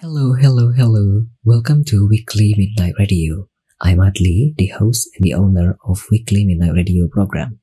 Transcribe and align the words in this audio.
Hello, 0.00 0.32
hello, 0.32 0.72
hello. 0.72 1.26
Welcome 1.44 1.84
to 1.84 2.08
Weekly 2.08 2.54
Midnight 2.56 2.94
Radio. 2.98 3.48
I'm 3.82 3.98
Adli, 3.98 4.56
the 4.56 4.68
host 4.68 5.10
and 5.14 5.22
the 5.22 5.34
owner 5.34 5.76
of 5.84 6.06
Weekly 6.10 6.42
Midnight 6.46 6.72
Radio 6.72 7.06
program. 7.06 7.60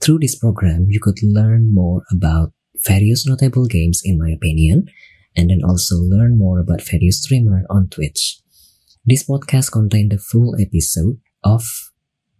Through 0.00 0.20
this 0.20 0.38
program, 0.38 0.86
you 0.90 1.00
could 1.00 1.18
learn 1.24 1.74
more 1.74 2.04
about 2.12 2.52
various 2.86 3.26
notable 3.26 3.66
games 3.66 4.00
in 4.04 4.16
my 4.16 4.30
opinion, 4.30 4.86
and 5.34 5.50
then 5.50 5.62
also 5.64 5.96
learn 5.96 6.38
more 6.38 6.60
about 6.60 6.82
various 6.82 7.20
streamer 7.20 7.64
on 7.68 7.88
Twitch. 7.88 8.38
This 9.04 9.28
podcast 9.28 9.72
contains 9.72 10.10
the 10.10 10.18
full 10.18 10.54
episode 10.60 11.18
of 11.42 11.64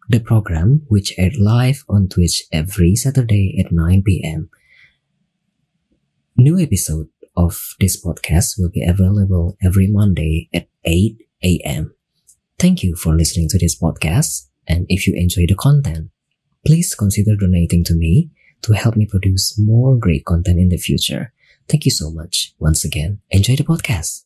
the 0.08 0.20
program 0.20 0.82
which 0.86 1.18
aired 1.18 1.36
live 1.36 1.82
on 1.88 2.08
Twitch 2.08 2.44
every 2.52 2.94
Saturday 2.94 3.58
at 3.58 3.72
9 3.72 4.04
p.m. 4.06 4.50
New 6.36 6.60
episode 6.60 7.08
of 7.36 7.74
this 7.80 8.02
podcast 8.02 8.58
will 8.58 8.70
be 8.70 8.84
available 8.84 9.56
every 9.62 9.88
Monday 9.88 10.48
at 10.52 10.68
8 10.84 11.16
a.m. 11.42 11.94
Thank 12.58 12.82
you 12.82 12.94
for 12.96 13.14
listening 13.14 13.48
to 13.50 13.58
this 13.58 13.78
podcast. 13.78 14.48
And 14.68 14.86
if 14.88 15.06
you 15.06 15.14
enjoy 15.16 15.46
the 15.48 15.54
content, 15.54 16.10
please 16.64 16.94
consider 16.94 17.36
donating 17.36 17.84
to 17.84 17.94
me 17.94 18.30
to 18.62 18.74
help 18.74 18.96
me 18.96 19.06
produce 19.06 19.58
more 19.58 19.96
great 19.96 20.24
content 20.24 20.58
in 20.58 20.68
the 20.68 20.76
future. 20.76 21.32
Thank 21.68 21.84
you 21.84 21.90
so 21.90 22.10
much. 22.10 22.54
Once 22.58 22.84
again, 22.84 23.20
enjoy 23.30 23.56
the 23.56 23.64
podcast. 23.64 24.24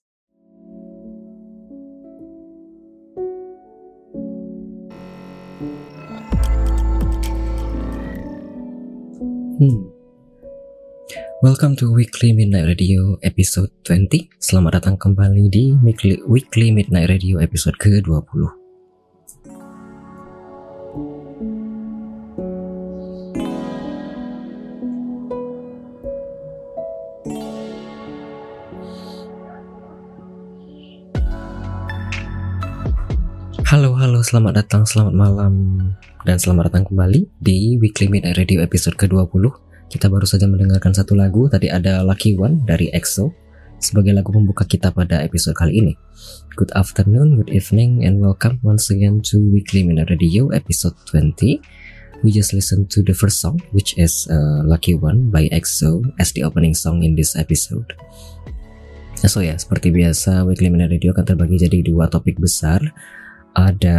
Hmm. 9.58 9.95
Welcome 11.46 11.78
to 11.78 11.94
Weekly 11.94 12.34
Midnight 12.34 12.66
Radio 12.66 13.22
episode 13.22 13.70
20 13.86 14.34
Selamat 14.42 14.82
datang 14.82 14.98
kembali 14.98 15.46
di 15.46 15.78
Weekly, 16.26 16.74
Midnight 16.74 17.06
Radio 17.06 17.38
episode 17.38 17.78
ke-20 17.78 18.50
Halo, 33.70 33.94
halo, 33.94 34.18
selamat 34.26 34.66
datang, 34.66 34.82
selamat 34.82 35.14
malam, 35.14 35.54
dan 36.26 36.42
selamat 36.42 36.74
datang 36.74 36.90
kembali 36.90 37.30
di 37.38 37.78
Weekly 37.78 38.10
Midnight 38.10 38.34
Radio 38.34 38.66
episode 38.66 38.98
ke-20 38.98 39.65
kita 39.86 40.10
baru 40.10 40.26
saja 40.26 40.50
mendengarkan 40.50 40.90
satu 40.90 41.14
lagu, 41.14 41.46
tadi 41.46 41.70
ada 41.70 42.02
Lucky 42.02 42.34
One 42.34 42.66
dari 42.66 42.90
EXO 42.90 43.30
sebagai 43.78 44.10
lagu 44.16 44.34
pembuka 44.34 44.66
kita 44.66 44.90
pada 44.90 45.22
episode 45.22 45.54
kali 45.54 45.78
ini. 45.78 45.94
Good 46.58 46.74
afternoon, 46.74 47.38
good 47.38 47.52
evening, 47.54 48.02
and 48.02 48.18
welcome 48.18 48.58
once 48.66 48.90
again 48.90 49.22
to 49.30 49.38
Weekly 49.54 49.86
Mina 49.86 50.02
Radio 50.10 50.50
episode 50.50 50.96
20. 51.14 51.62
We 52.24 52.32
just 52.34 52.50
listened 52.56 52.90
to 52.96 53.04
the 53.04 53.14
first 53.14 53.38
song, 53.38 53.62
which 53.76 53.94
is 54.00 54.26
uh, 54.26 54.64
Lucky 54.66 54.98
One 54.98 55.30
by 55.30 55.46
EXO 55.54 56.02
as 56.18 56.34
the 56.34 56.42
opening 56.42 56.74
song 56.74 57.04
in 57.06 57.14
this 57.14 57.38
episode. 57.38 57.94
So 59.22 59.38
ya, 59.38 59.54
seperti 59.54 59.94
biasa, 59.94 60.42
Weekly 60.44 60.66
Mina 60.72 60.90
Radio 60.90 61.14
akan 61.14 61.24
terbagi 61.24 61.62
jadi 61.62 61.86
dua 61.86 62.10
topik 62.10 62.42
besar 62.42 62.82
ada 63.56 63.98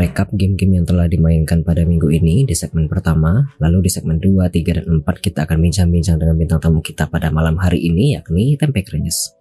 rekap 0.00 0.32
game-game 0.32 0.80
yang 0.80 0.86
telah 0.88 1.04
dimainkan 1.04 1.60
pada 1.60 1.84
minggu 1.84 2.08
ini 2.08 2.48
di 2.48 2.56
segmen 2.56 2.88
pertama. 2.88 3.44
Lalu 3.60 3.86
di 3.86 3.90
segmen 3.92 4.16
2, 4.16 4.48
3, 4.48 4.80
dan 4.80 4.88
4 4.88 5.04
kita 5.20 5.44
akan 5.44 5.60
bincang-bincang 5.60 6.16
dengan 6.16 6.40
bintang 6.40 6.64
tamu 6.64 6.80
kita 6.80 7.04
pada 7.04 7.28
malam 7.28 7.60
hari 7.60 7.84
ini 7.84 8.16
yakni 8.16 8.56
Tempe 8.56 8.80
Krenyes. 8.80 9.36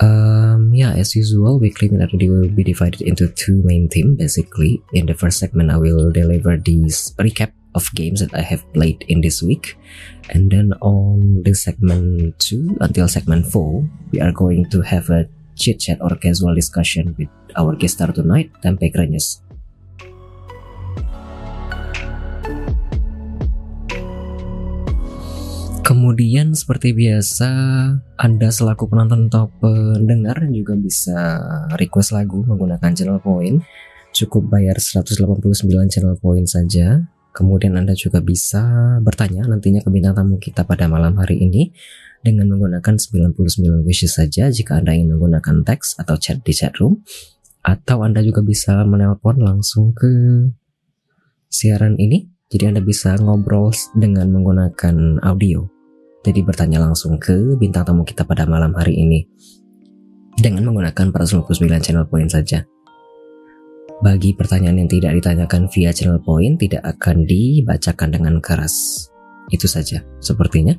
Um, 0.00 0.72
yeah, 0.74 0.96
as 0.96 1.14
usual, 1.14 1.60
weekly 1.60 1.92
review 1.92 2.32
will 2.32 2.50
be 2.50 2.64
divided 2.64 3.04
into 3.04 3.30
two 3.30 3.62
main 3.62 3.86
themes. 3.86 4.18
Basically, 4.18 4.82
in 4.90 5.06
the 5.06 5.14
first 5.14 5.38
segment, 5.38 5.70
I 5.70 5.78
will 5.78 6.10
deliver 6.10 6.58
this 6.58 7.14
recap 7.14 7.54
of 7.78 7.86
games 7.94 8.18
that 8.18 8.34
I 8.34 8.42
have 8.42 8.66
played 8.74 9.06
in 9.06 9.22
this 9.22 9.38
week, 9.38 9.78
and 10.34 10.50
then 10.50 10.74
on 10.82 11.46
the 11.46 11.54
segment 11.54 12.42
two 12.42 12.74
until 12.82 13.06
segment 13.06 13.46
four, 13.46 13.86
we 14.10 14.18
are 14.18 14.34
going 14.34 14.66
to 14.74 14.82
have 14.82 15.14
a 15.14 15.30
chit 15.54 15.78
chat 15.80 15.98
or 16.02 16.14
casual 16.18 16.54
discussion 16.54 17.14
with 17.18 17.30
our 17.54 17.74
guest 17.78 17.98
star 17.98 18.10
tonight, 18.10 18.50
Tempe 18.60 18.90
Krenyes. 18.90 19.44
Kemudian 25.84 26.56
seperti 26.56 26.96
biasa, 26.96 27.50
Anda 28.16 28.48
selaku 28.48 28.88
penonton 28.88 29.28
atau 29.28 29.52
pendengar 29.60 30.40
juga 30.48 30.72
bisa 30.80 31.38
request 31.76 32.16
lagu 32.16 32.40
menggunakan 32.40 32.96
channel 32.96 33.20
point. 33.20 33.60
Cukup 34.16 34.48
bayar 34.48 34.80
189 34.80 35.20
channel 35.92 36.16
point 36.16 36.48
saja. 36.48 37.04
Kemudian 37.36 37.76
Anda 37.76 37.92
juga 37.92 38.24
bisa 38.24 38.96
bertanya 39.04 39.44
nantinya 39.44 39.84
ke 39.84 39.92
bintang 39.92 40.16
tamu 40.16 40.40
kita 40.40 40.64
pada 40.64 40.88
malam 40.88 41.20
hari 41.20 41.44
ini 41.44 41.74
dengan 42.24 42.48
menggunakan 42.56 42.96
99 42.96 43.84
wishes 43.84 44.16
saja 44.16 44.48
jika 44.48 44.80
Anda 44.80 44.96
ingin 44.96 45.20
menggunakan 45.20 45.62
teks 45.62 46.00
atau 46.00 46.16
chat 46.16 46.40
di 46.40 46.56
chat 46.56 46.72
room 46.80 47.04
atau 47.60 48.00
Anda 48.00 48.24
juga 48.24 48.40
bisa 48.40 48.80
menelpon 48.88 49.44
langsung 49.44 49.92
ke 49.92 50.08
siaran 51.52 52.00
ini 52.00 52.26
jadi 52.48 52.72
Anda 52.72 52.80
bisa 52.80 53.14
ngobrol 53.20 53.70
dengan 53.92 54.32
menggunakan 54.32 55.20
audio 55.20 55.68
jadi 56.24 56.40
bertanya 56.40 56.80
langsung 56.80 57.20
ke 57.20 57.60
bintang 57.60 57.84
tamu 57.84 58.08
kita 58.08 58.24
pada 58.24 58.48
malam 58.48 58.72
hari 58.72 58.96
ini 58.96 59.28
dengan 60.40 60.72
menggunakan 60.72 61.12
459 61.12 61.84
channel 61.84 62.08
point 62.08 62.32
saja 62.32 62.64
bagi 64.02 64.34
pertanyaan 64.34 64.84
yang 64.84 64.90
tidak 64.90 65.16
ditanyakan 65.16 65.70
via 65.70 65.94
channel 65.94 66.18
point 66.18 66.58
tidak 66.58 66.82
akan 66.82 67.24
dibacakan 67.24 68.08
dengan 68.10 68.36
keras. 68.42 69.06
Itu 69.48 69.64
saja 69.64 70.02
sepertinya. 70.18 70.74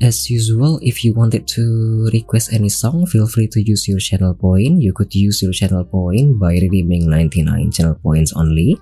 As 0.00 0.30
usual, 0.30 0.80
if 0.80 1.04
you 1.04 1.12
wanted 1.12 1.46
to 1.60 2.08
request 2.12 2.54
any 2.56 2.70
song, 2.70 3.04
feel 3.04 3.28
free 3.28 3.48
to 3.48 3.60
use 3.60 3.86
your 3.86 4.00
channel 4.00 4.32
point. 4.32 4.80
You 4.80 4.94
could 4.94 5.14
use 5.14 5.42
your 5.42 5.52
channel 5.52 5.84
point 5.84 6.40
by 6.40 6.56
redeeming 6.56 7.10
99 7.10 7.70
channel 7.70 8.00
points 8.00 8.32
only. 8.32 8.80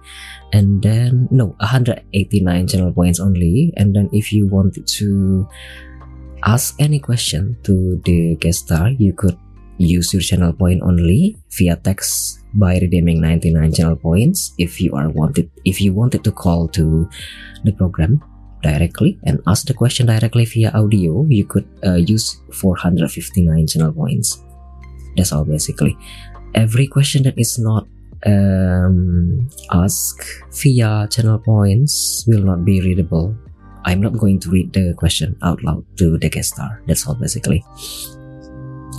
And 0.52 0.80
then, 0.80 1.26
no, 1.32 1.58
189 1.58 2.68
channel 2.68 2.92
points 2.92 3.18
only. 3.18 3.74
And 3.76 3.96
then 3.96 4.08
if 4.12 4.32
you 4.32 4.46
wanted 4.46 4.86
to 5.02 5.48
ask 6.44 6.78
any 6.78 7.00
question 7.00 7.58
to 7.64 8.00
the 8.04 8.36
guest 8.36 8.70
star, 8.70 8.90
you 8.90 9.12
could 9.12 9.36
use 9.78 10.14
your 10.14 10.22
channel 10.22 10.52
point 10.52 10.82
only 10.82 11.36
via 11.50 11.74
text 11.76 12.46
by 12.54 12.78
redeeming 12.78 13.20
99 13.20 13.72
channel 13.72 13.96
points 13.96 14.54
if 14.58 14.80
you 14.80 14.94
are 14.94 15.08
wanted 15.10 15.50
if 15.64 15.80
you 15.80 15.92
wanted 15.92 16.24
to 16.24 16.32
call 16.32 16.66
to 16.66 17.08
the 17.64 17.72
program 17.72 18.20
directly 18.62 19.18
and 19.24 19.40
ask 19.46 19.66
the 19.66 19.74
question 19.74 20.06
directly 20.06 20.44
via 20.44 20.70
audio, 20.74 21.24
you 21.28 21.44
could 21.44 21.66
uh, 21.86 21.94
use 21.94 22.40
459 22.52 23.66
channel 23.66 23.92
points. 23.92 24.42
That's 25.16 25.32
all 25.32 25.44
basically. 25.44 25.96
Every 26.54 26.86
question 26.86 27.22
that 27.24 27.38
is 27.38 27.58
not 27.58 27.86
um, 28.26 29.48
asked 29.70 30.24
via 30.62 31.06
channel 31.10 31.38
points 31.38 32.24
will 32.26 32.42
not 32.42 32.64
be 32.64 32.80
readable. 32.80 33.34
I'm 33.84 34.00
not 34.00 34.18
going 34.18 34.40
to 34.40 34.50
read 34.50 34.72
the 34.72 34.94
question 34.96 35.36
out 35.42 35.62
loud 35.62 35.84
to 35.98 36.18
the 36.18 36.28
guest 36.28 36.54
star. 36.54 36.82
That's 36.86 37.06
all 37.06 37.14
basically. 37.14 37.64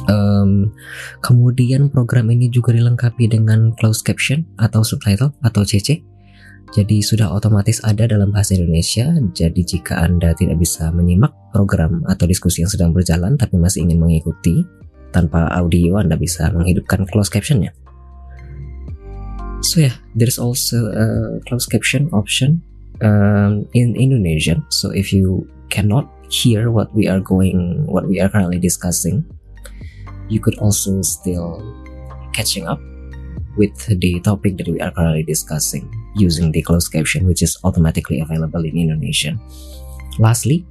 Um, 0.10 0.74
kemudian 1.22 1.94
program 1.94 2.34
ini 2.34 2.50
juga 2.50 2.74
dilengkapi 2.74 3.30
dengan 3.30 3.76
closed 3.78 4.02
caption 4.08 4.48
atau 4.58 4.82
subtitle 4.82 5.36
atau 5.46 5.62
CC 5.62 6.02
jadi 6.70 7.02
sudah 7.02 7.34
otomatis 7.34 7.82
ada 7.82 8.06
dalam 8.06 8.30
bahasa 8.30 8.54
Indonesia. 8.54 9.10
Jadi 9.34 9.66
jika 9.66 10.06
Anda 10.06 10.38
tidak 10.38 10.62
bisa 10.62 10.94
menyimak 10.94 11.34
program 11.50 12.06
atau 12.06 12.30
diskusi 12.30 12.62
yang 12.62 12.70
sedang 12.70 12.94
berjalan 12.94 13.34
tapi 13.42 13.58
masih 13.58 13.90
ingin 13.90 13.98
mengikuti 13.98 14.62
tanpa 15.10 15.50
audio, 15.50 15.98
Anda 15.98 16.14
bisa 16.14 16.54
menghidupkan 16.54 17.10
closed 17.10 17.34
captionnya. 17.34 17.74
So 19.66 19.82
yeah, 19.82 19.98
there's 20.14 20.38
also 20.38 20.94
a 20.94 21.06
closed 21.50 21.74
caption 21.74 22.08
option 22.14 22.62
um, 23.02 23.66
in 23.74 23.98
Indonesian. 23.98 24.62
So 24.70 24.94
if 24.94 25.10
you 25.10 25.50
cannot 25.74 26.06
hear 26.30 26.70
what 26.70 26.94
we 26.94 27.10
are 27.10 27.20
going, 27.20 27.90
what 27.90 28.06
we 28.06 28.22
are 28.22 28.30
currently 28.30 28.62
discussing, 28.62 29.26
you 30.30 30.38
could 30.38 30.56
also 30.62 31.02
still 31.02 31.66
catching 32.30 32.70
up 32.70 32.78
with 33.58 33.74
the 33.90 34.22
topic 34.22 34.62
that 34.62 34.70
we 34.70 34.78
are 34.78 34.94
currently 34.94 35.26
discussing 35.26 35.90
using 36.16 36.52
the 36.52 36.62
closed 36.62 36.92
caption, 36.92 37.28
which 37.28 37.42
is 37.42 37.58
automatically 37.64 38.20
available 38.20 38.64
in 38.64 38.78
Indonesian. 38.78 39.40
Lastly, 40.20 40.66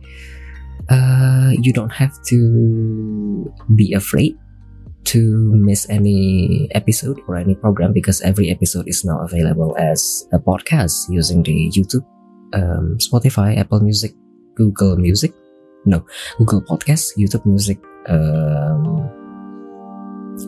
uh, 0.90 1.52
you 1.60 1.72
don't 1.72 1.92
have 1.92 2.12
to 2.26 3.52
be 3.74 3.92
afraid 3.92 4.36
to 5.04 5.52
miss 5.54 5.88
any 5.88 6.68
episode 6.72 7.20
or 7.28 7.36
any 7.36 7.54
program 7.54 7.92
because 7.92 8.20
every 8.22 8.50
episode 8.50 8.88
is 8.88 9.04
now 9.04 9.20
available 9.20 9.76
as 9.78 10.28
a 10.32 10.38
podcast 10.38 11.08
using 11.08 11.42
the 11.42 11.70
YouTube, 11.72 12.04
um, 12.52 12.98
Spotify, 13.00 13.56
Apple 13.56 13.80
Music, 13.80 14.12
Google 14.54 14.96
Music, 14.96 15.32
no, 15.84 16.04
Google 16.36 16.60
Podcast, 16.60 17.16
YouTube 17.16 17.46
Music, 17.46 17.78
um, 18.08 19.08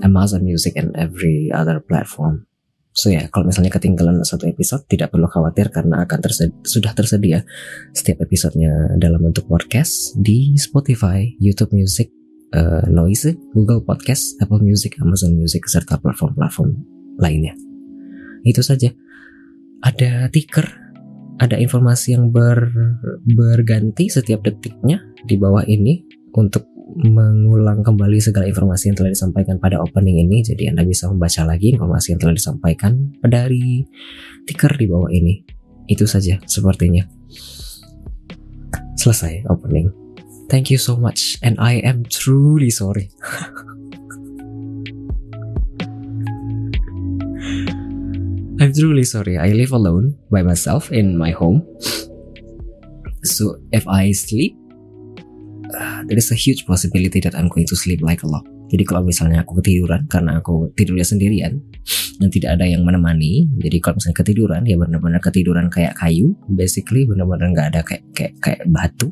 Amazon 0.03 0.45
Music 0.45 0.77
and 0.77 0.95
every 0.97 1.51
other 1.55 1.81
platform. 1.81 2.47
So 2.91 3.07
ya, 3.07 3.31
kalau 3.31 3.47
misalnya 3.47 3.71
ketinggalan 3.71 4.27
satu 4.27 4.51
episode, 4.51 4.83
tidak 4.91 5.15
perlu 5.15 5.31
khawatir 5.31 5.71
karena 5.71 6.03
akan 6.03 6.19
sudah 6.67 6.91
tersedia 6.91 7.47
setiap 7.95 8.19
episodenya 8.27 8.99
dalam 8.99 9.23
bentuk 9.23 9.47
podcast 9.47 10.19
di 10.19 10.59
Spotify, 10.59 11.23
YouTube 11.39 11.71
Music, 11.71 12.11
uh, 12.51 12.87
Noise, 12.91 13.39
Google 13.55 13.87
Podcast, 13.87 14.35
Apple 14.43 14.59
Music, 14.59 14.99
Amazon 14.99 15.39
Music, 15.39 15.63
serta 15.71 16.03
platform-platform 16.03 16.71
lainnya. 17.23 17.55
Itu 18.43 18.67
saja. 18.67 18.91
Ada 19.81 20.27
ticker, 20.29 20.67
ada 21.39 21.57
informasi 21.57 22.19
yang 22.19 22.35
ber, 22.35 22.69
berganti 23.25 24.11
setiap 24.11 24.45
detiknya 24.45 25.01
di 25.25 25.39
bawah 25.39 25.63
ini 25.65 26.05
untuk 26.35 26.70
mengulang 26.99 27.87
kembali 27.87 28.19
segala 28.19 28.51
informasi 28.51 28.91
yang 28.91 28.97
telah 28.99 29.13
disampaikan 29.15 29.57
pada 29.63 29.79
opening 29.79 30.27
ini. 30.27 30.43
Jadi 30.43 30.67
Anda 30.67 30.83
bisa 30.83 31.07
membaca 31.07 31.47
lagi 31.47 31.75
informasi 31.75 32.17
yang 32.17 32.21
telah 32.21 32.35
disampaikan 32.35 33.15
dari 33.23 33.87
ticker 34.47 34.75
di 34.75 34.87
bawah 34.91 35.11
ini. 35.11 35.43
Itu 35.87 36.07
saja 36.07 36.39
sepertinya. 36.47 37.07
Selesai 38.99 39.47
opening. 39.49 39.91
Thank 40.51 40.69
you 40.69 40.79
so 40.83 40.99
much. 40.99 41.39
And 41.41 41.57
I 41.63 41.79
am 41.87 42.05
truly 42.11 42.75
sorry. 42.75 43.15
I'm 48.61 48.77
truly 48.77 49.09
sorry. 49.09 49.41
I 49.41 49.57
live 49.57 49.73
alone 49.73 50.21
by 50.29 50.45
myself 50.45 50.93
in 50.93 51.17
my 51.17 51.33
home. 51.33 51.65
So 53.25 53.57
if 53.73 53.89
I 53.89 54.13
sleep 54.13 54.60
uh, 55.75 56.01
there 56.07 56.19
is 56.19 56.31
a 56.31 56.39
huge 56.39 56.67
possibility 56.67 57.21
that 57.23 57.35
I'm 57.35 57.49
going 57.49 57.67
to 57.71 57.77
sleep 57.77 58.03
like 58.03 58.23
a 58.23 58.29
log. 58.29 58.47
Jadi 58.71 58.87
kalau 58.87 59.03
misalnya 59.03 59.43
aku 59.43 59.59
ketiduran 59.59 60.07
karena 60.07 60.39
aku 60.39 60.71
tidurnya 60.79 61.03
sendirian 61.03 61.59
dan 62.23 62.29
tidak 62.31 62.55
ada 62.55 62.71
yang 62.71 62.87
menemani, 62.87 63.51
jadi 63.59 63.83
kalau 63.83 63.99
misalnya 63.99 64.19
ketiduran 64.23 64.63
ya 64.63 64.79
benar-benar 64.79 65.19
ketiduran 65.19 65.67
kayak 65.67 65.99
kayu, 65.99 66.39
basically 66.47 67.03
benar-benar 67.03 67.51
nggak 67.51 67.69
ada 67.75 67.81
kayak 67.83 68.07
kayak 68.15 68.35
kayak 68.39 68.63
batu. 68.71 69.11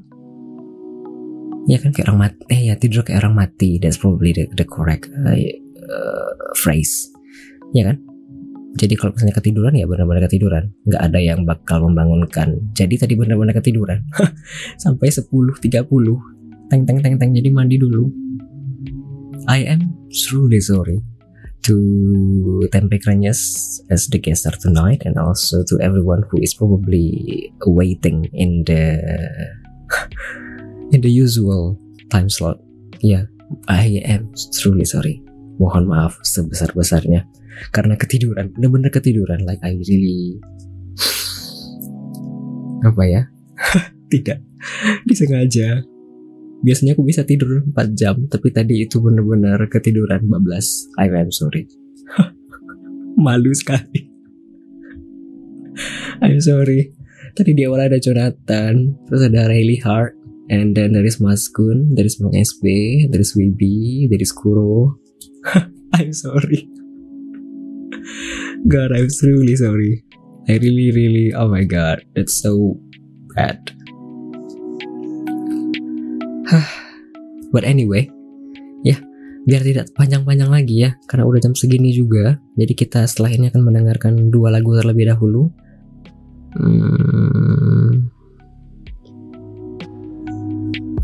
Ya 1.66 1.76
kan 1.82 1.90
kayak 1.92 2.08
orang 2.08 2.30
mati, 2.30 2.40
eh 2.48 2.60
ya 2.70 2.74
tidur 2.78 3.02
kayak 3.02 3.26
orang 3.26 3.34
mati. 3.44 3.76
That's 3.82 3.98
probably 3.98 4.32
the, 4.32 4.46
the 4.54 4.64
correct 4.64 5.10
uh, 5.10 6.32
phrase. 6.54 7.10
Ya 7.74 7.92
kan? 7.92 8.00
Jadi 8.78 8.94
kalau 8.94 9.10
misalnya 9.10 9.34
ketiduran 9.34 9.74
ya 9.74 9.90
benar-benar 9.90 10.30
ketiduran, 10.30 10.70
nggak 10.86 11.02
ada 11.02 11.18
yang 11.18 11.42
bakal 11.42 11.82
membangunkan. 11.82 12.62
Jadi 12.78 12.94
tadi 12.94 13.18
benar-benar 13.18 13.58
ketiduran 13.58 14.06
sampai 14.84 15.10
10.30 15.10 16.37
teng 16.68 16.84
teng 16.84 17.00
teng 17.00 17.16
teng 17.16 17.30
jadi 17.32 17.48
mandi 17.48 17.80
dulu 17.80 18.08
I 19.48 19.64
am 19.64 19.96
truly 20.12 20.60
sorry 20.60 21.00
to 21.64 21.76
Tempe 22.72 23.00
Krenyes 23.00 23.80
as 23.88 24.08
the 24.08 24.20
guest 24.20 24.44
star 24.44 24.56
tonight 24.56 25.02
and 25.04 25.16
also 25.16 25.64
to 25.68 25.80
everyone 25.80 26.24
who 26.28 26.40
is 26.40 26.52
probably 26.52 27.52
waiting 27.64 28.28
in 28.32 28.64
the 28.68 29.00
in 30.92 31.00
the 31.00 31.12
usual 31.12 31.76
time 32.12 32.28
slot. 32.28 32.60
Yeah, 33.00 33.28
I 33.68 34.04
am 34.04 34.32
truly 34.52 34.84
sorry. 34.84 35.24
Mohon 35.58 35.90
maaf 35.90 36.20
sebesar-besarnya 36.22 37.26
karena 37.74 37.98
ketiduran, 37.98 38.54
bener-bener 38.54 38.92
ketiduran 38.94 39.42
like 39.42 39.58
I 39.60 39.76
really 39.76 40.38
apa 42.88 43.02
ya? 43.04 43.22
Tidak 44.12 44.38
disengaja 45.04 45.84
biasanya 46.62 46.98
aku 46.98 47.06
bisa 47.06 47.22
tidur 47.22 47.62
4 47.70 47.94
jam 47.94 48.26
tapi 48.26 48.50
tadi 48.50 48.82
itu 48.82 48.98
bener-bener 48.98 49.58
ketiduran 49.70 50.26
bablas. 50.26 50.90
I 50.98 51.06
am 51.10 51.30
sorry. 51.30 51.70
Malu 53.24 53.54
sekali. 53.54 54.10
I'm 56.24 56.40
sorry. 56.42 56.90
Tadi 57.34 57.54
di 57.54 57.62
awal 57.62 57.86
ada 57.86 57.98
Jonathan 58.02 58.98
terus 59.06 59.22
ada 59.22 59.46
Riley 59.46 59.78
Hart 59.78 60.18
and 60.50 60.74
then 60.74 60.96
there 60.96 61.06
is 61.06 61.22
Maskun 61.22 61.94
there 61.94 62.08
is 62.08 62.18
Mang 62.18 62.34
SB 62.34 62.64
there 63.12 63.22
is 63.22 63.36
Wibi 63.38 64.10
there 64.10 64.22
is 64.22 64.34
Kuro. 64.34 64.98
I'm 65.94 66.10
sorry. 66.10 66.66
God 68.66 68.90
I'm 68.90 69.06
truly 69.06 69.54
sorry. 69.54 70.02
I 70.50 70.58
really 70.58 70.90
really 70.90 71.30
oh 71.36 71.46
my 71.46 71.62
god 71.62 72.02
that's 72.16 72.40
so 72.40 72.80
bad 73.36 73.77
But 77.54 77.64
anyway, 77.64 78.08
ya 78.84 79.00
biar 79.48 79.64
tidak 79.64 79.96
panjang-panjang 79.96 80.52
lagi 80.52 80.84
ya, 80.84 80.90
karena 81.08 81.24
udah 81.24 81.40
jam 81.40 81.56
segini 81.56 81.96
juga. 81.96 82.36
Jadi 82.60 82.72
kita 82.76 83.08
setelah 83.08 83.32
ini 83.32 83.48
akan 83.48 83.62
mendengarkan 83.64 84.28
dua 84.28 84.52
lagu 84.52 84.76
terlebih 84.76 85.08
dahulu. 85.08 85.48
Hmm, 86.58 88.08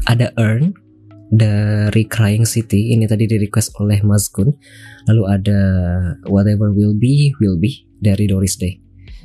ada 0.09 0.33
Earn 0.37 0.73
dari 1.35 2.05
Crying 2.07 2.47
City 2.47 2.95
ini 2.95 3.09
tadi 3.11 3.27
di 3.27 3.37
request 3.41 3.75
oleh 3.83 3.99
Mas 4.07 4.31
Kun 4.31 4.55
lalu 5.11 5.23
ada 5.27 5.61
Whatever 6.31 6.71
Will 6.71 6.95
Be 6.95 7.35
Will 7.43 7.59
Be 7.59 7.89
dari 7.99 8.31
Doris 8.31 8.55
Day 8.55 8.79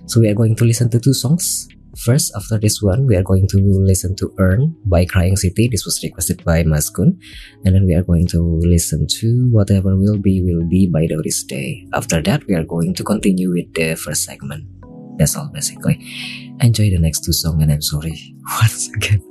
so 0.10 0.18
we 0.18 0.26
are 0.26 0.38
going 0.38 0.58
to 0.58 0.66
listen 0.66 0.90
to 0.90 0.98
two 0.98 1.14
songs 1.14 1.70
First, 2.00 2.32
after 2.34 2.58
this 2.58 2.82
one, 2.82 3.06
we 3.06 3.18
are 3.18 3.24
going 3.24 3.46
to 3.50 3.58
listen 3.58 4.16
to 4.18 4.34
Earn 4.40 4.74
by 4.86 5.04
Crying 5.04 5.36
City. 5.36 5.68
This 5.68 5.84
was 5.84 6.02
requested 6.02 6.44
by 6.46 6.64
Maskun. 6.64 7.20
And 7.66 7.76
then 7.76 7.86
we 7.86 7.94
are 7.94 8.04
going 8.04 8.26
to 8.28 8.40
listen 8.64 9.06
to 9.20 9.50
Whatever 9.52 9.98
Will 9.98 10.18
Be 10.18 10.42
Will 10.42 10.66
Be 10.66 10.88
by 10.88 11.08
Doris 11.08 11.44
Day. 11.44 11.86
After 11.94 12.22
that, 12.22 12.48
we 12.48 12.56
are 12.56 12.64
going 12.64 12.94
to 12.96 13.04
continue 13.04 13.52
with 13.52 13.74
the 13.74 13.96
first 13.96 14.24
segment. 14.24 14.64
That's 15.18 15.36
all 15.36 15.50
basically. 15.54 16.00
Enjoy 16.62 16.90
the 16.90 17.00
next 17.00 17.26
two 17.26 17.34
songs 17.34 17.62
and 17.62 17.72
I'm 17.72 17.82
sorry 17.82 18.34
once 18.62 18.90
again. 18.96 19.29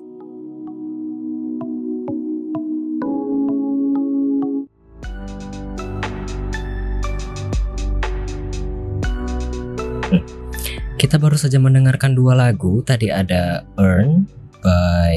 Kita 10.99 11.15
baru 11.15 11.39
saja 11.39 11.63
mendengarkan 11.63 12.19
dua 12.19 12.35
lagu. 12.35 12.83
Tadi 12.83 13.07
ada 13.07 13.63
Earn 13.79 14.27
by 14.59 15.15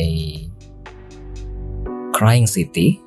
Crying 2.13 2.45
City. 2.45 3.01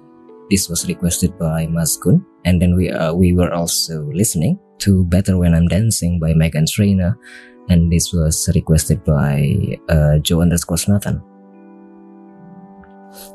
This 0.51 0.67
was 0.67 0.83
requested 0.91 1.39
by 1.39 1.71
Maskun. 1.71 2.27
And 2.43 2.59
then 2.59 2.75
we 2.75 2.91
uh, 2.91 3.15
we 3.15 3.31
were 3.31 3.55
also 3.55 4.11
listening 4.11 4.59
to 4.83 5.07
Better 5.07 5.39
When 5.39 5.55
I'm 5.55 5.71
Dancing 5.71 6.19
by 6.19 6.35
Megan 6.35 6.67
Trainor. 6.67 7.15
And 7.71 7.95
this 7.95 8.11
was 8.11 8.51
requested 8.59 9.07
by 9.07 9.55
uh, 9.87 10.19
Joe 10.19 10.43
underscore 10.43 10.83
Nathan. 10.91 11.23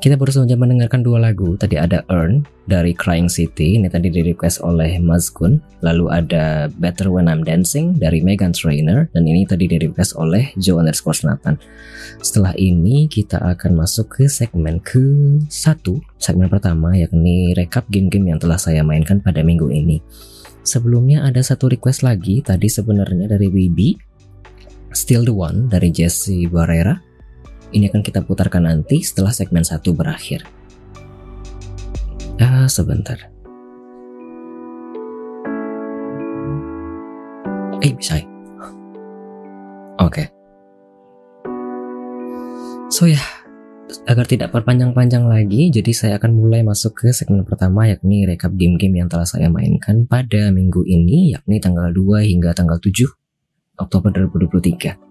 Kita 0.00 0.16
baru 0.16 0.32
saja 0.32 0.56
mendengarkan 0.56 1.00
dua 1.00 1.20
lagu. 1.20 1.56
Tadi 1.56 1.76
ada 1.76 2.04
Earn 2.08 2.44
dari 2.68 2.92
Crying 2.92 3.28
City, 3.28 3.80
ini 3.80 3.88
tadi 3.88 4.12
di 4.12 4.20
request 4.20 4.60
oleh 4.64 5.00
Mazkun. 5.00 5.60
Lalu 5.80 6.06
ada 6.08 6.68
Better 6.80 7.08
When 7.08 7.28
I'm 7.28 7.44
Dancing 7.44 7.96
dari 7.96 8.20
Megan 8.20 8.52
Trainer, 8.52 9.08
dan 9.12 9.24
ini 9.24 9.44
tadi 9.44 9.68
di 9.68 9.76
request 9.80 10.16
oleh 10.16 10.52
Joe 10.60 10.80
underscore 10.80 11.20
Nathan. 11.24 11.60
Setelah 12.20 12.52
ini 12.60 13.08
kita 13.08 13.40
akan 13.40 13.80
masuk 13.80 14.20
ke 14.20 14.24
segmen 14.28 14.80
ke 14.80 15.00
satu, 15.48 16.00
segmen 16.20 16.52
pertama 16.52 16.96
yakni 16.96 17.56
rekap 17.56 17.88
game-game 17.88 18.36
yang 18.36 18.40
telah 18.40 18.60
saya 18.60 18.84
mainkan 18.84 19.20
pada 19.20 19.40
minggu 19.40 19.68
ini. 19.68 20.00
Sebelumnya 20.60 21.24
ada 21.24 21.40
satu 21.40 21.72
request 21.72 22.04
lagi, 22.04 22.44
tadi 22.44 22.68
sebenarnya 22.68 23.32
dari 23.32 23.48
Wibi, 23.48 23.96
Still 24.92 25.24
the 25.24 25.34
One 25.34 25.70
dari 25.72 25.88
Jesse 25.88 26.44
Barrera, 26.50 27.09
ini 27.70 27.86
akan 27.90 28.02
kita 28.02 28.22
putarkan 28.26 28.66
nanti 28.66 29.02
setelah 29.02 29.30
segmen 29.30 29.62
satu 29.62 29.94
berakhir. 29.94 30.46
Ah, 32.40 32.66
sebentar. 32.66 33.30
Eh, 37.80 37.92
bisa 37.96 38.20
ya? 38.20 38.26
Oke. 40.00 40.24
Okay. 40.24 40.26
So 42.90 43.08
ya, 43.08 43.20
agar 44.08 44.26
tidak 44.26 44.50
perpanjang-panjang 44.50 45.24
lagi, 45.28 45.70
jadi 45.70 45.92
saya 45.94 46.14
akan 46.18 46.36
mulai 46.36 46.64
masuk 46.64 47.04
ke 47.04 47.08
segmen 47.14 47.46
pertama 47.46 47.86
yakni 47.86 48.26
rekap 48.26 48.52
game-game 48.56 49.04
yang 49.04 49.08
telah 49.08 49.28
saya 49.28 49.46
mainkan 49.48 50.04
pada 50.04 50.50
minggu 50.50 50.84
ini 50.84 51.36
yakni 51.36 51.60
tanggal 51.62 51.92
2 51.92 52.24
hingga 52.24 52.50
tanggal 52.52 52.80
7 52.82 53.06
Oktober 53.80 54.10
2023 54.12 55.09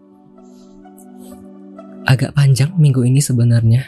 agak 2.10 2.34
panjang 2.34 2.74
minggu 2.74 3.06
ini 3.06 3.22
sebenarnya. 3.22 3.86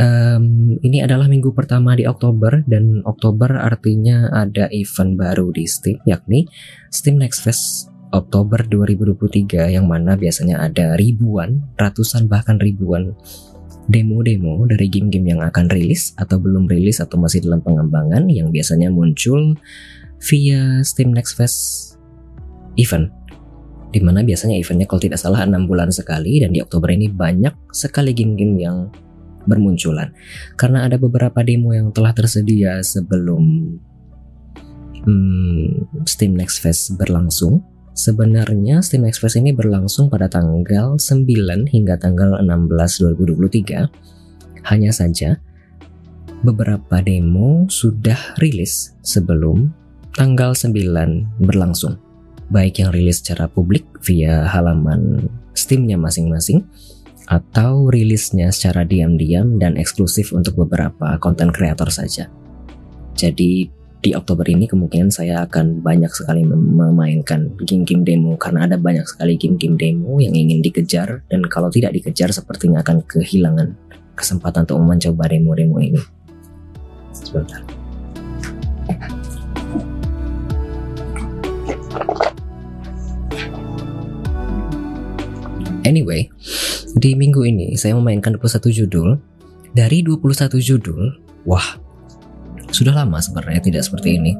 Um, 0.00 0.80
ini 0.80 1.04
adalah 1.04 1.28
minggu 1.28 1.52
pertama 1.52 1.92
di 1.92 2.08
Oktober 2.08 2.64
dan 2.64 3.04
Oktober 3.04 3.52
artinya 3.60 4.32
ada 4.32 4.68
event 4.72 5.12
baru 5.12 5.52
di 5.52 5.68
Steam 5.68 6.00
yakni 6.08 6.48
Steam 6.88 7.20
Next 7.20 7.44
Fest 7.44 7.92
Oktober 8.08 8.64
2023 8.64 9.76
yang 9.76 9.84
mana 9.84 10.16
biasanya 10.16 10.64
ada 10.64 10.96
ribuan, 10.96 11.60
ratusan 11.76 12.32
bahkan 12.32 12.56
ribuan 12.56 13.12
demo-demo 13.92 14.64
dari 14.64 14.88
game-game 14.88 15.36
yang 15.36 15.42
akan 15.44 15.68
rilis 15.68 16.16
atau 16.16 16.40
belum 16.40 16.64
rilis 16.64 17.02
atau 17.04 17.20
masih 17.20 17.44
dalam 17.44 17.60
pengembangan 17.60 18.24
yang 18.32 18.48
biasanya 18.48 18.88
muncul 18.88 19.52
via 20.24 20.80
Steam 20.80 21.12
Next 21.12 21.36
Fest 21.36 21.92
event 22.80 23.12
di 23.90 23.98
mana 24.02 24.22
biasanya 24.22 24.54
eventnya 24.54 24.86
kalau 24.86 25.02
tidak 25.02 25.18
salah 25.18 25.42
6 25.42 25.66
bulan 25.66 25.90
sekali 25.90 26.38
dan 26.38 26.54
di 26.54 26.62
Oktober 26.62 26.94
ini 26.94 27.10
banyak 27.10 27.74
sekali 27.74 28.14
game-game 28.14 28.56
yang 28.58 28.90
bermunculan 29.44 30.14
karena 30.54 30.86
ada 30.86 31.00
beberapa 31.00 31.42
demo 31.42 31.74
yang 31.74 31.90
telah 31.90 32.14
tersedia 32.14 32.78
sebelum 32.86 33.74
hmm, 35.06 36.06
Steam 36.06 36.38
Next 36.38 36.62
Fest 36.62 36.94
berlangsung 36.94 37.64
Sebenarnya 38.00 38.80
Steam 38.80 39.04
Next 39.04 39.20
Fest 39.20 39.36
ini 39.36 39.52
berlangsung 39.52 40.08
pada 40.08 40.30
tanggal 40.30 40.96
9 40.96 41.26
hingga 41.68 42.00
tanggal 42.00 42.40
16 42.40 43.12
2023. 43.12 44.64
Hanya 44.72 44.88
saja 44.88 45.36
beberapa 46.40 47.04
demo 47.04 47.68
sudah 47.68 48.40
rilis 48.40 48.96
sebelum 49.04 49.74
tanggal 50.16 50.56
9 50.56 51.44
berlangsung. 51.44 52.00
Baik 52.50 52.82
yang 52.82 52.90
rilis 52.90 53.22
secara 53.22 53.46
publik 53.46 53.86
via 54.02 54.42
halaman 54.50 55.30
Steamnya 55.54 55.94
masing-masing 55.94 56.66
atau 57.30 57.86
rilisnya 57.86 58.50
secara 58.50 58.82
diam-diam 58.82 59.54
dan 59.62 59.78
eksklusif 59.78 60.34
untuk 60.34 60.58
beberapa 60.66 61.14
konten 61.22 61.54
kreator 61.54 61.94
saja. 61.94 62.26
Jadi 63.14 63.70
di 64.02 64.10
Oktober 64.18 64.42
ini 64.50 64.66
kemungkinan 64.66 65.14
saya 65.14 65.46
akan 65.46 65.78
banyak 65.78 66.10
sekali 66.10 66.42
memainkan 66.42 67.54
game-game 67.62 68.02
demo 68.02 68.34
karena 68.34 68.66
ada 68.66 68.74
banyak 68.74 69.06
sekali 69.06 69.38
game-game 69.38 69.78
demo 69.78 70.18
yang 70.18 70.34
ingin 70.34 70.58
dikejar 70.58 71.22
dan 71.30 71.46
kalau 71.46 71.70
tidak 71.70 71.94
dikejar 71.94 72.34
sepertinya 72.34 72.82
akan 72.82 73.06
kehilangan 73.06 73.78
kesempatan 74.18 74.66
untuk 74.66 74.82
mencoba 74.82 75.30
demo-demo 75.30 75.78
ini. 75.78 76.02
Sebentar. 77.14 77.62
Anyway, 85.90 86.30
di 86.94 87.18
minggu 87.18 87.42
ini 87.42 87.74
saya 87.74 87.98
memainkan 87.98 88.38
21 88.38 88.70
judul. 88.70 89.18
Dari 89.74 90.06
21 90.06 90.62
judul, 90.62 91.18
wah 91.50 91.66
sudah 92.70 92.94
lama 92.94 93.18
sebenarnya 93.18 93.58
tidak 93.58 93.82
seperti 93.82 94.22
ini. 94.22 94.38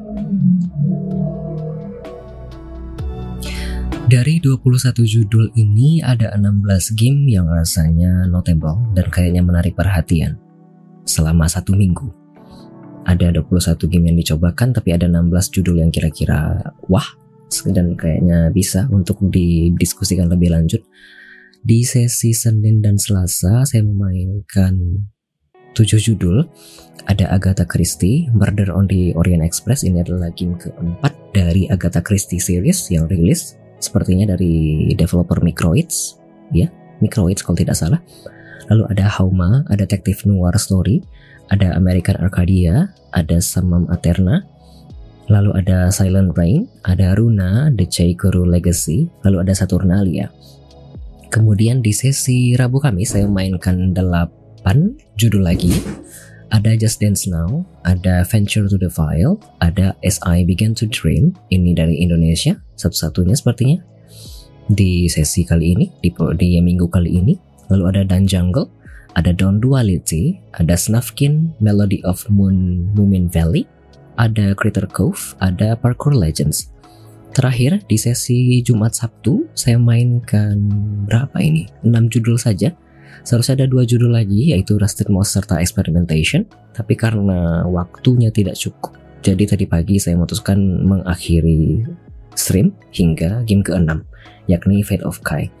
Dari 4.07 4.39
21 4.39 4.95
judul 5.03 5.51
ini 5.59 5.99
ada 5.99 6.31
16 6.35 6.95
game 6.95 7.27
yang 7.27 7.47
rasanya 7.51 8.27
notable 8.31 8.79
dan 8.95 9.11
kayaknya 9.11 9.43
menarik 9.43 9.75
perhatian 9.75 10.39
selama 11.03 11.51
satu 11.51 11.75
minggu. 11.75 12.11
Ada 13.03 13.35
21 13.35 13.91
game 13.91 14.11
yang 14.11 14.17
dicobakan 14.19 14.71
tapi 14.71 14.95
ada 14.95 15.07
16 15.07 15.51
judul 15.51 15.83
yang 15.83 15.91
kira-kira 15.91 16.59
wah 16.87 17.07
dan 17.75 17.99
kayaknya 17.99 18.47
bisa 18.55 18.87
untuk 18.87 19.19
didiskusikan 19.19 20.31
lebih 20.31 20.55
lanjut. 20.55 20.83
Di 21.61 21.85
sesi 21.85 22.33
Senin 22.33 22.81
dan 22.81 22.97
Selasa 22.97 23.61
saya 23.69 23.85
memainkan 23.85 25.05
7 25.77 26.01
judul 26.01 26.49
ada 27.05 27.29
Agatha 27.29 27.69
Christie, 27.69 28.33
Murder 28.33 28.73
on 28.73 28.89
the 28.89 29.13
Orient 29.13 29.45
Express. 29.45 29.85
Ini 29.85 30.01
adalah 30.01 30.33
game 30.33 30.57
keempat 30.57 31.13
dari 31.37 31.69
Agatha 31.69 32.01
Christie 32.01 32.41
series 32.41 32.89
yang 32.89 33.05
rilis. 33.05 33.61
Sepertinya 33.77 34.33
dari 34.33 34.89
developer 34.97 35.37
Microids, 35.45 36.17
ya, 36.49 36.65
Microids 36.97 37.45
kalau 37.45 37.61
tidak 37.61 37.77
salah. 37.77 38.01
Lalu 38.73 38.97
ada 38.97 39.05
Hauma, 39.21 39.61
ada 39.69 39.85
Detective 39.85 40.25
Noir 40.25 40.57
Story, 40.57 41.05
ada 41.53 41.77
American 41.77 42.17
Arcadia, 42.25 42.89
ada 43.13 43.37
Samam 43.37 43.85
Aterna, 43.93 44.41
lalu 45.29 45.53
ada 45.61 45.93
Silent 45.93 46.33
Rain, 46.33 46.65
ada 46.89 47.13
Runa, 47.13 47.69
The 47.69 47.85
Chaikuru 47.85 48.49
Legacy, 48.49 49.13
lalu 49.21 49.45
ada 49.45 49.53
Saturnalia. 49.53 50.33
Kemudian 51.31 51.79
di 51.79 51.95
sesi 51.95 52.53
Rabu 52.59 52.83
Kamis 52.83 53.15
saya 53.15 53.23
mainkan 53.23 53.95
8 53.95 54.67
judul 55.15 55.47
lagi 55.47 55.71
ada 56.51 56.75
Just 56.75 56.99
Dance 56.99 57.31
Now, 57.31 57.63
ada 57.87 58.27
Venture 58.27 58.67
to 58.67 58.75
the 58.75 58.91
File, 58.91 59.39
ada 59.63 59.95
As 60.03 60.19
I 60.27 60.43
Began 60.43 60.75
to 60.75 60.85
Dream, 60.91 61.31
ini 61.47 61.71
dari 61.71 62.03
Indonesia, 62.03 62.59
satu-satunya 62.75 63.39
sepertinya 63.39 63.79
di 64.67 65.07
sesi 65.07 65.47
kali 65.47 65.79
ini, 65.79 65.87
di, 66.03 66.11
di 66.11 66.59
minggu 66.59 66.91
kali 66.91 67.23
ini. 67.23 67.33
Lalu 67.71 67.83
ada 67.95 68.01
Dan 68.03 68.27
Jungle, 68.27 68.67
ada 69.15 69.31
Dawn 69.31 69.63
Duality, 69.63 70.43
ada 70.59 70.75
Snufkin, 70.75 71.55
Melody 71.63 72.03
of 72.03 72.27
Moon, 72.27 72.91
Moomin 72.91 73.31
Valley, 73.31 73.63
ada 74.19 74.51
Critter 74.51 74.83
Cove, 74.91 75.39
ada 75.39 75.79
Parkour 75.79 76.11
Legends. 76.11 76.67
Terakhir 77.31 77.79
di 77.87 77.95
sesi 77.95 78.59
Jumat 78.59 78.91
Sabtu 78.91 79.47
saya 79.55 79.79
mainkan 79.79 80.59
berapa 81.07 81.39
ini? 81.39 81.67
6 81.83 82.11
judul 82.11 82.35
saja 82.35 82.75
Seharusnya 83.21 83.61
ada 83.61 83.67
dua 83.69 83.85
judul 83.85 84.17
lagi 84.17 84.49
yaitu 84.53 84.81
Rusted 84.81 85.09
Mouse 85.13 85.37
serta 85.37 85.61
Experimentation, 85.61 86.41
tapi 86.73 86.97
karena 86.97 87.61
waktunya 87.69 88.33
tidak 88.33 88.57
cukup, 88.57 88.97
jadi 89.21 89.45
tadi 89.45 89.69
pagi 89.69 90.01
saya 90.01 90.17
memutuskan 90.17 90.57
mengakhiri 90.81 91.85
stream 92.33 92.73
hingga 92.89 93.45
game 93.45 93.61
ke-6, 93.61 94.01
yakni 94.49 94.81
Fate 94.81 95.05
of 95.05 95.21
Kai. 95.21 95.53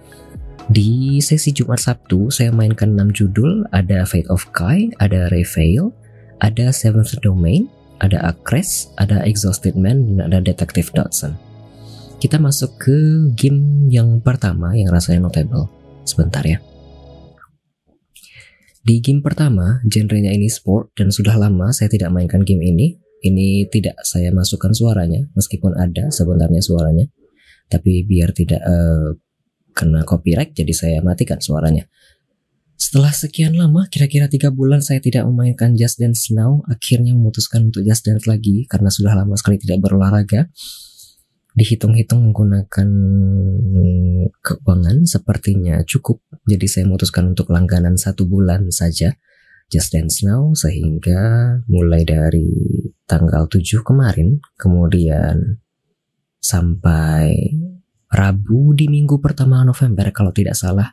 Di 0.71 1.21
sesi 1.21 1.53
Jumat 1.53 1.81
Sabtu 1.81 2.33
saya 2.33 2.49
mainkan 2.49 2.97
6 2.97 3.13
judul, 3.13 3.69
ada 3.69 4.01
Fate 4.09 4.29
of 4.33 4.49
Kai, 4.49 4.89
ada 4.97 5.29
Reveal, 5.29 5.93
ada 6.41 6.73
Seventh 6.73 7.13
Domain, 7.21 7.69
ada 8.01 8.17
Acres, 8.25 8.89
ada 8.97 9.21
Exhausted 9.21 9.77
Man, 9.77 10.17
dan 10.17 10.33
ada 10.33 10.41
Detective 10.41 10.89
Dodson. 10.97 11.50
Kita 12.21 12.37
masuk 12.37 12.77
ke 12.77 12.97
game 13.33 13.89
yang 13.89 14.21
pertama 14.21 14.77
yang 14.77 14.93
rasanya 14.93 15.25
notable. 15.25 15.65
Sebentar 16.05 16.45
ya. 16.45 16.61
Di 18.85 19.01
game 19.01 19.25
pertama, 19.25 19.81
genrenya 19.89 20.29
ini 20.29 20.45
sport 20.45 20.93
dan 20.93 21.09
sudah 21.09 21.33
lama 21.33 21.73
saya 21.73 21.89
tidak 21.89 22.13
mainkan 22.13 22.45
game 22.45 22.61
ini. 22.61 23.01
Ini 23.25 23.73
tidak 23.73 24.05
saya 24.05 24.29
masukkan 24.29 24.69
suaranya, 24.69 25.33
meskipun 25.33 25.73
ada 25.73 26.13
sebenarnya 26.13 26.61
suaranya. 26.61 27.09
Tapi 27.65 28.05
biar 28.05 28.37
tidak 28.37 28.61
uh, 28.69 29.17
kena 29.73 30.05
copyright, 30.05 30.53
jadi 30.53 30.73
saya 30.77 30.97
matikan 31.01 31.41
suaranya. 31.41 31.89
Setelah 32.77 33.13
sekian 33.13 33.57
lama, 33.57 33.89
kira-kira 33.89 34.29
tiga 34.29 34.53
bulan 34.53 34.85
saya 34.85 35.01
tidak 35.01 35.25
memainkan 35.25 35.73
Just 35.73 35.97
Dance 35.97 36.29
Now, 36.33 36.61
akhirnya 36.69 37.17
memutuskan 37.17 37.73
untuk 37.73 37.81
Just 37.81 38.05
Dance 38.05 38.29
lagi 38.29 38.69
karena 38.69 38.93
sudah 38.93 39.17
lama 39.17 39.33
sekali 39.37 39.57
tidak 39.57 39.81
berolahraga 39.85 40.49
dihitung-hitung 41.51 42.31
menggunakan 42.31 42.89
keuangan 44.39 44.97
sepertinya 45.03 45.83
cukup. 45.83 46.23
Jadi 46.47 46.65
saya 46.67 46.83
memutuskan 46.87 47.35
untuk 47.35 47.51
langganan 47.51 47.99
satu 47.99 48.23
bulan 48.23 48.71
saja 48.71 49.15
Just 49.71 49.95
Dance 49.95 50.23
Now 50.27 50.51
sehingga 50.51 51.19
mulai 51.71 52.03
dari 52.03 52.51
tanggal 53.07 53.47
7 53.47 53.83
kemarin 53.87 54.43
kemudian 54.59 55.63
sampai 56.43 57.31
Rabu 58.11 58.75
di 58.75 58.91
minggu 58.91 59.23
pertama 59.23 59.63
November 59.63 60.11
kalau 60.11 60.35
tidak 60.35 60.59
salah 60.59 60.91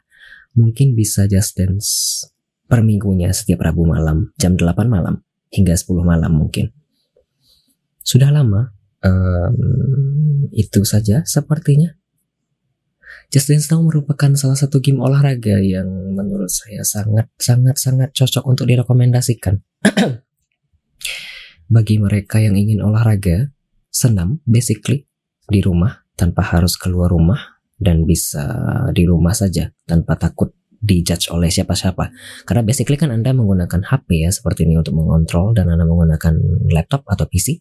mungkin 0.54 0.94
bisa 0.94 1.26
Just 1.26 1.58
Dance 1.58 2.22
per 2.70 2.86
minggunya 2.86 3.34
setiap 3.34 3.66
Rabu 3.66 3.82
malam 3.82 4.30
jam 4.38 4.54
8 4.54 4.86
malam 4.86 5.26
hingga 5.50 5.74
10 5.74 5.98
malam 6.06 6.30
mungkin. 6.38 6.70
Sudah 8.06 8.30
lama 8.30 8.77
um, 9.04 10.48
itu 10.54 10.82
saja 10.82 11.22
sepertinya. 11.26 11.94
Just 13.28 13.52
Dance 13.52 13.68
Now 13.68 13.84
merupakan 13.84 14.32
salah 14.40 14.56
satu 14.56 14.80
game 14.80 15.04
olahraga 15.04 15.60
yang 15.60 16.16
menurut 16.16 16.48
saya 16.48 16.80
sangat 16.80 17.28
sangat 17.36 17.76
sangat 17.76 18.08
cocok 18.16 18.44
untuk 18.48 18.64
direkomendasikan. 18.64 19.60
Bagi 21.74 22.00
mereka 22.00 22.40
yang 22.40 22.56
ingin 22.56 22.80
olahraga, 22.80 23.52
senam 23.92 24.40
basically 24.48 25.04
di 25.44 25.60
rumah 25.60 26.08
tanpa 26.16 26.40
harus 26.40 26.80
keluar 26.80 27.12
rumah 27.12 27.60
dan 27.76 28.08
bisa 28.08 28.48
di 28.96 29.04
rumah 29.04 29.36
saja 29.36 29.68
tanpa 29.84 30.16
takut 30.16 30.56
dijudge 30.80 31.28
oleh 31.28 31.52
siapa-siapa. 31.52 32.08
Karena 32.48 32.62
basically 32.64 32.96
kan 32.96 33.12
Anda 33.12 33.36
menggunakan 33.36 33.84
HP 33.84 34.24
ya 34.24 34.30
seperti 34.32 34.64
ini 34.64 34.80
untuk 34.80 34.96
mengontrol 34.96 35.52
dan 35.52 35.68
Anda 35.68 35.84
menggunakan 35.84 36.64
laptop 36.72 37.04
atau 37.04 37.28
PC 37.28 37.60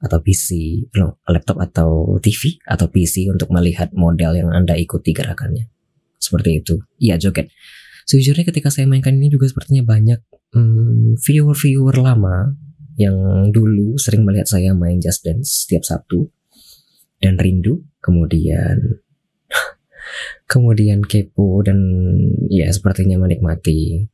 atau 0.00 0.18
PC, 0.24 0.80
laptop 1.28 1.60
atau 1.60 2.16
TV 2.24 2.56
atau 2.64 2.88
PC 2.88 3.28
untuk 3.28 3.52
melihat 3.52 3.92
model 3.92 4.32
yang 4.40 4.50
Anda 4.50 4.74
ikuti 4.80 5.12
gerakannya. 5.12 5.68
Seperti 6.16 6.64
itu. 6.64 6.80
Iya, 6.96 7.20
joget. 7.20 7.52
Sejujurnya 8.08 8.48
ketika 8.48 8.72
saya 8.72 8.88
mainkan 8.88 9.20
ini 9.20 9.28
juga 9.28 9.46
sepertinya 9.46 9.84
banyak 9.84 10.20
hmm, 10.56 11.20
viewer-viewer 11.20 11.94
lama 12.00 12.56
yang 12.98 13.16
dulu 13.54 13.96
sering 13.96 14.26
melihat 14.26 14.50
saya 14.50 14.76
main 14.76 15.00
Just 15.00 15.24
Dance 15.24 15.64
setiap 15.64 15.86
Sabtu 15.86 16.28
dan 17.20 17.36
rindu, 17.40 17.84
kemudian 18.00 19.04
kemudian 20.52 21.04
kepo 21.04 21.60
dan 21.64 21.78
ya 22.52 22.68
sepertinya 22.72 23.20
menikmati 23.20 24.08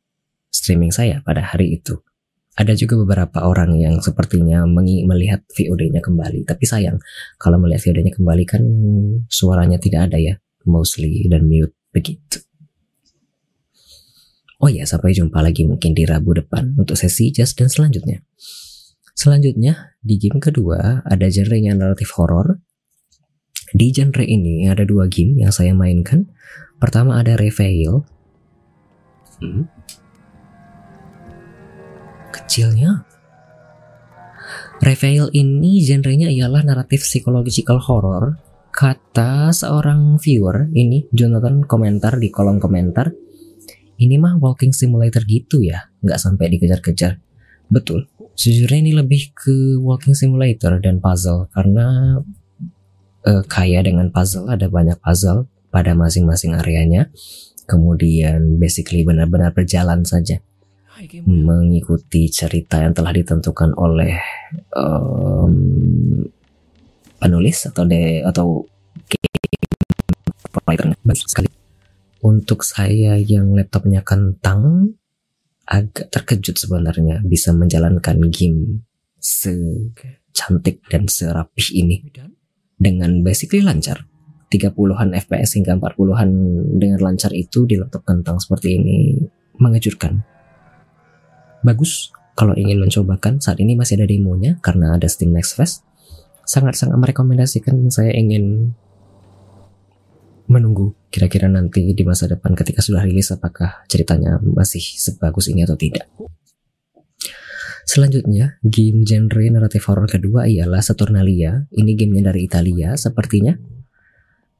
streaming 0.51 0.91
saya 0.91 1.23
pada 1.23 1.41
hari 1.43 1.79
itu. 1.79 1.99
Ada 2.57 2.73
juga 2.73 2.97
beberapa 2.97 3.45
orang 3.45 3.77
yang 3.77 4.01
sepertinya 4.01 4.65
melihat 4.65 5.45
VOD-nya 5.53 6.01
kembali, 6.01 6.41
tapi 6.49 6.65
sayang 6.65 6.97
kalau 7.37 7.61
melihat 7.61 7.85
VOD-nya 7.85 8.17
kembali 8.17 8.43
kan 8.49 8.65
suaranya 9.29 9.77
tidak 9.77 10.09
ada 10.09 10.17
ya, 10.17 10.41
mostly 10.65 11.29
dan 11.29 11.45
mute 11.45 11.77
begitu. 11.93 12.41
Oh 14.57 14.73
ya, 14.73 14.89
sampai 14.89 15.13
jumpa 15.13 15.37
lagi 15.37 15.69
mungkin 15.69 15.93
di 15.93 16.01
Rabu 16.01 16.33
depan 16.33 16.73
untuk 16.81 16.97
sesi 16.97 17.29
just 17.29 17.61
dan 17.61 17.69
selanjutnya. 17.69 18.25
Selanjutnya, 19.13 19.97
di 20.01 20.17
game 20.17 20.41
kedua 20.41 21.05
ada 21.05 21.29
genre 21.29 21.57
yang 21.61 21.77
naratif 21.77 22.09
horror. 22.17 22.57
Di 23.69 23.93
genre 23.93 24.25
ini 24.25 24.65
ada 24.65 24.81
dua 24.81 25.05
game 25.05 25.45
yang 25.45 25.53
saya 25.53 25.77
mainkan. 25.77 26.33
Pertama 26.81 27.21
ada 27.21 27.37
Reveal. 27.37 28.01
Hmm, 29.37 29.69
kecilnya. 32.47 33.03
Reveal 34.79 35.27
ini 35.35 35.83
genrenya 35.83 36.31
ialah 36.31 36.63
naratif 36.63 37.03
psychological 37.03 37.83
horror. 37.83 38.39
Kata 38.71 39.51
seorang 39.51 40.15
viewer 40.21 40.71
ini, 40.71 41.03
Jonathan 41.11 41.67
komentar 41.67 42.15
di 42.15 42.31
kolom 42.31 42.61
komentar, 42.61 43.11
ini 43.97 44.15
mah 44.15 44.37
walking 44.37 44.71
simulator 44.71 45.25
gitu 45.27 45.65
ya, 45.65 45.91
nggak 46.05 46.21
sampai 46.21 46.53
dikejar-kejar. 46.55 47.17
Betul, 47.67 48.05
sejujurnya 48.37 48.79
ini 48.79 48.93
lebih 48.93 49.33
ke 49.33 49.81
walking 49.81 50.13
simulator 50.13 50.77
dan 50.77 51.01
puzzle 51.01 51.49
karena 51.51 52.21
uh, 53.25 53.43
kaya 53.49 53.81
dengan 53.81 54.13
puzzle, 54.13 54.45
ada 54.47 54.69
banyak 54.69 55.01
puzzle 55.01 55.49
pada 55.73 55.97
masing-masing 55.97 56.53
areanya. 56.53 57.09
Kemudian 57.65 58.61
basically 58.61 59.03
benar-benar 59.03 59.51
berjalan 59.51 60.05
saja 60.05 60.39
mengikuti 61.25 62.29
cerita 62.31 62.81
yang 62.81 62.93
telah 62.93 63.13
ditentukan 63.13 63.73
oleh 63.77 64.17
um, 64.73 66.25
penulis 67.17 67.69
atau 67.69 67.83
de 67.85 68.21
atau 68.25 68.65
sekali. 71.27 71.49
Untuk 72.25 72.65
saya 72.65 73.15
yang 73.21 73.53
laptopnya 73.53 74.01
kentang, 74.01 74.93
agak 75.69 76.09
terkejut 76.09 76.57
sebenarnya 76.57 77.21
bisa 77.23 77.53
menjalankan 77.53 78.17
game 78.33 78.83
secantik 79.21 80.81
dan 80.89 81.05
serapih 81.07 81.77
ini. 81.77 82.03
Dengan 82.77 83.21
basically 83.21 83.61
lancar. 83.61 84.05
30-an 84.47 85.11
FPS 85.11 85.59
hingga 85.59 85.75
40-an 85.75 86.29
dengan 86.79 86.99
lancar 87.03 87.35
itu 87.35 87.67
di 87.67 87.75
laptop 87.75 88.07
kentang 88.07 88.39
seperti 88.39 88.79
ini 88.79 89.19
mengejutkan 89.59 90.23
bagus 91.67 92.15
kalau 92.39 92.55
ingin 92.55 92.79
mencobakan 92.79 93.43
saat 93.43 93.59
ini 93.59 93.75
masih 93.75 93.99
ada 93.99 94.07
demonya 94.07 94.55
karena 94.63 94.95
ada 94.95 95.09
Steam 95.11 95.35
Next 95.35 95.59
Fest 95.59 95.83
sangat-sangat 96.47 96.95
merekomendasikan 96.95 97.91
saya 97.91 98.15
ingin 98.15 98.71
menunggu 100.47 100.95
kira-kira 101.11 101.51
nanti 101.51 101.91
di 101.91 102.03
masa 102.07 102.31
depan 102.31 102.55
ketika 102.55 102.79
sudah 102.79 103.03
rilis 103.03 103.35
apakah 103.35 103.83
ceritanya 103.91 104.39
masih 104.39 104.79
sebagus 104.79 105.51
ini 105.51 105.67
atau 105.67 105.75
tidak. 105.75 106.07
Selanjutnya, 107.87 108.59
game 108.63 109.07
genre 109.07 109.47
naratif 109.47 109.87
horror 109.87 110.11
kedua 110.11 110.43
ialah 110.43 110.83
Saturnalia. 110.83 111.71
Ini 111.71 111.95
gamenya 111.95 112.31
dari 112.31 112.43
Italia 112.43 112.99
sepertinya 112.99 113.55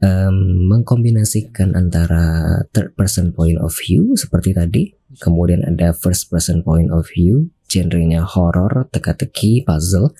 um, 0.02 0.70
mengkombinasikan 0.70 1.74
antara 1.74 2.58
third 2.74 2.94
person 2.94 3.34
point 3.34 3.58
of 3.58 3.74
view 3.74 4.14
seperti 4.14 4.54
tadi, 4.54 4.84
kemudian 5.22 5.66
ada 5.66 5.94
first 5.94 6.30
person 6.30 6.62
point 6.62 6.94
of 6.94 7.08
view, 7.10 7.50
genrenya 7.70 8.22
horror, 8.26 8.90
teka-teki, 8.94 9.66
puzzle. 9.66 10.14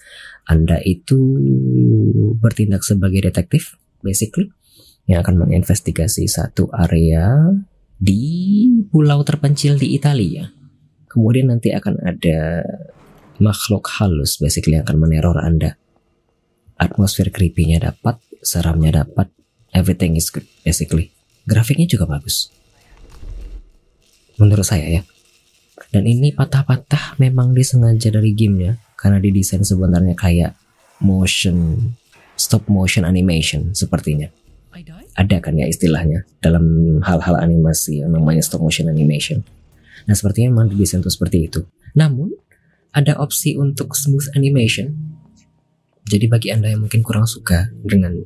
Anda 0.48 0.80
itu 0.88 1.20
bertindak 2.40 2.88
sebagai 2.88 3.28
detektif, 3.28 3.76
basically, 4.00 4.48
yang 5.04 5.20
akan 5.20 5.44
menginvestigasi 5.44 6.24
satu 6.32 6.72
area 6.72 7.52
di 8.00 8.64
pulau 8.88 9.28
terpencil 9.28 9.76
di 9.76 9.92
Italia. 9.92 10.48
Kemudian 11.12 11.52
nanti 11.52 11.76
akan 11.76 12.00
ada 12.00 12.64
makhluk 13.44 13.92
halus, 14.00 14.40
basically 14.40 14.80
yang 14.80 14.88
akan 14.88 15.04
meneror 15.04 15.36
Anda. 15.42 15.76
Atmosfer 16.78 17.28
creepy-nya 17.34 17.92
dapat, 17.92 18.22
seramnya 18.40 19.04
dapat, 19.04 19.34
everything 19.78 20.18
is 20.18 20.34
good 20.34 20.46
basically. 20.66 21.14
Grafiknya 21.46 21.86
juga 21.86 22.10
bagus. 22.10 22.50
Menurut 24.42 24.66
saya 24.66 25.02
ya. 25.02 25.02
Dan 25.94 26.10
ini 26.10 26.36
patah-patah 26.36 27.16
memang 27.22 27.54
disengaja 27.56 28.12
dari 28.12 28.34
gamenya 28.34 28.76
karena 28.98 29.22
didesain 29.22 29.64
sebenarnya 29.64 30.18
kayak 30.18 30.58
motion 31.00 31.90
stop 32.36 32.66
motion 32.68 33.06
animation 33.06 33.72
sepertinya. 33.72 34.28
Ada 35.18 35.42
kan 35.42 35.58
ya 35.58 35.66
istilahnya 35.66 36.30
dalam 36.38 36.98
hal-hal 37.02 37.42
animasi 37.42 38.06
yang 38.06 38.14
namanya 38.14 38.46
stop 38.46 38.62
motion 38.62 38.86
animation. 38.86 39.42
Nah 40.06 40.14
sepertinya 40.14 40.54
memang 40.54 40.70
didesain 40.70 41.02
untuk 41.02 41.10
seperti 41.10 41.50
itu. 41.50 41.66
Namun 41.98 42.30
ada 42.94 43.18
opsi 43.18 43.58
untuk 43.58 43.98
smooth 43.98 44.38
animation. 44.38 44.94
Jadi 46.06 46.30
bagi 46.30 46.54
anda 46.54 46.70
yang 46.70 46.86
mungkin 46.86 47.02
kurang 47.02 47.26
suka 47.26 47.74
dengan 47.82 48.22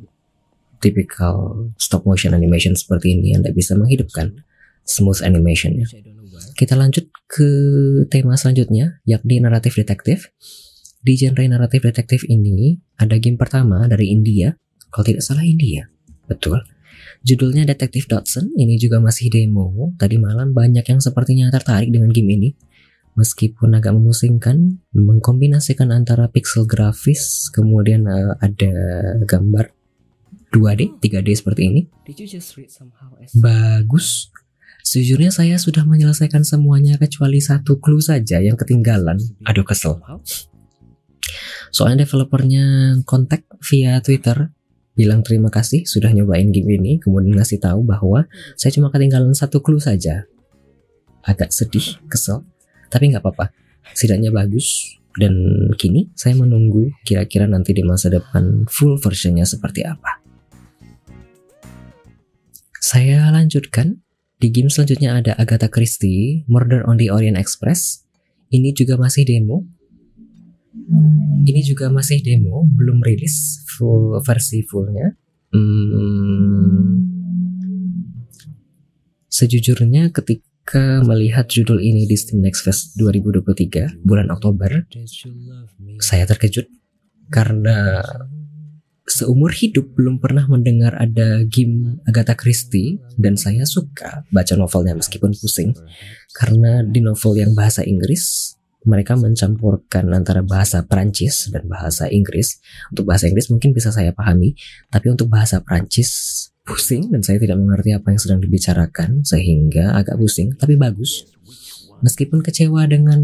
typical 0.81 1.69
stop 1.77 2.03
motion 2.03 2.33
animation 2.33 2.73
seperti 2.73 3.13
ini 3.15 3.37
Anda 3.37 3.53
bisa 3.53 3.77
menghidupkan 3.77 4.41
smooth 4.83 5.21
animation 5.21 5.77
ya. 5.77 5.87
Kita 6.57 6.73
lanjut 6.73 7.07
ke 7.29 7.49
tema 8.09 8.35
selanjutnya 8.35 8.99
yakni 9.05 9.39
naratif 9.39 9.77
detektif. 9.77 10.33
Di 11.01 11.17
genre 11.17 11.41
naratif 11.41 11.81
detektif 11.81 12.21
ini 12.29 12.77
ada 12.97 13.17
game 13.17 13.33
pertama 13.33 13.89
dari 13.89 14.13
India, 14.13 14.53
kalau 14.93 15.01
tidak 15.01 15.25
salah 15.25 15.41
India. 15.41 15.89
Betul. 16.29 16.61
Judulnya 17.25 17.65
Detective 17.65 18.05
Dodson, 18.05 18.53
ini 18.53 18.77
juga 18.77 19.01
masih 19.01 19.33
demo. 19.33 19.93
Tadi 19.97 20.21
malam 20.21 20.53
banyak 20.53 20.85
yang 20.85 21.01
sepertinya 21.01 21.49
tertarik 21.49 21.89
dengan 21.89 22.13
game 22.13 22.29
ini. 22.37 22.49
Meskipun 23.17 23.75
agak 23.75 23.97
memusingkan, 23.97 24.81
mengkombinasikan 24.93 25.89
antara 25.89 26.29
pixel 26.29 26.69
grafis, 26.69 27.49
kemudian 27.51 28.07
uh, 28.07 28.37
ada 28.39 28.73
gambar 29.27 29.73
2D, 30.51 30.99
3D 30.99 31.27
seperti 31.31 31.61
ini. 31.71 31.81
Bagus. 33.39 34.29
Sejujurnya 34.81 35.31
saya 35.31 35.55
sudah 35.55 35.87
menyelesaikan 35.87 36.43
semuanya 36.43 36.99
kecuali 36.99 37.39
satu 37.39 37.79
clue 37.79 38.03
saja 38.03 38.43
yang 38.43 38.59
ketinggalan. 38.59 39.15
Aduh 39.47 39.63
kesel. 39.63 40.01
Soalnya 41.71 42.03
developernya 42.03 42.99
kontak 43.07 43.47
via 43.63 44.03
Twitter 44.03 44.51
bilang 44.91 45.23
terima 45.23 45.47
kasih 45.47 45.87
sudah 45.87 46.11
nyobain 46.11 46.51
game 46.51 46.75
ini 46.75 46.99
kemudian 46.99 47.39
ngasih 47.39 47.63
tahu 47.63 47.81
bahwa 47.87 48.27
saya 48.59 48.75
cuma 48.75 48.91
ketinggalan 48.91 49.31
satu 49.31 49.63
clue 49.63 49.79
saja 49.79 50.27
agak 51.23 51.55
sedih 51.55 51.95
kesel 52.11 52.43
tapi 52.91 53.07
nggak 53.09 53.23
apa-apa 53.23 53.55
setidaknya 53.95 54.35
bagus 54.35 54.99
dan 55.15 55.33
kini 55.79 56.11
saya 56.15 56.35
menunggu 56.35 56.91
kira-kira 57.07 57.47
nanti 57.47 57.71
di 57.71 57.83
masa 57.87 58.11
depan 58.11 58.67
full 58.67 58.99
versionnya 58.99 59.47
seperti 59.47 59.87
apa 59.87 60.20
saya 62.81 63.29
lanjutkan. 63.29 64.01
Di 64.41 64.49
game 64.49 64.73
selanjutnya 64.73 65.21
ada 65.21 65.37
Agatha 65.37 65.69
Christie, 65.69 66.41
Murder 66.49 66.81
on 66.89 66.97
the 66.97 67.13
Orient 67.13 67.37
Express. 67.37 68.01
Ini 68.49 68.73
juga 68.73 68.97
masih 68.97 69.21
demo. 69.21 69.69
Ini 71.45 71.61
juga 71.61 71.93
masih 71.93 72.25
demo, 72.25 72.65
belum 72.65 73.05
rilis 73.05 73.61
full 73.69 74.17
versi 74.25 74.65
fullnya. 74.65 75.13
Hmm, 75.53 77.05
sejujurnya 79.29 80.09
ketika 80.09 81.05
melihat 81.05 81.45
judul 81.51 81.77
ini 81.77 82.09
di 82.09 82.17
Steam 82.17 82.41
Next 82.41 82.65
Fest 82.65 82.97
2023 82.97 84.01
bulan 84.01 84.33
Oktober, 84.33 84.89
saya 86.01 86.25
terkejut 86.25 86.65
karena 87.29 88.01
seumur 89.11 89.51
hidup 89.51 89.91
belum 89.99 90.23
pernah 90.23 90.47
mendengar 90.47 90.95
ada 90.95 91.43
game 91.43 91.99
Agatha 92.07 92.33
Christie 92.33 93.03
dan 93.19 93.35
saya 93.35 93.67
suka 93.67 94.23
baca 94.31 94.53
novelnya 94.55 94.95
meskipun 94.95 95.35
pusing 95.35 95.75
karena 96.31 96.79
di 96.87 97.03
novel 97.03 97.35
yang 97.35 97.51
bahasa 97.51 97.83
Inggris 97.83 98.55
mereka 98.81 99.13
mencampurkan 99.13 100.09
antara 100.09 100.41
bahasa 100.41 100.81
Prancis 100.81 101.53
dan 101.53 101.69
bahasa 101.69 102.09
Inggris. 102.09 102.57
Untuk 102.89 103.05
bahasa 103.05 103.29
Inggris 103.29 103.53
mungkin 103.53 103.77
bisa 103.77 103.93
saya 103.93 104.09
pahami, 104.09 104.57
tapi 104.89 105.13
untuk 105.13 105.29
bahasa 105.29 105.61
Prancis 105.61 106.49
pusing 106.65 107.13
dan 107.13 107.21
saya 107.21 107.37
tidak 107.37 107.61
mengerti 107.61 107.93
apa 107.93 108.09
yang 108.09 108.21
sedang 108.21 108.39
dibicarakan 108.41 109.21
sehingga 109.21 109.93
agak 109.93 110.17
pusing, 110.17 110.57
tapi 110.57 110.81
bagus. 110.81 111.29
Meskipun 112.01 112.41
kecewa 112.41 112.89
dengan 112.89 113.21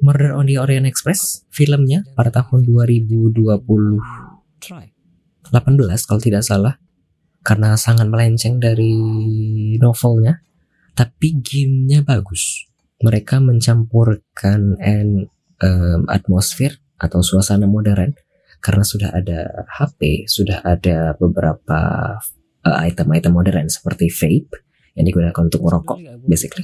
Murder 0.00 0.32
on 0.32 0.48
the 0.48 0.56
Orient 0.56 0.88
Express, 0.88 1.44
filmnya 1.52 2.08
pada 2.16 2.32
tahun 2.32 2.64
2020 2.64 3.36
18 5.48 6.06
kalau 6.06 6.20
tidak 6.20 6.44
salah. 6.44 6.76
Karena 7.40 7.72
sangat 7.80 8.06
melenceng 8.06 8.60
dari 8.60 8.92
novelnya. 9.80 10.44
Tapi 10.92 11.40
gamenya 11.40 12.04
bagus. 12.04 12.68
Mereka 13.00 13.40
mencampurkan 13.40 14.76
and 14.76 15.32
um, 15.64 16.04
atmosfer 16.12 16.76
atau 17.00 17.24
suasana 17.24 17.64
modern. 17.64 18.12
Karena 18.60 18.84
sudah 18.84 19.16
ada 19.16 19.64
HP, 19.72 20.28
sudah 20.28 20.60
ada 20.60 21.16
beberapa 21.16 21.80
uh, 22.60 22.78
item-item 22.84 23.32
modern 23.32 23.72
seperti 23.72 24.12
vape 24.12 24.52
yang 24.92 25.08
digunakan 25.08 25.40
untuk 25.40 25.64
merokok, 25.64 25.96
basically. 26.28 26.60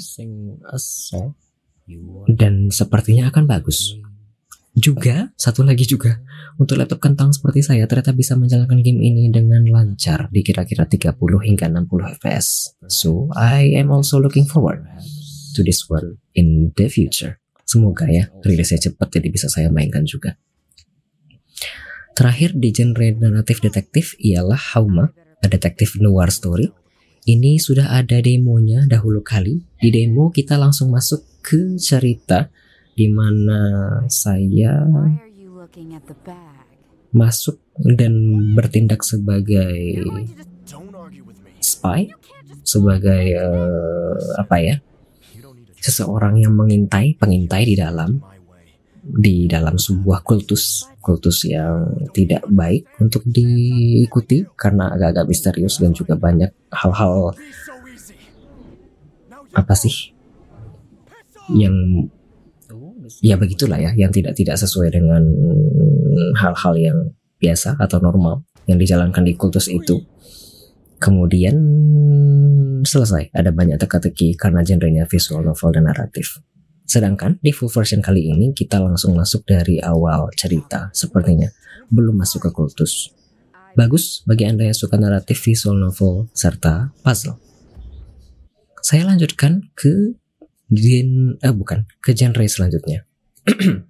Dan 2.29 2.69
sepertinya 2.69 3.33
akan 3.33 3.49
bagus. 3.49 3.97
Juga, 4.77 5.33
satu 5.41 5.65
lagi 5.65 5.89
juga, 5.89 6.21
untuk 6.61 6.77
laptop 6.77 7.01
kentang 7.01 7.33
seperti 7.33 7.65
saya 7.65 7.89
ternyata 7.89 8.13
bisa 8.13 8.37
menjalankan 8.37 8.85
game 8.85 9.01
ini 9.01 9.33
dengan 9.33 9.65
lancar 9.65 10.29
di 10.29 10.45
kira-kira 10.45 10.85
30 10.85 11.17
hingga 11.17 11.73
60 11.73 12.21
fps. 12.21 12.77
So, 12.85 13.33
I 13.33 13.73
am 13.81 13.89
also 13.89 14.21
looking 14.21 14.45
forward 14.45 14.85
to 15.57 15.65
this 15.65 15.89
one 15.89 16.21
in 16.37 16.77
the 16.77 16.93
future. 16.93 17.41
Semoga 17.65 18.05
ya 18.05 18.29
rilisnya 18.45 18.93
cepat 18.93 19.17
jadi 19.17 19.29
bisa 19.33 19.49
saya 19.49 19.73
mainkan 19.73 20.05
juga. 20.05 20.37
Terakhir 22.13 22.53
di 22.61 22.69
genre 22.69 23.17
naratif 23.17 23.65
detektif 23.65 24.13
ialah 24.21 24.61
Hauma, 24.77 25.09
a 25.41 25.47
detektif 25.49 25.97
noir 25.97 26.29
story. 26.29 26.69
Ini 27.25 27.57
sudah 27.59 27.97
ada 27.97 28.21
demonya 28.21 28.85
dahulu 28.85 29.25
kali. 29.25 29.65
Di 29.81 29.89
demo 29.89 30.29
kita 30.29 30.61
langsung 30.61 30.93
masuk 30.93 31.25
ke 31.41 31.81
cerita 31.81 32.53
di 32.97 33.13
mana 33.13 33.61
saya 34.09 34.89
masuk 37.13 37.61
dan 37.77 38.13
bertindak 38.57 39.05
sebagai 39.05 40.01
spy, 41.61 42.09
sebagai 42.65 43.25
uh, 43.37 44.17
apa 44.41 44.57
ya? 44.65 44.77
seseorang 45.87 46.43
yang 46.43 46.57
mengintai, 46.57 47.15
pengintai 47.15 47.63
di 47.63 47.79
dalam 47.79 48.19
di 49.07 49.47
dalam 49.47 49.79
sebuah 49.79 50.27
kultus 50.27 50.83
kultus 50.99 51.47
yang 51.47 51.95
tidak 52.11 52.43
baik 52.51 52.91
untuk 52.99 53.23
diikuti 53.23 54.43
karena 54.59 54.91
agak-agak 54.91 55.31
misterius 55.31 55.79
dan 55.79 55.95
juga 55.95 56.19
banyak 56.19 56.51
hal-hal 56.75 57.31
apa 59.55 59.75
sih 59.79 60.11
yang 61.55 62.11
ya 63.27 63.35
begitulah 63.35 63.83
ya 63.83 63.91
yang 63.99 64.15
tidak 64.15 64.39
tidak 64.39 64.55
sesuai 64.55 64.95
dengan 64.95 65.27
hal-hal 66.39 66.75
yang 66.79 66.99
biasa 67.43 67.75
atau 67.83 67.99
normal 67.99 68.47
yang 68.71 68.79
dijalankan 68.79 69.27
di 69.27 69.35
kultus 69.35 69.67
itu 69.67 69.99
kemudian 71.03 71.59
selesai 72.87 73.35
ada 73.35 73.51
banyak 73.51 73.83
teka-teki 73.83 74.39
karena 74.39 74.63
genrenya 74.63 75.11
visual 75.11 75.43
novel 75.43 75.75
dan 75.75 75.91
naratif 75.91 76.39
Sedangkan 76.87 77.43
di 77.43 77.51
full 77.51 77.67
version 77.67 77.99
kali 77.99 78.31
ini 78.31 78.55
kita 78.55 78.79
langsung 78.79 79.19
masuk 79.19 79.43
dari 79.43 79.83
awal 79.83 80.31
cerita 80.39 80.87
sepertinya, 80.95 81.51
belum 81.91 82.15
masuk 82.15 82.47
ke 82.47 82.51
kultus. 82.55 83.11
Bagus 83.75 84.23
bagi 84.23 84.47
Anda 84.47 84.71
yang 84.71 84.79
suka 84.79 84.95
naratif 84.95 85.43
visual 85.43 85.77
novel 85.77 86.31
serta 86.31 86.95
puzzle. 87.03 87.43
Saya 88.81 89.03
lanjutkan 89.03 89.67
ke 89.75 90.15
gen 90.71 91.35
eh 91.43 91.51
bukan, 91.51 91.91
ke 91.99 92.15
genre 92.15 92.47
selanjutnya. 92.47 93.06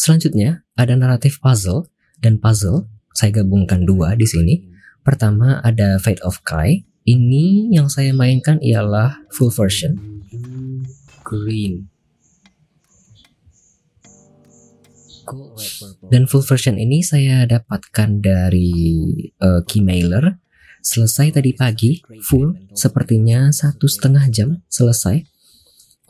selanjutnya 0.00 0.66
ada 0.74 0.94
naratif 0.98 1.38
puzzle 1.38 1.86
dan 2.18 2.36
puzzle. 2.42 2.90
Saya 3.14 3.42
gabungkan 3.42 3.84
dua 3.84 4.14
di 4.14 4.26
sini. 4.26 4.70
Pertama 5.02 5.58
ada 5.64 5.98
Fate 5.98 6.22
of 6.22 6.42
Kai. 6.46 6.86
Ini 7.08 7.72
yang 7.72 7.88
saya 7.88 8.12
mainkan 8.12 8.60
ialah 8.60 9.24
full 9.32 9.50
version 9.50 9.98
green. 11.24 11.88
Dan 16.10 16.26
full 16.26 16.42
version 16.42 16.74
ini 16.74 17.06
saya 17.06 17.46
dapatkan 17.46 18.18
dari 18.18 18.74
uh, 19.38 19.62
Keymailer. 19.62 20.42
Selesai 20.80 21.38
tadi 21.38 21.52
pagi, 21.54 22.00
full, 22.24 22.56
sepertinya 22.72 23.52
satu 23.52 23.86
setengah 23.86 24.26
jam 24.32 24.64
selesai. 24.66 25.22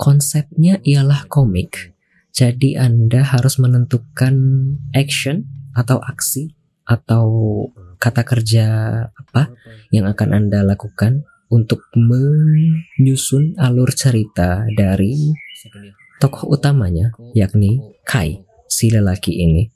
Konsepnya 0.00 0.80
ialah 0.80 1.28
komik. 1.28 1.92
Jadi 2.32 2.80
Anda 2.80 3.20
harus 3.20 3.60
menentukan 3.60 4.32
action 4.96 5.44
atau 5.76 6.00
aksi 6.00 6.56
atau 6.88 7.24
kata 8.00 8.24
kerja 8.24 8.66
apa 9.12 9.52
yang 9.92 10.08
akan 10.08 10.32
Anda 10.32 10.64
lakukan 10.64 11.28
untuk 11.52 11.84
menyusun 11.92 13.60
alur 13.60 13.92
cerita 13.92 14.64
dari 14.72 15.36
tokoh 16.16 16.48
utamanya 16.48 17.12
yakni 17.36 18.00
Kai, 18.08 18.40
si 18.72 18.88
lelaki 18.88 19.36
ini. 19.36 19.68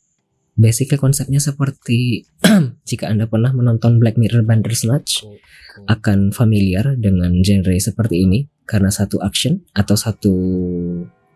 Basically 0.54 0.98
konsepnya 0.98 1.42
seperti 1.42 2.30
jika 2.88 3.10
Anda 3.10 3.26
pernah 3.26 3.50
menonton 3.50 3.98
Black 3.98 4.14
Mirror 4.14 4.46
Bandersnatch 4.46 5.26
akan 5.90 6.30
familiar 6.30 6.94
dengan 6.94 7.42
genre 7.42 7.74
seperti 7.74 8.22
ini 8.22 8.46
karena 8.62 8.94
satu 8.94 9.18
action 9.18 9.66
atau 9.74 9.98
satu 9.98 10.34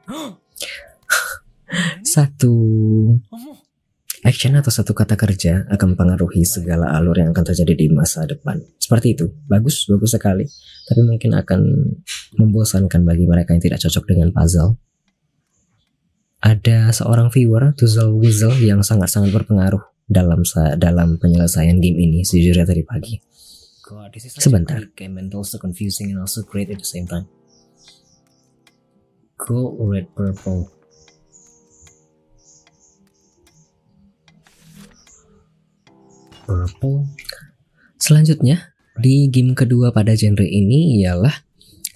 satu 2.14 2.54
Action 4.26 4.50
atau 4.58 4.74
satu 4.74 4.98
kata 4.98 5.14
kerja 5.14 5.62
akan 5.70 5.94
mempengaruhi 5.94 6.42
segala 6.42 6.90
alur 6.90 7.22
yang 7.22 7.30
akan 7.30 7.54
terjadi 7.54 7.78
di 7.78 7.86
masa 7.86 8.26
depan. 8.26 8.58
Seperti 8.82 9.14
itu, 9.14 9.30
bagus, 9.46 9.86
bagus 9.86 10.10
sekali. 10.10 10.42
Tapi 10.90 11.06
mungkin 11.06 11.38
akan 11.38 11.60
membosankan 12.34 13.06
bagi 13.06 13.30
mereka 13.30 13.54
yang 13.54 13.62
tidak 13.62 13.78
cocok 13.78 14.10
dengan 14.10 14.34
puzzle. 14.34 14.74
Ada 16.38 16.94
seorang 16.94 17.34
viewer, 17.34 17.74
Tuzel 17.74 18.14
Weasel, 18.14 18.54
yang 18.62 18.86
sangat-sangat 18.86 19.34
berpengaruh 19.34 19.82
dalam 20.06 20.46
dalam 20.78 21.18
penyelesaian 21.18 21.82
game 21.82 21.98
ini 21.98 22.22
sejujurnya 22.22 22.64
tadi 22.64 22.86
pagi. 22.86 23.18
Sebentar. 24.38 24.78
Gold, 29.34 29.78
red, 29.90 30.06
purple. 30.14 30.70
Purple. 36.46 36.98
Selanjutnya, 37.98 38.74
di 38.98 39.26
game 39.26 39.58
kedua 39.58 39.90
pada 39.90 40.14
genre 40.14 40.46
ini 40.46 41.02
ialah 41.02 41.46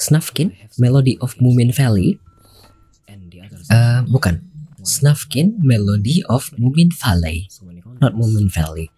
Snufkin, 0.03 0.51
Melody 0.83 1.15
of 1.23 1.39
Moomin 1.39 1.71
Valley. 1.71 2.19
Uh, 3.73 4.05
bukan, 4.05 4.45
Snufkin, 4.85 5.57
Melody 5.65 6.21
of 6.29 6.53
Moomin 6.61 6.93
Valley, 6.93 7.49
not 8.05 8.13
Moomin 8.13 8.53
Valley. 8.53 8.93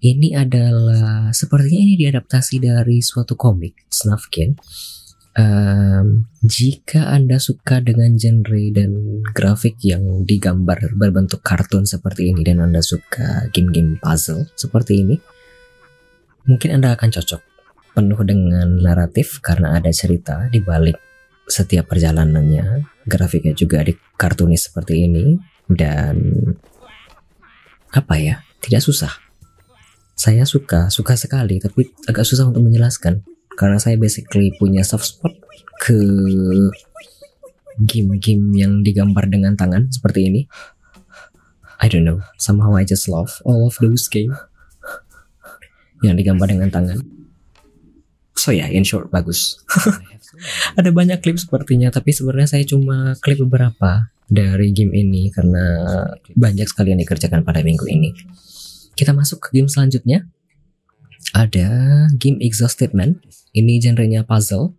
Ini 0.00 0.32
adalah 0.36 1.28
sepertinya 1.36 1.80
ini 1.84 1.94
diadaptasi 2.00 2.56
dari 2.64 3.04
suatu 3.04 3.36
komik 3.36 3.84
Snufkin. 3.92 4.56
Um, 5.34 6.30
jika 6.40 7.10
Anda 7.10 7.36
suka 7.36 7.82
dengan 7.82 8.14
genre 8.16 8.64
dan 8.72 9.20
grafik 9.34 9.76
yang 9.82 10.22
digambar 10.24 10.94
berbentuk 10.94 11.42
kartun 11.44 11.84
seperti 11.84 12.32
ini 12.32 12.46
dan 12.46 12.62
Anda 12.64 12.80
suka 12.80 13.52
game-game 13.52 14.00
puzzle 14.00 14.48
seperti 14.56 15.04
ini, 15.04 15.16
mungkin 16.48 16.80
Anda 16.80 16.96
akan 16.96 17.12
cocok. 17.12 17.42
Penuh 17.94 18.20
dengan 18.24 18.80
naratif 18.80 19.38
karena 19.44 19.76
ada 19.76 19.92
cerita 19.92 20.48
di 20.48 20.64
balik 20.64 20.96
setiap 21.48 21.90
perjalanannya. 21.90 22.84
Grafiknya 23.04 23.52
juga 23.52 23.84
di 23.84 23.92
kartunis 24.16 24.68
seperti 24.70 25.04
ini 25.04 25.36
dan 25.68 26.16
apa 27.92 28.14
ya? 28.16 28.40
Tidak 28.64 28.80
susah. 28.80 29.12
Saya 30.14 30.46
suka, 30.48 30.88
suka 30.88 31.18
sekali, 31.18 31.60
tapi 31.60 31.90
agak 32.08 32.24
susah 32.24 32.48
untuk 32.48 32.64
menjelaskan 32.64 33.20
karena 33.54 33.78
saya 33.78 33.94
basically 34.00 34.54
punya 34.56 34.82
soft 34.82 35.04
spot 35.04 35.34
ke 35.82 35.98
game-game 37.82 38.54
yang 38.54 38.80
digambar 38.86 39.26
dengan 39.26 39.58
tangan 39.58 39.90
seperti 39.90 40.30
ini. 40.30 40.40
I 41.82 41.90
don't 41.90 42.06
know, 42.06 42.22
somehow 42.38 42.78
I 42.78 42.86
just 42.86 43.10
love 43.10 43.42
all 43.44 43.66
of 43.66 43.76
those 43.82 44.06
game 44.08 44.32
yang 46.00 46.16
digambar 46.16 46.48
dengan 46.48 46.70
tangan. 46.70 47.02
So 48.38 48.54
yeah, 48.54 48.70
in 48.70 48.86
short 48.86 49.10
bagus. 49.10 49.60
Ada 50.74 50.90
banyak 50.90 51.18
klip 51.20 51.38
sepertinya, 51.40 51.90
tapi 51.90 52.10
sebenarnya 52.10 52.58
saya 52.58 52.64
cuma 52.66 53.16
klip 53.20 53.42
beberapa 53.42 54.12
dari 54.28 54.72
game 54.72 54.96
ini 54.96 55.28
karena 55.28 55.64
banyak 56.32 56.66
sekali 56.68 56.96
yang 56.96 57.00
dikerjakan 57.00 57.44
pada 57.44 57.60
minggu 57.60 57.84
ini. 57.88 58.10
Kita 58.94 59.12
masuk 59.12 59.48
ke 59.48 59.60
game 59.60 59.68
selanjutnya. 59.68 60.28
Ada 61.34 61.68
game 62.14 62.38
Exhausted 62.44 62.94
Man 62.94 63.18
ini 63.56 63.82
genrenya 63.82 64.22
puzzle 64.22 64.76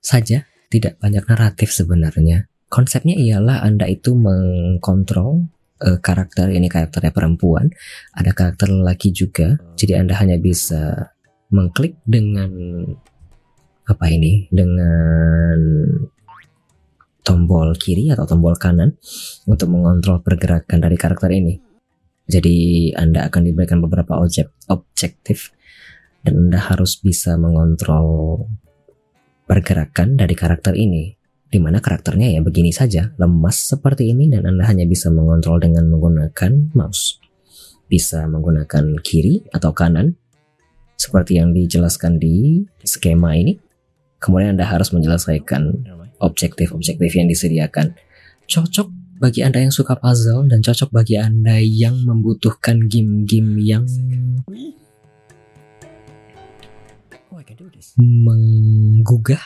saja, 0.00 0.48
tidak 0.72 0.96
banyak 0.98 1.24
naratif 1.28 1.72
sebenarnya. 1.74 2.48
Konsepnya 2.72 3.12
ialah 3.12 3.60
Anda 3.60 3.84
itu 3.90 4.16
mengkontrol 4.16 5.44
uh, 5.84 5.98
karakter 6.00 6.48
ini 6.48 6.72
karakternya 6.72 7.12
perempuan, 7.12 7.68
ada 8.16 8.32
karakter 8.32 8.72
lelaki 8.72 9.12
juga. 9.12 9.60
Jadi 9.76 9.92
Anda 9.98 10.16
hanya 10.16 10.40
bisa 10.40 11.12
mengklik 11.52 12.00
dengan 12.08 12.48
apa 13.88 14.04
ini? 14.10 14.46
Dengan 14.50 15.58
tombol 17.22 17.78
kiri 17.78 18.10
atau 18.10 18.26
tombol 18.26 18.58
kanan 18.58 18.98
untuk 19.46 19.70
mengontrol 19.70 20.20
pergerakan 20.20 20.82
dari 20.82 20.96
karakter 20.98 21.30
ini. 21.30 21.58
Jadi 22.26 22.90
Anda 22.94 23.26
akan 23.30 23.42
diberikan 23.46 23.78
beberapa 23.82 24.18
objek 24.18 24.50
objektif 24.70 25.54
dan 26.22 26.48
Anda 26.48 26.58
harus 26.58 26.98
bisa 26.98 27.34
mengontrol 27.38 28.46
pergerakan 29.46 30.18
dari 30.18 30.34
karakter 30.38 30.74
ini 30.78 31.18
di 31.52 31.60
mana 31.60 31.84
karakternya 31.84 32.32
ya 32.32 32.40
begini 32.40 32.72
saja, 32.72 33.12
lemas 33.20 33.60
seperti 33.68 34.08
ini 34.08 34.32
dan 34.32 34.48
Anda 34.48 34.64
hanya 34.64 34.88
bisa 34.88 35.12
mengontrol 35.12 35.60
dengan 35.60 35.84
menggunakan 35.92 36.72
mouse. 36.72 37.20
Bisa 37.92 38.24
menggunakan 38.24 38.96
kiri 39.04 39.44
atau 39.52 39.76
kanan 39.76 40.16
seperti 40.96 41.36
yang 41.36 41.52
dijelaskan 41.52 42.16
di 42.16 42.64
skema 42.80 43.36
ini. 43.36 43.60
Kemudian 44.22 44.54
Anda 44.54 44.70
harus 44.70 44.94
menyelesaikan 44.94 45.82
objektif-objektif 46.22 47.10
yang 47.10 47.26
disediakan. 47.26 47.98
Cocok 48.46 49.18
bagi 49.18 49.42
Anda 49.42 49.66
yang 49.66 49.74
suka 49.74 49.98
puzzle 49.98 50.46
dan 50.46 50.62
cocok 50.62 50.94
bagi 50.94 51.18
Anda 51.18 51.58
yang 51.58 52.06
membutuhkan 52.06 52.86
game-game 52.86 53.58
yang 53.58 53.82
menggugah 57.98 59.42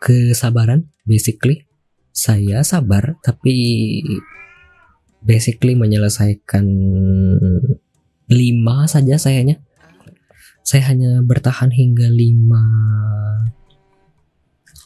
kesabaran. 0.00 0.88
Basically 1.04 1.68
saya 2.10 2.64
sabar 2.64 3.20
tapi 3.20 3.54
basically 5.20 5.76
menyelesaikan 5.76 6.64
lima 8.30 8.76
saja 8.88 9.16
sayanya 9.20 9.60
saya 10.70 10.94
hanya 10.94 11.18
bertahan 11.26 11.74
hingga 11.74 12.06
lima 12.06 12.62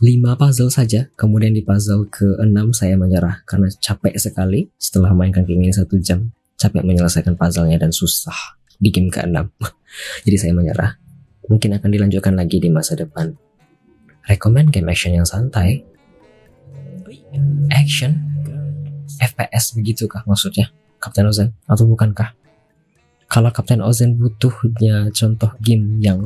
lima 0.01 0.33
puzzle 0.40 0.73
saja 0.73 1.12
kemudian 1.12 1.53
di 1.53 1.61
puzzle 1.61 2.09
ke 2.09 2.40
enam 2.40 2.73
saya 2.73 2.97
menyerah 2.97 3.44
karena 3.44 3.68
capek 3.68 4.16
sekali 4.16 4.73
setelah 4.81 5.12
mainkan 5.12 5.44
game 5.44 5.68
ini 5.68 5.77
satu 5.77 6.01
jam 6.01 6.33
capek 6.57 6.81
menyelesaikan 6.81 7.37
puzzlenya 7.37 7.77
dan 7.77 7.92
susah 7.92 8.57
di 8.81 8.88
game 8.88 9.12
ke 9.12 9.20
enam 9.20 9.53
jadi 10.25 10.49
saya 10.49 10.53
menyerah 10.57 10.97
mungkin 11.53 11.77
akan 11.77 11.88
dilanjutkan 11.92 12.33
lagi 12.33 12.64
di 12.64 12.73
masa 12.73 12.97
depan 12.97 13.37
Rekomend 14.25 14.73
game 14.73 14.88
action 14.88 15.12
yang 15.12 15.29
santai. 15.29 15.85
Action? 17.68 18.16
FPS 19.20 19.77
begitukah 19.77 20.25
maksudnya? 20.25 20.73
Captain 20.97 21.29
Ozen 21.29 21.53
atau 21.68 21.85
bukankah? 21.85 22.33
Kalau 23.28 23.50
Captain 23.50 23.82
Ozen 23.82 24.16
butuhnya 24.20 25.10
contoh 25.10 25.50
game 25.58 25.98
yang 25.98 26.22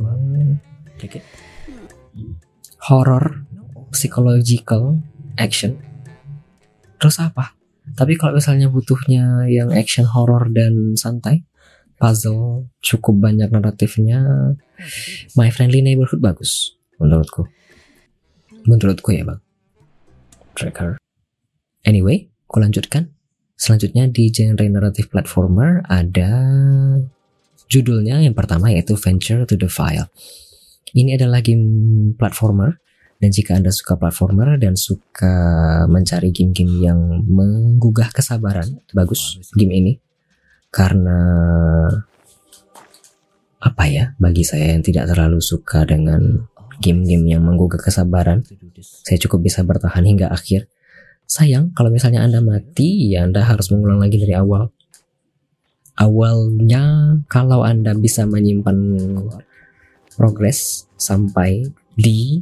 horror, 2.85 3.43
psychological, 3.91 5.01
action, 5.39 5.79
terus 7.01 7.17
apa? 7.17 7.55
Tapi 7.97 8.15
kalau 8.19 8.37
misalnya 8.37 8.69
butuhnya 8.69 9.49
yang 9.49 9.73
action 9.73 10.05
horror 10.05 10.47
dan 10.53 10.93
santai, 10.93 11.41
puzzle 11.97 12.69
cukup 12.79 13.17
banyak 13.19 13.49
naratifnya, 13.49 14.53
My 15.33 15.49
Friendly 15.49 15.81
Neighborhood 15.81 16.21
bagus 16.21 16.77
menurutku. 16.99 17.47
Menurutku 18.67 19.09
ya 19.15 19.23
bang. 19.23 19.39
Tracker. 20.53 20.99
Anyway 21.87 22.27
aku 22.45 22.59
lanjutkan 22.59 23.15
selanjutnya 23.59 24.07
di 24.07 24.31
genre 24.31 24.63
narrative 24.63 25.11
platformer 25.11 25.83
ada 25.85 26.31
judulnya 27.67 28.23
yang 28.23 28.33
pertama 28.33 28.71
yaitu 28.71 28.95
Venture 28.95 29.43
to 29.43 29.59
the 29.59 29.67
File 29.67 30.07
ini 30.95 31.19
adalah 31.19 31.43
game 31.43 32.15
platformer 32.17 32.79
dan 33.19 33.35
jika 33.35 33.59
Anda 33.59 33.75
suka 33.75 33.99
platformer 33.99 34.55
dan 34.55 34.79
suka 34.79 35.35
mencari 35.91 36.31
game-game 36.31 36.79
yang 36.79 36.99
menggugah 37.27 38.15
kesabaran, 38.15 38.79
bagus 38.95 39.43
game 39.59 39.75
ini. 39.75 39.93
Karena 40.71 41.19
apa 43.59 43.83
ya, 43.91 44.15
bagi 44.15 44.47
saya 44.47 44.71
yang 44.71 44.79
tidak 44.87 45.11
terlalu 45.11 45.43
suka 45.43 45.83
dengan 45.83 46.47
game-game 46.79 47.27
yang 47.27 47.43
menggugah 47.43 47.83
kesabaran, 47.83 48.47
saya 48.79 49.19
cukup 49.19 49.51
bisa 49.51 49.67
bertahan 49.67 50.07
hingga 50.07 50.31
akhir. 50.31 50.71
Sayang, 51.29 51.77
kalau 51.77 51.93
misalnya 51.93 52.25
Anda 52.25 52.41
mati, 52.41 53.13
ya 53.13 53.21
Anda 53.21 53.45
harus 53.45 53.69
mengulang 53.69 54.01
lagi 54.01 54.17
dari 54.17 54.33
awal. 54.33 54.73
Awalnya, 55.93 57.21
kalau 57.29 57.61
Anda 57.61 57.93
bisa 57.93 58.25
menyimpan 58.25 58.77
progres 60.17 60.89
sampai 60.97 61.69
di 61.93 62.41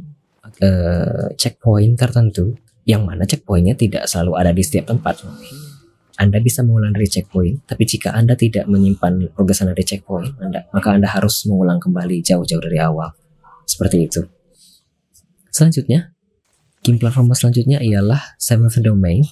uh, 0.64 1.28
checkpoint 1.36 2.00
tertentu, 2.00 2.56
yang 2.88 3.04
mana 3.04 3.28
checkpointnya 3.28 3.76
tidak 3.76 4.08
selalu 4.08 4.40
ada 4.40 4.56
di 4.56 4.64
setiap 4.64 4.88
tempat. 4.88 5.20
Anda 6.16 6.40
bisa 6.40 6.64
mengulang 6.64 6.96
dari 6.96 7.12
checkpoint, 7.12 7.68
tapi 7.68 7.84
jika 7.84 8.16
Anda 8.16 8.40
tidak 8.40 8.64
menyimpan 8.72 9.36
progres 9.36 9.60
Anda 9.60 9.76
di 9.76 9.84
checkpoint, 9.84 10.40
anda, 10.40 10.64
maka 10.72 10.96
Anda 10.96 11.12
harus 11.12 11.44
mengulang 11.44 11.76
kembali 11.76 12.24
jauh-jauh 12.24 12.64
dari 12.64 12.80
awal. 12.80 13.12
Seperti 13.68 14.08
itu. 14.08 14.24
Selanjutnya, 15.52 16.16
game 16.88 16.96
platformer 16.96 17.36
selanjutnya 17.36 17.84
ialah 17.84 18.40
Seventh 18.40 18.80
Domain. 18.80 19.28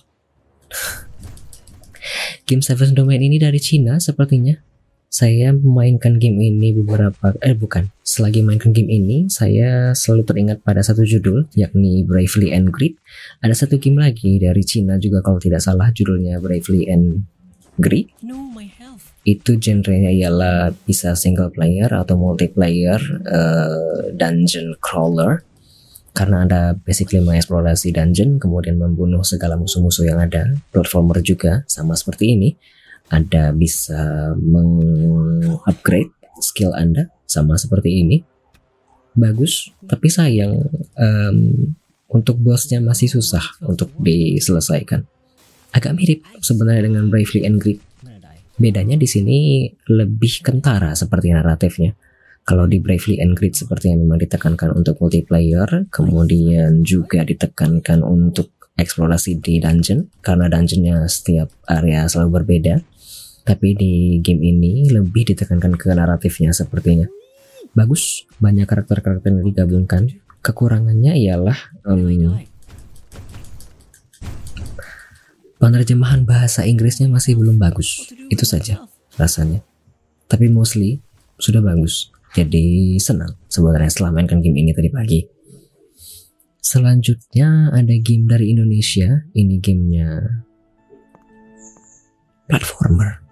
game 2.45 2.61
Seventh 2.61 2.93
Domain 2.93 3.25
ini 3.25 3.41
dari 3.41 3.57
Cina 3.57 3.97
sepertinya. 3.97 4.61
Saya 5.09 5.57
memainkan 5.57 6.21
game 6.21 6.37
ini 6.37 6.77
beberapa 6.77 7.33
eh 7.41 7.57
bukan, 7.57 7.89
selagi 8.05 8.45
mainkan 8.45 8.77
game 8.77 8.93
ini 8.93 9.33
saya 9.33 9.97
selalu 9.97 10.29
teringat 10.29 10.61
pada 10.61 10.85
satu 10.85 11.09
judul 11.09 11.49
yakni 11.57 12.05
Bravely 12.05 12.53
and 12.53 12.69
Greed. 12.69 13.01
Ada 13.41 13.65
satu 13.65 13.81
game 13.81 13.97
lagi 13.97 14.37
dari 14.37 14.61
Cina 14.61 15.01
juga 15.01 15.25
kalau 15.25 15.41
tidak 15.41 15.65
salah 15.65 15.89
judulnya 15.89 16.37
Bravely 16.37 16.93
and 16.93 17.25
Greed. 17.81 18.13
Itu 19.25 19.57
genrenya 19.57 20.13
ialah 20.13 20.77
bisa 20.85 21.17
single 21.17 21.49
player 21.49 21.89
atau 21.89 22.21
multiplayer 22.21 23.01
uh, 23.25 24.13
dungeon 24.13 24.77
crawler 24.85 25.46
karena 26.17 26.49
Anda 26.49 26.61
basically 26.81 27.21
mengeksplorasi 27.21 27.93
dungeon, 27.93 28.41
kemudian 28.41 28.81
membunuh 28.81 29.21
segala 29.21 29.61
musuh-musuh 29.61 30.09
yang 30.09 30.17
ada. 30.17 30.49
Platformer 30.73 31.21
juga 31.21 31.61
sama 31.69 31.93
seperti 31.93 32.33
ini. 32.33 32.57
Anda 33.13 33.53
bisa 33.53 34.33
mengupgrade 34.41 36.17
skill 36.41 36.73
Anda 36.73 37.13
sama 37.29 37.61
seperti 37.61 38.01
ini. 38.01 38.25
Bagus, 39.13 39.69
tapi 39.85 40.09
sayang 40.09 40.65
um, 40.97 41.39
untuk 42.09 42.41
bosnya 42.41 42.81
masih 42.81 43.13
susah 43.13 43.45
untuk 43.69 43.93
diselesaikan. 44.01 45.05
Agak 45.77 45.93
mirip 45.93 46.25
sebenarnya 46.41 46.89
dengan 46.89 47.13
Bravely 47.13 47.45
and 47.45 47.61
Greed. 47.61 47.85
Bedanya 48.57 48.97
di 48.97 49.05
sini 49.05 49.69
lebih 49.93 50.41
kentara 50.41 50.97
seperti 50.97 51.29
naratifnya 51.29 51.93
kalau 52.47 52.71
di 52.71 52.79
Bravely 52.79 53.19
seperti 53.51 53.91
yang 53.91 54.07
memang 54.07 54.23
ditekankan 54.23 54.71
untuk 54.79 55.03
multiplayer, 55.03 55.91
kemudian 55.91 56.87
juga 56.87 57.27
ditekankan 57.27 58.07
untuk 58.07 58.55
eksplorasi 58.79 59.43
di 59.43 59.59
dungeon 59.59 60.07
karena 60.23 60.47
dungeonnya 60.47 61.11
setiap 61.11 61.51
area 61.67 62.07
selalu 62.07 62.41
berbeda. 62.41 62.79
Tapi 63.43 63.69
di 63.75 63.95
game 64.23 64.43
ini 64.47 64.87
lebih 64.95 65.27
ditekankan 65.35 65.75
ke 65.75 65.91
naratifnya 65.91 66.55
sepertinya. 66.55 67.11
Bagus, 67.75 68.27
banyak 68.39 68.67
karakter-karakter 68.67 69.35
yang 69.35 69.43
digabungkan. 69.43 70.03
Kekurangannya 70.43 71.19
ialah 71.19 71.59
um, 71.83 72.07
penerjemahan 75.59 76.23
bahasa 76.23 76.63
Inggrisnya 76.63 77.11
masih 77.11 77.35
belum 77.35 77.59
bagus. 77.59 78.07
Itu 78.31 78.47
saja 78.47 78.87
rasanya. 79.19 79.67
Tapi 80.31 80.47
mostly 80.47 81.03
sudah 81.39 81.63
bagus. 81.63 82.16
Jadi 82.37 83.01
senang 83.01 83.33
sebenarnya 83.49 83.89
setelah 83.89 84.13
mainkan 84.13 84.45
game 84.45 84.61
ini 84.61 84.77
tadi 84.77 84.93
pagi. 84.93 85.25
Selanjutnya 86.61 87.73
ada 87.73 87.95
game 87.97 88.29
dari 88.29 88.53
Indonesia. 88.53 89.25
Ini 89.33 89.57
gamenya 89.57 90.21
platformer. 92.45 93.25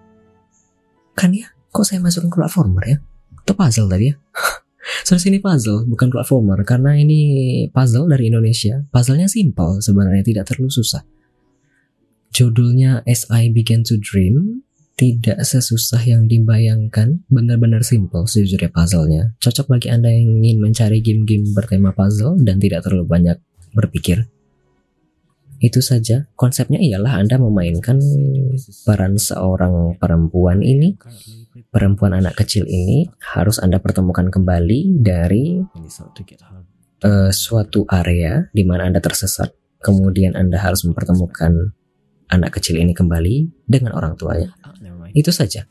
Kan 1.13 1.37
ya? 1.37 1.53
Kok 1.69 1.85
saya 1.85 2.01
masuk 2.01 2.33
ke 2.33 2.41
platformer 2.41 2.85
ya? 2.89 2.97
Itu 3.45 3.53
puzzle 3.53 3.93
tadi 3.93 4.09
ya? 4.09 4.17
Soalnya 5.05 5.23
sini 5.29 5.39
puzzle, 5.45 5.85
bukan 5.85 6.09
platformer. 6.09 6.65
Karena 6.65 6.97
ini 6.97 7.21
puzzle 7.69 8.09
dari 8.09 8.33
Indonesia. 8.33 8.89
Puzzlenya 8.89 9.29
simple 9.29 9.85
sebenarnya, 9.85 10.25
tidak 10.25 10.49
terlalu 10.49 10.73
susah. 10.73 11.05
Judulnya 12.33 13.05
As 13.05 13.29
I 13.29 13.53
Began 13.53 13.85
to 13.85 14.01
Dream 14.01 14.64
tidak 14.95 15.43
sesusah 15.43 15.99
yang 16.07 16.31
dibayangkan, 16.31 17.27
benar-benar 17.27 17.83
simple 17.83 18.31
sejujurnya 18.31 18.71
puzzle-nya. 18.71 19.35
Cocok 19.43 19.75
bagi 19.75 19.89
Anda 19.91 20.11
yang 20.11 20.39
ingin 20.39 20.63
mencari 20.63 21.03
game-game 21.03 21.51
bertema 21.51 21.91
puzzle 21.91 22.39
dan 22.39 22.63
tidak 22.63 22.87
terlalu 22.87 23.07
banyak 23.07 23.37
berpikir. 23.75 24.31
Itu 25.59 25.83
saja, 25.83 26.31
konsepnya 26.39 26.79
ialah 26.79 27.19
Anda 27.19 27.43
memainkan 27.43 27.99
peran 28.87 29.19
seorang 29.19 29.99
perempuan 29.99 30.63
ini, 30.63 30.95
perempuan 31.75 32.15
anak 32.15 32.39
kecil 32.39 32.63
ini 32.71 33.11
harus 33.35 33.59
Anda 33.59 33.83
pertemukan 33.83 34.31
kembali 34.31 35.03
dari 35.03 35.59
uh, 37.03 37.31
suatu 37.35 37.83
area 37.91 38.47
di 38.55 38.63
mana 38.63 38.87
Anda 38.87 39.03
tersesat 39.03 39.51
kemudian 39.85 40.33
Anda 40.33 40.57
harus 40.57 40.89
mempertemukan 40.89 41.77
anak 42.31 42.61
kecil 42.61 42.81
ini 42.81 42.97
kembali 42.97 43.65
dengan 43.69 43.97
orang 43.97 44.17
tuanya. 44.17 44.55
Itu 45.13 45.31
saja. 45.31 45.69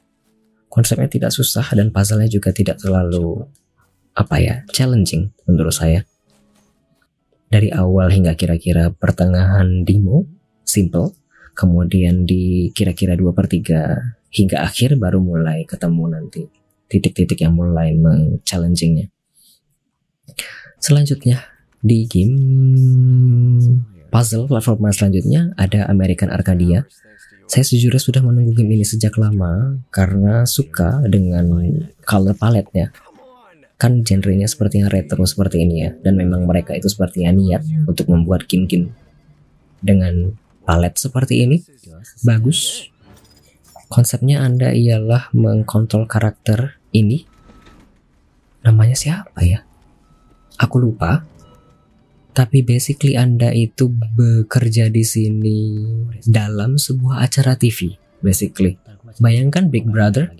Konsepnya 0.69 1.05
tidak 1.05 1.31
susah 1.33 1.65
dan 1.77 1.93
puzzle-nya 1.93 2.29
juga 2.29 2.49
tidak 2.49 2.81
terlalu 2.81 3.45
apa 4.13 4.35
ya, 4.41 4.55
challenging 4.73 5.29
menurut 5.45 5.73
saya. 5.73 6.05
Dari 7.49 7.69
awal 7.69 8.09
hingga 8.09 8.33
kira-kira 8.33 8.89
pertengahan 8.89 9.85
demo, 9.85 10.25
simple. 10.65 11.13
Kemudian 11.53 12.25
di 12.25 12.73
kira-kira 12.73 13.13
2 13.13 13.29
per 13.29 13.45
3 13.45 14.33
hingga 14.33 14.65
akhir 14.65 14.97
baru 14.97 15.21
mulai 15.21 15.69
ketemu 15.69 16.03
nanti 16.09 16.49
titik-titik 16.89 17.45
yang 17.45 17.53
mulai 17.53 17.93
men-challengingnya. 17.93 19.13
Selanjutnya 20.81 21.45
di 21.77 22.09
game 22.09 22.33
puzzle 24.13 24.45
platformer 24.45 24.93
selanjutnya 24.93 25.57
ada 25.57 25.89
American 25.89 26.29
Arcadia 26.29 26.85
saya 27.53 27.69
sejujurnya 27.69 28.01
sudah 28.01 28.21
menunggu 28.23 28.55
game 28.55 28.79
ini 28.79 28.85
sejak 28.87 29.19
lama 29.19 29.77
karena 29.91 30.47
suka 30.47 31.03
dengan 31.05 31.45
color 32.01 32.33
palette-nya. 32.33 32.89
Kan 33.75 34.01
genrenya 34.07 34.47
seperti 34.47 34.79
yang 34.79 34.89
retro 34.89 35.21
seperti 35.27 35.61
ini 35.61 35.83
ya, 35.83 35.91
dan 36.01 36.15
memang 36.15 36.47
mereka 36.47 36.71
itu 36.73 36.87
sepertinya 36.87 37.35
niat 37.35 37.61
untuk 37.83 38.07
membuat 38.07 38.47
game-game 38.47 38.95
dengan 39.83 40.33
palette 40.63 40.97
seperti 40.97 41.43
ini. 41.43 41.61
Bagus. 42.23 42.89
Konsepnya 43.91 44.41
Anda 44.41 44.73
ialah 44.73 45.29
mengkontrol 45.35 46.09
karakter 46.09 46.81
ini. 46.95 47.27
Namanya 48.65 48.97
siapa 48.97 49.45
ya? 49.45 49.61
Aku 50.57 50.81
lupa 50.81 51.27
tapi 52.33 52.65
basically 52.65 53.13
Anda 53.13 53.53
itu 53.53 53.89
bekerja 53.89 54.89
di 54.89 55.05
sini 55.05 55.59
dalam 56.25 56.81
sebuah 56.81 57.21
acara 57.21 57.53
TV, 57.53 57.93
basically. 58.25 58.81
Bayangkan 59.21 59.69
Big 59.69 59.85
Brother, 59.85 60.33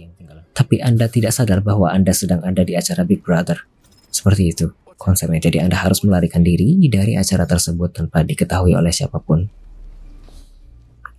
tapi 0.57 0.81
Anda 0.81 1.05
tidak 1.05 1.37
sadar 1.37 1.61
bahwa 1.61 1.93
Anda 1.93 2.13
sedang 2.13 2.41
ada 2.41 2.65
di 2.65 2.73
acara 2.73 3.05
Big 3.05 3.21
Brother. 3.21 3.61
Seperti 4.09 4.43
itu 4.49 4.67
konsepnya. 4.97 5.43
Jadi 5.43 5.61
Anda 5.61 5.77
harus 5.77 6.01
melarikan 6.07 6.41
diri 6.41 6.79
dari 6.87 7.19
acara 7.19 7.43
tersebut 7.43 7.91
tanpa 7.91 8.23
diketahui 8.23 8.73
oleh 8.73 8.89
siapa 8.95 9.19
pun. 9.19 9.45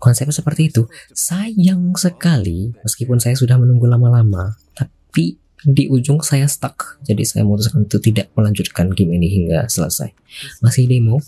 Konsepnya 0.00 0.36
seperti 0.36 0.72
itu. 0.72 0.88
Sayang 1.12 1.96
sekali, 1.96 2.72
meskipun 2.80 3.20
saya 3.20 3.36
sudah 3.36 3.56
menunggu 3.56 3.88
lama-lama, 3.88 4.56
tapi 4.76 5.38
di 5.64 5.88
ujung 5.88 6.20
saya 6.20 6.44
stuck. 6.46 7.00
Jadi 7.08 7.24
saya 7.24 7.42
memutuskan 7.42 7.88
untuk 7.88 8.04
tidak 8.04 8.30
melanjutkan 8.36 8.92
game 8.92 9.16
ini 9.16 9.28
hingga 9.32 9.66
selesai. 9.66 10.12
Masih 10.60 10.86
demo. 10.86 11.18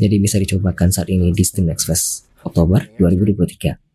Jadi 0.00 0.16
bisa 0.16 0.40
dicobakan 0.40 0.88
saat 0.88 1.12
ini 1.12 1.28
di 1.34 1.44
Steam 1.44 1.68
Next 1.68 1.84
Fest 1.84 2.30
Oktober 2.40 2.88
2023 2.96 3.90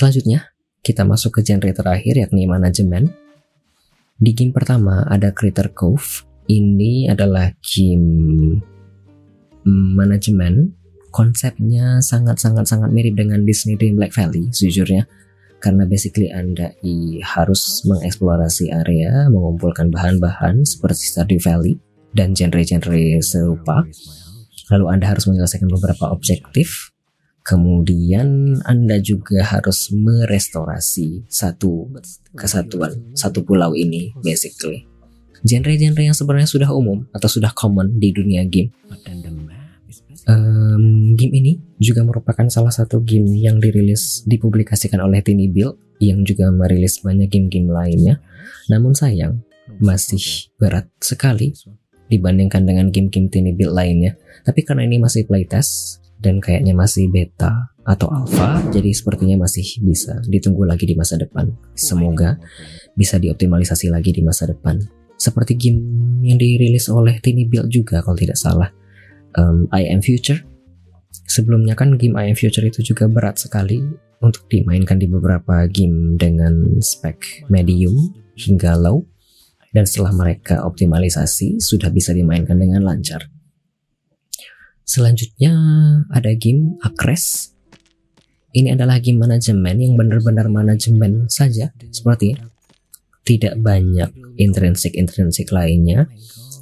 selanjutnya 0.00 0.48
kita 0.80 1.04
masuk 1.04 1.36
ke 1.36 1.40
genre 1.44 1.68
terakhir 1.68 2.16
yakni 2.16 2.48
manajemen. 2.48 3.12
Di 4.16 4.32
game 4.32 4.54
pertama 4.54 5.04
ada 5.04 5.28
Critter 5.28 5.68
Cove. 5.76 6.24
Ini 6.48 7.12
adalah 7.12 7.52
game 7.60 8.58
manajemen. 9.68 10.72
Konsepnya 11.12 12.00
sangat-sangat-sangat 12.00 12.88
mirip 12.94 13.18
dengan 13.18 13.44
Disney 13.44 13.76
Dream 13.76 14.00
Black 14.00 14.16
Valley 14.16 14.48
sejujurnya 14.48 15.04
karena 15.60 15.84
basically 15.84 16.32
Anda 16.32 16.72
i, 16.80 17.20
harus 17.20 17.84
mengeksplorasi 17.84 18.72
area, 18.72 19.28
mengumpulkan 19.28 19.92
bahan-bahan 19.92 20.64
seperti 20.64 21.12
Stardew 21.12 21.40
Valley 21.44 21.76
dan 22.16 22.32
genre-genre 22.32 23.20
serupa. 23.20 23.84
Lalu 24.72 24.86
Anda 24.88 25.06
harus 25.12 25.28
menyelesaikan 25.28 25.68
beberapa 25.68 26.08
objektif. 26.10 26.90
Kemudian 27.44 28.60
Anda 28.64 29.00
juga 29.00 29.44
harus 29.44 29.92
merestorasi 29.92 31.28
satu 31.28 31.88
kesatuan, 32.32 33.12
satu 33.12 33.44
pulau 33.44 33.76
ini 33.76 34.16
basically. 34.24 34.88
Genre-genre 35.40 36.04
yang 36.04 36.16
sebenarnya 36.16 36.48
sudah 36.48 36.68
umum 36.72 37.08
atau 37.16 37.28
sudah 37.28 37.52
common 37.56 37.96
di 37.96 38.12
dunia 38.12 38.44
game 38.44 38.72
um, 40.30 41.14
game 41.18 41.34
ini 41.34 41.52
juga 41.82 42.06
merupakan 42.06 42.46
salah 42.46 42.70
satu 42.70 43.02
game 43.02 43.26
yang 43.34 43.58
dirilis 43.58 44.22
dipublikasikan 44.24 45.02
oleh 45.02 45.20
Tiny 45.24 45.50
Build 45.50 45.76
yang 46.00 46.22
juga 46.22 46.48
merilis 46.48 47.02
banyak 47.02 47.28
game-game 47.28 47.68
lainnya. 47.68 48.22
Namun 48.70 48.94
sayang 48.94 49.42
masih 49.82 50.50
berat 50.56 50.88
sekali 51.02 51.52
dibandingkan 52.10 52.66
dengan 52.66 52.88
game-game 52.88 53.28
Tiny 53.28 53.52
Build 53.52 53.74
lainnya. 53.74 54.16
Tapi 54.46 54.62
karena 54.62 54.86
ini 54.86 55.02
masih 55.02 55.26
playtest 55.26 56.00
dan 56.20 56.38
kayaknya 56.38 56.76
masih 56.76 57.08
beta 57.08 57.72
atau 57.80 58.12
alpha, 58.12 58.60
jadi 58.68 58.92
sepertinya 58.92 59.40
masih 59.40 59.64
bisa 59.80 60.20
ditunggu 60.28 60.68
lagi 60.68 60.84
di 60.84 60.92
masa 60.92 61.16
depan. 61.16 61.48
Semoga 61.72 62.36
bisa 62.92 63.16
dioptimalisasi 63.16 63.88
lagi 63.88 64.12
di 64.12 64.20
masa 64.20 64.44
depan. 64.44 64.76
Seperti 65.16 65.56
game 65.56 65.80
yang 66.24 66.36
dirilis 66.36 66.88
oleh 66.92 67.20
Tiny 67.20 67.48
Build 67.48 67.72
juga 67.72 68.04
kalau 68.04 68.16
tidak 68.16 68.36
salah 68.36 68.68
um, 69.36 69.70
I 69.70 69.86
Am 69.90 70.00
Future. 70.00 70.42
Sebelumnya 71.30 71.78
kan 71.78 71.94
game 71.94 72.18
I 72.18 72.30
Am 72.30 72.36
Future 72.38 72.66
itu 72.66 72.82
juga 72.82 73.06
berat 73.06 73.38
sekali 73.38 73.82
untuk 74.20 74.46
dimainkan 74.50 75.00
di 75.00 75.06
beberapa 75.08 75.64
game 75.70 76.18
dengan 76.20 76.80
spek 76.82 77.48
medium 77.48 78.12
hingga 78.36 78.76
low 78.76 79.06
dan 79.70 79.86
setelah 79.86 80.12
mereka 80.12 80.66
optimalisasi 80.66 81.62
sudah 81.62 81.88
bisa 81.88 82.10
dimainkan 82.10 82.58
dengan 82.58 82.82
lancar. 82.82 83.30
Selanjutnya 84.82 85.54
ada 86.10 86.34
game 86.34 86.74
Acres. 86.82 87.54
Ini 88.50 88.74
adalah 88.74 88.98
game 88.98 89.22
manajemen 89.22 89.78
yang 89.78 89.94
benar-benar 89.94 90.50
manajemen 90.50 91.30
saja 91.30 91.70
seperti 91.94 92.34
tidak 93.22 93.54
banyak 93.62 94.10
intrinsik-intrinsik 94.42 95.54
lainnya 95.54 96.10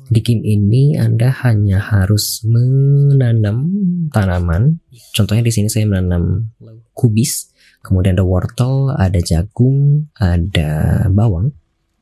di 0.09 0.21
game 0.25 0.41
ini 0.45 0.97
Anda 0.97 1.29
hanya 1.45 1.85
harus 1.85 2.41
menanam 2.49 3.69
tanaman. 4.09 4.81
Contohnya 5.13 5.45
di 5.45 5.53
sini 5.53 5.69
saya 5.69 5.85
menanam 5.85 6.49
kubis, 6.97 7.53
kemudian 7.85 8.17
ada 8.17 8.25
wortel, 8.25 8.97
ada 8.97 9.21
jagung, 9.21 10.09
ada 10.17 11.05
bawang. 11.13 11.53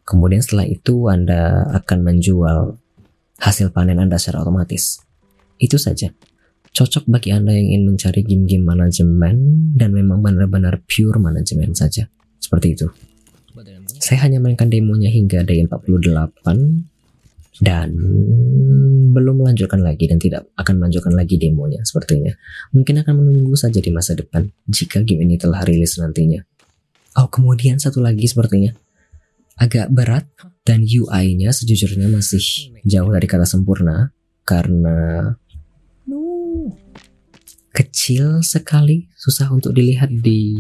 Kemudian 0.07 0.39
setelah 0.39 0.71
itu 0.71 1.11
Anda 1.11 1.67
akan 1.83 1.99
menjual 2.07 2.79
hasil 3.43 3.75
panen 3.75 3.99
Anda 3.99 4.23
secara 4.23 4.47
otomatis. 4.47 5.03
Itu 5.59 5.77
saja. 5.77 6.15
Cocok 6.71 7.11
bagi 7.11 7.35
Anda 7.35 7.57
yang 7.59 7.75
ingin 7.75 7.83
mencari 7.91 8.23
game-game 8.23 8.63
manajemen 8.63 9.37
dan 9.75 9.91
memang 9.91 10.23
benar-benar 10.23 10.85
pure 10.87 11.19
manajemen 11.19 11.75
saja. 11.75 12.07
Seperti 12.39 12.79
itu. 12.79 12.87
Saya 13.99 14.29
hanya 14.29 14.39
mainkan 14.39 14.69
demonya 14.69 15.09
hingga 15.11 15.43
day 15.43 15.65
48 15.65 16.96
dan 17.63 17.97
belum 19.17 19.41
melanjutkan 19.41 19.81
lagi 19.81 20.11
dan 20.11 20.21
tidak 20.21 20.49
akan 20.61 20.77
melanjutkan 20.83 21.17
lagi 21.17 21.41
demonya 21.41 21.81
sepertinya. 21.83 22.37
Mungkin 22.77 23.01
akan 23.01 23.15
menunggu 23.17 23.57
saja 23.57 23.81
di 23.81 23.89
masa 23.89 24.13
depan 24.13 24.53
jika 24.69 25.01
game 25.01 25.25
ini 25.25 25.41
telah 25.41 25.65
rilis 25.65 25.97
nantinya. 25.97 26.45
Oh, 27.17 27.33
kemudian 27.33 27.81
satu 27.81 28.05
lagi 28.05 28.29
sepertinya 28.29 28.77
agak 29.57 29.89
berat 29.89 30.29
dan 30.69 30.85
UI-nya 30.85 31.49
sejujurnya 31.49 32.13
masih 32.13 32.77
jauh 32.85 33.09
dari 33.09 33.25
kata 33.25 33.49
sempurna 33.49 34.13
karena 34.45 35.33
kecil 37.77 38.41
sekali, 38.41 39.05
susah 39.13 39.53
untuk 39.53 39.77
dilihat 39.77 40.09
di 40.09 40.57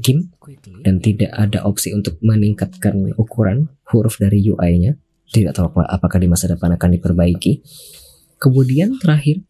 game 0.00 0.32
dan 0.80 1.04
tidak 1.04 1.28
ada 1.36 1.60
opsi 1.68 1.92
untuk 1.92 2.16
meningkatkan 2.24 3.12
ukuran 3.20 3.68
huruf 3.92 4.16
dari 4.16 4.40
UI-nya. 4.40 4.96
Tidak 5.32 5.52
tahu 5.52 5.72
apakah 5.84 6.16
di 6.20 6.28
masa 6.28 6.48
depan 6.48 6.76
akan 6.76 6.96
diperbaiki. 6.96 7.60
Kemudian 8.40 8.96
terakhir, 9.00 9.44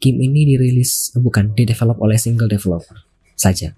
game 0.00 0.18
ini 0.24 0.48
dirilis 0.48 1.12
bukan 1.16 1.52
didevelop 1.52 2.00
oleh 2.00 2.16
single 2.16 2.48
developer 2.48 3.04
saja. 3.36 3.76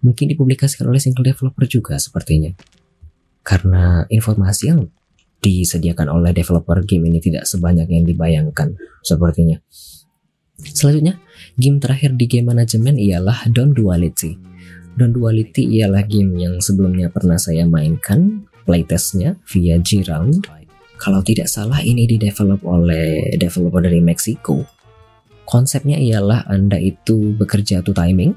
Mungkin 0.00 0.32
dipublikasikan 0.32 0.88
oleh 0.88 1.00
single 1.00 1.24
developer 1.24 1.64
juga 1.68 2.00
sepertinya. 2.00 2.56
Karena 3.44 4.04
informasi 4.08 4.72
yang 4.72 4.88
disediakan 5.40 6.12
oleh 6.12 6.36
developer 6.36 6.80
game 6.84 7.08
ini 7.08 7.20
tidak 7.20 7.48
sebanyak 7.48 7.88
yang 7.88 8.04
dibayangkan 8.04 8.76
sepertinya. 9.00 9.60
Selanjutnya, 10.60 11.16
game 11.56 11.80
terakhir 11.80 12.20
di 12.20 12.28
game 12.28 12.52
manajemen 12.52 13.00
ialah 13.00 13.48
Dawn 13.48 13.72
Duality 13.72 14.49
dan 14.96 15.14
Duality 15.14 15.78
ialah 15.80 16.02
game 16.06 16.34
yang 16.38 16.58
sebelumnya 16.58 17.12
pernah 17.12 17.38
saya 17.38 17.66
mainkan 17.66 18.46
playtestnya 18.64 19.38
via 19.50 19.78
G-Round. 19.78 20.46
Kalau 21.00 21.24
tidak 21.24 21.48
salah 21.48 21.80
ini 21.80 22.04
didevelop 22.04 22.60
oleh 22.62 23.34
developer 23.40 23.80
dari 23.80 24.04
Meksiko. 24.04 24.62
Konsepnya 25.48 25.96
ialah 25.96 26.46
Anda 26.46 26.76
itu 26.76 27.34
bekerja 27.34 27.82
to 27.82 27.90
timing. 27.96 28.36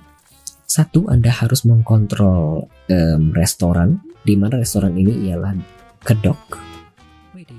Satu, 0.64 1.06
Anda 1.12 1.30
harus 1.30 1.68
mengkontrol 1.68 2.66
um, 2.66 3.24
restoran, 3.36 4.02
di 4.26 4.34
mana 4.34 4.58
restoran 4.64 4.96
ini 4.98 5.30
ialah 5.30 5.54
kedok 6.02 6.58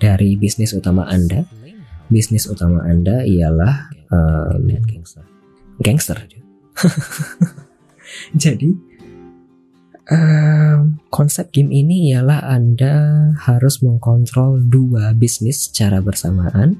dari 0.00 0.34
bisnis 0.34 0.74
utama 0.74 1.06
Anda. 1.06 1.46
bisnis 2.04 2.44
utama 2.44 2.84
Anda 2.84 3.24
ialah 3.24 3.88
um, 4.12 4.68
gangster. 5.80 6.20
Jadi 8.42 8.68
um, 10.10 11.00
konsep 11.08 11.48
game 11.54 11.72
ini 11.72 12.12
ialah 12.12 12.44
Anda 12.44 12.94
harus 13.40 13.80
mengkontrol 13.80 14.66
dua 14.68 15.16
bisnis 15.16 15.70
secara 15.70 16.02
bersamaan. 16.04 16.76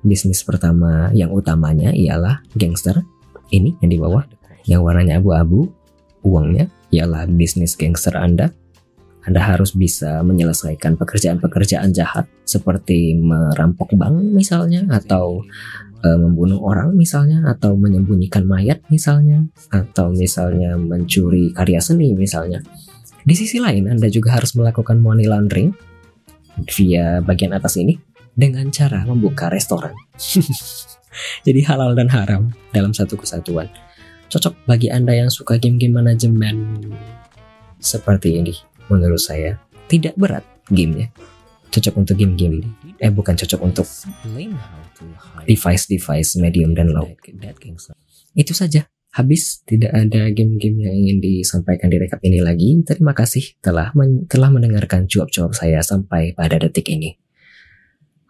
Bisnis 0.00 0.40
pertama 0.46 1.12
yang 1.12 1.32
utamanya 1.34 1.92
ialah 1.92 2.40
gangster. 2.56 3.04
Ini 3.50 3.74
yang 3.82 3.90
di 3.90 3.98
bawah, 3.98 4.24
yang 4.64 4.86
warnanya 4.86 5.18
abu-abu. 5.18 5.68
Uangnya 6.20 6.68
ialah 6.92 7.24
bisnis 7.26 7.74
gangster 7.74 8.14
Anda. 8.14 8.52
Anda 9.28 9.40
harus 9.44 9.76
bisa 9.76 10.24
menyelesaikan 10.24 10.96
pekerjaan-pekerjaan 10.96 11.92
jahat 11.92 12.24
seperti 12.48 13.20
merampok 13.20 13.92
bank 13.92 14.16
misalnya 14.32 14.88
atau 14.88 15.44
uh, 16.04 16.18
membunuh 16.18 16.60
orang 16.64 16.96
misalnya 16.96 17.44
atau 17.48 17.76
menyembunyikan 17.76 18.44
mayat 18.44 18.80
misalnya 18.88 19.46
atau 19.72 20.12
misalnya 20.12 20.76
mencuri 20.76 21.52
karya 21.52 21.80
seni 21.80 22.12
misalnya. 22.16 22.64
Di 23.20 23.36
sisi 23.36 23.60
lain 23.60 23.88
Anda 23.88 24.08
juga 24.08 24.36
harus 24.36 24.56
melakukan 24.56 24.96
money 24.98 25.28
laundering 25.28 25.76
via 26.76 27.20
bagian 27.20 27.52
atas 27.52 27.76
ini 27.76 28.00
dengan 28.32 28.72
cara 28.72 29.04
membuka 29.04 29.52
restoran. 29.52 29.92
Jadi 31.46 31.60
halal 31.66 31.92
dan 31.98 32.08
haram 32.08 32.54
dalam 32.70 32.94
satu 32.94 33.18
kesatuan. 33.18 33.68
Cocok 34.30 34.64
bagi 34.64 34.88
Anda 34.88 35.18
yang 35.18 35.28
suka 35.28 35.58
game-game 35.58 35.98
manajemen 35.98 36.86
seperti 37.82 38.38
ini 38.38 38.54
menurut 38.86 39.18
saya. 39.18 39.58
Tidak 39.90 40.14
berat 40.14 40.46
gamenya. 40.70 41.10
Cocok 41.70 41.94
untuk 42.02 42.14
game-game. 42.18 42.66
Eh 42.98 43.10
bukan 43.14 43.38
cocok 43.38 43.60
untuk 43.62 43.86
device-device 45.46 46.36
medium 46.42 46.74
dan 46.74 46.90
low. 46.90 47.06
Itu 48.34 48.52
saja. 48.54 48.90
Habis 49.10 49.66
tidak 49.66 49.90
ada 49.90 50.30
game-game 50.30 50.86
yang 50.86 50.94
ingin 50.94 51.18
disampaikan 51.18 51.90
di 51.90 51.98
rekap 51.98 52.22
ini 52.22 52.38
lagi. 52.38 52.78
Terima 52.86 53.10
kasih 53.10 53.58
telah 53.58 53.90
men 53.98 54.30
telah 54.30 54.54
mendengarkan 54.54 55.10
cuap-cuap 55.10 55.50
saya 55.50 55.82
sampai 55.82 56.30
pada 56.30 56.62
detik 56.62 56.86
ini. 56.86 57.18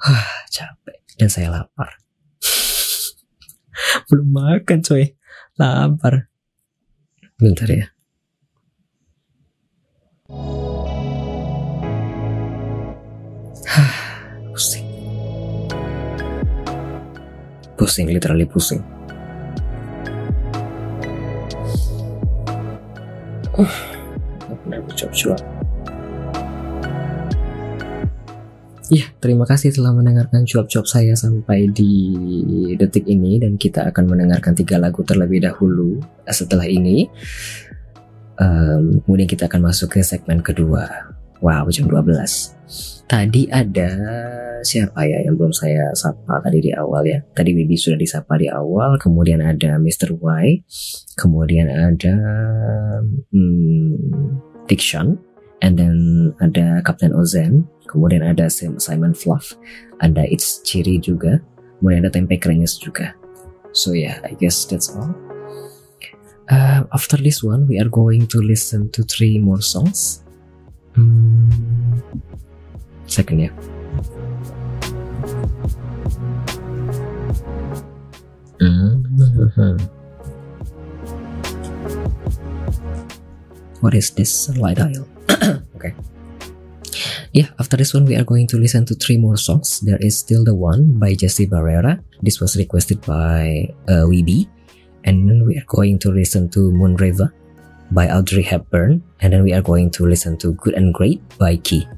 Hah, 0.00 0.48
capek 0.48 1.04
dan 1.20 1.28
saya 1.28 1.52
lapar. 1.52 2.00
Belum 4.08 4.32
makan 4.32 4.80
coy. 4.80 5.12
Lapar. 5.60 6.32
Bentar 7.36 7.68
ya. 7.68 7.92
Pusing, 17.80 18.12
literally 18.12 18.44
pusing. 18.44 18.84
Uh. 23.56 23.72
Ya, 28.92 29.08
terima 29.16 29.48
kasih 29.48 29.72
telah 29.72 29.96
mendengarkan 29.96 30.44
cuap-cuap 30.44 30.84
saya 30.84 31.16
sampai 31.16 31.72
di 31.72 32.12
detik 32.76 33.08
ini 33.08 33.40
dan 33.40 33.56
kita 33.56 33.88
akan 33.88 34.12
mendengarkan 34.12 34.52
tiga 34.52 34.76
lagu 34.76 35.00
terlebih 35.00 35.40
dahulu. 35.40 36.04
Setelah 36.28 36.68
ini, 36.68 37.08
um, 38.36 39.00
kemudian 39.08 39.24
kita 39.24 39.48
akan 39.48 39.72
masuk 39.72 39.96
ke 39.96 40.04
segmen 40.04 40.44
kedua. 40.44 41.16
Wow, 41.40 41.72
jam 41.72 41.88
12. 41.88 42.99
Tadi 43.10 43.50
ada 43.50 43.90
siapa 44.62 45.02
ya 45.02 45.18
yang 45.26 45.34
belum 45.34 45.50
saya 45.50 45.90
sapa 45.98 46.38
tadi 46.46 46.62
di 46.62 46.70
awal 46.70 47.02
ya. 47.02 47.18
Tadi 47.34 47.58
Wibi 47.58 47.74
sudah 47.74 47.98
disapa 47.98 48.38
di 48.38 48.46
awal, 48.46 49.02
kemudian 49.02 49.42
ada 49.42 49.82
Mr. 49.82 50.14
Y, 50.14 50.62
kemudian 51.18 51.66
ada 51.66 52.14
hmm, 53.34 54.38
Diction, 54.70 55.18
and 55.58 55.74
then 55.74 56.30
ada 56.38 56.86
Captain 56.86 57.10
Ozen, 57.10 57.66
kemudian 57.90 58.22
ada 58.22 58.46
Simon 58.46 59.10
Fluff, 59.18 59.58
ada 59.98 60.22
It's 60.30 60.62
Chiri 60.62 61.02
juga, 61.02 61.42
kemudian 61.82 62.06
ada 62.06 62.14
Tempe 62.14 62.38
Krenyes 62.38 62.78
juga. 62.78 63.10
So 63.74 63.90
yeah, 63.90 64.22
I 64.22 64.38
guess 64.38 64.70
that's 64.70 64.86
all. 64.94 65.10
Uh, 66.46 66.86
after 66.94 67.18
this 67.18 67.42
one, 67.42 67.66
we 67.66 67.82
are 67.82 67.90
going 67.90 68.30
to 68.30 68.38
listen 68.38 68.86
to 68.94 69.02
three 69.02 69.42
more 69.42 69.62
songs. 69.62 70.22
Hmm, 70.94 71.50
second 73.10 73.40
ya. 73.42 73.50
Mm-hmm. 78.60 79.76
What 83.80 83.94
is 83.96 84.10
this 84.12 84.52
light 84.56 84.76
dial? 84.80 85.08
okay. 85.76 85.94
Yeah, 87.32 87.48
after 87.58 87.76
this 87.76 87.94
one, 87.94 88.04
we 88.04 88.16
are 88.16 88.24
going 88.24 88.46
to 88.48 88.58
listen 88.58 88.84
to 88.86 88.94
three 88.94 89.16
more 89.16 89.36
songs. 89.36 89.80
There 89.80 89.98
is 90.00 90.18
still 90.18 90.44
the 90.44 90.54
one 90.54 90.98
by 90.98 91.14
Jesse 91.14 91.46
Barrera. 91.46 92.02
This 92.22 92.40
was 92.40 92.56
requested 92.56 93.00
by 93.00 93.70
uh, 93.88 94.04
Weeby. 94.04 94.50
And 95.04 95.30
then 95.30 95.46
we 95.46 95.56
are 95.56 95.64
going 95.66 95.98
to 96.00 96.12
listen 96.12 96.50
to 96.50 96.70
Moon 96.70 96.96
River 96.96 97.32
by 97.90 98.10
Audrey 98.10 98.42
Hepburn. 98.42 99.02
And 99.20 99.32
then 99.32 99.42
we 99.42 99.54
are 99.54 99.62
going 99.62 99.90
to 99.92 100.04
listen 100.04 100.36
to 100.38 100.52
Good 100.54 100.74
and 100.74 100.92
Great 100.92 101.22
by 101.38 101.56
Key. 101.56 101.88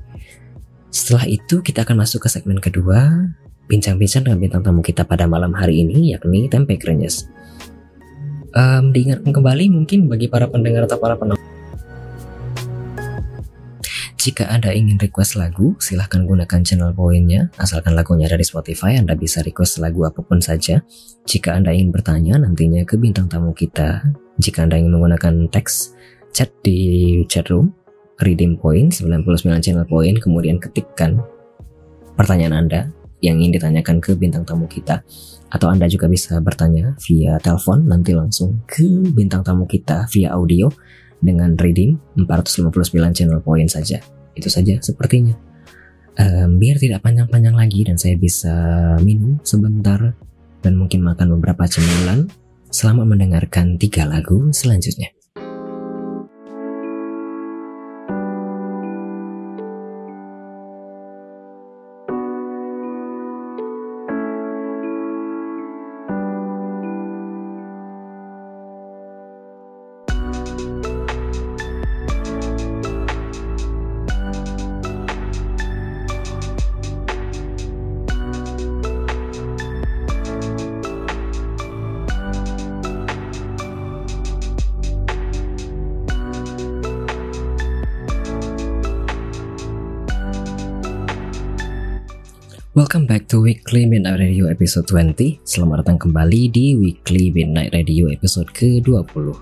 Setelah 0.92 1.24
itu 1.24 1.64
kita 1.64 1.88
akan 1.88 2.04
masuk 2.04 2.22
ke 2.22 2.28
segmen 2.28 2.60
kedua, 2.60 3.32
bincang-bincang 3.64 4.28
dengan 4.28 4.38
bintang 4.44 4.60
tamu 4.60 4.84
kita 4.84 5.08
pada 5.08 5.24
malam 5.24 5.56
hari 5.56 5.80
ini, 5.80 6.12
yakni 6.12 6.52
Tempe 6.52 6.76
Krenyes. 6.76 7.26
Um, 8.52 8.92
diingatkan 8.92 9.32
kembali 9.32 9.72
mungkin 9.72 10.12
bagi 10.12 10.28
para 10.28 10.44
pendengar 10.44 10.84
atau 10.84 11.00
para 11.00 11.16
penonton 11.16 11.40
jika 14.22 14.46
Anda 14.46 14.70
ingin 14.70 15.02
request 15.02 15.34
lagu, 15.34 15.74
silahkan 15.82 16.22
gunakan 16.22 16.62
channel 16.62 16.94
poinnya. 16.94 17.50
Asalkan 17.58 17.98
lagunya 17.98 18.30
ada 18.30 18.38
di 18.38 18.46
Spotify, 18.46 18.94
Anda 18.94 19.18
bisa 19.18 19.42
request 19.42 19.82
lagu 19.82 20.06
apa 20.06 20.22
pun 20.22 20.38
saja. 20.38 20.78
Jika 21.26 21.58
Anda 21.58 21.74
ingin 21.74 21.90
bertanya 21.90 22.38
nantinya 22.38 22.86
ke 22.86 22.94
bintang 22.94 23.26
tamu 23.26 23.50
kita, 23.50 23.98
jika 24.38 24.62
Anda 24.62 24.78
ingin 24.78 24.94
menggunakan 24.94 25.50
teks, 25.50 25.98
chat 26.30 26.54
di 26.62 27.26
chat 27.26 27.50
room, 27.50 27.74
redeem 28.20 28.58
point 28.58 28.92
99 28.92 29.62
channel 29.64 29.86
point, 29.88 30.18
kemudian 30.20 30.60
ketikkan 30.60 31.22
pertanyaan 32.18 32.66
Anda 32.66 32.90
yang 33.22 33.38
ingin 33.38 33.56
ditanyakan 33.56 34.02
ke 34.02 34.18
bintang 34.18 34.42
tamu 34.42 34.66
kita. 34.66 35.00
Atau 35.48 35.70
Anda 35.70 35.86
juga 35.86 36.10
bisa 36.10 36.42
bertanya 36.42 36.98
via 37.06 37.38
telepon, 37.38 37.86
nanti 37.86 38.12
langsung 38.12 38.60
ke 38.66 38.84
bintang 39.14 39.46
tamu 39.46 39.64
kita 39.64 40.10
via 40.10 40.34
audio 40.34 40.68
dengan 41.22 41.54
redeem 41.54 41.96
459 42.18 43.16
channel 43.16 43.40
point 43.40 43.70
saja. 43.70 44.02
Itu 44.34 44.50
saja 44.50 44.76
sepertinya. 44.82 45.38
Um, 46.12 46.60
biar 46.60 46.76
tidak 46.76 47.00
panjang-panjang 47.00 47.56
lagi 47.56 47.88
dan 47.88 47.96
saya 47.96 48.20
bisa 48.20 48.52
minum 49.00 49.40
sebentar 49.40 50.12
dan 50.60 50.76
mungkin 50.76 51.00
makan 51.00 51.40
beberapa 51.40 51.64
cemilan 51.64 52.28
selama 52.68 53.08
mendengarkan 53.08 53.80
tiga 53.80 54.04
lagu 54.04 54.52
selanjutnya. 54.52 55.21
Weekly 93.72 93.88
Midnight 93.88 94.20
Radio 94.20 94.52
episode 94.52 94.84
20 94.84 95.48
Selamat 95.48 95.80
datang 95.80 95.96
kembali 95.96 96.52
di 96.52 96.76
Weekly 96.76 97.32
Midnight 97.32 97.72
Radio 97.72 98.12
episode 98.12 98.52
ke-20 98.52 99.32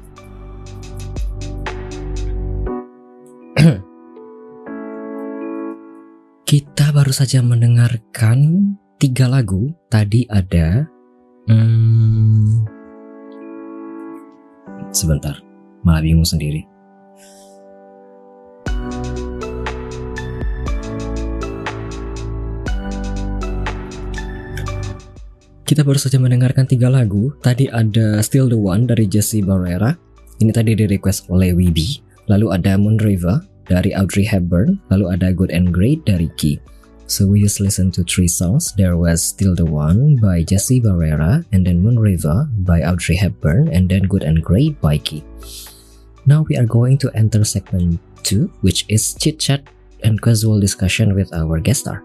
Kita 6.47 6.95
baru 6.95 7.11
saja 7.11 7.43
mendengarkan 7.43 8.39
tiga 9.03 9.27
lagu. 9.27 9.75
Tadi 9.91 10.31
ada 10.31 10.87
hmm, 11.51 12.71
Sebentar, 14.95 15.43
malah 15.83 16.07
bingung 16.07 16.23
sendiri 16.23 16.70
Kita 25.71 25.87
baru 25.87 26.03
saja 26.03 26.19
mendengarkan 26.19 26.67
tiga 26.67 26.91
lagu. 26.91 27.31
Tadi 27.47 27.71
ada 27.71 28.19
Still 28.27 28.51
the 28.51 28.59
One 28.59 28.91
dari 28.91 29.07
Jesse 29.07 29.39
Barrera. 29.39 29.95
Ini 30.43 30.51
tadi 30.51 30.75
di 30.75 30.83
request 30.83 31.31
oleh 31.31 31.55
Wibi. 31.55 31.95
Lalu 32.27 32.51
ada 32.51 32.75
Moon 32.75 32.99
River 32.99 33.39
dari 33.71 33.95
Audrey 33.95 34.27
Hepburn. 34.27 34.83
Lalu 34.91 35.15
ada 35.15 35.31
Good 35.31 35.55
and 35.55 35.71
Great 35.71 36.03
dari 36.03 36.27
Key. 36.35 36.59
So 37.07 37.31
we 37.31 37.47
just 37.47 37.63
listen 37.63 37.95
to 37.95 38.03
three 38.03 38.27
songs. 38.27 38.75
There 38.75 38.99
was 38.99 39.23
Still 39.23 39.55
the 39.55 39.63
One 39.63 40.19
by 40.19 40.43
Jesse 40.43 40.83
Barrera, 40.83 41.47
and 41.55 41.63
then 41.63 41.87
Moon 41.87 42.03
River 42.03 42.51
by 42.67 42.83
Audrey 42.83 43.15
Hepburn, 43.15 43.71
and 43.71 43.87
then 43.87 44.11
Good 44.11 44.27
and 44.27 44.43
Great 44.43 44.75
by 44.83 44.99
Key. 44.99 45.23
Now 46.27 46.43
we 46.51 46.59
are 46.59 46.67
going 46.67 46.99
to 47.07 47.15
enter 47.15 47.47
segment 47.47 48.03
2, 48.27 48.51
which 48.67 48.91
is 48.91 49.15
chit 49.15 49.39
chat 49.39 49.71
and 50.03 50.19
casual 50.19 50.59
discussion 50.59 51.15
with 51.15 51.31
our 51.31 51.63
guest 51.63 51.87
star. 51.87 52.03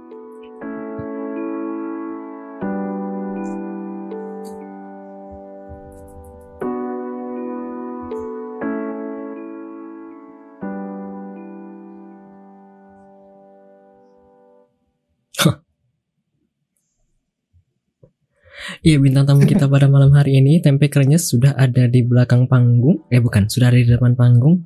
Iya 18.85 19.01
bintang 19.01 19.25
tamu 19.25 19.49
kita 19.49 19.65
pada 19.65 19.89
malam 19.89 20.13
hari 20.13 20.37
ini 20.37 20.61
Tempe 20.61 20.93
Krenyes 20.93 21.25
sudah 21.25 21.57
ada 21.57 21.89
di 21.89 22.05
belakang 22.05 22.45
panggung. 22.45 23.01
Eh 23.09 23.17
bukan, 23.17 23.49
sudah 23.49 23.73
ada 23.73 23.81
di 23.81 23.89
depan 23.89 24.13
panggung. 24.13 24.61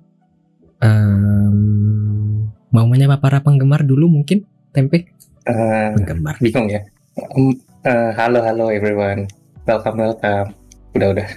Um, 0.84 2.52
Mau 2.68 2.84
menyapa 2.84 3.24
para 3.24 3.40
penggemar 3.40 3.88
dulu 3.88 4.12
mungkin 4.12 4.44
Tempe? 4.76 5.08
Uh, 5.48 5.96
penggemar. 5.96 6.36
Bingung 6.44 6.68
ya. 6.68 6.84
Um, 7.16 7.56
uh, 7.88 8.12
Halo 8.12 8.44
halo 8.44 8.68
everyone. 8.76 9.24
Welcome 9.64 10.04
welcome. 10.04 10.52
Udah 11.00 11.16
udah. 11.16 11.28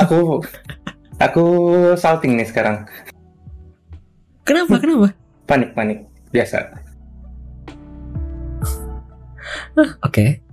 Aku 0.00 0.40
Aku 1.20 1.44
salting 2.00 2.32
nih 2.40 2.48
sekarang. 2.48 2.88
Kenapa 4.48 4.80
kenapa? 4.80 5.12
Panik 5.44 5.76
panik. 5.76 6.08
Biasa. 6.32 6.64
Oke. 9.76 10.00
okay. 10.00 10.49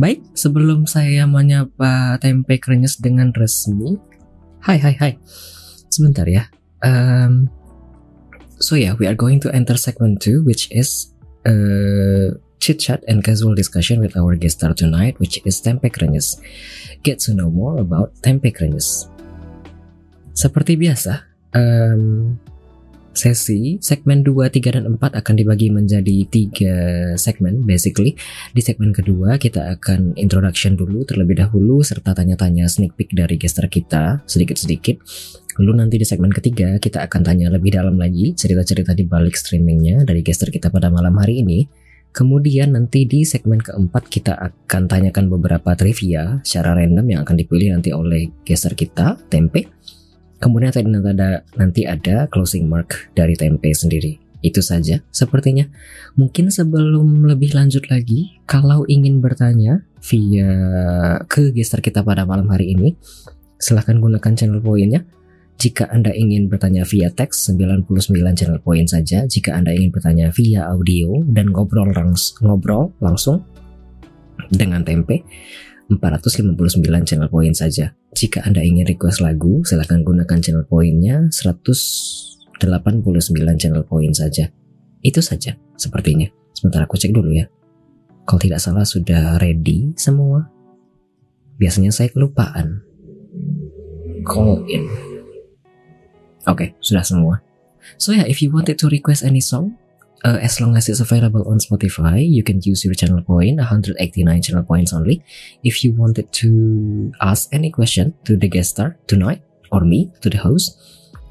Baik, 0.00 0.24
sebelum 0.32 0.88
saya 0.88 1.28
menyapa 1.28 2.16
tempe 2.24 2.56
krenyes 2.56 2.96
dengan 2.96 3.36
resmi, 3.36 4.00
hai 4.64 4.80
hai 4.80 4.96
hai, 4.96 5.12
sebentar 5.92 6.24
ya. 6.24 6.48
Um, 6.80 7.52
so 8.56 8.80
yeah, 8.80 8.96
we 8.96 9.04
are 9.04 9.12
going 9.12 9.44
to 9.44 9.52
enter 9.52 9.76
segment 9.76 10.24
2, 10.24 10.40
which 10.40 10.72
is 10.72 11.12
uh, 11.44 12.32
chit 12.64 12.80
chat 12.80 13.04
and 13.12 13.20
casual 13.20 13.52
discussion 13.52 14.00
with 14.00 14.16
our 14.16 14.40
guest 14.40 14.64
star 14.64 14.72
tonight, 14.72 15.20
which 15.20 15.36
is 15.44 15.60
tempe 15.60 15.92
krenyes. 15.92 16.40
Get 17.04 17.20
to 17.28 17.36
know 17.36 17.52
more 17.52 17.76
about 17.76 18.16
tempe 18.24 18.56
krenyes. 18.56 19.04
Seperti 20.32 20.80
biasa, 20.80 21.28
um, 21.52 22.40
sesi 23.10 23.76
segmen 23.82 24.22
2, 24.22 24.48
3, 24.48 24.76
dan 24.80 24.84
4 24.86 25.18
akan 25.18 25.34
dibagi 25.34 25.68
menjadi 25.68 26.16
tiga 26.30 26.76
segmen 27.18 27.66
basically. 27.66 28.14
Di 28.54 28.62
segmen 28.62 28.94
kedua 28.94 29.36
kita 29.36 29.74
akan 29.78 30.14
introduction 30.14 30.78
dulu 30.78 31.02
terlebih 31.02 31.42
dahulu 31.42 31.82
serta 31.82 32.14
tanya-tanya 32.14 32.70
sneak 32.70 32.94
peek 32.94 33.12
dari 33.14 33.36
gestar 33.36 33.66
kita 33.66 34.22
sedikit-sedikit. 34.26 35.02
Lalu 35.60 35.84
nanti 35.84 36.00
di 36.00 36.06
segmen 36.06 36.30
ketiga 36.32 36.78
kita 36.78 37.04
akan 37.04 37.20
tanya 37.26 37.52
lebih 37.52 37.74
dalam 37.74 37.98
lagi 37.98 38.32
cerita-cerita 38.32 38.96
di 38.96 39.04
balik 39.04 39.36
streamingnya 39.36 40.06
dari 40.06 40.22
gestar 40.24 40.48
kita 40.48 40.70
pada 40.70 40.88
malam 40.88 41.12
hari 41.18 41.42
ini. 41.42 41.68
Kemudian 42.10 42.74
nanti 42.74 43.06
di 43.06 43.22
segmen 43.22 43.62
keempat 43.62 44.10
kita 44.10 44.34
akan 44.34 44.90
tanyakan 44.90 45.30
beberapa 45.30 45.78
trivia 45.78 46.42
secara 46.42 46.74
random 46.74 47.06
yang 47.06 47.20
akan 47.22 47.38
dipilih 47.38 47.70
nanti 47.70 47.94
oleh 47.94 48.34
gestar 48.42 48.74
kita, 48.74 49.14
Tempe. 49.30 49.70
Kemudian 50.40 50.72
tadi 50.72 50.88
nanti 50.88 51.12
ada, 51.12 51.30
nanti 51.60 51.82
ada 51.84 52.16
closing 52.32 52.64
mark 52.64 53.12
dari 53.12 53.36
tempe 53.36 53.68
sendiri. 53.76 54.16
Itu 54.40 54.64
saja 54.64 55.04
sepertinya. 55.12 55.68
Mungkin 56.16 56.48
sebelum 56.48 57.28
lebih 57.28 57.52
lanjut 57.52 57.92
lagi, 57.92 58.40
kalau 58.48 58.88
ingin 58.88 59.20
bertanya 59.20 59.84
via 60.00 60.48
ke 61.28 61.52
gestar 61.52 61.84
kita 61.84 62.00
pada 62.00 62.24
malam 62.24 62.48
hari 62.48 62.72
ini, 62.72 62.96
silahkan 63.60 64.00
gunakan 64.00 64.32
channel 64.32 64.64
poinnya. 64.64 65.04
Jika 65.60 65.92
Anda 65.92 66.16
ingin 66.16 66.48
bertanya 66.48 66.88
via 66.88 67.12
teks, 67.12 67.52
99 67.52 67.84
channel 68.32 68.64
poin 68.64 68.88
saja. 68.88 69.28
Jika 69.28 69.52
Anda 69.52 69.76
ingin 69.76 69.92
bertanya 69.92 70.32
via 70.32 70.64
audio 70.72 71.20
dan 71.28 71.52
ngobrol, 71.52 71.92
langs 71.92 72.32
ngobrol 72.40 72.96
langsung 73.04 73.44
dengan 74.48 74.80
tempe, 74.80 75.20
459 75.90 76.86
channel 77.02 77.26
poin 77.26 77.50
saja. 77.50 77.90
Jika 78.14 78.46
Anda 78.46 78.62
ingin 78.62 78.86
request 78.86 79.18
lagu, 79.18 79.66
silahkan 79.66 80.06
gunakan 80.06 80.38
channel 80.38 80.62
poinnya 80.70 81.26
189 81.34 82.62
channel 83.58 83.82
poin 83.82 84.14
saja. 84.14 84.54
Itu 85.02 85.18
saja 85.18 85.58
sepertinya. 85.74 86.30
Sebentar 86.54 86.86
aku 86.86 86.94
cek 86.94 87.10
dulu 87.10 87.34
ya. 87.34 87.50
Kalau 88.22 88.38
tidak 88.38 88.62
salah 88.62 88.86
sudah 88.86 89.42
ready 89.42 89.90
semua. 89.98 90.46
Biasanya 91.58 91.90
saya 91.90 92.14
kelupaan. 92.14 92.86
Call 94.22 94.62
in. 94.70 94.86
Oke, 96.46 96.54
okay, 96.54 96.68
sudah 96.78 97.02
semua. 97.02 97.42
So 97.96 98.12
yeah, 98.14 98.28
if 98.28 98.44
you 98.44 98.52
wanted 98.52 98.78
to 98.78 98.86
request 98.92 99.24
any 99.24 99.42
song, 99.42 99.79
uh, 100.24 100.38
as 100.40 100.60
long 100.60 100.76
as 100.76 100.88
it's 100.88 101.00
available 101.00 101.46
on 101.48 101.58
Spotify, 101.58 102.20
you 102.28 102.42
can 102.42 102.60
use 102.62 102.84
your 102.84 102.94
channel 102.94 103.22
point, 103.22 103.56
189 103.58 104.42
channel 104.42 104.64
points 104.64 104.92
only. 104.92 105.24
If 105.64 105.84
you 105.84 105.92
wanted 105.92 106.32
to 106.44 107.12
ask 107.20 107.48
any 107.52 107.70
question 107.70 108.14
to 108.24 108.36
the 108.36 108.48
guest 108.48 108.70
star 108.70 108.96
tonight, 109.06 109.42
or 109.72 109.80
me, 109.80 110.12
to 110.20 110.30
the 110.30 110.38
host, 110.38 110.76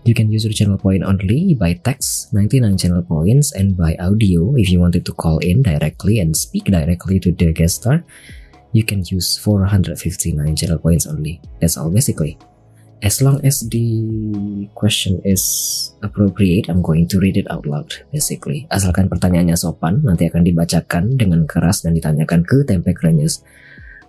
you 0.05 0.13
can 0.13 0.31
use 0.31 0.45
your 0.45 0.53
channel 0.53 0.77
point 0.77 1.03
only 1.03 1.53
by 1.53 1.73
text 1.73 2.33
99 2.33 2.77
channel 2.77 3.03
points 3.03 3.51
and 3.51 3.75
by 3.75 3.95
audio. 3.99 4.55
If 4.55 4.69
you 4.69 4.79
wanted 4.79 5.05
to 5.05 5.13
call 5.13 5.39
in 5.39 5.61
directly 5.61 6.19
and 6.19 6.35
speak 6.35 6.65
directly 6.65 7.19
to 7.19 7.31
the 7.31 7.53
guest 7.53 7.83
star 7.83 8.03
you 8.71 8.83
can 8.83 9.03
use 9.05 9.37
459 9.37 10.55
channel 10.55 10.77
points 10.77 11.07
only. 11.07 11.41
That's 11.59 11.77
all 11.77 11.89
basically 11.89 12.37
as 12.99 13.23
long 13.23 13.39
as 13.47 13.63
the 13.71 13.87
question 14.75 15.23
is 15.23 15.43
appropriate, 16.03 16.67
I'm 16.67 16.81
going 16.83 17.07
to 17.09 17.19
read 17.19 17.37
it 17.39 17.47
out 17.47 17.63
loud, 17.63 17.95
basically. 18.11 18.67
Asalkan 18.67 19.07
pertanyaannya 19.07 19.55
sopan, 19.55 20.03
nanti 20.03 20.27
akan 20.27 20.43
dibacakan 20.43 21.15
dengan 21.15 21.47
keras 21.47 21.87
dan 21.87 21.95
ditanyakan 21.95 22.43
ke 22.43 22.67
Tempe 22.67 22.91
Krenyes. 22.91 23.43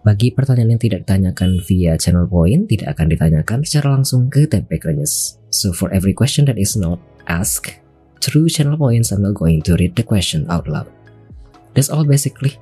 Bagi 0.00 0.32
pertanyaan 0.32 0.74
yang 0.74 0.82
tidak 0.82 1.06
ditanyakan 1.06 1.60
via 1.62 1.94
channel 2.00 2.26
point, 2.26 2.66
tidak 2.66 2.96
akan 2.98 3.06
ditanyakan 3.12 3.58
secara 3.62 3.94
langsung 3.94 4.26
ke 4.26 4.48
Tempe 4.50 4.80
Krenyes. 4.80 5.38
So 5.54 5.70
for 5.70 5.92
every 5.94 6.16
question 6.16 6.48
that 6.50 6.58
is 6.58 6.74
not 6.74 6.98
asked 7.30 7.78
through 8.18 8.50
channel 8.50 8.80
points, 8.80 9.14
I'm 9.14 9.22
not 9.22 9.38
going 9.38 9.62
to 9.70 9.78
read 9.78 9.94
the 9.94 10.02
question 10.02 10.50
out 10.50 10.66
loud. 10.66 10.90
That's 11.78 11.92
all 11.92 12.02
basically. 12.02 12.58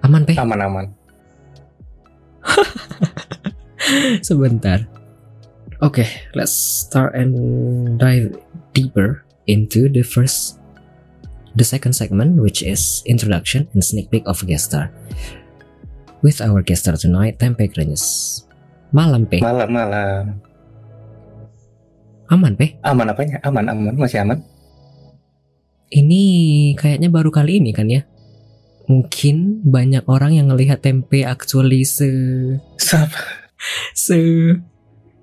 Aman, 0.00 0.24
Pe? 0.24 0.40
Aman, 0.40 0.64
aman. 0.64 0.86
Sebentar. 4.26 4.86
Oke, 5.78 6.02
okay, 6.02 6.08
let's 6.34 6.54
start 6.54 7.14
and 7.14 7.34
dive 7.98 8.34
deeper 8.74 9.22
into 9.46 9.86
the 9.86 10.02
first 10.02 10.58
the 11.54 11.66
second 11.66 11.94
segment 11.94 12.38
which 12.38 12.62
is 12.62 13.02
introduction 13.06 13.70
and 13.74 13.82
sneak 13.82 14.10
peek 14.10 14.26
of 14.26 14.42
guest 14.46 14.74
star. 14.74 14.90
With 16.18 16.42
our 16.42 16.66
guest 16.66 16.82
star 16.86 16.98
tonight, 16.98 17.38
Tempe 17.38 17.70
Krenyes. 17.70 18.42
Malam, 18.90 19.30
Pe. 19.30 19.38
Malam, 19.38 19.70
malam. 19.70 20.22
Aman, 22.28 22.58
Pe? 22.58 22.74
Aman 22.82 23.06
apanya? 23.14 23.38
Aman, 23.46 23.70
aman. 23.70 23.94
Masih 23.94 24.26
aman? 24.26 24.42
Ini 25.88 26.22
kayaknya 26.74 27.08
baru 27.08 27.30
kali 27.30 27.62
ini 27.62 27.70
kan 27.70 27.86
ya? 27.86 28.02
Mungkin 28.90 29.62
banyak 29.68 30.04
orang 30.10 30.34
yang 30.34 30.50
ngelihat 30.50 30.82
tempe 30.82 31.22
actually 31.22 31.84
se... 31.86 32.08
se 33.92 34.18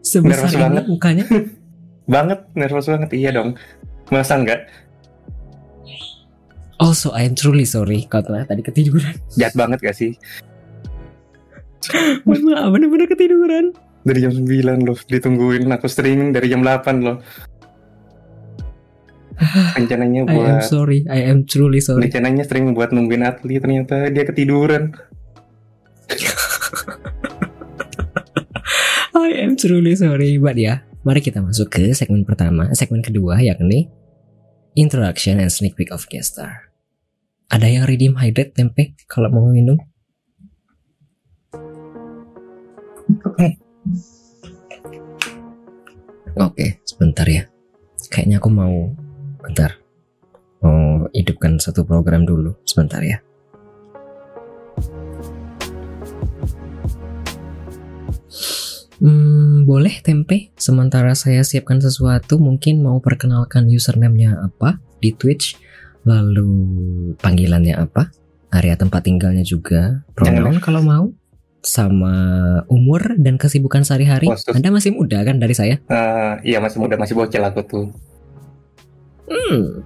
sebesar 0.04 0.46
nervous 0.46 0.54
ini 0.54 0.62
banget. 0.62 0.84
mukanya? 0.86 1.26
Banget 2.14 2.40
nervous 2.54 2.86
banget. 2.86 3.10
Iya 3.18 3.34
dong. 3.34 3.58
Masa 4.14 4.38
enggak? 4.38 4.70
Also 6.78 7.10
I 7.18 7.26
am 7.26 7.34
truly 7.34 7.66
sorry. 7.66 8.06
Kalau 8.06 8.30
tadi 8.46 8.62
ketiduran. 8.62 9.18
Jahat 9.34 9.58
banget 9.58 9.82
gak 9.82 9.98
sih? 9.98 10.14
Mohon 12.30 12.42
maaf 12.54 12.70
bener-bener 12.70 13.08
ketiduran. 13.10 13.66
Dari 14.06 14.20
jam 14.22 14.38
9 14.38 14.86
loh 14.86 14.98
ditungguin. 15.10 15.66
Aku 15.74 15.90
streaming 15.90 16.30
dari 16.30 16.54
jam 16.54 16.62
8 16.62 17.02
loh. 17.02 17.18
Rencananya 19.78 20.30
buat 20.30 20.48
I 20.48 20.52
am 20.52 20.62
sorry 20.64 21.00
I 21.10 21.20
am 21.28 21.44
truly 21.44 21.82
sorry. 21.84 22.08
Rencananya 22.08 22.48
streaming 22.48 22.78
buat 22.78 22.96
nungguin 22.96 23.26
atlet 23.26 23.60
ternyata 23.60 24.08
dia 24.08 24.24
ketiduran 24.24 24.96
I 29.16 29.32
am 29.48 29.56
truly 29.56 29.96
sorry, 29.96 30.36
but 30.36 30.60
ya, 30.60 30.84
mari 31.08 31.24
kita 31.24 31.40
masuk 31.40 31.72
ke 31.72 31.96
segmen 31.96 32.28
pertama, 32.28 32.68
segmen 32.76 33.00
kedua 33.00 33.40
yakni 33.40 33.88
Introduction 34.76 35.40
and 35.40 35.48
Sneak 35.48 35.80
Peek 35.80 35.88
of 35.96 36.04
Guest 36.12 36.36
Star. 36.36 36.68
Ada 37.48 37.72
yang 37.72 37.88
redeem 37.88 38.20
hydrate 38.20 38.52
tempe 38.52 39.00
kalau 39.08 39.32
mau 39.32 39.48
minum? 39.48 39.80
Oke, 46.36 46.84
sebentar 46.84 47.24
ya. 47.24 47.48
Kayaknya 48.12 48.44
aku 48.44 48.52
mau 48.52 48.92
bentar. 49.40 49.80
Mau 50.60 51.08
hidupkan 51.16 51.56
satu 51.56 51.88
program 51.88 52.28
dulu, 52.28 52.52
sebentar 52.68 53.00
ya. 53.00 53.24
Hmm, 59.00 59.68
boleh 59.68 60.00
tempe. 60.00 60.56
Sementara 60.56 61.12
saya 61.18 61.44
siapkan 61.44 61.84
sesuatu, 61.84 62.40
mungkin 62.40 62.80
mau 62.80 63.00
perkenalkan 63.04 63.68
username-nya 63.68 64.40
apa 64.40 64.80
di 65.04 65.12
Twitch, 65.12 65.60
lalu 66.08 66.48
panggilannya 67.20 67.76
apa, 67.76 68.12
area 68.56 68.80
tempat 68.80 69.04
tinggalnya 69.04 69.44
juga, 69.44 70.06
pronoun 70.16 70.64
kalau 70.64 70.82
mau, 70.86 71.06
sama 71.66 72.14
umur 72.72 73.18
dan 73.20 73.36
kesibukan 73.36 73.84
sehari-hari. 73.84 74.32
Anda 74.54 74.70
masih 74.72 74.96
muda 74.96 75.26
kan 75.26 75.42
dari 75.42 75.58
saya? 75.58 75.76
Eh, 75.90 76.56
iya 76.56 76.64
masih 76.64 76.80
muda, 76.80 76.96
masih 76.96 77.18
bocil 77.18 77.44
aku 77.44 77.62
tuh. 77.66 77.88
Hmm, 79.26 79.82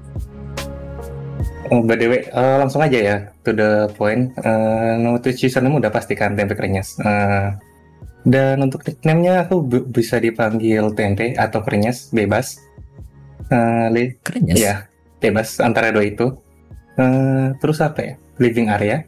Oh, 1.69 1.85
by 1.85 1.93
the 2.01 2.09
way, 2.09 2.25
eh, 2.25 2.55
langsung 2.57 2.81
aja 2.81 2.97
ya 2.97 3.17
to 3.45 3.53
the 3.53 3.85
point. 3.93 4.33
Eh, 4.41 4.93
nama 4.97 5.21
Twitch 5.21 5.45
username 5.45 5.77
udah 5.77 5.93
pastikan 5.93 6.33
tempe 6.33 6.57
krenyes. 6.57 6.97
Eh, 6.97 7.53
dan 8.29 8.61
untuk 8.61 8.85
nickname-nya 8.85 9.49
aku 9.49 9.65
bisa 9.89 10.21
dipanggil 10.21 10.93
tempe 10.93 11.33
atau 11.33 11.65
krenyes, 11.65 12.13
bebas. 12.13 12.61
Li- 13.89 14.13
keren 14.21 14.45
ya. 14.45 14.53
Iya, 14.53 14.73
bebas 15.17 15.57
antara 15.57 15.89
dua 15.89 16.05
itu. 16.05 16.37
Eh, 16.95 17.57
terus 17.57 17.81
apa 17.81 17.99
ya? 18.05 18.13
Living 18.37 18.69
area. 18.69 19.01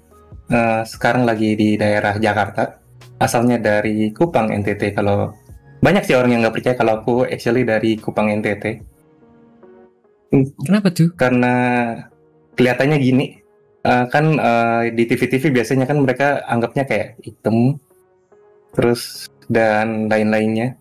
Eh, 0.49 0.81
sekarang 0.89 1.29
lagi 1.29 1.53
di 1.53 1.77
daerah 1.77 2.17
Jakarta. 2.17 2.81
Asalnya 3.21 3.61
dari 3.61 4.09
Kupang 4.09 4.49
NTT. 4.49 4.97
Kalau 4.97 5.29
banyak 5.77 6.01
sih 6.09 6.17
orang 6.17 6.33
yang 6.33 6.41
nggak 6.41 6.57
percaya 6.57 6.75
kalau 6.75 6.93
aku 7.05 7.13
actually 7.29 7.61
dari 7.61 8.01
Kupang 8.01 8.33
NTT. 8.33 8.81
Kenapa 10.65 10.89
tuh? 10.89 11.11
Karena 11.13 11.53
kelihatannya 12.55 12.97
gini. 12.97 13.25
eh, 13.81 14.05
kan 14.13 14.37
eh, 14.37 14.93
di 14.93 15.09
TV-TV 15.09 15.49
biasanya 15.49 15.89
kan 15.89 15.97
mereka 15.97 16.45
anggapnya 16.45 16.85
kayak 16.85 17.17
hitam, 17.25 17.81
terus 18.75 19.27
dan 19.51 20.07
lain-lainnya. 20.07 20.79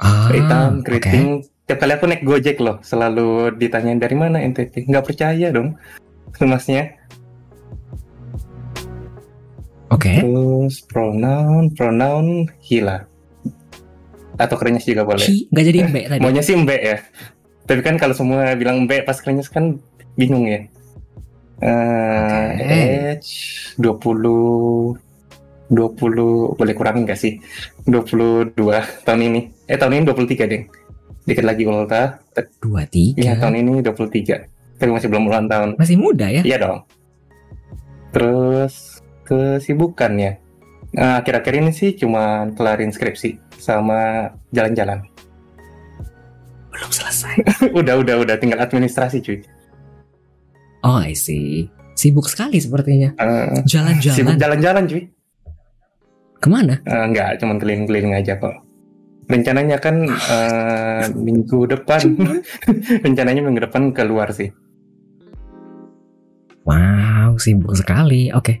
Ah, 0.00 0.32
hitam, 0.32 0.82
keriting. 0.82 1.46
Tiap 1.68 1.78
kali 1.78 1.92
aku 1.94 2.04
naik 2.10 2.26
Gojek 2.26 2.58
loh, 2.58 2.82
selalu 2.82 3.54
ditanyain 3.54 4.02
dari 4.02 4.16
mana 4.18 4.42
NTT. 4.42 4.90
Nggak 4.90 5.14
percaya 5.14 5.54
dong, 5.54 5.78
masnya. 6.42 6.98
Oke. 9.92 10.24
Terus 10.24 10.82
pronoun, 10.88 11.70
pronoun 11.76 12.48
hila. 12.64 13.04
Atau 14.40 14.56
kerenyes 14.56 14.88
juga 14.88 15.04
boleh. 15.04 15.28
Hi, 15.28 15.46
nggak 15.52 15.64
jadi 15.68 15.78
mbak 15.86 16.04
tadi. 16.08 16.20
Maunya 16.24 16.42
sih 16.42 16.56
mbek 16.56 16.82
ya. 16.82 16.98
Tapi 17.68 17.80
kan 17.84 18.00
kalau 18.00 18.16
semua 18.16 18.56
bilang 18.56 18.88
mbek 18.88 19.04
pas 19.04 19.20
kerenyes 19.20 19.52
kan 19.52 19.78
bingung 20.16 20.48
ya. 20.48 20.66
Eh, 21.62 22.46
Oke. 22.58 22.66
age 23.22 23.30
20 23.78 25.11
20 25.72 26.58
boleh 26.60 26.74
kurangin 26.76 27.08
gak 27.08 27.16
sih? 27.16 27.40
22 27.88 28.52
tahun 29.08 29.20
ini. 29.24 29.40
Eh 29.64 29.80
tahun 29.80 29.98
ini 29.98 30.04
23 30.04 30.44
deh. 30.52 30.62
Dikit 31.24 31.44
lagi 31.48 31.64
ulta. 31.64 32.20
Dua 32.60 32.84
tiga. 32.84 33.18
Iya 33.24 33.32
tahun 33.40 33.64
ini 33.64 33.80
23. 33.80 34.76
Tapi 34.76 34.90
masih 34.92 35.08
belum 35.08 35.24
ulang 35.32 35.46
tahun. 35.48 35.80
Masih 35.80 35.96
muda 35.96 36.28
ya? 36.28 36.42
Iya 36.44 36.56
dong. 36.60 36.78
Terus 38.12 39.00
kesibukannya. 39.24 40.42
Nah, 40.92 41.24
akhir-akhir 41.24 41.54
ini 41.56 41.72
sih 41.72 41.96
cuma 41.96 42.52
kelarin 42.52 42.92
skripsi 42.92 43.40
sama 43.56 44.28
jalan-jalan. 44.52 45.00
Belum 46.68 46.90
selesai. 46.92 47.40
udah, 47.80 47.96
udah, 47.96 48.14
udah 48.20 48.36
tinggal 48.36 48.60
administrasi 48.60 49.24
cuy. 49.24 49.40
Oh, 50.84 51.00
I 51.00 51.16
see. 51.16 51.70
Sibuk 51.96 52.28
sekali 52.28 52.58
sepertinya. 52.60 53.14
Eh, 53.16 53.62
sibuk 53.64 53.72
Jalan-jalan. 53.72 54.36
jalan-jalan 54.36 54.84
cuy. 54.90 55.02
Ke 56.42 56.50
mana? 56.50 56.82
Eh, 56.82 57.04
enggak, 57.06 57.38
cuma 57.38 57.54
keliling-keliling 57.54 58.18
aja 58.18 58.34
kok. 58.34 58.66
Rencananya 59.30 59.78
kan 59.78 60.02
eh, 60.10 61.04
minggu 61.14 61.70
depan. 61.70 62.02
Rencananya 63.06 63.40
minggu 63.46 63.62
depan 63.62 63.94
keluar 63.94 64.34
sih. 64.34 64.50
Wow, 66.66 67.38
sibuk 67.38 67.78
sekali. 67.78 68.34
Oke. 68.34 68.58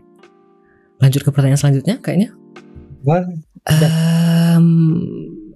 Lanjut 1.02 1.26
ke 1.26 1.30
pertanyaan 1.34 1.58
selanjutnya 1.58 1.98
kayaknya. 1.98 2.30
Wah, 3.02 3.26
Em, 3.62 4.66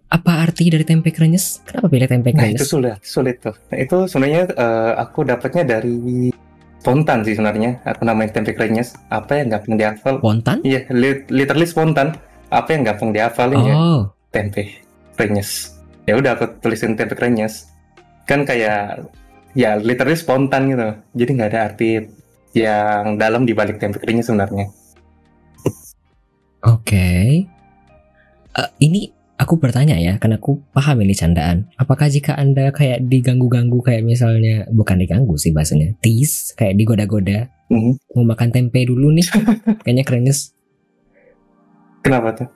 apa 0.06 0.46
arti 0.46 0.70
dari 0.70 0.86
tempe 0.86 1.10
krenyes? 1.10 1.62
Kenapa 1.66 1.90
pilih 1.90 2.06
tempe 2.06 2.30
Nah 2.30 2.46
itu 2.46 2.62
krenyes? 2.62 2.70
sulit, 2.70 2.98
sulit 3.02 3.36
tuh. 3.42 3.54
Nah, 3.70 3.78
itu 3.82 4.06
sebenarnya 4.06 4.42
eh, 4.54 4.92
aku 4.94 5.26
dapatnya 5.26 5.62
dari 5.66 6.30
spontan 6.86 7.26
sih 7.26 7.34
sebenarnya. 7.34 7.82
Aku 7.82 8.06
namain 8.06 8.30
tempe 8.30 8.54
krenyes. 8.54 8.94
Apa 9.10 9.42
yang 9.42 9.50
gampang 9.50 9.74
dihafal? 9.74 10.22
Spontan? 10.22 10.62
Iya, 10.62 10.86
li- 10.94 11.26
literally 11.34 11.66
spontan. 11.66 12.14
Apa 12.54 12.78
yang 12.78 12.86
gampang 12.86 13.10
dihafalin 13.10 13.58
ya? 13.66 13.74
Oh, 13.74 14.00
Tempe 14.30 14.70
krenyes. 15.18 15.74
Ya 16.06 16.14
udah 16.14 16.38
aku 16.38 16.46
tulisin 16.62 16.94
tempe 16.94 17.18
krenyes. 17.18 17.66
Kan 18.30 18.46
kayak 18.46 19.02
ya 19.58 19.74
literally 19.82 20.14
spontan 20.14 20.70
gitu. 20.70 20.94
Jadi 21.18 21.30
nggak 21.34 21.50
ada 21.50 21.60
arti 21.74 22.06
yang 22.54 23.18
dalam 23.18 23.42
di 23.42 23.50
balik 23.50 23.82
tempe 23.82 23.98
krenyes 23.98 24.30
sebenarnya. 24.30 24.70
oke. 26.62 27.10
Eh, 28.56 28.70
ini 28.78 29.10
aku 29.36 29.60
bertanya 29.60 29.96
ya, 29.96 30.16
karena 30.16 30.40
aku 30.40 30.64
paham 30.72 31.00
ini 31.00 31.12
candaan. 31.12 31.68
Apakah 31.76 32.08
jika 32.08 32.34
anda 32.34 32.72
kayak 32.72 33.04
diganggu-ganggu 33.04 33.78
kayak 33.80 34.02
misalnya 34.02 34.64
bukan 34.72 34.96
diganggu 34.96 35.36
sih 35.36 35.52
bahasanya, 35.52 35.92
tease 36.00 36.56
kayak 36.56 36.76
digoda-goda, 36.76 37.52
Mhm. 37.68 38.16
mau 38.16 38.24
makan 38.26 38.48
tempe 38.50 38.84
dulu 38.84 39.12
nih, 39.12 39.26
kayaknya 39.84 40.04
krenyes. 40.04 40.56
Kenapa 42.00 42.32
tuh? 42.34 42.48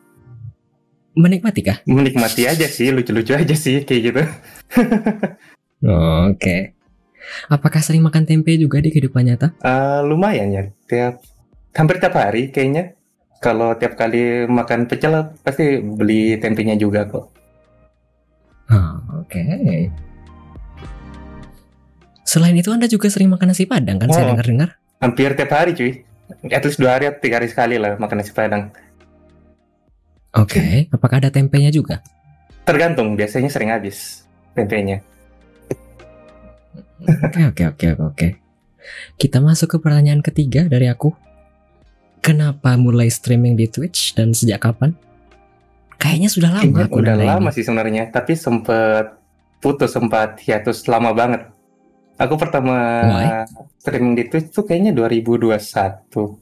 Menikmati 1.18 1.61
kah? 1.61 1.83
Menikmati 1.85 2.47
aja 2.47 2.66
sih, 2.70 2.89
lucu-lucu 2.95 3.35
aja 3.35 3.55
sih 3.55 3.83
kayak 3.83 4.01
gitu. 4.03 4.22
Oh, 5.85 6.31
Oke. 6.33 6.78
Apakah 7.47 7.83
sering 7.83 8.03
makan 8.03 8.24
tempe 8.26 8.55
juga 8.57 8.78
di 8.78 8.91
kehidupan 8.91 9.26
nyata? 9.26 9.53
Eh, 9.61 10.01
lumayan 10.07 10.49
ya, 10.51 10.64
tiap 10.87 11.20
hampir 11.74 11.99
tiap 11.99 12.14
hari 12.14 12.49
kayaknya. 12.51 12.95
Kalau 13.41 13.72
tiap 13.72 13.97
kali 13.97 14.45
makan 14.45 14.84
pecel 14.84 15.32
pasti 15.41 15.80
beli 15.80 16.36
tempenya 16.36 16.76
juga 16.76 17.09
kok. 17.09 17.24
Oh, 18.68 18.95
Oke. 19.24 19.41
Selain 22.22 22.55
itu 22.55 22.70
Anda 22.70 22.86
juga 22.86 23.11
sering 23.11 23.32
makan 23.32 23.51
nasi 23.51 23.66
padang 23.66 23.99
kan 23.99 24.07
saya 24.12 24.28
Oh. 24.28 24.36
dengar-dengar? 24.36 24.78
Hampir 25.03 25.34
tiap 25.34 25.51
hari 25.51 25.72
cuy. 25.74 26.05
At 26.53 26.62
least 26.62 26.78
dua 26.78 26.95
hari 26.95 27.11
atau 27.11 27.18
tiga 27.18 27.43
hari 27.43 27.51
sekali 27.51 27.74
lah 27.74 27.99
makan 27.99 28.22
nasi 28.22 28.30
padang. 28.30 28.70
Oke. 30.30 30.86
Apakah 30.95 31.18
ada 31.18 31.32
tempenya 31.32 31.74
juga? 31.74 32.05
Tergantung, 32.62 33.18
biasanya 33.18 33.51
sering 33.51 33.74
habis 33.74 34.22
tempenya. 34.55 35.03
Oke 37.03 37.43
oke 37.49 37.64
oke 37.66 37.86
oke, 37.97 38.03
oke. 38.05 38.28
Kita 39.16 39.43
masuk 39.43 39.74
ke 39.74 39.78
pertanyaan 39.80 40.22
ketiga 40.22 40.68
dari 40.68 40.86
aku. 40.86 41.11
Kenapa 42.21 42.77
mulai 42.77 43.09
streaming 43.09 43.57
di 43.57 43.66
Twitch 43.66 44.12
dan 44.12 44.31
sejak 44.31 44.61
kapan? 44.61 44.93
Kayaknya 45.97 46.29
sudah 46.29 46.51
lama 46.53 46.64
Kayaknya 46.64 46.97
udah 46.97 47.14
lama 47.16 47.49
ini. 47.49 47.57
sih 47.57 47.64
sebenarnya, 47.64 48.05
tapi 48.09 48.33
sempet 48.33 49.16
putus 49.61 49.93
sempat 49.93 50.41
hiatus 50.41 50.85
lama 50.89 51.12
banget. 51.12 51.45
Aku 52.16 52.37
pertama 52.37 52.77
Why? 53.05 53.45
streaming 53.81 54.16
di 54.16 54.25
Twitch 54.29 54.53
tuh 54.53 54.64
kayaknya 54.64 54.93
2021. 54.93 56.37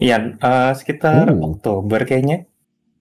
Iya, 0.00 0.16
eh, 0.36 0.72
sekitar 0.72 1.28
Oh. 1.28 1.52
Oktober 1.52 2.04
kayaknya. 2.04 2.48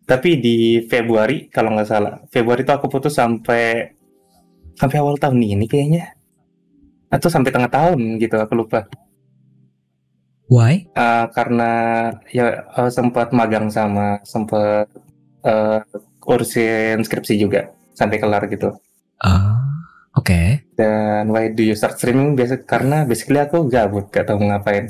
Tapi 0.03 0.39
di 0.39 0.57
Februari 0.83 1.47
kalau 1.47 1.71
nggak 1.71 1.87
salah. 1.87 2.19
Februari 2.27 2.63
itu 2.63 2.73
aku 2.75 2.91
putus 2.91 3.15
sampai 3.15 3.95
sampai 4.75 4.97
awal 4.99 5.15
tahun 5.15 5.39
ini 5.39 5.67
kayaknya. 5.67 6.11
Atau 7.07 7.31
sampai 7.31 7.51
tengah 7.51 7.71
tahun 7.71 8.19
gitu, 8.19 8.35
aku 8.35 8.53
lupa. 8.55 8.87
Why? 10.49 10.89
Eh, 10.97 11.25
karena 11.37 11.71
ya 12.33 12.65
eh, 12.65 12.89
sempat 12.89 13.29
magang 13.29 13.69
sama 13.69 14.17
sempat 14.25 14.89
eh, 15.45 15.79
urusin 16.25 17.05
skripsi 17.05 17.37
juga 17.37 17.69
sampai 17.93 18.17
kelar 18.17 18.49
gitu. 18.49 18.73
Ah, 19.21 19.61
oke. 20.17 20.65
Dan 20.73 21.29
why 21.29 21.53
do 21.53 21.61
you 21.61 21.77
start 21.77 22.01
streaming? 22.01 22.33
Biasa 22.33 22.65
karena 22.65 23.05
basically 23.05 23.37
aku 23.37 23.69
gabut, 23.69 24.09
gak 24.09 24.25
tahu 24.25 24.41
ngapain. 24.41 24.89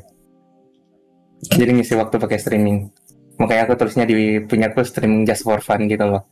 Jadi 1.44 1.72
ngisi 1.76 2.00
waktu 2.00 2.16
pakai 2.16 2.40
streaming. 2.40 2.88
Makanya 3.40 3.68
aku 3.68 3.76
tulisnya 3.80 4.08
di 4.08 4.40
punya 4.44 4.72
aku 4.72 4.84
streaming 4.84 5.28
just 5.28 5.44
for 5.44 5.60
fun 5.60 5.88
gitu 5.92 6.04
loh. 6.08 6.24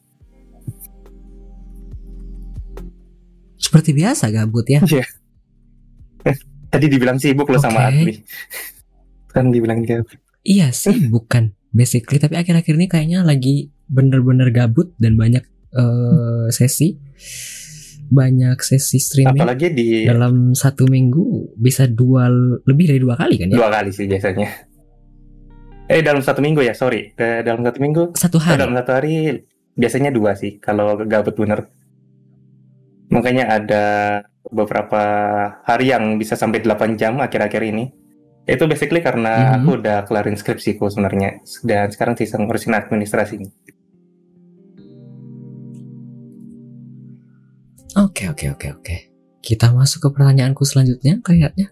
Seperti 3.60 3.92
biasa 3.92 4.32
gabut 4.32 4.68
ya. 4.68 4.80
Iya. 4.88 5.08
Tadi 6.72 6.86
dibilang 6.92 7.20
sibuk 7.20 7.48
lo 7.48 7.60
sama 7.60 7.88
Oke. 7.88 7.92
Adli. 7.92 8.14
Kan 9.38 9.54
dibilang 9.54 9.86
gabut. 9.86 10.18
Iya 10.42 10.74
sih, 10.74 11.08
bukan 11.08 11.54
basically. 11.70 12.18
Tapi 12.18 12.34
akhir-akhir 12.36 12.74
ini 12.74 12.88
kayaknya 12.90 13.20
lagi 13.22 13.70
bener-bener 13.86 14.50
gabut 14.50 14.98
dan 14.98 15.14
banyak 15.16 15.46
eh, 15.72 16.48
sesi, 16.50 16.98
banyak 18.08 18.56
sesi 18.60 18.98
streaming 18.98 19.36
Apalagi 19.44 19.68
di 19.72 20.08
dalam 20.08 20.56
satu 20.56 20.88
minggu 20.88 21.54
bisa 21.60 21.86
dua 21.86 22.32
lebih 22.64 22.86
dari 22.90 23.00
dua 23.04 23.20
kali 23.20 23.36
kan 23.36 23.52
ya? 23.52 23.58
dua 23.60 23.70
kali 23.70 23.92
sih 23.92 24.08
biasanya. 24.08 24.48
Eh 25.88 26.04
dalam 26.04 26.20
satu 26.20 26.44
minggu 26.44 26.60
ya, 26.64 26.76
sorry. 26.76 27.16
Eh, 27.16 27.40
dalam 27.48 27.64
satu 27.64 27.80
minggu, 27.80 28.04
Satu 28.16 28.40
eh, 28.40 28.44
hari. 28.44 28.60
dalam 28.60 28.76
satu 28.76 28.92
hari 28.92 29.40
biasanya 29.72 30.12
dua 30.12 30.36
sih. 30.36 30.60
Kalau 30.60 31.00
gabut 31.08 31.36
bener. 31.36 31.72
Makanya 33.08 33.46
ada 33.48 33.84
beberapa 34.52 35.00
hari 35.64 35.96
yang 35.96 36.20
bisa 36.20 36.36
sampai 36.36 36.60
8 36.60 37.00
jam 37.00 37.20
akhir-akhir 37.24 37.64
ini. 37.64 37.88
Itu 38.48 38.64
basically 38.64 39.04
karena 39.04 39.34
Mhm. 39.36 39.54
aku 39.60 39.70
udah 39.84 39.98
kelarin 40.08 40.40
skripsiku 40.40 40.88
sebenarnya. 40.88 41.44
Dan 41.68 41.92
sekarang 41.92 42.16
sisa 42.16 42.40
ngurusin 42.40 42.72
administrasi. 42.74 43.44
Oke 47.98 48.30
oke 48.30 48.46
oke 48.56 48.68
oke. 48.78 48.96
Kita 49.44 49.72
masuk 49.76 50.00
ke 50.04 50.10
pertanyaanku 50.16 50.64
selanjutnya 50.64 51.20
kayaknya. 51.20 51.72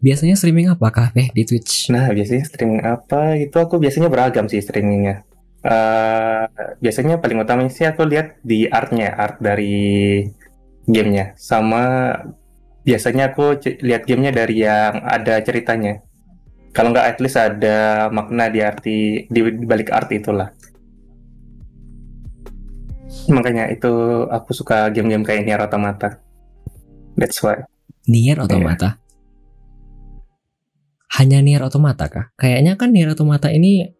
Biasanya 0.00 0.36
streaming 0.36 0.72
apa 0.72 0.88
kafe 0.92 1.32
di 1.32 1.44
Twitch? 1.44 1.88
Nah, 1.92 2.08
biasanya 2.12 2.44
streaming 2.44 2.84
apa? 2.84 3.36
Itu 3.40 3.56
aku 3.60 3.76
biasanya 3.80 4.08
beragam 4.08 4.48
sih 4.48 4.60
streamingnya. 4.60 5.24
Eh 5.66 6.44
biasanya 6.78 7.18
paling 7.18 7.42
utamanya 7.42 7.72
sih 7.72 7.84
aku 7.84 8.06
lihat 8.06 8.38
di 8.40 8.68
artnya, 8.70 9.12
art 9.16 9.40
dari 9.42 10.22
gamenya. 10.86 11.34
Sama 11.34 12.14
biasanya 12.86 13.34
aku 13.34 13.58
lihat 13.82 14.06
gamenya 14.06 14.30
dari 14.30 14.62
yang 14.62 15.02
ada 15.02 15.42
ceritanya. 15.42 16.06
Kalau 16.70 16.94
nggak 16.94 17.08
at 17.10 17.18
least 17.18 17.34
ada 17.40 18.06
makna 18.14 18.46
di 18.46 18.62
arti 18.62 19.26
di, 19.26 19.40
di 19.42 19.66
balik 19.66 19.90
art 19.90 20.12
itulah. 20.14 20.54
Makanya 23.26 23.74
itu 23.74 23.90
aku 24.30 24.54
suka 24.54 24.86
game-game 24.94 25.26
kayak 25.26 25.42
Nier 25.42 25.58
Automata. 25.58 26.22
That's 27.18 27.42
why. 27.42 27.66
Nier 28.06 28.38
Automata. 28.38 29.02
Hanya 31.16 31.42
Nier 31.42 31.64
Automata 31.64 32.06
kah? 32.06 32.30
Kayaknya 32.38 32.78
kan 32.78 32.94
Nier 32.94 33.10
Automata 33.10 33.50
ini 33.50 33.95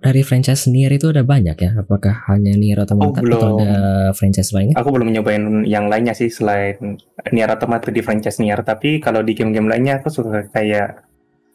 dari 0.00 0.24
franchise 0.24 0.64
Nier 0.72 0.88
itu 0.96 1.12
ada 1.12 1.20
banyak 1.20 1.56
ya. 1.60 1.70
Apakah 1.76 2.24
hanya 2.32 2.56
Nier 2.56 2.80
Automata 2.80 3.20
Oh, 3.20 3.28
atau 3.28 3.60
ada 3.60 3.72
franchise 4.16 4.50
lainnya? 4.56 4.80
Aku 4.80 4.88
belum 4.88 5.12
nyobain 5.12 5.68
yang 5.68 5.92
lainnya 5.92 6.16
sih 6.16 6.32
selain 6.32 6.96
Nier 7.30 7.52
Automata 7.52 7.92
di 7.92 8.00
franchise 8.00 8.40
Nier, 8.40 8.64
tapi 8.64 8.96
kalau 8.98 9.20
di 9.20 9.36
game-game 9.36 9.68
lainnya 9.68 10.00
aku 10.00 10.08
suka 10.08 10.48
kayak 10.48 11.04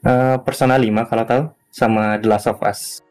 eh, 0.05 0.37
Persona 0.45 0.77
5 0.77 1.09
kalau 1.09 1.23
tahu 1.25 1.43
sama 1.73 2.21
The 2.21 2.27
Last 2.29 2.47
of 2.47 2.61
Us. 2.61 3.01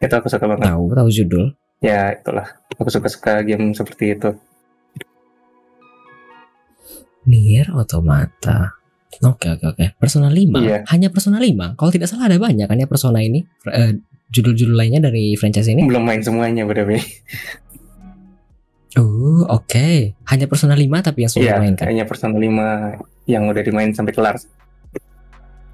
Itu 0.00 0.14
aku 0.16 0.32
suka 0.32 0.48
banget. 0.48 0.64
Tahu, 0.64 0.84
tahu 0.96 1.08
judul. 1.12 1.44
Ya, 1.84 2.16
itulah. 2.16 2.48
Aku 2.80 2.88
suka-suka 2.88 3.44
game 3.44 3.76
seperti 3.76 4.16
itu. 4.16 4.32
Nier 7.28 7.68
Automata. 7.72 8.80
Oke 9.22 9.46
oke 9.52 9.64
oke. 9.76 9.84
Persona 10.00 10.28
5. 10.32 10.58
Iya. 10.60 10.78
Hanya 10.90 11.08
Persona 11.12 11.38
5. 11.38 11.78
Kalau 11.78 11.90
tidak 11.92 12.08
salah 12.10 12.32
ada 12.32 12.40
banyak 12.40 12.66
kan 12.66 12.80
ya 12.80 12.88
Persona 12.88 13.22
ini. 13.22 13.44
Eh, 13.70 14.00
judul-judul 14.34 14.74
lainnya 14.74 15.06
dari 15.06 15.38
franchise 15.38 15.70
ini. 15.70 15.86
Belum 15.86 16.02
main 16.02 16.18
semuanya, 16.18 16.66
way. 16.66 16.98
Oh, 18.94 19.42
oke. 19.50 20.14
Hanya 20.26 20.46
Persona 20.46 20.74
5 20.74 20.86
tapi 21.02 21.26
yang 21.26 21.30
sudah 21.30 21.42
Iya, 21.46 21.54
dimainkan. 21.58 21.84
kayaknya 21.86 22.06
Persona 22.06 22.36
5 22.38 22.66
yang 23.26 23.42
udah 23.46 23.62
dimain 23.62 23.90
sampai 23.90 24.14
kelar. 24.14 24.36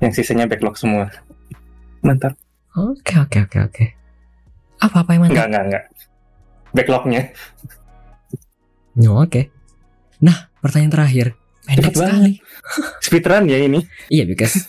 Yang 0.01 0.13
sisanya 0.21 0.49
backlog 0.49 0.77
semua. 0.81 1.13
Mantap. 2.01 2.33
Oke 2.73 3.21
oke 3.21 3.45
oke 3.45 3.59
oke. 3.61 3.85
Apa-apa 4.81 5.17
yang 5.17 5.29
Enggak, 5.29 5.37
mantap? 5.37 5.49
enggak, 5.49 5.65
enggak. 5.69 5.85
Backlognya. 6.73 7.23
Oh, 9.05 9.21
oke. 9.21 9.43
Nah, 10.25 10.49
pertanyaan 10.65 10.93
terakhir. 10.93 11.27
Pendek 11.69 11.93
sekali. 11.93 12.33
Speedrun 13.05 13.45
ya 13.53 13.59
ini. 13.61 13.85
Iya, 14.09 14.25
because 14.25 14.65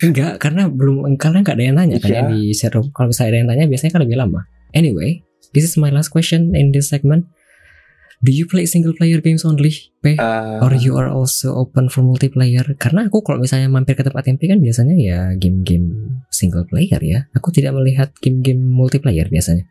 enggak 0.00 0.40
karena 0.40 0.68
belum 0.68 1.16
karena 1.20 1.44
enggak 1.44 1.56
ada 1.60 1.64
yang 1.64 1.76
tanya 1.76 1.96
kan 2.00 2.08
ya 2.10 2.22
Iya. 2.24 2.30
di 2.32 2.40
room. 2.72 2.86
Kalau 2.90 3.08
misalnya 3.12 3.30
ada 3.30 3.38
yang 3.38 3.48
tanya 3.52 3.64
biasanya 3.68 3.92
kan 3.92 4.00
lebih 4.02 4.16
lama. 4.18 4.40
Anyway, 4.72 5.10
this 5.52 5.64
is 5.64 5.76
my 5.76 5.92
last 5.92 6.08
question 6.08 6.56
in 6.56 6.72
this 6.72 6.88
segment. 6.88 7.28
Do 8.22 8.30
you 8.30 8.46
play 8.46 8.70
single 8.70 8.94
player 8.94 9.18
games 9.18 9.42
only, 9.42 9.74
P? 9.98 10.14
Eh, 10.14 10.62
Or 10.62 10.70
you 10.78 10.94
are 10.94 11.10
also 11.10 11.58
open 11.58 11.90
for 11.90 12.06
multiplayer? 12.06 12.62
Karena 12.78 13.10
aku 13.10 13.18
kalau 13.26 13.42
misalnya 13.42 13.66
mampir 13.66 13.98
ke 13.98 14.06
tempat 14.06 14.30
MP 14.30 14.46
kan 14.46 14.62
biasanya 14.62 14.94
ya 14.94 15.20
game-game 15.34 16.22
single 16.30 16.62
player 16.62 17.02
ya. 17.02 17.26
Aku 17.34 17.50
tidak 17.50 17.74
melihat 17.74 18.14
game-game 18.22 18.62
multiplayer 18.62 19.26
biasanya. 19.26 19.66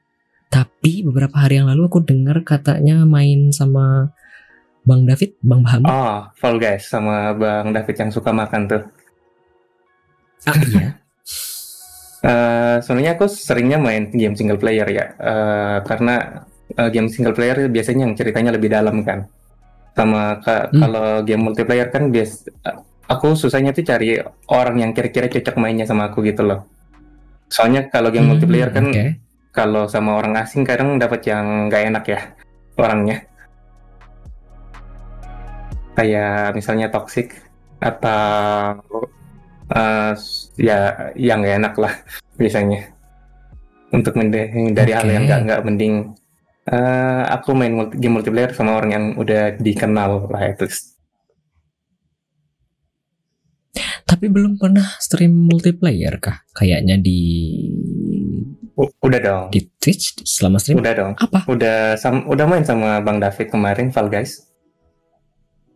Tapi 0.52 1.00
beberapa 1.08 1.40
hari 1.40 1.64
yang 1.64 1.72
lalu 1.72 1.88
aku 1.88 2.04
dengar 2.04 2.44
katanya 2.44 3.08
main 3.08 3.56
sama 3.56 4.12
Bang 4.84 5.08
David, 5.08 5.40
Bang 5.40 5.64
Baham. 5.64 5.88
Oh, 5.88 6.28
Fall 6.36 6.60
Guys 6.60 6.92
sama 6.92 7.32
Bang 7.32 7.72
David 7.72 7.96
yang 7.96 8.12
suka 8.12 8.36
makan 8.36 8.68
tuh. 8.68 8.84
Ah, 10.44 10.58
iya. 10.58 10.88
Eh, 12.22 12.76
sebenarnya 12.86 13.18
aku 13.18 13.26
seringnya 13.26 13.82
main 13.82 14.14
game 14.14 14.38
single 14.38 14.62
player 14.62 14.86
ya, 14.86 15.06
Eh, 15.18 15.78
karena 15.90 16.46
eh, 16.70 16.90
game 16.94 17.10
single 17.10 17.34
player 17.34 17.66
biasanya 17.66 18.06
yang 18.06 18.14
ceritanya 18.14 18.54
lebih 18.54 18.70
dalam 18.70 19.02
kan. 19.02 19.26
Sama 19.98 20.38
ka- 20.38 20.70
Hmm. 20.70 20.82
kalau 20.86 21.06
game 21.26 21.42
multiplayer 21.42 21.90
kan 21.90 22.14
bias, 22.14 22.46
aku 23.10 23.34
susahnya 23.34 23.74
tuh 23.74 23.82
cari 23.82 24.22
orang 24.48 24.78
yang 24.80 24.92
kira-kira 24.94 25.34
cocok 25.34 25.58
mainnya 25.58 25.90
sama 25.90 26.14
aku 26.14 26.22
gitu 26.22 26.46
loh. 26.46 26.70
Soalnya 27.50 27.90
kalau 27.90 28.14
game 28.14 28.30
Hmm, 28.30 28.38
multiplayer 28.38 28.70
kan 28.70 28.94
oke. 28.94 29.06
kalau 29.50 29.90
sama 29.90 30.22
orang 30.22 30.38
asing 30.38 30.62
kadang 30.62 31.02
dapat 31.02 31.26
yang 31.26 31.74
nggak 31.74 31.84
enak 31.90 32.04
ya 32.06 32.20
orangnya. 32.78 33.18
Kayak 35.92 36.54
misalnya 36.54 36.88
toxic 36.88 37.34
atau 37.82 38.78
eh, 39.72 40.12
ya 40.58 40.80
yang 41.16 41.42
nggak 41.42 41.58
enak 41.58 41.74
lah 41.76 41.94
biasanya. 42.40 42.92
Untuk 43.92 44.16
mende- 44.16 44.52
dari 44.72 44.92
hal 44.92 45.04
yang 45.06 45.24
nggak 45.26 45.42
nggak 45.46 45.62
mending 45.64 45.96
eh, 46.64 47.24
aku 47.28 47.52
main 47.52 47.74
multi- 47.74 47.98
game 47.98 48.16
multiplayer 48.16 48.52
sama 48.52 48.76
orang 48.76 48.92
yang 48.92 49.06
udah 49.16 49.56
dikenal 49.58 50.28
lah 50.28 50.44
at 50.46 50.60
least. 50.60 50.96
Tapi 54.02 54.28
belum 54.28 54.60
pernah 54.60 54.84
stream 55.00 55.48
multiplayer 55.48 56.20
kah? 56.20 56.44
Kayaknya 56.52 57.00
di 57.00 57.20
U- 58.76 58.92
udah 59.00 59.20
dong, 59.20 59.44
di 59.50 59.68
Twitch 59.78 60.20
selama 60.22 60.60
stream. 60.60 60.80
udah 60.80 60.94
dong. 60.94 61.14
Apa? 61.16 61.48
Udah 61.48 61.96
sam- 61.96 62.28
udah 62.28 62.46
main 62.46 62.64
sama 62.64 63.00
Bang 63.00 63.20
David 63.20 63.48
kemarin 63.48 63.88
Fall 63.90 64.08
Guys. 64.08 64.48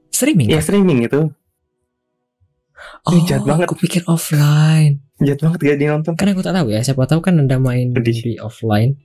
Streaming? 0.09 0.47
Ya 0.47 0.59
kah? 0.59 0.63
streaming 0.63 1.03
itu. 1.03 1.31
Oh, 3.06 3.22
jahat 3.22 3.45
banget. 3.45 3.70
aku 3.70 3.78
pikir 3.78 4.01
offline. 4.10 4.97
Jahat 5.22 5.39
banget 5.45 5.60
gak 5.62 5.78
dinonton. 5.78 6.14
Kan 6.18 6.28
aku 6.34 6.41
tak 6.41 6.58
tahu 6.58 6.74
ya, 6.74 6.82
siapa 6.82 7.06
tahu 7.06 7.22
kan 7.22 7.38
Anda 7.38 7.62
main 7.62 7.93
Sedih. 7.93 8.18
di 8.22 8.34
offline. 8.41 8.97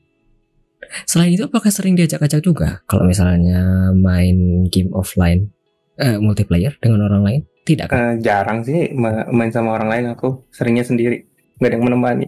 Selain 1.04 1.30
itu 1.30 1.44
apakah 1.44 1.68
sering 1.68 1.92
diajak-ajak 1.94 2.40
juga 2.40 2.80
kalau 2.88 3.04
misalnya 3.04 3.92
main 3.92 4.64
game 4.72 4.88
offline 4.96 5.52
eh, 6.00 6.16
multiplayer 6.16 6.72
dengan 6.80 7.04
orang 7.06 7.22
lain? 7.22 7.40
Tidak 7.68 7.86
kan? 7.86 7.96
Eh, 7.96 8.14
jarang 8.24 8.64
sih 8.64 8.88
ma- 8.96 9.28
main 9.28 9.52
sama 9.52 9.76
orang 9.76 9.92
lain 9.92 10.04
aku 10.16 10.48
seringnya 10.48 10.82
sendiri 10.82 11.28
nggak 11.60 11.68
ada 11.68 11.76
yang 11.76 11.84
menemani 11.84 12.26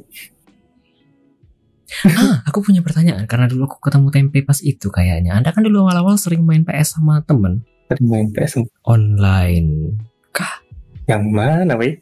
ah, 2.21 2.45
aku 2.45 2.61
punya 2.61 2.85
pertanyaan 2.85 3.25
karena 3.25 3.49
dulu 3.49 3.65
aku 3.69 3.89
ketemu 3.89 4.09
Tempe 4.13 4.39
pas 4.45 4.61
itu 4.61 4.89
kayaknya. 4.89 5.37
Anda 5.37 5.53
kan 5.53 5.65
dulu 5.65 5.89
awal-awal 5.89 6.21
sering 6.21 6.45
main 6.45 6.65
PS 6.65 7.01
sama 7.01 7.25
temen 7.25 7.65
sering 7.89 8.07
main 8.09 8.27
PS 8.33 8.61
online. 8.85 9.97
Yang 11.13 11.29
mana 11.29 11.77
weh 11.77 12.01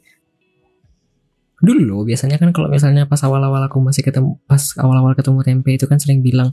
Dulu 1.60 2.08
biasanya 2.08 2.40
kan 2.40 2.56
kalau 2.56 2.72
misalnya 2.72 3.04
pas 3.04 3.20
awal-awal 3.20 3.60
aku 3.68 3.84
masih 3.84 4.00
ketemu 4.00 4.40
pas 4.48 4.64
awal-awal 4.80 5.12
ketemu 5.12 5.44
Tempe 5.44 5.76
itu 5.76 5.84
kan 5.84 6.00
sering 6.00 6.24
bilang 6.24 6.48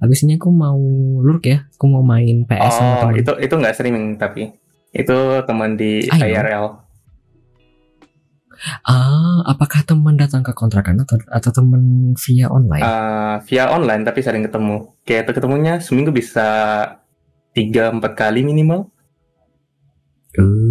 Abis 0.00 0.24
ini 0.24 0.40
aku 0.40 0.48
mau 0.48 0.80
lurk 1.20 1.44
ya, 1.44 1.68
aku 1.76 1.84
mau 1.84 2.00
main 2.00 2.48
PS 2.48 2.72
sama 2.72 2.92
oh 2.96 3.00
temen. 3.04 3.20
itu 3.20 3.32
itu 3.36 3.52
nggak 3.52 3.74
streaming 3.76 4.16
tapi 4.16 4.48
itu 4.96 5.16
teman 5.44 5.76
di 5.76 6.08
I 6.08 6.16
know. 6.18 6.26
IRL 6.26 6.66
Ah, 8.84 9.40
apakah 9.48 9.84
teman 9.88 10.20
datang 10.20 10.44
ke 10.44 10.52
kontrakan 10.52 11.00
atau 11.04 11.16
atau 11.32 11.50
teman 11.52 12.12
via 12.12 12.48
online? 12.52 12.84
Eh, 12.84 13.34
via 13.48 13.72
online 13.72 14.04
tapi 14.04 14.20
sering 14.20 14.44
ketemu 14.44 14.84
kayak 15.04 15.32
ketemunya 15.32 15.80
seminggu 15.80 16.12
bisa 16.12 16.48
tiga 17.56 17.92
empat 17.92 18.12
kali 18.16 18.40
minimal 18.44 18.88
Uh, 20.38 20.69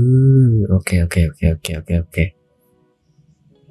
oke 0.68 0.96
oke 1.08 1.22
oke 1.32 1.46
oke 1.56 1.72
oke 1.80 1.94
oke. 2.04 2.24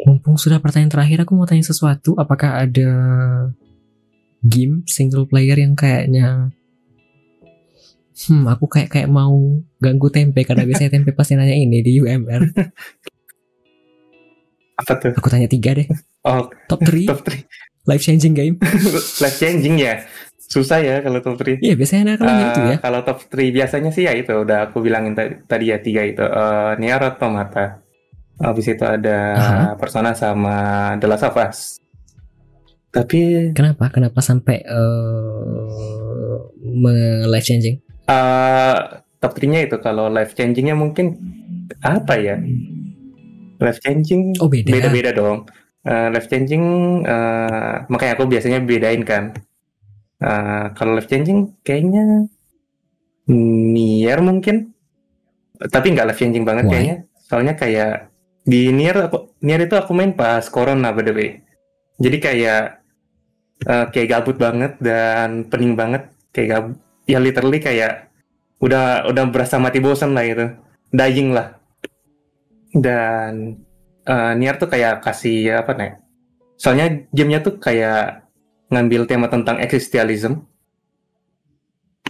Mumpung 0.06 0.38
sudah 0.38 0.62
pertanyaan 0.62 0.94
terakhir, 0.94 1.26
aku 1.26 1.34
mau 1.34 1.44
tanya 1.44 1.66
sesuatu. 1.66 2.14
Apakah 2.14 2.62
ada 2.64 2.90
game 4.40 4.86
single 4.86 5.26
player 5.26 5.58
yang 5.58 5.74
kayaknya 5.74 6.54
Hmm, 8.18 8.50
aku 8.50 8.66
kayak 8.66 8.90
kayak 8.90 9.06
mau 9.06 9.62
ganggu 9.78 10.10
tempe 10.10 10.42
karena 10.42 10.66
biasanya 10.66 10.90
tempe 10.98 11.14
pasti 11.14 11.38
nanya 11.38 11.54
ini 11.54 11.78
di 11.86 12.02
UMR. 12.02 12.50
Apa 14.74 14.92
tuh? 14.98 15.14
Aku 15.14 15.30
tanya 15.30 15.46
tiga 15.46 15.70
deh. 15.78 15.86
Oh, 16.26 16.50
Top 16.66 16.82
3 16.82 17.06
top 17.06 17.22
3. 17.22 17.46
life 17.86 18.02
changing 18.02 18.34
game. 18.34 18.58
Life 19.22 19.38
changing 19.38 19.78
ya. 19.78 20.02
Susah 20.48 20.80
ya 20.80 21.04
kalau 21.04 21.20
top 21.20 21.36
3. 21.36 21.60
Iya 21.60 21.76
biasanya 21.76 22.02
anak 22.08 22.20
nanya 22.24 22.44
itu 22.48 22.60
ya. 22.62 22.72
Eh, 22.72 22.78
Kalau 22.80 23.00
top 23.04 23.18
3 23.22 23.52
biasanya 23.52 23.90
sih 23.92 24.08
ya 24.08 24.12
itu 24.12 24.32
udah 24.32 24.58
aku 24.66 24.80
bilangin 24.80 25.12
ta- 25.12 25.36
tadi 25.44 25.68
ya 25.68 25.76
tiga 25.78 26.00
itu. 26.02 26.24
Eh 26.24 26.72
Nier 26.76 26.96
Automata. 26.98 27.84
Habis 28.38 28.70
itu 28.70 28.80
ada 28.80 29.18
Aha. 29.34 29.62
Persona 29.76 30.14
sama 30.14 30.56
The 30.96 31.06
Last 31.06 31.22
of 31.22 31.36
Us. 31.36 31.58
Tapi 32.88 33.52
Kenapa? 33.52 33.92
Kenapa 33.92 34.24
sampai 34.24 34.64
eh 34.64 36.38
me 36.64 36.96
life 37.26 37.44
changing? 37.44 37.76
eh 38.08 38.76
top 39.20 39.36
3-nya 39.36 39.60
itu 39.62 39.76
kalau 39.78 40.08
life 40.08 40.32
changingnya 40.32 40.72
mungkin 40.72 41.12
apa 41.78 42.16
ya? 42.16 42.40
Life 43.58 43.84
changing 43.84 44.40
Oh 44.40 44.48
beda. 44.48 44.70
beda-beda 44.70 45.12
dong. 45.12 45.44
Eh, 45.84 46.08
life 46.08 46.24
changing 46.26 46.64
eh, 47.04 47.74
makanya 47.86 48.16
aku 48.16 48.24
biasanya 48.24 48.62
bedain 48.62 49.04
kan. 49.04 49.36
Eh, 50.18 50.66
kalau 50.74 50.98
life 50.98 51.06
changing 51.06 51.62
kayaknya 51.62 52.26
Nier 53.30 54.18
mungkin, 54.18 54.74
tapi 55.70 55.94
nggak 55.94 56.10
life 56.10 56.18
changing 56.18 56.42
banget 56.42 56.66
Why? 56.66 56.72
kayaknya. 56.74 56.96
Soalnya 57.22 57.54
kayak 57.54 58.10
di 58.42 58.74
Nier 58.74 58.96
aku 59.06 59.36
Nier 59.44 59.62
itu 59.62 59.78
aku 59.78 59.94
main 59.94 60.16
pas 60.18 60.42
Corona 60.50 60.90
by 60.90 61.06
the 61.06 61.14
way. 61.14 61.30
Jadi 62.02 62.18
kayak 62.18 62.62
eh, 63.62 63.86
kayak 63.94 64.08
gabut 64.10 64.36
banget 64.42 64.74
dan 64.82 65.46
pening 65.46 65.78
banget 65.78 66.10
kayak 66.34 66.48
gabut. 66.50 66.76
Ya 67.06 67.22
literally 67.22 67.62
kayak 67.62 68.10
udah 68.58 69.06
udah 69.06 69.24
berasa 69.30 69.54
mati 69.62 69.78
bosan 69.78 70.18
lah 70.18 70.26
itu, 70.26 70.46
dying 70.90 71.30
lah. 71.30 71.54
Dan 72.74 73.54
eh, 74.02 74.32
Nier 74.34 74.58
tuh 74.58 74.66
kayak 74.66 74.98
kasih 74.98 75.62
apa 75.62 75.78
nih? 75.78 75.94
Soalnya 76.58 77.06
gamenya 77.14 77.38
tuh 77.38 77.62
kayak 77.62 78.27
ngambil 78.68 79.08
tema 79.08 79.26
tentang 79.28 79.60
eksistensialism. 79.60 80.44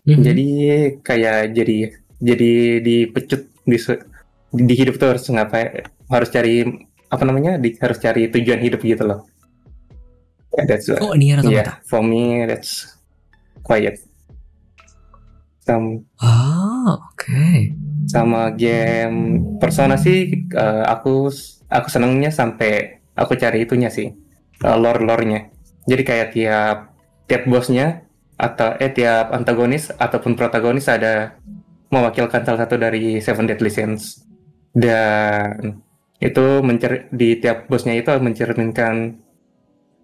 Mhm. 0.07 0.23
Jadi 0.25 0.47
kayak 1.05 1.53
jadi 1.55 1.79
jadi 2.19 2.53
dipecut 2.83 3.43
di 3.63 3.79
di 4.49 4.75
hidup 4.75 4.97
tuh 4.97 5.09
harus 5.15 5.29
ngapain 5.29 5.85
harus 6.09 6.29
cari 6.33 6.65
apa 7.09 7.23
namanya 7.25 7.61
di, 7.61 7.77
harus 7.77 8.01
cari 8.01 8.29
tujuan 8.33 8.61
hidup 8.61 8.81
gitu 8.81 9.05
loh. 9.05 9.29
Yeah, 10.57 10.65
that's 10.67 10.89
Oh 10.89 11.13
Nier 11.15 11.39
Automata. 11.39 11.55
yeah 11.55 11.71
for 11.85 12.01
me 12.01 12.43
that's 12.49 12.89
quiet. 13.63 14.01
Sam- 15.63 16.09
Ah 16.19 16.97
oke. 16.97 17.77
sama 18.09 18.49
game 18.57 19.45
Persona 19.61 20.01
sih 20.01 20.33
eh, 20.49 20.85
aku 20.89 21.29
aku 21.69 21.87
senengnya 21.93 22.33
sampai 22.33 23.05
aku 23.13 23.37
cari 23.37 23.69
itunya 23.69 23.93
sih 23.93 24.09
eh, 24.65 24.77
lore-lore-nya. 24.81 25.53
Jadi 25.89 26.03
kayak 26.05 26.29
tiap 26.37 26.77
tiap 27.25 27.43
bosnya 27.49 28.05
atau 28.37 28.77
eh 28.77 28.93
tiap 28.93 29.33
antagonis 29.33 29.89
ataupun 29.91 30.37
protagonis 30.37 30.87
ada 30.87 31.41
mewakilkan 31.89 32.45
salah 32.45 32.69
satu 32.69 32.77
dari 32.77 33.19
Seven 33.25 33.49
Deadly 33.49 33.73
Sins 33.73 34.23
dan 34.77 35.81
itu 36.21 36.61
mencer 36.63 37.09
di 37.11 37.41
tiap 37.41 37.67
bosnya 37.67 37.97
itu 37.97 38.13
mencerminkan 38.21 39.17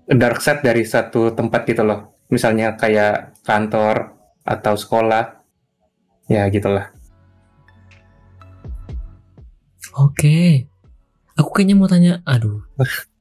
dark 0.09 0.41
side 0.41 0.64
dari 0.64 0.82
satu 0.87 1.37
tempat 1.37 1.68
gitu 1.68 1.85
loh. 1.85 2.16
Misalnya 2.32 2.74
kayak 2.74 3.45
kantor 3.45 4.16
atau 4.45 4.74
sekolah. 4.74 5.45
Ya 6.30 6.49
gitulah. 6.49 6.89
Oke. 9.95 10.66
Aku 11.35 11.51
kayaknya 11.51 11.74
mau 11.74 11.91
tanya, 11.91 12.22
aduh. 12.24 12.62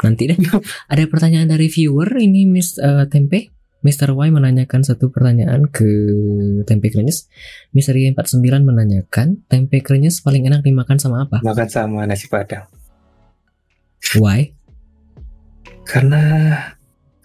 Nanti 0.00 0.32
deh. 0.32 0.38
Ada 0.92 1.04
pertanyaan 1.10 1.52
dari 1.52 1.68
viewer 1.68 2.08
ini 2.16 2.48
Miss 2.48 2.80
eh, 2.80 3.04
Tempe. 3.12 3.52
Mr. 3.82 4.14
Y 4.14 4.30
menanyakan 4.30 4.86
satu 4.86 5.10
pertanyaan 5.10 5.66
ke 5.66 5.90
tempe 6.70 6.86
krenyes. 6.94 7.26
Mr. 7.74 7.98
Y49 7.98 8.62
menanyakan, 8.62 9.42
tempe 9.50 9.82
krenyes 9.82 10.22
paling 10.22 10.46
enak 10.46 10.62
dimakan 10.62 11.02
sama 11.02 11.26
apa? 11.26 11.42
Makan 11.42 11.66
sama 11.66 12.06
nasi 12.06 12.30
padang. 12.30 12.70
Why? 14.14 14.54
Karena 15.82 16.22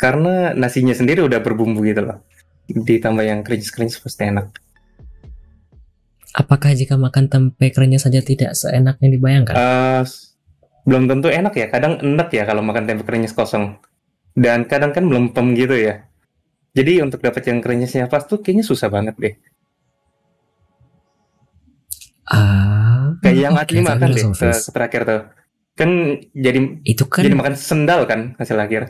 karena 0.01 0.57
nasinya 0.57 0.97
sendiri 0.97 1.21
udah 1.25 1.45
berbumbu 1.45 1.85
gitu 1.85 2.01
loh. 2.01 2.25
Ditambah 2.67 3.21
yang 3.21 3.45
cringe-cringe 3.45 4.01
pasti 4.01 4.25
enak. 4.25 4.49
Apakah 6.33 6.73
jika 6.73 6.97
makan 6.97 7.29
tempe 7.29 7.69
krenyes 7.69 8.05
saja 8.05 8.21
tidak 8.25 8.57
seenak 8.57 8.97
yang 9.01 9.13
dibayangkan? 9.13 9.55
S- 10.05 10.26
belum 10.87 11.03
tentu 11.05 11.27
enak 11.27 11.53
ya. 11.53 11.67
Kadang 11.67 11.99
enak 11.99 12.31
ya 12.31 12.47
kalau 12.47 12.63
makan 12.63 12.87
tempe 12.87 13.03
krenyes 13.03 13.35
kosong. 13.35 13.75
Dan 14.31 14.63
kadang 14.65 14.95
kan 14.95 15.03
melempem 15.03 15.51
gitu 15.53 15.75
ya. 15.75 16.07
Jadi 16.71 17.01
untuk 17.01 17.19
dapat 17.19 17.41
yang 17.43 17.59
krenyesnya 17.59 18.05
pas 18.05 18.23
tuh 18.23 18.39
kayaknya 18.39 18.63
susah 18.63 18.87
banget 18.87 19.17
deh. 19.17 19.33
Ah, 22.27 23.15
Kayak 23.19 23.37
yang 23.39 23.53
oke, 23.55 23.63
Adli 23.63 23.79
makan 23.81 24.07
deh 24.09 24.15
ke, 24.15 24.29
filosofis. 24.29 24.57
ke 24.61 24.71
terakhir 24.71 25.01
tuh. 25.03 25.21
Kan 25.73 25.89
jadi 26.33 26.59
Itu 26.83 27.05
kan 27.05 27.23
jadi 27.23 27.35
makan 27.35 27.53
sendal 27.53 28.01
kan 28.03 28.33
hasil 28.35 28.57
akhir. 28.57 28.83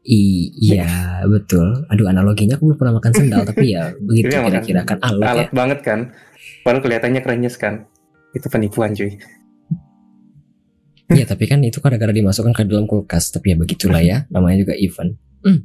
i- 0.00 0.48
iya 0.56 0.88
betul. 1.24 1.84
Aduh 1.86 2.08
analoginya 2.08 2.56
aku 2.56 2.72
belum 2.72 2.78
pernah 2.78 2.94
makan 2.96 3.12
sendal 3.12 3.44
tapi 3.44 3.76
ya 3.76 3.92
begitu 4.08 4.32
Iya, 4.32 4.40
kira-kira 4.42 4.80
kan 4.82 4.96
alat 4.98 5.20
ya. 5.20 5.30
Alat 5.30 5.50
banget 5.52 5.78
kan. 5.84 6.00
Padahal 6.64 6.80
kelihatannya 6.80 7.20
krenyes 7.20 7.56
kan. 7.56 7.84
Itu 8.32 8.48
penipuan 8.48 8.96
cuy. 8.96 9.20
Iya 11.10 11.24
tapi 11.26 11.50
kan 11.50 11.58
itu 11.66 11.82
kadang-kadang 11.82 12.22
dimasukkan 12.22 12.54
ke 12.54 12.62
dalam 12.70 12.86
kulkas 12.86 13.34
Tapi 13.34 13.52
ya 13.52 13.56
begitulah 13.58 14.02
ya 14.02 14.24
Namanya 14.30 14.62
juga 14.62 14.74
event 14.78 15.14
Hmm. 15.40 15.64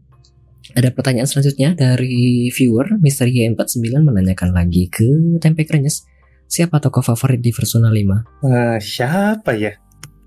Ada 0.71 0.95
pertanyaan 0.95 1.27
selanjutnya 1.27 1.75
dari 1.75 2.47
viewer 2.47 2.95
Mr. 3.03 3.27
Y49 3.27 3.91
menanyakan 3.99 4.55
lagi 4.55 4.87
ke 4.87 5.35
Tempe 5.43 5.67
Krenyes 5.67 6.07
Siapa 6.45 6.77
tokoh 6.77 7.01
favorit 7.01 7.41
di 7.41 7.49
Persona 7.49 7.89
5? 7.89 8.45
Eh, 8.45 8.77
siapa 8.77 9.57
ya? 9.57 9.73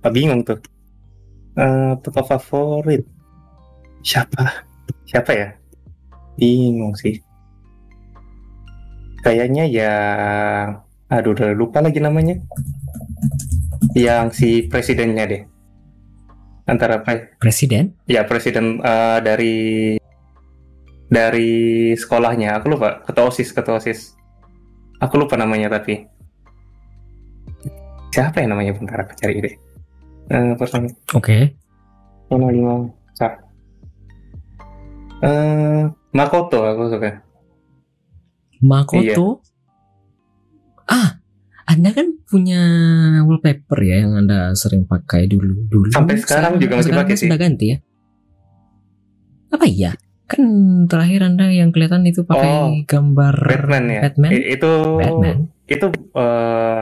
Pak 0.03 0.11
bingung 0.11 0.43
tuh. 0.43 0.59
Eh, 1.55 1.93
tokoh 2.03 2.27
favorit. 2.27 3.07
Siapa? 4.03 4.67
Siapa 5.07 5.31
ya? 5.31 5.49
Bingung 6.35 6.95
sih. 6.99 7.19
Kayaknya 9.23 9.65
ya 9.67 9.95
aduh 11.09 11.35
udah 11.35 11.55
lupa 11.55 11.83
lagi 11.83 11.99
namanya. 12.03 12.39
Yang 13.99 14.27
si 14.39 14.49
presidennya 14.71 15.27
deh. 15.27 15.43
Antara 16.71 17.03
pre- 17.03 17.35
Presiden? 17.41 17.97
ya 18.07 18.23
presiden 18.29 18.79
eh, 18.79 19.19
dari 19.25 19.57
dari 21.09 21.51
sekolahnya. 21.97 22.61
Aku 22.61 22.77
lupa, 22.77 23.01
ketua 23.03 23.33
OSIS, 23.33 23.51
ketua 23.51 23.81
OSIS. 23.81 24.15
Aku 25.01 25.19
lupa 25.19 25.35
namanya 25.35 25.81
tapi. 25.81 26.05
Siapa 28.13 28.45
ya 28.45 28.47
namanya? 28.47 28.77
Bentar 28.77 29.03
aku 29.03 29.17
cari 29.17 29.41
deh. 29.43 29.55
Eh, 30.29 30.53
person 30.61 30.93
Oke 31.17 31.57
Persona 32.29 32.53
5 32.53 33.17
Sah. 33.17 33.33
Eh, 35.25 35.83
Makoto 36.13 36.69
aku 36.69 36.93
suka. 36.93 37.25
Makoto 38.61 39.41
Ah 40.85 41.18
Anda 41.69 41.93
kan 41.93 42.17
punya 42.25 42.61
wallpaper 43.23 43.77
ya 43.79 44.01
Yang 44.01 44.13
Anda 44.19 44.39
sering 44.53 44.83
pakai 44.85 45.29
dulu 45.29 45.69
dulu 45.69 45.93
Sampai 45.93 46.17
sekarang 46.17 46.57
juga 46.57 46.81
masih 46.81 46.91
pakai 46.91 47.13
kan 47.13 47.21
sih. 47.21 47.29
Sudah 47.29 47.39
ganti 47.39 47.67
ya 47.69 47.79
Apa 49.49 49.65
iya? 49.65 49.93
Kan 50.25 50.45
terakhir 50.85 51.25
Anda 51.25 51.49
yang 51.49 51.69
kelihatan 51.69 52.05
itu 52.05 52.21
pakai 52.23 52.49
Oh, 52.49 52.69
gambar 52.85 53.37
Batman 53.39 53.85
ya. 53.89 54.01
Batman? 54.05 54.31
I- 54.31 54.49
itu 54.51 54.73
Batman. 54.95 55.39
itu 55.65 55.87
eh, 56.15 56.79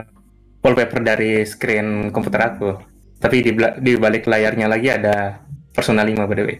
wallpaper 0.59 0.99
dari 1.01 1.31
screen 1.43 1.87
komputer 2.09 2.43
aku. 2.45 2.75
Tapi 3.17 3.39
di, 3.39 3.51
di 3.55 3.93
balik 3.95 4.23
layarnya 4.23 4.67
lagi 4.67 4.87
ada 4.89 5.39
Persona 5.71 6.03
5 6.03 6.11
by 6.21 6.33
the 6.33 6.43
way. 6.43 6.57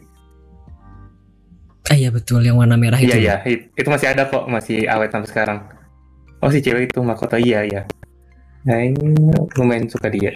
Ah 1.85 1.95
iya 1.95 2.07
betul 2.07 2.39
yang 2.39 2.55
warna 2.55 2.75
merah 2.75 2.99
Iya 2.99 3.07
itu. 3.09 3.19
iya, 3.21 3.35
it- 3.43 3.67
itu 3.73 3.87
masih 3.87 4.07
ada 4.07 4.23
kok, 4.23 4.43
masih 4.45 4.83
awet 4.85 5.07
sampai 5.07 5.27
sekarang. 5.27 5.59
Oh 6.39 6.47
si 6.47 6.59
cewek 6.59 6.87
itu 6.87 6.99
Makoto 6.99 7.35
iya 7.35 7.63
iya. 7.63 7.83
Nah 8.67 8.79
ini 8.83 9.31
lumayan 9.55 9.87
suka 9.87 10.11
dia. 10.11 10.35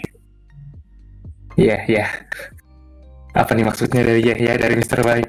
Iya 1.60 1.84
iya. 1.92 2.08
Apa 3.36 3.52
nih 3.52 3.68
maksudnya 3.68 4.08
dari 4.08 4.24
ya 4.24 4.36
ya 4.40 4.56
dari 4.56 4.80
Mr. 4.80 5.04
Baik? 5.04 5.28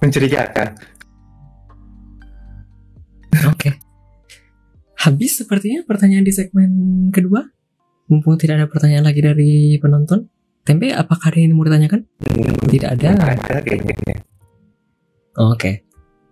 Mencurigakan. 0.00 0.68
Oke. 3.52 3.76
Habis 5.00 5.44
sepertinya 5.44 5.84
pertanyaan 5.84 6.24
di 6.24 6.32
segmen 6.32 6.70
kedua. 7.12 7.44
Mumpung 8.08 8.40
tidak 8.40 8.64
ada 8.64 8.66
pertanyaan 8.68 9.04
lagi 9.04 9.20
dari 9.20 9.76
penonton. 9.76 10.26
Tempe, 10.60 10.92
apakah 10.92 11.32
ada 11.32 11.40
yang 11.40 11.56
mau 11.56 11.64
ditanyakan? 11.64 12.04
Tidak 12.68 12.88
ada. 12.88 13.16
Ada 13.16 13.64
kayaknya. 13.64 13.96
Oke. 15.36 15.84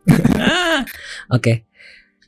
Ah, 0.39 0.87
Oke. 1.35 1.68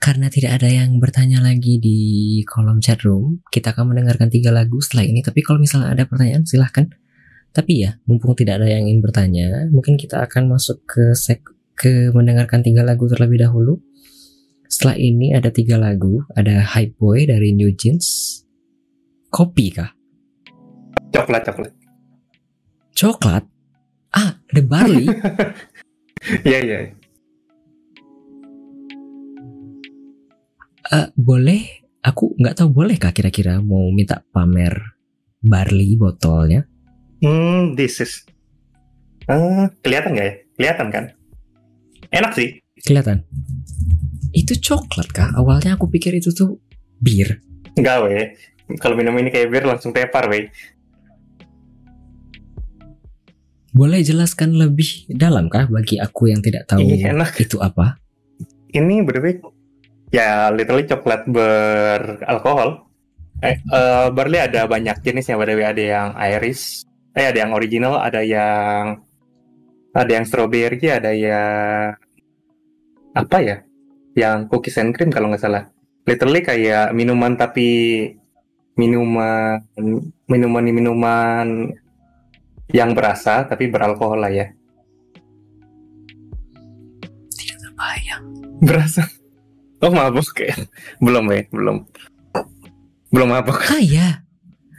Karena 0.01 0.33
tidak 0.33 0.57
ada 0.57 0.69
yang 0.73 0.97
bertanya 0.97 1.45
lagi 1.45 1.77
di 1.77 2.01
kolom 2.49 2.81
chat 2.81 3.05
room, 3.05 3.45
kita 3.53 3.77
akan 3.77 3.93
mendengarkan 3.93 4.33
tiga 4.33 4.49
lagu 4.49 4.81
setelah 4.81 5.05
ini. 5.05 5.21
Tapi 5.21 5.45
kalau 5.45 5.61
misalnya 5.61 5.93
ada 5.93 6.09
pertanyaan, 6.09 6.49
silahkan. 6.49 6.89
Tapi 7.53 7.85
ya, 7.85 8.01
mumpung 8.09 8.33
tidak 8.33 8.65
ada 8.65 8.73
yang 8.73 8.89
ingin 8.89 9.05
bertanya, 9.05 9.69
mungkin 9.69 10.01
kita 10.01 10.25
akan 10.25 10.57
masuk 10.57 10.81
ke 10.89 11.13
sek 11.13 11.45
ke 11.77 12.09
mendengarkan 12.17 12.65
tiga 12.65 12.81
lagu 12.81 13.05
terlebih 13.13 13.45
dahulu. 13.45 13.77
Setelah 14.71 14.97
ini 14.97 15.37
ada 15.37 15.53
tiga 15.53 15.77
lagu, 15.77 16.25
ada 16.33 16.65
Hype 16.65 16.97
Boy 16.97 17.29
dari 17.29 17.53
New 17.53 17.69
Jeans, 17.77 18.41
Kopi 19.29 19.69
kah? 19.75 19.93
Coklat, 21.13 21.43
coklat. 21.45 21.73
Coklat? 22.97 23.45
Ah, 24.17 24.41
The 24.49 24.63
Barley? 24.65 25.07
Iya, 26.45 26.59
iya. 26.61 27.00
Eh, 30.91 31.07
boleh 31.15 31.61
aku 32.03 32.35
nggak 32.35 32.57
tahu 32.57 32.69
boleh 32.73 32.99
kah 32.99 33.15
kira-kira 33.15 33.63
mau 33.63 33.87
minta 33.91 34.27
pamer 34.27 34.97
barley 35.41 35.95
botolnya 35.95 36.67
Hmm, 37.21 37.77
this 37.77 38.01
is. 38.01 38.25
Eh, 39.29 39.69
kelihatan 39.85 40.17
nggak 40.17 40.27
ya? 40.27 40.35
Kelihatan 40.57 40.87
kan? 40.89 41.05
Enak 42.11 42.33
sih. 42.35 42.59
kelihatan 42.81 43.21
itu 44.33 44.57
coklat 44.57 45.13
kah 45.13 45.29
awalnya 45.37 45.77
aku 45.77 45.85
pikir 45.87 46.17
itu 46.17 46.33
tuh 46.33 46.57
bir 46.97 47.45
Enggak, 47.77 47.97
weh. 48.03 48.27
Kalau 48.81 48.97
minum 48.97 49.13
ini 49.15 49.29
kayak 49.29 49.47
bir 49.47 49.63
langsung 49.63 49.93
tepar, 49.93 50.27
weh. 50.27 50.49
boleh 53.71 54.03
jelaskan 54.03 54.59
lebih 54.59 55.07
dalam 55.07 55.47
kah 55.47 55.69
bagi 55.69 55.95
aku 55.95 56.27
yang 56.27 56.43
tidak 56.43 56.67
tahu 56.67 56.83
Ih, 56.83 57.07
enak. 57.07 57.39
itu 57.39 57.61
apa 57.61 58.01
Ini 58.71 59.05
berbeda. 59.05 59.47
Ya, 60.11 60.51
literally 60.51 60.91
coklat 60.91 61.23
beralkohol. 61.31 62.91
Eh, 63.41 63.57
eh, 63.57 64.07
barley 64.11 64.43
ada 64.43 64.67
banyak 64.67 65.01
jenisnya, 65.01 65.39
by 65.39 65.47
the 65.47 65.55
way. 65.55 65.67
Ada 65.71 65.83
yang 65.83 66.09
Irish, 66.19 66.83
eh 67.15 67.31
ada 67.31 67.39
yang 67.47 67.55
original, 67.55 68.03
ada 68.03 68.21
yang 68.21 69.01
ada 69.95 70.11
yang 70.11 70.27
strawberry, 70.27 70.83
ada 70.91 71.11
yang 71.15 71.95
apa 73.15 73.37
ya? 73.39 73.57
Yang 74.19 74.51
cookies 74.51 74.79
and 74.83 74.93
cream 74.93 75.15
kalau 75.15 75.31
nggak 75.31 75.43
salah. 75.43 75.71
Literally 76.05 76.43
kayak 76.43 76.91
minuman 76.91 77.39
tapi 77.39 78.11
minuman 78.75 79.63
minuman 80.27 80.65
minuman 80.65 81.47
yang 82.71 82.95
berasa 82.95 83.47
tapi 83.47 83.67
beralkohol 83.67 84.19
lah 84.23 84.33
ya. 84.33 84.47
tidak 87.35 87.57
terbayang 87.63 88.25
Berasa. 88.61 89.20
Oh 89.81 89.93
mabuk 89.93 90.29
ya? 90.37 90.55
Belum 91.05 91.25
ya, 91.33 91.45
belum. 91.49 91.77
Belum 93.11 93.29
mabuk. 93.29 93.59
ah 93.73 93.81
ya 93.81 94.23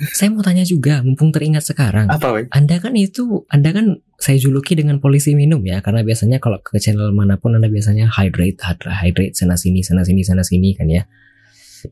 saya 0.01 0.33
mau 0.33 0.41
tanya 0.41 0.65
juga 0.65 1.05
mumpung 1.05 1.29
teringat 1.29 1.61
sekarang 1.61 2.09
Apa 2.09 2.33
weh? 2.33 2.45
Anda 2.49 2.81
kan 2.81 2.97
itu, 2.97 3.45
Anda 3.53 3.69
kan 3.69 4.01
saya 4.17 4.41
juluki 4.41 4.73
dengan 4.73 4.97
polisi 4.97 5.37
minum 5.37 5.61
ya, 5.61 5.77
karena 5.85 6.01
biasanya 6.01 6.41
kalau 6.41 6.57
ke 6.57 6.81
channel 6.81 7.13
mana 7.13 7.37
pun 7.37 7.53
Anda 7.53 7.69
biasanya 7.69 8.09
hydrate, 8.09 8.57
hydrate, 8.65 8.97
hydrate 8.97 9.35
sana 9.37 9.53
sini, 9.57 9.85
sana 9.85 10.01
sini, 10.01 10.25
sana 10.25 10.41
sini 10.41 10.73
kan 10.73 10.89
ya. 10.89 11.05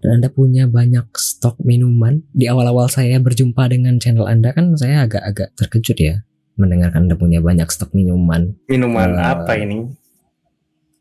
Dan 0.01 0.21
Anda 0.21 0.29
punya 0.29 0.69
banyak 0.69 1.09
stok 1.17 1.61
minuman. 1.65 2.21
Di 2.33 2.45
awal-awal 2.45 2.89
saya 2.89 3.17
berjumpa 3.17 3.65
dengan 3.69 3.97
channel 3.97 4.25
Anda 4.29 4.53
kan 4.53 4.77
saya 4.77 5.05
agak-agak 5.05 5.53
terkejut 5.57 5.97
ya 5.97 6.15
mendengarkan 6.57 7.09
Anda 7.09 7.17
punya 7.17 7.41
banyak 7.41 7.69
stok 7.69 7.93
minuman. 7.97 8.57
Minuman 8.69 9.17
Eh, 9.17 9.25
apa 9.25 9.53
ini? 9.57 9.89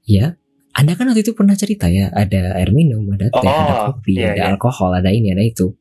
Ya, 0.09 0.41
Anda 0.77 0.95
kan 0.95 1.11
waktu 1.11 1.25
itu 1.27 1.35
pernah 1.35 1.57
cerita 1.59 1.91
ya, 1.91 2.13
ada 2.13 2.55
air 2.61 2.71
minum, 2.71 3.03
ada 3.11 3.33
teh, 3.33 3.51
ada 3.51 3.75
Oh, 3.75 3.85
kopi, 3.91 4.15
iya, 4.21 4.31
ada 4.35 4.43
iya. 4.47 4.51
alkohol, 4.55 4.95
ada 4.95 5.11
ini, 5.11 5.35
ada 5.35 5.43
itu. 5.43 5.75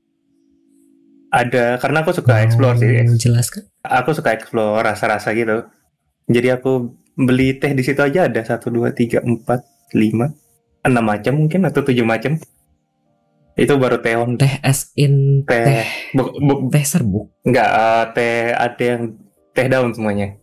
Ada 1.27 1.77
karena 1.77 2.01
aku 2.01 2.15
suka 2.15 2.41
explore 2.41 2.79
sih. 2.79 3.03
Jelaskan? 3.19 3.67
Aku 3.83 4.15
suka 4.15 4.33
explore 4.33 4.81
rasa-rasa 4.81 5.35
gitu. 5.35 5.67
Jadi 6.27 6.47
aku 6.49 6.97
beli 7.13 7.59
teh 7.59 7.75
di 7.75 7.83
situ 7.83 7.99
aja 7.99 8.25
ada 8.25 8.41
satu 8.41 8.71
dua 8.71 8.89
tiga 8.95 9.19
empat 9.21 9.61
lima 9.93 10.31
enam 10.81 11.03
macam 11.03 11.35
mungkin 11.35 11.67
atau 11.67 11.83
tujuh 11.83 12.07
macam. 12.07 12.39
Itu 13.57 13.75
baru 13.75 13.99
teh 13.99 14.15
on 14.15 14.39
Teh 14.39 14.55
as 14.63 14.93
in 14.95 15.43
teh. 15.43 15.61
teh, 15.67 15.85
Bu, 16.15 16.31
bu- 16.39 16.71
teh 16.71 16.85
serbuk. 16.87 17.27
enggak 17.43 17.69
eh, 17.69 18.03
teh 18.15 18.35
ada 18.55 18.83
yang 18.83 19.01
teh 19.51 19.65
daun 19.67 19.91
semuanya. 19.93 20.37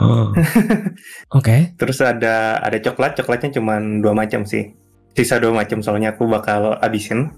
Oke. 1.38 1.76
Terus 1.76 1.98
ada 2.00 2.58
ada 2.60 2.78
coklat, 2.80 3.18
coklatnya 3.18 3.60
cuma 3.60 3.76
dua 3.80 4.16
macam 4.16 4.48
sih. 4.48 4.72
Sisa 5.12 5.36
dua 5.36 5.52
macam 5.52 5.84
soalnya 5.84 6.16
aku 6.16 6.24
bakal 6.28 6.80
habisin. 6.80 7.36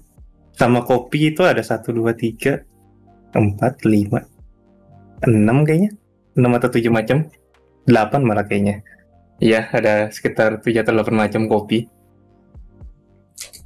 Sama 0.55 0.87
kopi 0.87 1.35
itu 1.35 1.43
ada 1.43 1.59
satu 1.59 1.91
dua 1.91 2.15
tiga 2.15 2.63
empat 3.35 3.83
lima 3.83 4.23
enam 5.27 5.67
kayaknya, 5.67 5.91
enam 6.39 6.55
atau 6.55 6.71
tujuh 6.71 6.91
macam, 6.91 7.27
delapan 7.83 8.21
malah 8.23 8.47
kayaknya. 8.47 8.79
Iya 9.43 9.67
ada 9.75 10.07
sekitar 10.07 10.63
tujuh 10.63 10.79
atau 10.79 10.95
delapan 10.95 11.27
macam 11.27 11.51
kopi. 11.51 11.91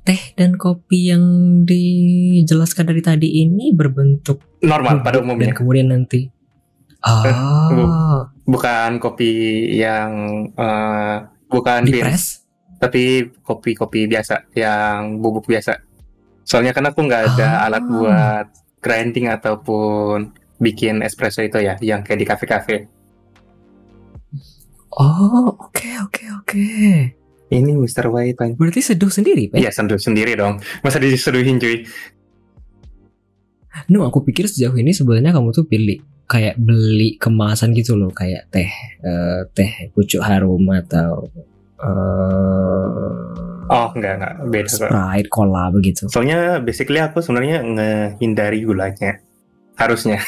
Teh 0.02 0.34
dan 0.34 0.58
kopi 0.58 1.14
yang 1.14 1.24
dijelaskan 1.70 2.90
dari 2.90 3.02
tadi 3.06 3.30
ini 3.46 3.70
berbentuk 3.76 4.42
Normal 4.66 5.06
pada 5.06 5.22
umumnya, 5.22 5.54
dan 5.54 5.58
kemudian 5.62 5.88
nanti 5.94 6.32
ah 7.06 8.26
bukan 8.50 8.98
kopi 8.98 9.30
yang 9.78 10.10
eh, 10.50 11.16
bukan 11.46 11.86
di 11.86 12.02
press 12.02 12.42
tapi 12.80 13.28
kopi-kopi 13.44 14.08
biasa 14.08 14.50
yang 14.56 15.20
bubuk 15.20 15.46
biasa. 15.46 15.78
Soalnya 16.42 16.72
kan 16.72 16.88
aku 16.88 17.04
nggak 17.04 17.24
ada 17.30 17.50
Ah. 17.60 17.66
alat 17.68 17.84
buat 17.84 18.46
grinding 18.80 19.28
ataupun 19.28 20.32
bikin 20.58 21.04
espresso 21.04 21.40
itu 21.40 21.60
ya, 21.60 21.76
yang 21.80 22.02
kayak 22.02 22.20
di 22.20 22.26
kafe-kafe. 22.26 22.78
oh 24.92 25.54
oke 25.54 25.90
oke 26.04 26.24
oke 26.42 26.66
Ini 27.50 27.72
Mr. 27.74 28.08
White 28.08 28.38
Pan. 28.38 28.54
berarti 28.54 28.78
seduh 28.80 29.10
sendiri 29.10 29.50
Pe? 29.50 29.58
Iya, 29.58 29.74
senduh 29.74 29.98
sendiri 29.98 30.34
dong. 30.34 30.62
Masa 30.80 30.98
diseduhin 30.98 31.58
cuy? 31.58 31.82
no 33.88 34.04
aku 34.04 34.22
pikir 34.22 34.46
sejauh 34.46 34.76
ini 34.76 34.92
sebenarnya 34.92 35.32
kamu 35.32 35.50
tuh 35.50 35.64
pilih 35.64 36.02
kayak 36.30 36.62
beli 36.62 37.18
kemasan 37.18 37.74
gitu 37.74 37.98
loh 37.98 38.14
kayak 38.14 38.46
teh 38.54 38.70
eh, 39.02 39.42
teh 39.52 39.90
pucuk 39.92 40.22
harum 40.22 40.62
atau 40.70 41.26
eh 41.82 42.80
Oh, 43.70 43.94
enggak, 43.94 44.18
enggak. 44.18 44.34
Beda. 44.50 44.66
Sprite, 44.90 45.30
cola 45.30 45.70
begitu. 45.70 46.10
Soalnya 46.10 46.58
basically 46.58 46.98
aku 46.98 47.22
sebenarnya 47.22 47.62
ngehindari 47.62 48.66
gulanya. 48.66 49.22
Harusnya. 49.78 50.20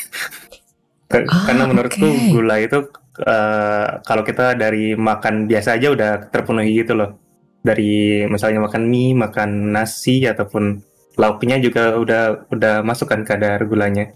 Ah, 1.12 1.28
Karena 1.44 1.68
menurutku 1.68 2.08
oke. 2.08 2.32
gula 2.32 2.56
itu 2.64 2.88
eh, 3.28 3.88
kalau 4.08 4.24
kita 4.24 4.56
dari 4.56 4.96
makan 4.96 5.44
biasa 5.44 5.76
aja 5.76 5.92
udah 5.92 6.32
terpenuhi 6.32 6.72
gitu 6.72 6.96
loh. 6.96 7.20
Dari 7.60 8.24
misalnya 8.32 8.64
makan 8.64 8.88
mie, 8.88 9.12
makan 9.20 9.76
nasi 9.76 10.24
ataupun 10.24 10.80
lauknya 11.20 11.60
juga 11.60 12.00
udah 12.00 12.48
udah 12.48 12.80
masukkan 12.88 13.28
kadar 13.28 13.60
gulanya. 13.68 14.16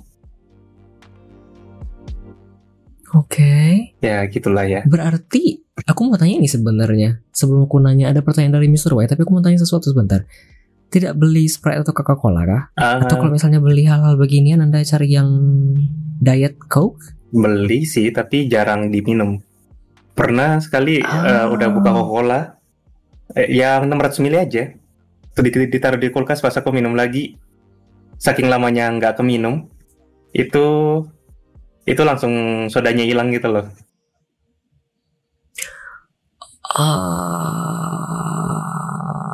Oke. 3.16 3.96
Ya 4.00 4.28
gitulah 4.28 4.64
ya. 4.64 4.84
Berarti 4.84 5.64
aku 5.82 6.00
mau 6.04 6.20
tanya 6.20 6.36
ini 6.36 6.46
sebenarnya. 6.46 7.24
Sebelum 7.32 7.66
aku 7.66 7.80
nanya 7.80 8.12
ada 8.12 8.20
pertanyaan 8.20 8.60
dari 8.60 8.68
Mr. 8.68 8.92
White, 8.92 9.12
tapi 9.12 9.24
aku 9.24 9.32
mau 9.32 9.40
tanya 9.40 9.58
sesuatu 9.58 9.88
sebentar. 9.88 10.28
Tidak 10.86 11.16
beli 11.16 11.48
Sprite 11.48 11.82
atau 11.82 11.92
Coca-Cola 11.92 12.42
kah? 12.44 12.62
Ah, 12.76 13.00
Atau 13.00 13.18
kalau 13.18 13.32
misalnya 13.32 13.60
beli 13.60 13.84
hal-hal 13.84 14.16
beginian 14.16 14.60
Anda 14.60 14.80
cari 14.82 15.10
yang 15.10 15.30
diet 16.18 16.60
Coke? 16.62 17.16
beli 17.28 17.84
sih 17.84 18.12
tapi 18.12 18.48
jarang 18.48 18.88
diminum. 18.88 19.36
Pernah 20.12 20.60
sekali 20.60 21.04
Ah. 21.04 21.44
eh, 21.44 21.48
udah 21.50 21.68
buka 21.70 21.92
Coca-Cola 21.92 22.40
eh, 23.34 23.52
yang 23.52 23.88
600 23.88 24.20
ml 24.22 24.36
aja. 24.42 24.64
Di- 25.36 25.68
ditaruh 25.68 26.00
di 26.00 26.08
kulkas 26.10 26.40
pas 26.40 26.54
aku 26.54 26.72
minum 26.72 26.96
lagi. 26.96 27.36
Saking 28.16 28.48
lamanya 28.48 28.88
nggak 28.90 29.20
keminum, 29.20 29.68
itu 30.32 30.66
itu 31.86 32.02
langsung 32.02 32.66
sodanya 32.74 33.06
hilang 33.06 33.30
gitu 33.30 33.46
loh. 33.50 33.70
Ah. 36.76 37.86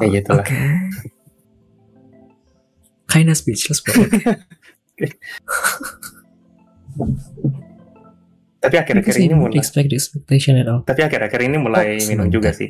Kayak 0.03 0.11
gitu 0.19 0.31
lah. 0.35 0.45
Oke. 0.45 0.59
Kinda 3.07 3.33
speechless, 3.35 3.79
bro. 3.83 4.03
Tapi 8.61 8.75
akhir-akhir 8.77 9.15
ini 9.17 9.33
mulai, 9.33 9.57
expect 9.57 9.89
expectation 9.89 10.53
at 10.61 10.69
all. 10.69 10.85
tapi 10.85 11.01
akhir-akhir 11.01 11.49
ini 11.49 11.57
mulai 11.57 11.97
Oh, 11.97 12.05
minum 12.13 12.29
juga 12.29 12.53
sih. 12.53 12.69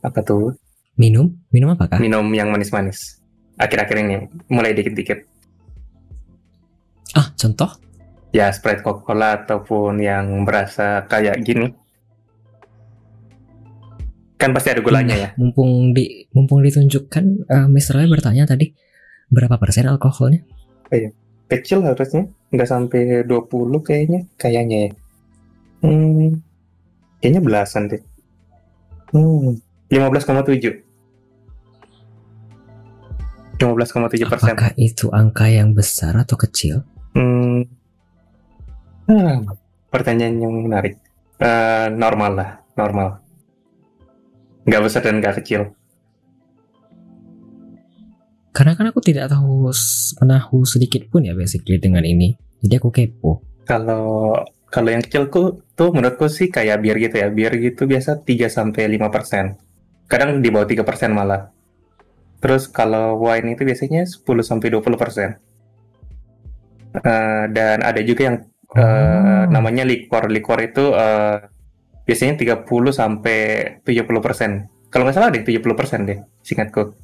Apa 0.00 0.24
tuh? 0.24 0.56
Minum? 0.96 1.36
Minum 1.52 1.76
apa 1.76 1.84
kah? 1.84 1.98
Minum 2.00 2.24
yang 2.32 2.48
manis-manis. 2.48 3.20
Akhir-akhir 3.60 4.08
ini 4.08 4.24
mulai 4.48 4.72
dikit-dikit. 4.72 5.28
Ah, 7.12 7.28
contoh? 7.36 7.76
Ya 8.28 8.52
Sprite 8.52 8.84
Coca-Cola 8.84 9.44
ataupun 9.44 10.04
yang 10.04 10.44
berasa 10.44 11.08
kayak 11.08 11.40
gini. 11.40 11.72
Kan 14.38 14.54
pasti 14.54 14.70
ada 14.70 14.84
gulanya 14.84 15.14
Nah, 15.16 15.18
ya. 15.18 15.28
Mumpung 15.34 15.96
di 15.96 16.28
mumpung 16.30 16.62
ditunjukkan 16.62 17.24
uh, 17.50 17.66
Mr. 17.66 17.98
Lee 17.98 18.12
bertanya 18.12 18.46
tadi 18.46 18.70
berapa 19.32 19.58
persen 19.58 19.88
alkoholnya? 19.88 20.44
Kecil 21.48 21.80
harusnya, 21.80 22.28
nggak 22.52 22.68
sampai 22.68 23.24
20 23.24 23.48
kayaknya, 23.80 24.28
kayaknya 24.36 24.78
ya. 24.84 24.90
Hmm, 25.80 26.44
kayaknya 27.24 27.40
belasan 27.40 27.88
deh. 27.88 28.04
Hmm, 29.16 29.56
15,7. 29.88 30.84
15,7 33.56 34.28
persen. 34.28 34.52
Apakah 34.52 34.70
itu 34.76 35.08
angka 35.08 35.48
yang 35.48 35.72
besar 35.72 36.20
atau 36.20 36.36
kecil? 36.36 36.84
Hmm. 37.16 37.64
Hmm, 39.08 39.48
pertanyaan 39.88 40.36
yang 40.36 40.54
menarik. 40.68 41.00
Eh, 41.40 41.88
normal 41.96 42.32
lah, 42.36 42.50
normal. 42.76 43.24
Nggak 44.68 44.82
besar 44.84 45.00
dan 45.00 45.24
nggak 45.24 45.40
kecil. 45.40 45.72
Karena 48.52 48.76
kan 48.76 48.90
aku 48.92 49.00
tidak 49.00 49.32
tahu 49.32 49.72
menahu 50.20 50.66
sedikit 50.68 51.08
pun 51.08 51.24
ya 51.24 51.32
basically 51.32 51.80
dengan 51.80 52.04
ini. 52.04 52.36
Jadi 52.60 52.74
aku 52.76 52.92
kepo. 52.92 53.40
Kalau 53.64 54.34
kalau 54.68 54.88
yang 54.92 55.00
kecil 55.00 55.32
tuh, 55.32 55.88
menurutku 55.94 56.28
sih 56.28 56.52
kayak 56.52 56.84
bir 56.84 57.00
gitu 57.00 57.16
ya. 57.16 57.32
Bir 57.32 57.54
gitu 57.56 57.88
biasa 57.88 58.20
3 58.20 58.52
sampai 58.52 58.92
5 58.92 59.08
persen. 59.08 59.56
Kadang 60.04 60.44
di 60.44 60.52
bawah 60.52 60.68
3 60.68 60.84
persen 60.84 61.16
malah. 61.16 61.48
Terus 62.44 62.68
kalau 62.68 63.16
wine 63.24 63.56
itu 63.56 63.64
biasanya 63.64 64.04
10 64.04 64.44
sampai 64.44 64.68
20 64.68 65.00
persen. 65.00 65.40
Eh, 66.92 67.44
dan 67.54 67.80
ada 67.80 68.00
juga 68.04 68.28
yang 68.28 68.36
eh, 68.74 68.80
Oh. 68.80 69.42
namanya 69.48 69.84
likor. 69.84 70.28
Likor 70.28 70.58
itu 70.60 70.92
eh, 70.92 71.36
biasanya 72.04 72.34
30 72.36 72.64
sampai 72.90 73.38
70 73.82 74.20
persen. 74.20 74.50
Kalau 74.88 75.04
nggak 75.04 75.16
salah 75.16 75.28
deh 75.28 75.44
70 75.44 75.76
persen 75.76 76.04
deh, 76.04 76.18
singkatku. 76.40 76.96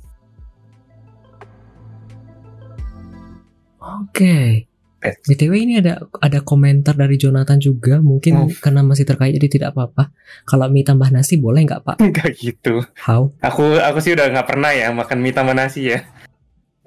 Oke. 3.79 4.67
BTW 5.05 5.69
ini 5.69 5.85
ada 5.85 6.01
ada 6.17 6.41
komentar 6.41 6.97
dari 6.97 7.21
Jonathan 7.21 7.61
juga. 7.61 8.01
Mungkin 8.01 8.33
Oh. 8.41 8.49
karena 8.49 8.81
masih 8.81 9.05
terkait 9.05 9.37
jadi 9.37 9.49
tidak 9.53 9.77
apa-apa. 9.77 10.17
Kalau 10.49 10.65
mie 10.73 10.81
tambah 10.81 11.13
nasi 11.13 11.37
boleh 11.37 11.61
nggak 11.61 11.85
Pak? 11.85 11.97
Nggak 12.01 12.29
gitu. 12.41 12.81
How? 12.97 13.29
Aku 13.45 13.77
aku 13.77 14.01
sih 14.01 14.17
udah 14.17 14.33
nggak 14.33 14.49
pernah 14.49 14.73
ya 14.73 14.89
makan 14.97 15.21
mie 15.21 15.37
tambah 15.37 15.53
nasi 15.53 15.93
ya. 15.93 16.01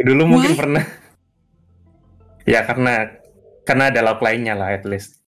Dulu 0.01 0.25
mungkin 0.25 0.53
Why? 0.53 0.57
pernah. 0.57 0.86
ya 2.47 2.63
karena 2.63 3.11
karena 3.68 3.91
ada 3.91 3.99
lauk 3.99 4.24
lainnya 4.24 4.55
lah 4.55 4.72
at 4.72 4.88
least. 4.88 5.20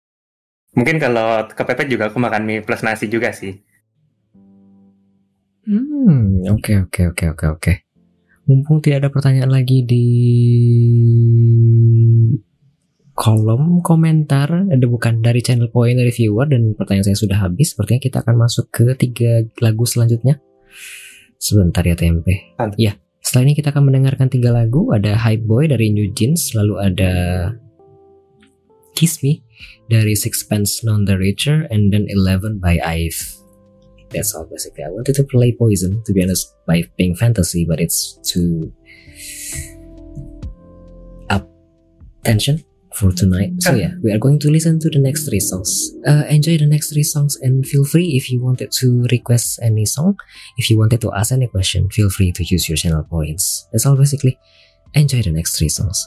Mungkin 0.79 1.03
kalau 1.03 1.51
kepepet 1.51 1.91
juga 1.91 2.07
aku 2.07 2.23
makan 2.23 2.47
mie 2.47 2.63
plus 2.63 2.87
nasi 2.87 3.11
juga 3.11 3.35
sih. 3.35 3.59
Hmm, 5.67 6.47
oke 6.49 6.89
oke 6.89 7.13
oke 7.13 7.25
oke 7.35 7.47
oke. 7.59 7.73
Mumpung 8.49 8.81
tidak 8.81 9.05
ada 9.05 9.11
pertanyaan 9.13 9.53
lagi 9.53 9.85
di 9.85 10.07
kolom 13.13 13.83
komentar, 13.83 14.71
ada 14.71 14.87
bukan 14.89 15.21
dari 15.21 15.43
channel 15.43 15.69
point 15.69 15.99
dari 15.99 16.15
viewer 16.15 16.47
dan 16.49 16.73
pertanyaan 16.73 17.13
saya 17.13 17.19
sudah 17.19 17.43
habis. 17.43 17.75
Sepertinya 17.75 18.01
kita 18.01 18.25
akan 18.25 18.35
masuk 18.39 18.71
ke 18.73 18.95
tiga 18.97 19.45
lagu 19.61 19.85
selanjutnya. 19.85 20.41
Sebentar 21.37 21.85
ya 21.85 21.99
tempe. 21.99 22.55
Santai. 22.57 22.79
Ya, 22.79 22.93
setelah 23.21 23.51
ini 23.51 23.55
kita 23.59 23.75
akan 23.75 23.93
mendengarkan 23.93 24.33
tiga 24.33 24.55
lagu. 24.55 24.89
Ada 24.95 25.21
Hype 25.21 25.45
Boy 25.45 25.69
dari 25.69 25.93
New 25.93 26.09
Jeans, 26.17 26.57
lalu 26.57 26.81
ada 26.81 27.13
Kiss 28.99 29.23
Me 29.23 29.47
dari 29.87 30.19
Sixpence 30.19 30.83
None 30.83 31.07
the 31.07 31.15
Richer, 31.15 31.71
and 31.71 31.95
then 31.95 32.11
Eleven 32.11 32.59
by 32.59 32.83
Ive. 32.83 33.15
That's 34.11 34.35
all 34.35 34.51
basically. 34.51 34.83
I 34.83 34.91
wanted 34.91 35.15
to 35.15 35.25
play 35.25 35.55
Poison, 35.55 36.03
to 36.03 36.13
be 36.13 36.27
honest, 36.27 36.51
by 36.67 36.83
Pink 36.99 37.15
Fantasy, 37.15 37.63
but 37.63 37.79
it's 37.79 38.19
too 38.27 38.75
up 41.31 41.47
tension 42.25 42.65
for 42.99 43.13
tonight. 43.13 43.55
So 43.63 43.79
yeah, 43.79 43.95
we 44.03 44.11
are 44.11 44.19
going 44.19 44.41
to 44.41 44.51
listen 44.51 44.81
to 44.81 44.91
the 44.91 44.99
next 44.99 45.29
three 45.29 45.39
songs. 45.39 45.95
Uh, 46.03 46.27
enjoy 46.27 46.59
the 46.59 46.67
next 46.67 46.91
three 46.91 47.07
songs 47.07 47.39
and 47.39 47.63
feel 47.63 47.85
free 47.85 48.19
if 48.19 48.27
you 48.33 48.43
wanted 48.43 48.73
to 48.83 49.07
request 49.13 49.61
any 49.63 49.87
song. 49.87 50.19
If 50.57 50.71
you 50.71 50.79
wanted 50.79 51.01
to 51.03 51.13
ask 51.15 51.31
any 51.31 51.47
question, 51.47 51.87
feel 51.91 52.11
free 52.11 52.33
to 52.33 52.43
use 52.43 52.67
your 52.67 52.75
channel 52.75 53.05
points. 53.05 53.69
That's 53.71 53.87
all 53.87 53.95
basically. 53.95 54.41
Enjoy 54.95 55.23
the 55.23 55.31
next 55.31 55.55
three 55.55 55.69
songs. 55.69 56.03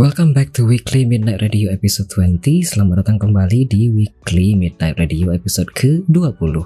Welcome 0.00 0.32
back 0.32 0.56
to 0.56 0.64
Weekly 0.64 1.04
Midnight 1.04 1.44
Radio 1.44 1.68
episode 1.68 2.08
20 2.08 2.64
Selamat 2.64 3.04
datang 3.04 3.20
kembali 3.20 3.68
di 3.68 3.92
Weekly 3.92 4.56
Midnight 4.56 4.96
Radio 4.96 5.28
episode 5.28 5.68
ke-20 5.76 6.56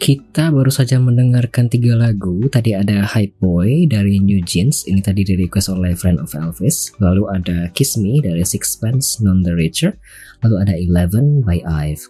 Kita 0.00 0.48
baru 0.48 0.72
saja 0.72 0.96
mendengarkan 0.96 1.68
tiga 1.68 2.00
lagu. 2.00 2.40
Tadi 2.48 2.72
ada 2.72 3.04
Hype 3.04 3.36
Boy 3.44 3.84
dari 3.92 4.24
New 4.24 4.40
Jeans. 4.40 4.88
Ini 4.88 5.04
tadi 5.04 5.28
di 5.28 5.36
request 5.36 5.68
oleh 5.68 5.92
Friend 5.92 6.16
of 6.16 6.32
Elvis. 6.32 6.96
Lalu 6.96 7.28
ada 7.28 7.68
Kiss 7.76 8.00
Me 8.00 8.24
dari 8.24 8.40
Sixpence 8.40 9.20
None 9.20 9.44
the 9.44 9.52
Richer. 9.52 10.00
Lalu 10.40 10.56
ada 10.64 10.72
Eleven 10.80 11.44
by 11.44 11.60
Ive 11.68 12.08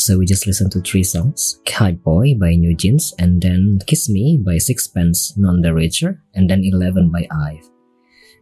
So 0.00 0.16
we 0.16 0.24
just 0.24 0.48
listened 0.48 0.72
to 0.72 0.80
three 0.80 1.04
songs 1.04 1.60
Hype 1.68 2.00
Boy 2.00 2.32
by 2.32 2.56
New 2.56 2.72
Jeans, 2.72 3.12
and 3.20 3.36
then 3.36 3.84
Kiss 3.84 4.08
Me 4.08 4.40
by 4.40 4.56
Sixpence 4.56 5.36
None 5.36 5.60
the 5.60 5.76
Richer, 5.76 6.24
and 6.32 6.48
then 6.48 6.64
Eleven 6.64 7.12
by 7.12 7.28
Ive. 7.28 7.68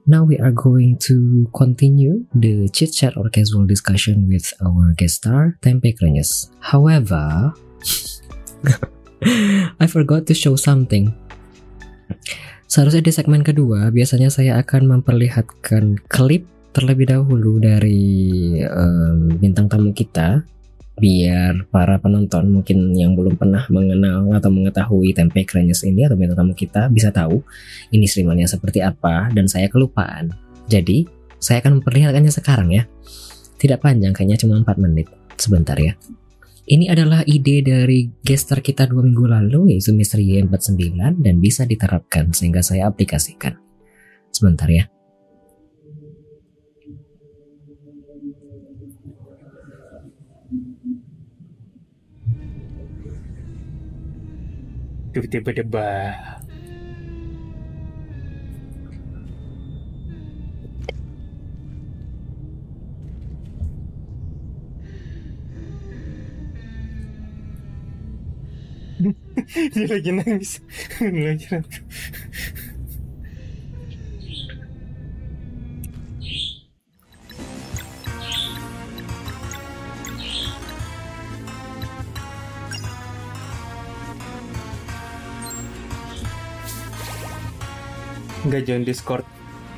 Now 0.06 0.22
we 0.22 0.38
are 0.38 0.54
going 0.54 1.02
to 1.10 1.50
continue 1.50 2.30
the 2.30 2.70
chit 2.70 2.94
chat 2.94 3.18
or 3.18 3.26
casual 3.26 3.66
discussion 3.66 4.30
with 4.30 4.54
our 4.62 4.94
guest 4.94 5.26
star, 5.26 5.58
Tempe 5.58 5.98
Krenyes. 5.98 6.46
However, 6.62 7.50
I 9.82 9.86
forgot 9.90 10.30
to 10.30 10.38
show 10.38 10.54
something. 10.54 11.10
Seharusnya 12.70 13.02
di 13.02 13.10
segmen 13.10 13.42
kedua, 13.42 13.90
biasanya 13.90 14.30
saya 14.30 14.62
akan 14.62 15.02
memperlihatkan 15.02 16.06
klip 16.06 16.46
terlebih 16.70 17.10
dahulu 17.10 17.58
dari 17.58 18.62
em, 18.62 19.34
bintang 19.42 19.66
tamu 19.66 19.90
kita 19.90 20.46
biar 20.98 21.70
para 21.70 21.96
penonton 22.02 22.50
mungkin 22.50 22.92
yang 22.92 23.14
belum 23.14 23.38
pernah 23.38 23.64
mengenal 23.70 24.28
atau 24.34 24.50
mengetahui 24.50 25.14
tempe 25.14 25.46
krenyes 25.46 25.86
ini 25.86 26.04
atau 26.04 26.18
bintang 26.18 26.44
tamu 26.44 26.54
kita 26.58 26.90
bisa 26.90 27.14
tahu 27.14 27.40
ini 27.94 28.04
streamernya 28.04 28.50
seperti 28.50 28.82
apa 28.82 29.30
dan 29.32 29.46
saya 29.46 29.70
kelupaan. 29.70 30.34
Jadi, 30.68 31.08
saya 31.38 31.62
akan 31.64 31.80
memperlihatkannya 31.80 32.32
sekarang 32.34 32.68
ya. 32.74 32.84
Tidak 33.58 33.78
panjang, 33.80 34.12
kayaknya 34.12 34.38
cuma 34.38 34.60
4 34.60 34.84
menit. 34.84 35.08
Sebentar 35.38 35.78
ya. 35.78 35.94
Ini 36.68 36.92
adalah 36.92 37.24
ide 37.24 37.64
dari 37.64 38.12
gestar 38.20 38.60
kita 38.60 38.84
dua 38.84 39.00
minggu 39.00 39.24
lalu 39.24 39.72
yaitu 39.72 39.96
Mr. 39.96 40.20
Y49 40.20 41.00
dan 41.16 41.34
bisa 41.40 41.64
diterapkan 41.64 42.28
sehingga 42.36 42.60
saya 42.60 42.92
aplikasikan. 42.92 43.56
Sebentar 44.28 44.68
ya. 44.68 44.84
Tiba-tiba 55.18 55.50
debat. 55.50 56.14
Dia 69.74 69.86
lagi 69.90 70.10
nangis. 70.14 70.62
Nggak 88.46 88.62
join 88.70 88.84
Discord. 88.86 89.26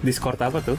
Discord 0.04 0.36
apa 0.40 0.60
tuh? 0.60 0.76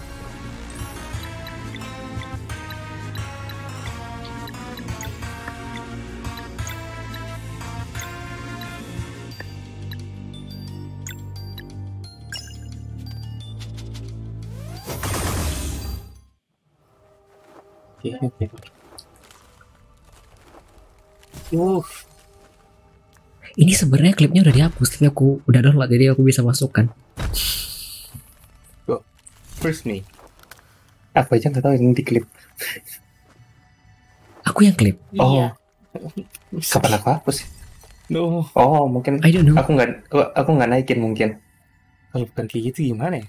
Ya, 18.02 18.18
ya, 18.18 18.30
ya. 18.42 18.50
Uh. 21.54 21.86
Ini 23.58 23.76
sebenarnya 23.78 24.18
klipnya 24.18 24.42
udah 24.42 24.56
dihapus, 24.56 24.98
tapi 24.98 25.06
aku 25.12 25.44
udah 25.46 25.62
download 25.62 25.92
jadi 25.92 26.16
aku 26.16 26.26
bisa 26.26 26.42
masukkan 26.42 26.90
first 29.62 29.86
nih. 29.86 30.02
Aku 31.14 31.38
aja 31.38 31.48
nggak 31.48 31.62
tahu 31.62 31.76
ini 31.78 31.94
di 31.94 32.02
klip. 32.02 32.26
Aku 34.42 34.66
yang 34.66 34.74
klip. 34.74 34.98
Oh, 35.16 35.38
Iya. 35.38 35.48
kapan 36.66 36.98
aku 36.98 37.08
hapus? 37.14 37.38
No, 38.10 38.44
Oh, 38.58 38.90
mungkin 38.90 39.22
I 39.22 39.30
don't 39.30 39.46
know. 39.46 39.56
aku 39.56 39.72
nggak 39.72 40.10
aku 40.34 40.50
nggak 40.52 40.70
naikin 40.70 41.00
mungkin. 41.00 41.30
kalau 42.12 42.28
bukan 42.28 42.44
kayak 42.44 42.76
gitu 42.76 42.92
gimana 42.92 43.24
ya? 43.24 43.28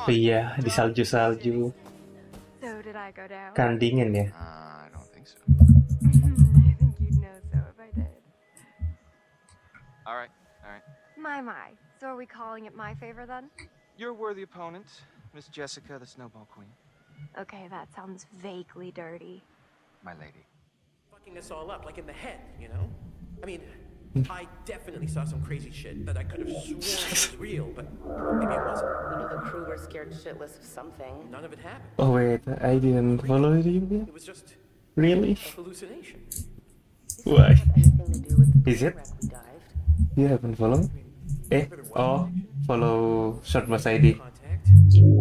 Oh 0.00 0.08
iya, 0.10 0.56
di 0.56 0.70
salju-salju. 0.72 1.72
Kan 3.52 3.76
dingin 3.80 4.10
ya. 4.14 4.26
Uh, 4.32 4.86
I 4.86 4.88
don't 4.92 5.08
think 5.12 5.26
so. 5.28 5.36
All 10.06 10.16
right, 10.16 10.30
all 10.64 10.72
right. 10.72 10.82
My, 11.18 11.40
my. 11.40 11.70
So 12.00 12.08
are 12.08 12.16
we 12.16 12.26
calling 12.26 12.66
it 12.66 12.74
my 12.74 12.94
favor 12.94 13.26
then? 13.26 13.50
You're 13.96 14.10
a 14.10 14.14
worthy 14.14 14.42
opponent, 14.42 14.86
Miss 15.34 15.48
Jessica, 15.48 15.98
the 15.98 16.06
Snowball 16.06 16.48
Queen. 16.50 16.68
Okay, 17.38 17.66
that 17.70 17.94
sounds 17.94 18.26
vaguely 18.42 18.90
dirty. 18.92 19.42
My 20.02 20.12
lady. 20.14 20.46
fucking 21.10 21.36
us 21.36 21.50
all 21.50 21.70
up, 21.70 21.84
like 21.84 21.98
in 21.98 22.06
the 22.06 22.12
head, 22.12 22.40
you 22.58 22.68
know? 22.68 22.88
I 23.42 23.46
mean, 23.46 23.60
I 24.30 24.46
definitely 24.64 25.06
saw 25.06 25.24
some 25.24 25.42
crazy 25.42 25.70
shit 25.70 26.06
that 26.06 26.16
I 26.16 26.24
could 26.24 26.40
have 26.40 26.50
sworn 26.62 26.76
was 26.78 27.36
real, 27.38 27.66
but 27.76 27.84
maybe 28.40 28.54
it 28.54 28.64
wasn't. 28.66 28.90
You 29.12 29.18
know, 29.18 29.28
the 29.28 29.50
crew 29.50 29.64
were 29.66 29.76
scared 29.76 30.12
shitless 30.12 30.58
of 30.58 30.64
something. 30.64 31.30
None 31.30 31.44
of 31.44 31.52
it 31.52 31.58
happened. 31.58 31.90
Oh 31.98 32.12
wait, 32.12 32.40
I 32.62 32.74
didn't 32.78 33.18
follow 33.18 33.52
you. 33.54 34.06
It 34.08 34.12
was 34.14 34.24
just 34.24 34.54
Really? 34.96 35.32
a 35.32 35.34
hallucination. 35.54 36.22
Why? 37.24 37.52
Have 37.52 37.68
anything 37.76 38.12
to 38.12 38.18
do 38.30 38.36
with 38.38 38.64
the 38.64 38.70
Is 38.70 38.82
it? 38.82 38.96
You 40.20 40.28
haven't 40.28 40.60
follow? 40.60 40.84
Eh, 41.48 41.64
oh, 41.96 42.28
follow 42.68 42.96
short 43.40 43.64
bus 43.72 43.88
ID. 43.88 44.20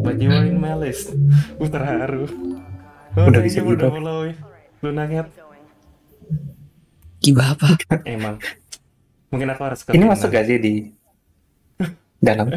But 0.04 0.20
you 0.20 0.28
are 0.28 0.44
in 0.44 0.60
my 0.60 0.76
list. 0.76 1.16
Uh, 1.56 1.72
terharu. 1.72 2.28
Oh, 3.16 3.32
Udah 3.32 3.40
bisa 3.40 3.64
you 3.64 3.72
udah 3.72 3.88
gitu. 3.88 3.96
follow 3.96 4.20
ya. 4.28 4.36
Lu. 4.84 4.92
Going. 4.92 5.64
Gibah 7.24 7.56
apa? 7.56 7.80
Emang. 8.04 8.44
Mungkin 9.32 9.48
aku 9.56 9.62
harus 9.72 9.88
ke 9.88 9.96
Ini 9.96 10.04
masuk 10.04 10.36
gak 10.36 10.52
sih 10.52 10.60
di 10.60 10.74
dalam? 12.28 12.52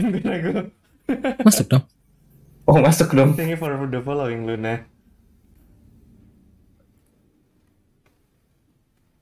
Masuk 1.47 1.66
dong. 1.70 1.85
Oh, 2.66 2.82
masuk 2.82 3.14
dong. 3.14 3.39
Thank 3.39 3.55
you 3.55 3.59
for 3.59 3.70
the 3.86 4.02
following, 4.02 4.51
Luna. 4.51 4.82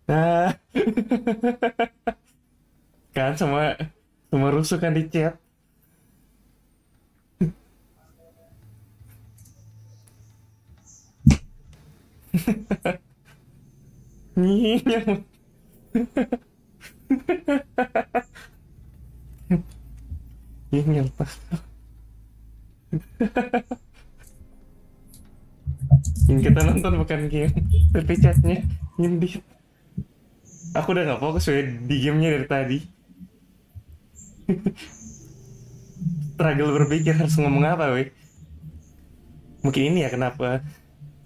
Nah. 0.08 0.56
Kan 3.10 3.34
sama 3.34 3.74
sama 4.30 4.48
rusuh 4.54 4.78
kan 4.78 4.94
di 4.94 5.06
chat. 5.10 5.34
Pas. 21.18 21.32
Yang 26.30 26.40
kita 26.46 26.60
nonton 26.62 26.92
bukan 27.02 27.20
game, 27.26 27.52
tapi 27.90 28.14
chatnya. 28.16 28.62
Aku 30.78 30.94
udah 30.94 31.02
gak 31.02 31.20
fokus 31.20 31.50
ya 31.50 31.66
di 31.66 31.96
gamenya 31.98 32.38
dari 32.38 32.46
tadi. 32.46 32.78
Struggle 36.34 36.72
berpikir 36.72 37.12
harus 37.12 37.36
ngomong 37.36 37.64
apa, 37.68 37.92
weh. 37.92 38.08
Mungkin 39.60 39.92
ini 39.92 40.08
ya 40.08 40.10
kenapa. 40.10 40.64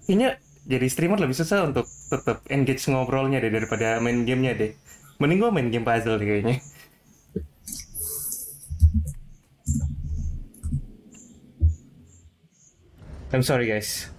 Kayaknya 0.03 0.37
jadi 0.67 0.87
streamer 0.91 1.21
lebih 1.21 1.37
susah 1.37 1.69
untuk 1.69 1.87
tetap 1.87 2.43
engage 2.51 2.83
ngobrolnya 2.89 3.39
deh 3.39 3.53
daripada 3.53 4.01
main 4.03 4.27
gamenya 4.27 4.53
deh. 4.57 4.71
Mending 5.21 5.39
gua 5.39 5.51
main 5.55 5.71
game 5.71 5.87
puzzle 5.87 6.19
deh 6.19 6.27
kayaknya. 6.27 6.59
I'm 13.31 13.43
sorry 13.43 13.67
guys. 13.67 14.11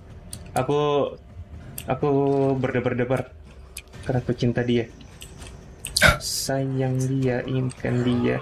Aku 0.57 1.13
aku 1.85 2.09
berdebar-debar 2.57 3.33
karena 4.09 4.19
aku 4.25 4.33
cinta 4.33 4.65
dia. 4.65 4.89
Sayang 6.21 7.01
dia, 7.05 7.41
inginkan 7.45 8.05
dia. 8.05 8.39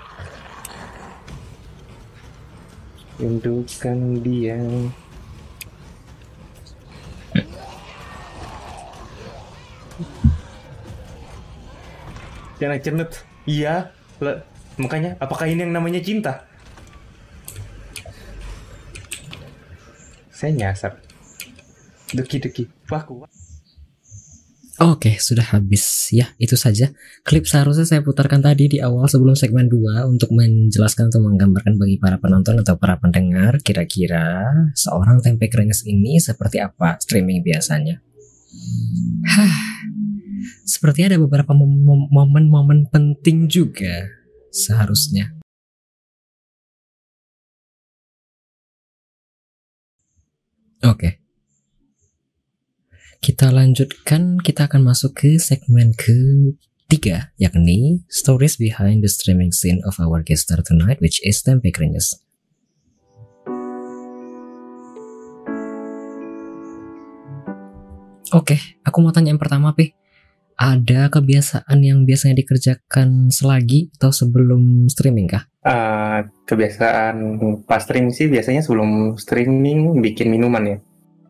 Rindukan 3.18 3.98
dia. 4.22 4.58
Jangan 12.62 12.78
cenut. 12.80 13.10
Iya, 13.44 13.92
le- 14.22 14.40
makanya 14.80 15.18
apakah 15.20 15.44
ini 15.50 15.66
yang 15.66 15.74
namanya 15.74 16.00
cinta? 16.00 16.46
Saya 20.30 20.54
nyasar. 20.54 20.98
Deki-deki. 22.14 22.70
Wah, 22.90 23.02
kuat. 23.02 23.33
Oke, 24.82 25.22
sudah 25.22 25.54
habis. 25.54 26.10
Ya, 26.10 26.34
itu 26.42 26.58
saja. 26.58 26.90
Klip 27.22 27.46
seharusnya 27.46 27.86
saya 27.86 28.02
putarkan 28.02 28.42
tadi 28.42 28.66
di 28.66 28.78
awal 28.82 29.06
sebelum 29.06 29.38
segmen 29.38 29.70
2 29.70 30.02
untuk 30.10 30.34
menjelaskan 30.34 31.14
atau 31.14 31.22
menggambarkan 31.22 31.78
bagi 31.78 31.94
para 32.02 32.18
penonton 32.18 32.58
atau 32.58 32.74
para 32.74 32.98
pendengar 32.98 33.62
kira-kira 33.62 34.50
seorang 34.74 35.22
tempe 35.22 35.46
krenyes 35.46 35.86
ini 35.86 36.18
seperti 36.18 36.58
apa 36.58 36.98
streaming 36.98 37.46
biasanya. 37.46 38.02
Hah, 39.30 39.54
seperti 40.66 41.06
ada 41.06 41.22
beberapa 41.22 41.54
mom- 41.54 41.86
mom- 41.86 42.10
momen-momen 42.10 42.90
penting 42.90 43.46
juga 43.46 44.10
seharusnya. 44.50 45.38
Oke. 50.82 51.23
Kita 53.24 53.48
lanjutkan, 53.48 54.36
kita 54.36 54.68
akan 54.68 54.84
masuk 54.84 55.24
ke 55.24 55.40
segmen 55.40 55.96
ketiga, 55.96 57.32
yakni 57.40 58.04
Stories 58.12 58.60
Behind 58.60 59.00
the 59.00 59.08
Streaming 59.08 59.48
Scene 59.48 59.80
of 59.88 59.96
Our 59.96 60.20
Guest 60.20 60.52
Star 60.52 60.60
Tonight, 60.60 61.00
which 61.00 61.24
is 61.24 61.40
Tempe 61.40 61.72
Krenyes. 61.72 62.20
Oke, 68.36 68.60
aku 68.84 69.00
mau 69.00 69.08
tanya 69.08 69.32
yang 69.32 69.40
pertama, 69.40 69.72
Pi. 69.72 69.96
Ada 70.60 71.08
kebiasaan 71.08 71.80
yang 71.80 72.04
biasanya 72.04 72.44
dikerjakan 72.44 73.32
selagi 73.32 73.88
atau 73.96 74.12
sebelum 74.12 74.92
streaming 74.92 75.32
kah? 75.32 75.48
Eh, 75.64 76.28
kebiasaan 76.44 77.40
pas 77.64 77.80
streaming 77.80 78.12
sih 78.12 78.28
biasanya 78.28 78.60
sebelum 78.60 79.16
streaming 79.16 80.04
bikin 80.04 80.28
minuman 80.28 80.76
ya. 80.76 80.78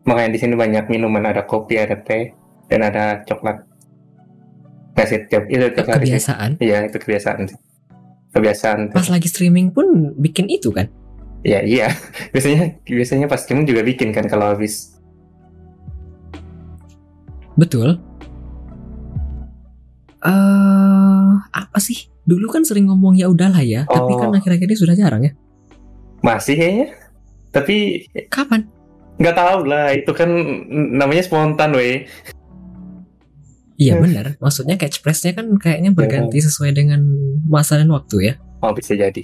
Makanya 0.05 0.31
di 0.31 0.39
sini 0.39 0.53
banyak 0.53 0.85
minuman, 0.85 1.25
ada 1.25 1.43
kopi, 1.43 1.75
ada 1.75 1.97
teh, 1.97 2.29
dan 2.67 2.81
ada 2.81 3.25
coklat. 3.25 3.65
Nggak 4.93 5.07
sih, 5.09 5.19
tiap- 5.27 5.49
itu 5.49 5.65
tiap 5.71 5.87
hari. 5.87 6.05
Kebiasaan. 6.07 6.49
Iya, 6.57 6.77
itu 6.85 6.97
kebiasaan 6.97 7.39
sih. 7.45 7.57
Kebiasaan. 8.31 8.77
tuh. 8.89 8.95
Pas 8.95 9.09
lagi 9.09 9.27
streaming 9.27 9.69
pun 9.69 9.85
bikin 10.15 10.45
itu 10.45 10.69
kan? 10.69 10.85
Iya, 11.41 11.61
iya. 11.61 11.87
Biasanya 12.33 12.79
biasanya 12.81 13.25
pas 13.25 13.37
streaming 13.39 13.65
juga 13.65 13.81
bikin 13.81 14.09
kan 14.09 14.25
kalau 14.25 14.53
habis. 14.53 14.93
Betul. 17.55 17.97
eh 20.19 21.31
apa 21.47 21.77
sih? 21.77 22.09
Dulu 22.21 22.49
kan 22.49 22.65
sering 22.65 22.89
ngomong 22.89 23.13
ya 23.13 23.29
udahlah 23.29 23.61
ya, 23.61 23.85
tapi 23.85 24.09
Oh. 24.09 24.17
kan 24.17 24.33
akhir-akhir 24.33 24.65
ini 24.65 24.73
sudah 24.75 24.97
jarang 24.97 25.21
ya. 25.21 25.31
Masih 26.19 26.57
kayaknya. 26.57 26.87
Tapi 27.53 28.09
Kapan? 28.27 28.65
Nggak 29.15 29.35
tahu 29.35 29.59
lah, 29.67 29.95
itu 29.95 30.11
kan 30.11 30.29
namanya 30.69 31.23
spontan 31.23 31.71
weh. 31.75 32.07
Iya 33.75 33.99
benar. 33.99 34.39
Maksudnya 34.39 34.79
catchphrase-nya 34.79 35.35
kan 35.35 35.51
kayaknya 35.59 35.91
berganti 35.91 36.39
sesuai 36.39 36.71
dengan 36.71 37.03
masa 37.43 37.75
dan 37.75 37.91
waktu 37.91 38.31
ya. 38.31 38.33
Oh, 38.63 38.71
bisa 38.71 38.95
jadi. 38.95 39.23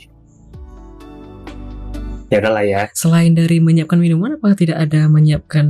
Ya 2.27 2.39
udahlah 2.39 2.63
ya. 2.63 2.81
Selain 2.91 3.31
dari 3.31 3.63
menyiapkan 3.63 3.99
minuman, 3.99 4.35
apakah 4.39 4.55
tidak 4.55 4.79
ada 4.79 5.07
menyiapkan 5.07 5.67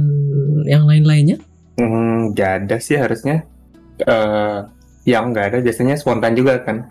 yang 0.65 0.85
lain-lainnya? 0.85 1.41
Hmm, 1.77 2.33
gak 2.33 2.65
ada 2.65 2.77
sih 2.81 2.97
harusnya. 2.97 3.45
Eh 4.01 4.61
yang 5.05 5.33
nggak 5.33 5.45
ada 5.53 5.57
biasanya 5.65 5.97
spontan 5.97 6.37
juga 6.37 6.61
kan 6.61 6.85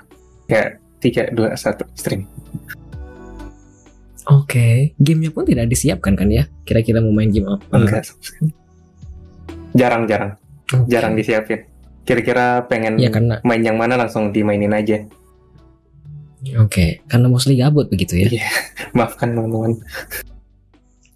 kayak 0.51 0.82
tiga 0.98 1.31
dua 1.31 1.55
satu 1.55 1.86
stream 1.94 2.27
Oke, 4.31 4.94
gamenya 5.02 5.35
pun 5.35 5.43
tidak 5.43 5.66
disiapkan 5.66 6.15
kan 6.15 6.31
ya? 6.31 6.47
Kira-kira 6.62 7.02
mau 7.02 7.11
main 7.11 7.35
game 7.35 7.51
apa? 7.51 7.66
enggak 7.74 8.07
sama 8.07 8.23
sekali. 8.23 8.51
jarang 10.86 11.15
disiapin 11.19 11.70
kira-kira 12.05 12.66
pengen 12.66 12.98
Ya 12.98 13.12
karena 13.12 13.39
main 13.47 13.62
yang 13.62 13.78
mana 13.78 13.94
langsung 13.94 14.35
dimainin 14.35 14.73
aja 14.74 15.05
oke, 16.57 17.05
karena 17.07 17.27
mostly 17.28 17.55
gabut 17.61 17.93
begitu 17.93 18.16
ya. 18.16 18.28
Iya. 18.40 18.48
maafkan 18.97 19.36
teman-teman 19.36 19.78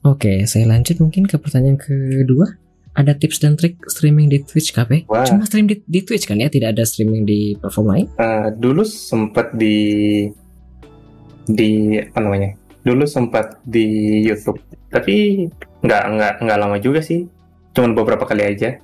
Oke, 0.04 0.44
saya 0.44 0.68
lanjut 0.68 1.00
mungkin 1.00 1.24
ke 1.24 1.40
pertanyaan 1.40 1.80
kedua. 1.80 2.60
Ada 2.92 3.16
tips 3.16 3.40
dan 3.40 3.56
trik 3.56 3.80
streaming 3.88 4.28
di 4.28 4.44
Twitch 4.44 4.76
KP? 4.76 5.08
Wah. 5.08 5.24
Cuma 5.24 5.48
stream 5.48 5.64
di, 5.64 5.80
di 5.80 6.04
Twitch 6.04 6.28
kan 6.28 6.36
ya, 6.36 6.52
tidak 6.52 6.76
ada 6.76 6.84
streaming 6.84 7.24
di 7.24 7.56
platform 7.56 7.86
lain? 7.88 8.06
Eh, 8.20 8.48
dulu 8.52 8.84
sempat 8.84 9.56
di 9.56 10.28
di 11.48 11.96
apa 11.96 12.20
namanya 12.20 12.52
dulu 12.84 13.08
sempat 13.08 13.58
di 13.64 14.20
YouTube 14.22 14.60
tapi 14.92 15.48
nggak 15.80 16.02
nggak 16.14 16.32
nggak 16.44 16.58
lama 16.60 16.76
juga 16.78 17.00
sih 17.00 17.24
cuman 17.72 17.96
beberapa 17.96 18.28
kali 18.28 18.44
aja 18.44 18.78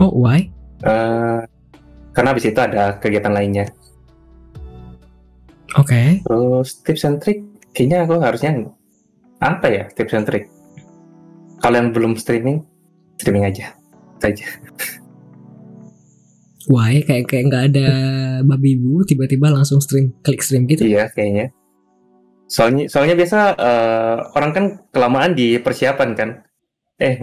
Oh, 0.00 0.16
why? 0.16 0.48
Eh, 0.80 1.40
karena 2.16 2.28
habis 2.32 2.48
itu 2.48 2.56
ada 2.56 2.96
kegiatan 2.98 3.30
lainnya 3.32 3.68
Oke. 5.78 6.24
terus 6.24 6.80
tips 6.82 7.04
and 7.06 7.18
trick 7.22 7.44
kayaknya 7.70 8.08
aku 8.08 8.18
harusnya 8.18 8.50
apa 9.38 9.66
ya 9.70 9.84
tips 9.92 10.16
and 10.16 10.26
trick 10.26 10.50
kalian 11.62 11.94
belum 11.94 12.16
streaming 12.18 12.64
streaming 13.20 13.46
aja 13.46 13.76
saja 14.18 14.46
Why? 16.70 17.02
Kayak 17.02 17.24
kayak 17.26 17.44
nggak 17.50 17.64
ada 17.72 17.88
babi 18.46 18.78
bu, 18.78 19.02
tiba-tiba 19.02 19.50
langsung 19.50 19.82
stream, 19.82 20.14
klik 20.22 20.38
stream 20.38 20.70
gitu. 20.70 20.86
iya 20.86 21.10
kayaknya 21.10 21.50
soalnya 22.50 22.90
soalnya 22.90 23.14
biasa 23.14 23.38
eh, 23.54 24.16
orang 24.34 24.50
kan 24.50 24.64
kelamaan 24.90 25.32
di 25.38 25.56
persiapan 25.62 26.10
kan. 26.18 26.30
Eh 27.00 27.16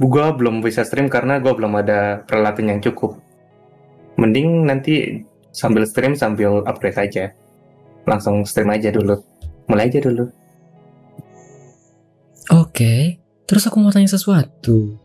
gua 0.00 0.32
belum 0.32 0.62
bisa 0.64 0.86
stream 0.86 1.10
karena 1.10 1.42
gua 1.42 1.52
belum 1.58 1.74
ada 1.76 2.22
peralatan 2.24 2.70
yang 2.70 2.80
cukup. 2.80 3.18
Mending 4.16 4.64
nanti 4.64 5.26
sambil 5.50 5.82
stream 5.84 6.14
sambil 6.14 6.62
upgrade 6.64 6.96
aja. 6.96 7.24
Langsung 8.06 8.46
stream 8.46 8.70
aja 8.70 8.94
dulu. 8.94 9.18
Mulai 9.66 9.90
aja 9.90 10.00
dulu. 10.00 10.30
Oke. 12.54 13.18
Terus 13.44 13.68
aku 13.68 13.76
mau 13.76 13.92
tanya 13.92 14.08
sesuatu. 14.08 15.03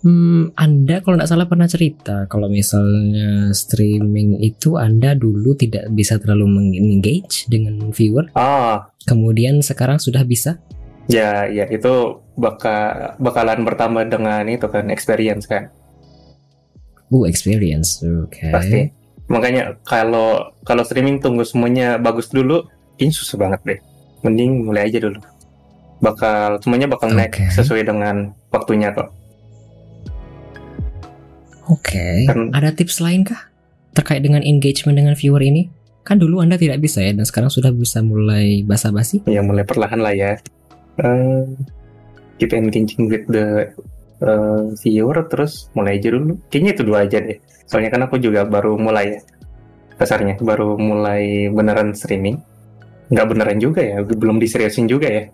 Hmm, 0.00 0.48
Anda 0.56 1.04
kalau 1.04 1.20
nggak 1.20 1.28
salah 1.28 1.44
pernah 1.44 1.68
cerita 1.68 2.24
kalau 2.24 2.48
misalnya 2.48 3.52
streaming 3.52 4.40
itu 4.40 4.80
Anda 4.80 5.12
dulu 5.12 5.52
tidak 5.52 5.92
bisa 5.92 6.16
terlalu 6.16 6.48
mengengage 6.48 7.44
dengan 7.52 7.92
viewer, 7.92 8.32
ah 8.32 8.88
kemudian 9.04 9.60
sekarang 9.60 10.00
sudah 10.00 10.24
bisa. 10.24 10.56
ya 11.04 11.44
ya 11.50 11.66
itu 11.68 12.16
bakal 12.38 13.18
bakalan 13.18 13.60
bertambah 13.66 14.08
dengan 14.08 14.46
itu 14.48 14.64
kan 14.70 14.88
experience 14.88 15.44
kan 15.44 15.68
Oh, 17.10 17.26
experience. 17.26 17.98
Oke. 18.06 18.54
pasti 18.54 18.94
makanya 19.26 19.74
kalau 19.82 20.54
kalau 20.62 20.86
streaming 20.86 21.18
tunggu 21.18 21.42
semuanya 21.42 21.98
bagus 21.98 22.30
dulu 22.30 22.62
ini 22.96 23.10
susah 23.10 23.36
banget 23.36 23.60
deh 23.66 23.78
mending 24.22 24.64
mulai 24.64 24.86
aja 24.86 25.02
dulu 25.02 25.18
bakal 26.00 26.56
semuanya 26.62 26.86
bakal 26.88 27.10
naik 27.12 27.34
Oke. 27.36 27.50
sesuai 27.52 27.84
dengan 27.84 28.30
waktunya 28.54 28.94
kok 28.94 29.10
Oke. 31.70 32.26
Kan- 32.26 32.50
Ada 32.50 32.74
tips 32.74 32.98
lain 32.98 33.22
kah? 33.22 33.48
Terkait 33.94 34.22
dengan 34.22 34.42
engagement 34.42 34.94
dengan 34.94 35.14
viewer 35.14 35.42
ini? 35.42 35.70
Kan 36.02 36.18
dulu 36.18 36.42
Anda 36.42 36.58
tidak 36.58 36.82
bisa 36.82 36.98
ya 37.00 37.14
dan 37.14 37.22
sekarang 37.22 37.50
sudah 37.50 37.70
bisa 37.70 38.02
mulai 38.02 38.66
basa-basi. 38.66 39.22
ya 39.24 39.40
mulai 39.40 39.62
perlahan 39.62 40.00
lah 40.00 40.10
ya. 40.10 40.34
Eh, 40.98 41.42
keep 42.36 42.50
engaging 42.50 43.06
with 43.06 43.24
the 43.28 43.70
eh, 44.20 44.62
viewer 44.82 45.22
terus 45.26 45.70
mulai 45.72 45.96
aja 45.96 46.10
dulu. 46.10 46.34
Kayaknya 46.48 46.70
itu 46.74 46.82
dua 46.82 46.98
aja 47.06 47.18
deh. 47.22 47.38
Soalnya 47.64 47.90
kan 47.94 48.02
aku 48.04 48.18
juga 48.18 48.42
baru 48.42 48.74
mulai 48.74 49.14
ya. 49.14 49.20
Dasarnya 50.00 50.40
baru 50.40 50.74
mulai 50.74 51.52
beneran 51.52 51.92
streaming. 51.92 52.40
Nggak 53.12 53.26
beneran 53.26 53.58
juga 53.60 53.82
ya 53.82 54.00
belum 54.02 54.40
diseriusin 54.40 54.88
juga 54.88 55.06
ya. 55.06 55.24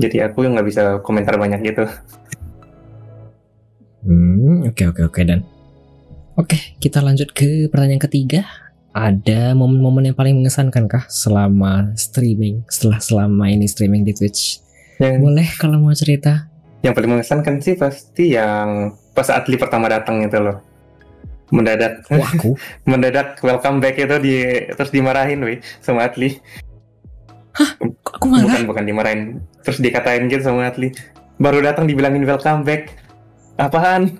Jadi 0.00 0.16
aku 0.24 0.48
yang 0.48 0.56
nggak 0.56 0.68
bisa 0.70 0.82
komentar 1.04 1.36
banyak 1.36 1.60
gitu. 1.60 1.84
Hmm, 4.00 4.64
oke 4.64 4.82
oke 4.88 5.02
oke. 5.04 5.20
Dan 5.20 5.44
oke 6.40 6.56
kita 6.80 7.04
lanjut 7.04 7.36
ke 7.36 7.68
pertanyaan 7.68 8.00
ketiga. 8.00 8.48
Ada 8.90 9.54
momen-momen 9.54 10.10
yang 10.10 10.16
paling 10.18 10.34
mengesankan 10.42 10.90
kah 10.90 11.06
selama 11.06 11.94
streaming 11.94 12.66
setelah 12.66 12.98
selama 12.98 13.46
ini 13.46 13.70
streaming 13.70 14.02
di 14.02 14.10
Twitch? 14.10 14.58
yang 14.98 15.22
Boleh 15.22 15.46
kalau 15.60 15.78
mau 15.78 15.94
cerita? 15.94 16.50
yang 16.80 16.96
paling 16.96 17.12
mengesankan 17.12 17.60
sih 17.60 17.76
pasti 17.76 18.32
yang 18.32 18.96
pas 19.12 19.28
Adli 19.28 19.60
pertama 19.60 19.86
datang 19.92 20.24
itu 20.24 20.40
loh. 20.40 20.64
Mendadak. 21.52 22.08
Wah, 22.08 22.30
aku? 22.32 22.56
Mendadak 22.90 23.36
welcome 23.44 23.84
back 23.84 24.00
itu 24.00 24.16
di 24.16 24.36
terus 24.72 24.88
dimarahin 24.88 25.44
weh 25.44 25.60
sama 25.84 26.08
Adli 26.08 26.40
kok 28.00 28.16
aku 28.16 28.26
marah? 28.30 28.46
bukan 28.48 28.62
bukan 28.64 28.84
dimarahin. 28.86 29.20
Terus 29.60 29.78
dikatain 29.82 30.24
gitu 30.32 30.40
sama 30.40 30.72
Adli 30.72 30.94
baru 31.36 31.60
datang 31.60 31.84
dibilangin 31.84 32.24
welcome 32.24 32.64
back. 32.64 32.96
Apaan 33.60 34.16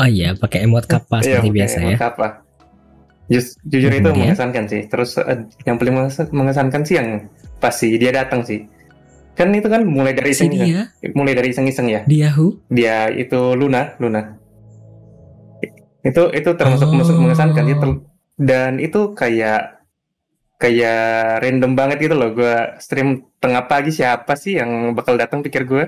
Oh 0.00 0.08
iya, 0.08 0.32
pakai 0.32 0.64
emot 0.64 0.84
kapas 0.84 1.20
Iya, 1.20 1.38
seperti 1.38 1.44
pakai 1.44 1.56
biasa 1.56 1.76
ya. 1.76 1.84
emot 1.90 2.02
apa 2.02 2.26
Jus- 3.28 3.54
jujur 3.62 3.92
itu 3.92 4.02
Kemudian? 4.02 4.32
mengesankan 4.32 4.64
sih. 4.66 4.82
Terus 4.84 5.14
eh, 5.16 5.38
yang 5.62 5.76
paling 5.76 5.94
menges- 5.94 6.32
mengesankan 6.32 6.82
sih 6.82 6.96
yang 6.96 7.30
pasti 7.56 7.94
dia 7.94 8.10
datang 8.10 8.42
sih. 8.42 8.66
Kan 9.32 9.54
itu 9.54 9.68
kan 9.68 9.86
mulai 9.86 10.10
dari 10.10 10.34
Si 10.34 10.42
iseng 10.42 10.50
dia, 10.50 10.90
mulai 11.12 11.32
dari 11.32 11.48
iseng-iseng 11.48 11.86
ya. 11.86 12.00
Dia 12.04 12.32
who? 12.32 12.58
dia 12.66 13.06
itu 13.08 13.54
Luna 13.54 13.94
Luna. 13.96 14.34
Itu 16.00 16.32
itu 16.32 16.50
termasuk 16.50 16.88
Oh. 16.88 17.20
mengesankan 17.20 17.62
dia 17.62 17.76
ter- 17.76 18.02
dan 18.36 18.80
itu 18.80 19.12
kayak 19.12 19.84
kayak 20.56 21.00
random 21.40 21.72
banget 21.72 22.02
gitu 22.02 22.14
loh. 22.14 22.32
Gue 22.32 22.50
stream 22.78 23.08
tengah 23.36 23.64
pagi 23.64 23.92
siapa 23.92 24.34
sih 24.34 24.56
yang 24.56 24.90
bakal 24.90 25.14
datang 25.14 25.40
pikir 25.40 25.64
gue 25.64 25.86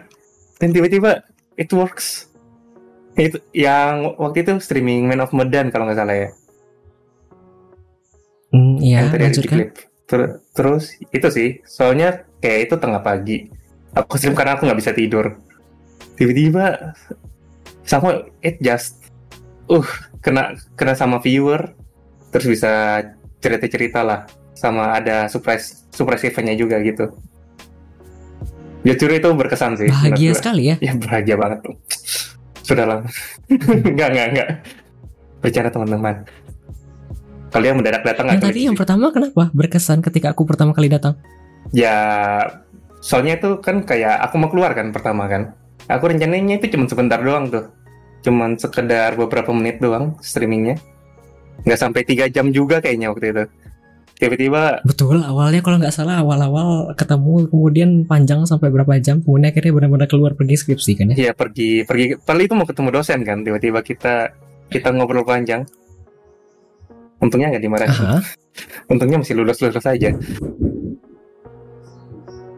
dan 0.56 0.68
tiba-tiba 0.70 1.26
it 1.54 1.68
works 1.70 2.30
itu 3.16 3.36
yang 3.52 4.16
waktu 4.16 4.40
itu 4.40 4.56
streaming 4.64 5.04
Man 5.04 5.20
of 5.20 5.36
Medan 5.36 5.68
kalau 5.68 5.84
nggak 5.84 5.98
salah 6.00 6.16
ya. 6.16 6.28
Hmm, 8.52 8.76
iya, 8.80 9.08
di 9.08 9.16
lanjutkan. 9.20 9.56
klip. 9.56 9.72
Ter- 10.08 10.40
terus 10.52 10.96
itu 11.00 11.28
sih. 11.28 11.48
Soalnya 11.64 12.24
kayak 12.40 12.68
itu 12.68 12.74
tengah 12.80 13.00
pagi. 13.00 13.48
Aku 13.92 14.16
stream 14.16 14.36
karena 14.36 14.56
aku 14.56 14.64
nggak 14.64 14.80
bisa 14.80 14.92
tidur. 14.96 15.36
Tiba-tiba 16.16 16.96
sama 17.84 18.24
it 18.40 18.56
just 18.64 19.00
uh 19.68 19.88
kena 20.24 20.56
kena 20.76 20.96
sama 20.96 21.20
viewer. 21.20 21.76
Terus 22.32 22.48
bisa 22.48 23.04
cerita-cerita 23.44 24.00
lah. 24.00 24.24
Sama 24.56 24.96
ada 24.96 25.28
surprise 25.28 25.84
surprise 25.92 26.24
eventnya 26.28 26.56
juga 26.56 26.80
gitu. 26.80 27.12
Jujur 28.82 29.14
itu 29.14 29.30
berkesan 29.30 29.78
sih 29.78 29.86
Bahagia 29.86 30.34
sekali 30.34 30.74
ya. 30.74 30.76
ya 30.82 30.90
bahagia 30.98 31.38
banget 31.38 31.62
tuh 31.62 31.78
sudah 32.62 32.84
lama 32.86 33.06
nggak 33.96 34.08
nggak 34.14 34.26
nggak. 34.34 34.48
Bercanda 35.42 35.70
teman-teman. 35.74 36.22
Kalian 37.52 37.74
mendadak 37.76 38.02
datang 38.06 38.32
Yang 38.32 38.42
tadi 38.48 38.60
yang 38.64 38.76
pertama 38.78 39.12
kenapa? 39.12 39.52
Berkesan 39.52 40.00
ketika 40.00 40.32
aku 40.32 40.48
pertama 40.48 40.72
kali 40.72 40.88
datang? 40.88 41.18
ya 41.70 41.94
soalnya 42.98 43.38
itu 43.38 43.62
kan 43.62 43.86
kayak 43.86 44.18
aku 44.18 44.34
mau 44.36 44.50
keluar 44.50 44.72
kan 44.74 44.90
pertama 44.90 45.28
kan. 45.30 45.54
Aku 45.90 46.08
rencananya 46.10 46.58
itu 46.62 46.70
cuma 46.72 46.86
sebentar 46.86 47.18
doang 47.18 47.50
tuh. 47.50 47.66
Cuman 48.22 48.54
sekedar 48.54 49.18
beberapa 49.18 49.50
menit 49.50 49.82
doang 49.82 50.14
streamingnya. 50.22 50.78
Nggak 51.66 51.80
sampai 51.80 52.02
tiga 52.06 52.30
jam 52.30 52.54
juga 52.54 52.78
kayaknya 52.78 53.10
waktu 53.12 53.26
itu 53.34 53.44
tiba-tiba 54.22 54.78
Betul, 54.86 55.18
awalnya 55.26 55.58
kalau 55.66 55.82
nggak 55.82 55.90
salah 55.90 56.22
awal-awal 56.22 56.94
ketemu 56.94 57.50
kemudian 57.50 57.90
panjang 58.06 58.46
sampai 58.46 58.70
berapa 58.70 58.94
jam, 59.02 59.18
kemudian 59.18 59.50
akhirnya 59.50 59.74
benar-benar 59.74 60.06
keluar 60.06 60.38
pergi 60.38 60.54
skripsi 60.62 60.92
kan 60.94 61.06
ya? 61.10 61.30
ya 61.30 61.32
pergi 61.34 61.82
pergi. 61.82 62.14
Paling 62.22 62.44
itu 62.46 62.54
mau 62.54 62.66
ketemu 62.66 62.88
dosen 62.94 63.26
kan 63.26 63.42
tiba-tiba 63.42 63.82
kita 63.82 64.30
kita 64.70 64.88
ngobrol 64.94 65.26
panjang. 65.26 65.66
Untungnya 67.18 67.50
nggak 67.50 67.64
dimarahin 67.66 67.90
Aha. 67.90 68.18
untungnya 68.86 69.18
masih 69.18 69.34
lulus 69.34 69.58
lulus 69.58 69.82
aja. 69.82 70.14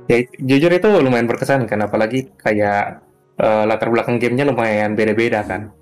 Ya 0.05 0.19
jujur 0.37 0.69
itu 0.69 0.89
lumayan 1.01 1.25
berkesan 1.25 1.65
kan 1.65 1.81
apalagi 1.81 2.29
kayak 2.37 3.01
eh, 3.41 3.65
latar 3.65 3.89
belakang 3.89 4.21
gamenya 4.21 4.53
lumayan 4.53 4.93
beda-beda 4.93 5.41
kan. 5.49 5.73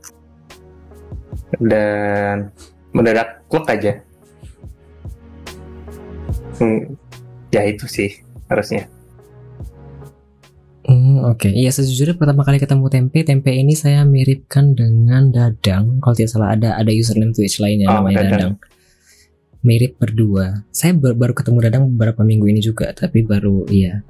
Dan 1.59 2.55
mendadak 2.95 3.43
kluk 3.51 3.67
aja 3.67 3.99
Hmm, 6.63 6.95
ya 7.51 7.67
itu 7.67 7.85
sih 7.85 8.23
harusnya 8.47 8.87
Hmm, 10.83 11.23
oke. 11.31 11.47
Iya 11.47 11.71
sejujurnya 11.71 12.19
pertama 12.19 12.43
kali 12.43 12.59
ketemu 12.59 12.91
tempe, 12.91 13.23
tempe 13.23 13.55
ini 13.55 13.71
saya 13.79 14.03
miripkan 14.03 14.75
dengan 14.75 15.31
dadang. 15.31 16.03
Kalau 16.03 16.11
tidak 16.11 16.31
salah 16.35 16.59
ada 16.59 16.75
ada 16.75 16.91
username 16.91 17.31
Twitch 17.31 17.63
lainnya 17.63 17.87
Oh, 17.87 18.03
namanya 18.03 18.27
Dadang. 18.27 18.35
dadang. 18.35 18.55
Mirip 19.63 19.95
berdua. 20.03 20.67
Saya 20.75 20.91
bar- 20.99 21.15
baru 21.15 21.39
ketemu 21.39 21.59
dadang 21.63 21.83
beberapa 21.95 22.27
minggu 22.27 22.51
ini 22.51 22.59
juga, 22.59 22.91
tapi 22.91 23.23
baru 23.23 23.63
iya 23.71 24.03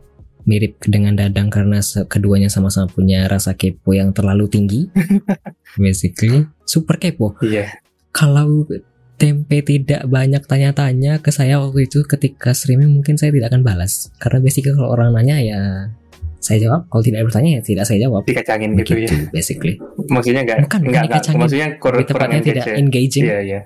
mirip 0.49 0.81
dengan 0.83 1.12
dadang 1.15 1.53
karena 1.53 1.79
keduanya 2.09 2.49
sama-sama 2.49 2.89
punya 2.89 3.29
rasa 3.29 3.53
kepo 3.53 3.93
yang 3.93 4.16
terlalu 4.16 4.49
tinggi. 4.49 4.89
Basically, 5.77 6.49
super 6.65 6.97
kepo. 6.97 7.37
Iya. 7.45 7.69
Kalau 8.16 8.65
tempe 9.20 9.62
tidak 9.62 10.02
banyak 10.09 10.43
tanya-tanya 10.44 11.22
ke 11.22 11.30
saya 11.30 11.62
waktu 11.62 11.86
itu 11.86 12.02
ketika 12.02 12.51
streaming 12.56 12.90
mungkin 12.90 13.14
saya 13.14 13.30
tidak 13.30 13.52
akan 13.55 13.62
balas 13.62 14.10
karena 14.18 14.39
basically 14.43 14.74
kalau 14.74 14.90
orang 14.93 15.14
nanya 15.14 15.36
ya 15.39 15.60
saya 16.43 16.59
jawab 16.59 16.90
kalau 16.90 17.02
tidak 17.06 17.22
bertanya 17.30 17.51
ya 17.59 17.60
tidak 17.62 17.84
saya 17.86 17.98
jawab 18.02 18.26
Dikacangin 18.26 18.74
gitu 18.82 18.98
ya. 18.98 19.10
basically 19.30 19.78
Maksudnya 20.10 20.43
enggak 20.43 20.59
Bukan, 20.66 20.80
enggak, 20.90 21.02
enggak. 21.06 21.39
maksudnya 21.39 21.68
kurang 21.78 22.02
tepatnya 22.02 22.40
tidak 22.43 22.64
ya. 22.66 22.74
engaging 22.82 23.24
Iya, 23.30 23.39
iya. 23.47 23.60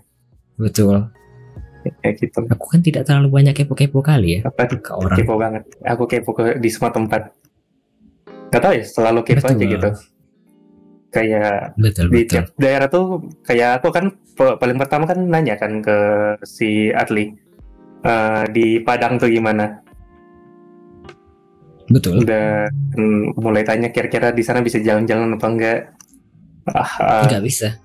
betul 0.60 1.08
Kayak 2.02 2.14
gitu. 2.18 2.40
aku 2.50 2.66
kan 2.66 2.80
tidak 2.82 3.02
terlalu 3.06 3.28
banyak 3.30 3.54
kepo-kepo 3.56 4.02
kali 4.04 4.28
ya 4.36 4.40
Apa 4.44 4.66
ke 4.68 4.90
orang 4.92 5.16
Kepo 5.16 5.34
banget. 5.38 5.62
Aku 5.86 6.04
kepo 6.10 6.34
ke, 6.34 6.58
di 6.58 6.66
semua 6.66 6.90
tempat. 6.90 7.30
Gak 8.50 8.58
tau 8.58 8.74
ya, 8.74 8.82
selalu 8.82 9.22
kepo 9.22 9.46
Betul. 9.46 9.54
aja 9.54 9.64
gitu. 9.70 9.88
Kayak 11.16 11.72
betul 11.80 12.12
di 12.12 12.20
betul. 12.20 12.28
tiap 12.28 12.46
daerah 12.60 12.88
tuh 12.92 13.24
kayak 13.40 13.80
aku 13.80 13.88
kan 13.88 14.12
paling 14.36 14.76
pertama 14.76 15.08
kan 15.08 15.16
nanya 15.16 15.56
kan 15.56 15.80
ke 15.80 15.96
si 16.44 16.92
Adli 16.92 17.46
Eh, 18.06 18.44
di 18.54 18.66
Padang 18.86 19.18
tuh 19.18 19.26
gimana? 19.26 19.82
Betul. 21.90 22.22
Udah 22.22 22.70
mm, 22.70 23.34
mulai 23.38 23.66
tanya 23.66 23.90
kira-kira 23.90 24.30
di 24.30 24.42
sana 24.46 24.62
bisa 24.62 24.78
jalan-jalan 24.78 25.34
apa 25.34 25.46
enggak. 25.50 25.80
Ah, 26.66 26.90
ah, 26.98 27.22
nggak 27.30 27.44
bisa. 27.46 27.78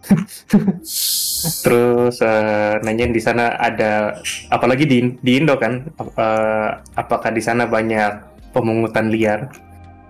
Terus 1.65 2.17
eh, 2.21 2.73
nanyain 2.81 3.13
di 3.13 3.21
sana 3.21 3.57
ada 3.57 4.21
apalagi 4.49 4.85
di 4.89 4.97
di 5.21 5.31
Indo 5.37 5.57
kan 5.57 5.85
eh, 5.97 6.69
apakah 6.97 7.29
di 7.29 7.41
sana 7.41 7.69
banyak 7.69 8.49
pemungutan 8.53 9.09
liar? 9.13 9.49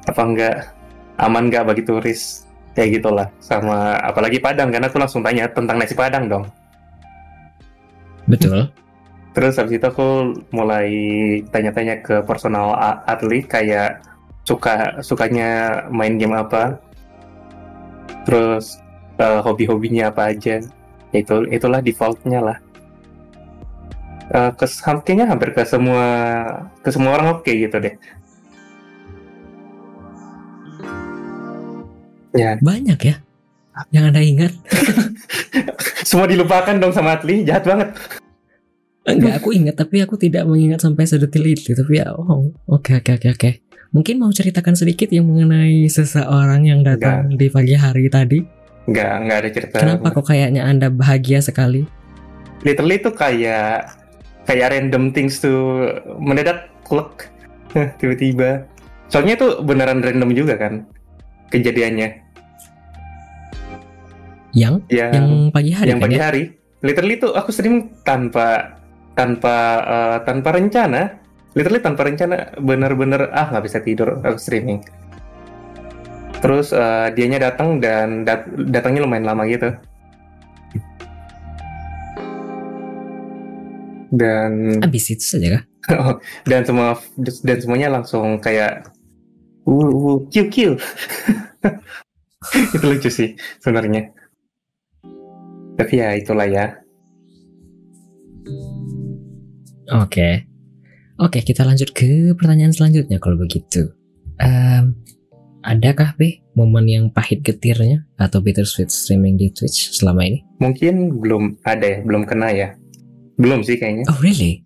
Apa 0.07 0.21
enggak? 0.23 0.55
Aman 1.19 1.51
enggak 1.51 1.67
bagi 1.67 1.83
turis 1.83 2.50
kayak 2.77 3.01
gitulah 3.01 3.27
sama 3.43 3.99
apalagi 3.99 4.39
Padang 4.39 4.71
karena 4.71 4.87
aku 4.87 4.97
langsung 4.99 5.21
tanya 5.21 5.47
tentang 5.51 5.77
nasi 5.79 5.95
Padang 5.95 6.27
dong 6.31 6.45
betul 8.27 8.67
Terus 9.31 9.55
habis 9.55 9.79
itu 9.79 9.87
aku 9.87 10.35
mulai 10.51 10.91
tanya-tanya 11.55 12.03
ke 12.03 12.19
personal 12.27 12.75
atlet 13.07 13.47
kayak 13.47 14.03
suka 14.43 14.99
sukanya 14.99 15.83
main 15.87 16.19
game 16.19 16.35
apa, 16.35 16.75
terus 18.27 18.83
eh, 19.15 19.39
hobi-hobinya 19.39 20.11
apa 20.11 20.35
aja. 20.35 20.59
Itu 21.15 21.47
itulah 21.47 21.79
defaultnya 21.79 22.39
lah. 22.43 22.57
Eh, 24.31 24.51
ke 24.59 24.65
kayaknya 25.03 25.31
hampir 25.31 25.55
ke 25.55 25.63
semua 25.63 26.07
ke 26.83 26.89
semua 26.91 27.15
orang 27.15 27.39
oke 27.39 27.51
gitu 27.51 27.79
deh. 27.79 27.95
Ya, 32.31 32.55
banyak 32.63 32.99
ya 33.01 33.15
yang 33.91 34.11
anda 34.11 34.19
ingat 34.19 34.51
semua 36.09 36.27
dilupakan 36.27 36.75
dong 36.75 36.91
sama 36.91 37.15
atlet, 37.15 37.47
jahat 37.47 37.63
banget. 37.63 37.89
Enggak, 39.07 39.41
aku 39.41 39.55
ingat 39.55 39.79
tapi 39.79 40.03
aku 40.03 40.19
tidak 40.19 40.43
mengingat 40.45 40.83
sampai 40.83 41.07
sedetil 41.07 41.47
itu. 41.47 41.71
Tapi 41.73 42.03
ya, 42.03 42.13
oh, 42.13 42.51
oke 42.67 42.99
oke 42.99 43.11
oke 43.17 43.27
oke. 43.31 43.51
Mungkin 43.95 44.19
mau 44.19 44.29
ceritakan 44.29 44.75
sedikit 44.75 45.07
yang 45.09 45.25
mengenai 45.27 45.87
seseorang 45.87 46.67
yang 46.67 46.83
datang 46.83 47.31
di 47.31 47.47
pagi 47.47 47.75
hari 47.79 48.11
tadi. 48.11 48.39
Nggak 48.85 49.11
nggak 49.25 49.37
ada 49.39 49.49
cerita. 49.49 49.77
Kenapa 49.81 50.07
kok 50.13 50.27
kayaknya 50.29 50.67
anda 50.67 50.91
bahagia 50.91 51.39
sekali? 51.39 52.01
literally 52.65 53.01
itu 53.01 53.09
kayak 53.13 53.93
kayak 54.45 54.67
random 54.73 55.13
things 55.13 55.41
tuh 55.41 55.91
mendadak 56.21 56.69
klek 56.85 57.29
tiba-tiba 58.01 58.65
soalnya 59.09 59.37
itu 59.37 59.47
beneran 59.65 60.01
random 60.01 60.31
juga 60.33 60.57
kan 60.57 60.85
kejadiannya? 61.51 62.09
Yang? 64.55 64.75
Yang 64.87 65.11
yang 65.15 65.27
pagi 65.51 65.71
hari 65.75 65.87
yang 65.91 65.99
kan 65.99 66.05
pagi 66.07 66.17
ya? 66.17 66.23
hari. 66.27 66.43
Literally 66.81 67.15
itu 67.19 67.29
aku 67.29 67.49
stream 67.53 67.93
tanpa 68.01 68.79
tanpa 69.13 69.55
eh, 69.83 70.17
tanpa 70.23 70.49
rencana. 70.55 71.19
Literally 71.51 71.83
tanpa 71.83 72.07
rencana 72.07 72.55
bener-bener 72.57 73.27
ah 73.35 73.51
nggak 73.51 73.65
bisa 73.67 73.79
tidur 73.83 74.23
aku 74.23 74.39
streaming. 74.39 74.79
Terus 76.41 76.71
eh, 76.73 77.07
dianya 77.13 77.51
datang 77.51 77.77
dan 77.83 78.23
dat- 78.23 78.47
datangnya 78.71 79.03
lumayan 79.05 79.27
lama 79.27 79.43
gitu. 79.45 79.69
Dan 84.11 84.83
Habis 84.83 85.07
itu 85.15 85.23
saja 85.23 85.59
kah? 85.59 85.63
dan 86.51 86.61
semua 86.67 86.99
dan 87.17 87.57
semuanya 87.63 87.89
langsung 87.89 88.37
kayak 88.43 88.91
uh, 89.67 90.17
kill 90.31 90.47
kill 90.49 90.73
itu 92.75 92.85
lucu 92.85 93.09
sih 93.09 93.29
sebenarnya 93.61 94.09
tapi 95.77 96.01
ya 96.01 96.13
itulah 96.17 96.47
ya 96.49 96.65
Oke. 99.91 100.47
Oke, 101.19 101.43
kita 101.43 101.67
lanjut 101.67 101.91
ke 101.91 102.31
pertanyaan 102.31 102.71
selanjutnya 102.71 103.19
kalau 103.19 103.35
begitu. 103.35 103.91
Em, 104.39 104.95
adakah 105.67 106.15
B 106.15 106.39
momen 106.55 106.87
yang 106.87 107.05
pahit 107.11 107.43
getirnya 107.43 108.07
atau 108.15 108.39
bittersweet 108.39 108.87
streaming 108.87 109.35
di 109.35 109.51
Twitch 109.51 109.91
selama 109.95 110.25
ini? 110.25 110.39
mungkin 110.61 111.17
belum 111.19 111.43
ada 111.65 111.85
ya 111.85 111.99
belum 112.05 112.23
kena 112.29 112.49
ya 112.53 112.69
belum 113.41 113.65
sih 113.65 113.81
kayaknya 113.81 114.05
Oh 114.07 114.17
really? 114.21 114.61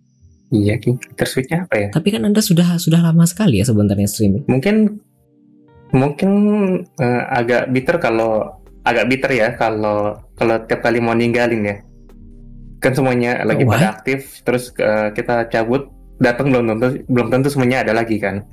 Iya 0.48 0.78
tersweetnya 1.14 1.64
apa 1.64 1.74
ya 1.76 1.88
Tapi 1.90 2.08
kan 2.10 2.22
anda 2.22 2.38
sudah 2.38 2.76
sudah 2.76 3.00
lama 3.00 3.24
sekali 3.24 3.58
ya 3.58 3.66
sebenarnya 3.66 4.06
streaming. 4.06 4.46
mungkin 4.46 5.02
mungkin 5.90 6.30
eh, 6.96 7.22
agak 7.30 7.70
bitter 7.70 7.96
kalau 7.96 8.58
agak 8.82 9.06
bitter 9.06 9.30
ya 9.32 9.48
kalau 9.54 10.14
kalau 10.34 10.62
tiap 10.64 10.80
kali 10.80 10.98
mau 10.98 11.14
ninggalin 11.14 11.62
ya 11.64 11.76
kan 12.78 12.92
semuanya 12.92 13.42
lagi 13.42 13.62
Why? 13.62 13.72
pada 13.74 13.86
aktif 13.92 14.42
terus 14.42 14.70
eh, 14.76 15.10
kita 15.10 15.46
cabut 15.48 15.90
datang 16.18 16.48
belum 16.48 16.74
tentu 16.74 16.86
belum 17.06 17.28
tentu 17.28 17.48
semuanya 17.48 17.82
ada 17.82 17.92
lagi 17.92 18.18
kan 18.18 18.46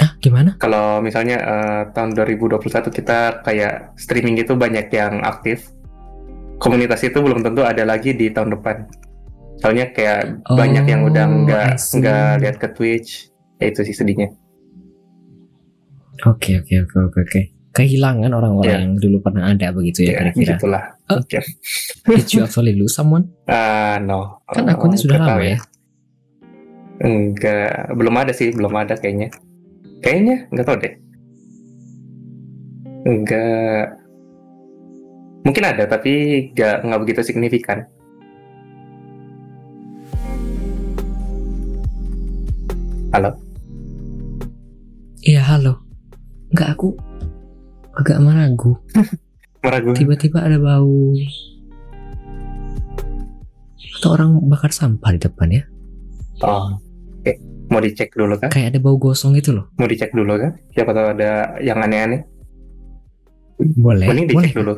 Ah, 0.00 0.18
gimana? 0.18 0.56
kalau 0.58 0.98
misalnya 0.98 1.36
eh, 1.38 1.82
tahun 1.92 2.16
2021 2.16 2.58
kita 2.90 3.18
kayak 3.44 3.94
streaming 3.94 4.40
itu 4.40 4.56
banyak 4.56 4.90
yang 4.90 5.22
aktif 5.22 5.70
komunitas 6.62 7.02
itu 7.02 7.18
belum 7.18 7.42
tentu 7.42 7.60
ada 7.60 7.82
lagi 7.82 8.14
di 8.14 8.30
tahun 8.30 8.54
depan 8.54 8.86
soalnya 9.58 9.90
kayak 9.90 10.40
Oh, 10.44 10.54
banyak 10.54 10.84
yang 10.84 11.02
udah 11.02 11.24
nggak 11.26 11.66
nggak 11.74 12.30
lihat 12.40 12.56
ke 12.56 12.68
Twitch 12.70 13.10
ya 13.58 13.66
itu 13.66 13.82
sih 13.82 13.92
sedihnya 13.92 14.30
Oke 16.22 16.54
oke 16.56 16.74
oke 16.80 16.96
oke 17.02 17.18
oke. 17.20 17.40
Kehilangan 17.72 18.30
orang-orang 18.30 18.68
Iya. 18.70 18.84
yang 18.84 18.94
dulu 18.94 19.18
pernah 19.18 19.48
ada 19.48 19.72
begitu 19.72 20.04
ya 20.04 20.20
ya 20.20 20.30
kira-kira. 20.30 20.54
gitulah 20.54 20.84
Oh. 21.08 21.18
Oke. 21.18 21.40
Did 22.04 22.28
you 22.30 22.44
actually 22.44 22.72
lose 22.72 22.92
someone? 22.92 23.26
Ah, 23.50 23.98
no 23.98 24.44
Kan 24.46 24.68
Oh, 24.68 24.72
akunnya 24.72 24.98
sudah 25.00 25.18
lama 25.18 25.28
tahu 25.28 25.40
ya. 25.42 25.56
enggak 27.00 27.74
belum 27.92 28.14
ada 28.14 28.30
sih 28.30 28.52
belum 28.52 28.70
ada 28.72 28.94
kayaknya 28.94 29.34
kayaknya 29.98 30.46
nggak 30.48 30.62
tahu 30.62 30.76
deh 30.78 30.94
enggak 33.02 33.84
mungkin 35.42 35.64
ada 35.64 35.84
tapi 35.84 36.12
nggak 36.52 36.86
nggak 36.86 37.00
begitu 37.00 37.20
signifikan 37.22 37.86
halo 43.12 43.30
Iya 45.22 45.38
halo. 45.38 45.78
Enggak 46.50 46.74
aku 46.74 46.98
agak 47.94 48.18
meragu. 48.18 48.74
meragu 49.62 49.94
Tiba-tiba 49.94 50.42
ada 50.42 50.58
bau 50.58 51.14
atau 53.94 54.08
orang 54.10 54.34
bakar 54.50 54.74
sampah 54.74 55.14
di 55.14 55.22
depan 55.22 55.46
ya. 55.52 55.62
oh 56.42 56.74
oke 57.22 57.32
mau 57.70 57.78
dicek 57.78 58.10
dulu 58.10 58.34
kan 58.34 58.50
Kayak 58.50 58.74
ada 58.74 58.78
bau 58.82 58.98
gosong 58.98 59.38
gitu 59.38 59.54
loh. 59.54 59.70
mau 59.78 59.86
dicek 59.86 60.10
dulu 60.10 60.34
kan 60.34 60.58
siapa 60.74 60.90
tahu 60.90 61.06
ada 61.14 61.30
yang 61.62 61.78
aneh-aneh 61.78 62.26
Boleh. 63.78 64.10
mending 64.10 64.26
boleh. 64.26 64.42
dicek 64.42 64.58
dulu 64.58 64.74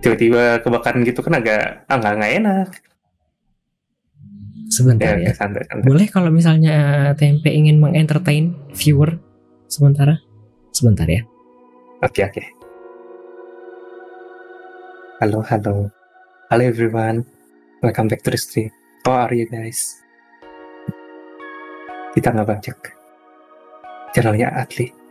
tiba-tiba 0.00 0.60
kebakaran 0.60 1.02
gitu 1.02 1.20
kan 1.24 1.40
agak 1.40 1.84
ah 1.88 1.96
nggak 1.96 2.14
nggak 2.20 2.34
enak 2.42 2.68
Sebentar 4.66 5.14
ya, 5.14 5.30
ya. 5.30 5.32
santai 5.32 5.62
santai 5.62 5.86
Boleh 5.86 6.06
kalau 6.10 6.30
misalnya 6.34 7.10
Tempe 7.14 7.54
ingin 7.54 7.78
mengentertain 7.78 8.50
viewer 8.74 9.22
sementara? 9.70 10.18
Sebentar 10.74 11.06
ya. 11.06 11.22
Oke 12.02 12.26
oke. 12.26 12.42
Halo 15.22 15.40
halo. 15.46 15.88
Halo 16.50 16.62
everyone. 16.66 17.22
Welcome 17.78 18.10
back 18.10 18.26
to 18.26 18.34
the 18.34 18.40
stream. 18.42 18.74
How 19.06 19.30
are 19.30 19.34
you 19.38 19.46
guys? 19.46 20.02
Kita 22.18 22.34
nggak 22.34 22.48
bajak. 22.50 22.78
Channelnya 24.18 24.50
Atli. 24.50 25.05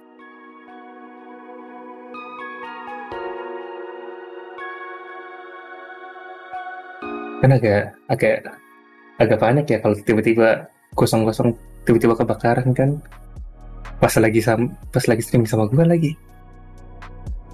Kan 7.43 7.51
agak 7.51 7.91
agak 8.07 8.35
agak 9.19 9.39
panik 9.39 9.65
ya 9.67 9.77
kalau 9.83 9.95
tiba-tiba 10.03 10.67
kosong-kosong 10.95 11.51
tiba-tiba 11.83 12.15
kebakaran 12.15 12.71
kan 12.71 12.89
pas 13.99 14.11
lagi 14.19 14.43
sam 14.43 14.71
pas 14.91 15.03
lagi 15.07 15.23
streaming 15.23 15.47
sama 15.47 15.67
gue 15.71 15.85
lagi 15.87 16.11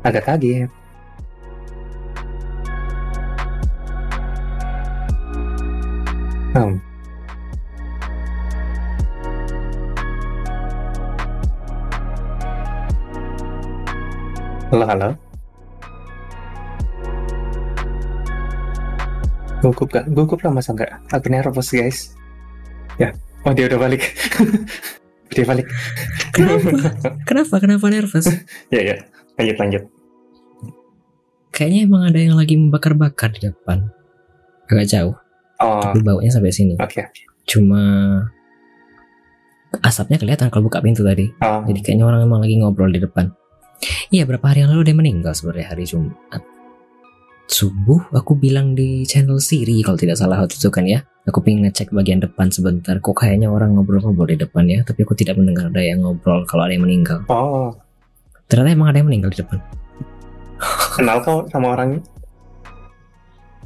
agak 0.01 0.25
kaget 0.25 0.69
Hmm. 6.51 6.83
Halo, 14.67 14.83
halo. 14.83 15.30
Gugup 19.61 19.89
gak? 19.89 20.05
Gugup 20.09 20.41
lah 20.41 20.51
masa 20.51 20.73
nggak? 20.73 21.13
Aku 21.13 21.27
nervous 21.29 21.69
guys. 21.69 22.17
Ya, 22.97 23.13
oh 23.45 23.53
dia 23.53 23.69
udah 23.69 23.79
balik. 23.79 24.03
dia 25.33 25.45
balik. 25.45 25.69
Kenapa? 26.33 26.69
Kenapa? 27.23 27.55
Kenapa 27.61 27.85
nervous? 27.87 28.25
ya 28.73 28.81
ya, 28.81 28.95
lanjut 29.37 29.57
lanjut. 29.57 29.83
Kayaknya 31.51 31.79
emang 31.85 32.03
ada 32.09 32.19
yang 32.19 32.35
lagi 32.35 32.55
membakar-bakar 32.57 33.31
di 33.31 33.45
depan. 33.45 33.85
Agak 34.65 34.87
jauh, 34.87 35.15
Oh, 35.61 35.77
tapi 35.83 35.99
baunya 36.01 36.31
sampai 36.31 36.49
sini. 36.49 36.73
oke. 36.79 37.03
Cuma 37.45 37.81
asapnya 39.83 40.17
kelihatan 40.19 40.49
kalau 40.49 40.67
buka 40.67 40.81
pintu 40.81 41.03
tadi. 41.05 41.29
Oh, 41.43 41.63
Jadi 41.63 41.79
kayaknya 41.79 42.07
orang 42.07 42.23
emang 42.23 42.41
lagi 42.41 42.57
ngobrol 42.57 42.89
di 42.89 42.99
depan. 42.99 43.29
Iya, 44.09 44.25
berapa 44.25 44.41
hari 44.45 44.63
yang 44.63 44.71
lalu 44.73 44.83
dia 44.89 44.95
meninggal 44.97 45.33
sebenarnya 45.33 45.67
hari 45.73 45.83
Jumat. 45.85 46.41
Subuh 47.51 48.07
aku 48.15 48.39
bilang 48.39 48.79
di 48.79 49.03
channel 49.03 49.35
Siri 49.43 49.83
kalau 49.83 49.99
tidak 49.99 50.15
salah 50.15 50.39
waktu 50.39 50.55
itu 50.55 50.71
kan 50.71 50.87
ya. 50.87 51.03
Aku 51.27 51.43
pengen 51.43 51.67
ngecek 51.67 51.91
bagian 51.91 52.23
depan 52.23 52.47
sebentar. 52.47 52.95
Kok 52.97 53.11
kayaknya 53.13 53.51
orang 53.51 53.75
ngobrol-ngobrol 53.75 54.31
di 54.31 54.39
depan 54.39 54.65
ya. 54.71 54.87
Tapi 54.87 55.03
aku 55.03 55.13
tidak 55.19 55.35
mendengar 55.35 55.67
ada 55.67 55.83
yang 55.83 55.99
ngobrol 56.01 56.47
kalau 56.47 56.63
ada 56.63 56.73
yang 56.73 56.87
meninggal. 56.87 57.21
oh, 57.27 57.75
Ternyata 58.47 58.71
emang 58.71 58.87
ada 58.89 59.03
yang 59.03 59.11
meninggal 59.11 59.35
di 59.35 59.43
depan. 59.43 59.59
kenal 60.95 61.19
kau 61.21 61.43
sama 61.51 61.75
orangnya? 61.75 61.99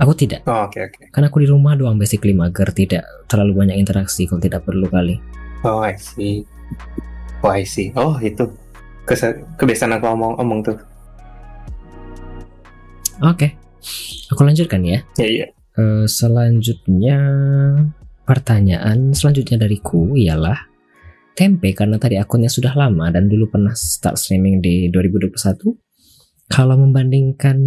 Aku 0.02 0.12
tidak. 0.18 0.42
Oh, 0.50 0.66
oke 0.66 0.82
oke. 0.82 1.02
Karena 1.14 1.30
aku 1.30 1.40
di 1.40 1.48
rumah 1.48 1.78
doang 1.78 1.96
basically 1.96 2.34
mager. 2.34 2.68
Tidak 2.68 3.30
terlalu 3.30 3.64
banyak 3.64 3.78
interaksi 3.78 4.26
kalau 4.26 4.42
tidak 4.42 4.66
perlu 4.66 4.90
kali. 4.90 5.22
Oh, 5.62 5.86
I 5.86 5.94
see. 5.96 6.42
Oh, 7.46 7.54
I 7.54 7.64
see. 7.64 7.94
Oh, 7.96 8.18
itu. 8.18 8.50
Kebiasaan 9.56 9.94
aku 9.96 10.10
omong-omong 10.10 10.60
tuh. 10.66 10.78
Oke. 13.22 13.56
Aku 14.34 14.42
lanjutkan 14.42 14.82
ya. 14.86 15.02
Ya, 15.20 15.28
iya. 15.28 15.46
Eh, 15.76 16.06
selanjutnya 16.08 17.18
pertanyaan 18.26 19.14
selanjutnya 19.14 19.68
dariku 19.68 20.18
ialah 20.18 20.58
tempe 21.38 21.76
karena 21.76 22.00
tadi 22.00 22.16
akunnya 22.18 22.50
sudah 22.50 22.74
lama 22.74 23.12
dan 23.12 23.30
dulu 23.30 23.52
pernah 23.52 23.76
start 23.76 24.18
streaming 24.18 24.64
di 24.64 24.90
2021 24.90 25.36
kalau 26.50 26.76
membandingkan 26.80 27.60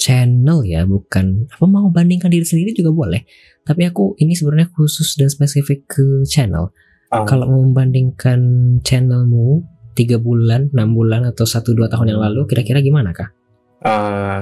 channel 0.00 0.64
ya 0.64 0.88
bukan 0.88 1.50
apa 1.50 1.64
mau 1.68 1.92
bandingkan 1.92 2.32
diri 2.32 2.46
sendiri 2.46 2.72
juga 2.72 2.94
boleh 2.94 3.26
tapi 3.66 3.84
aku 3.84 4.16
ini 4.16 4.32
sebenarnya 4.32 4.72
khusus 4.72 5.18
dan 5.20 5.28
spesifik 5.28 5.84
ke 5.84 6.24
channel 6.24 6.72
Um, 7.10 7.26
kalau 7.26 7.50
membandingkan 7.50 8.38
channelmu 8.86 9.66
tiga 9.98 10.22
bulan, 10.22 10.70
enam 10.70 10.94
bulan 10.94 11.26
atau 11.26 11.42
satu 11.42 11.74
dua 11.74 11.90
tahun 11.90 12.14
yang 12.14 12.22
lalu 12.22 12.46
kira-kira 12.46 12.78
gimana 12.78 13.10
kah? 13.10 13.34
Eh, 13.84 14.40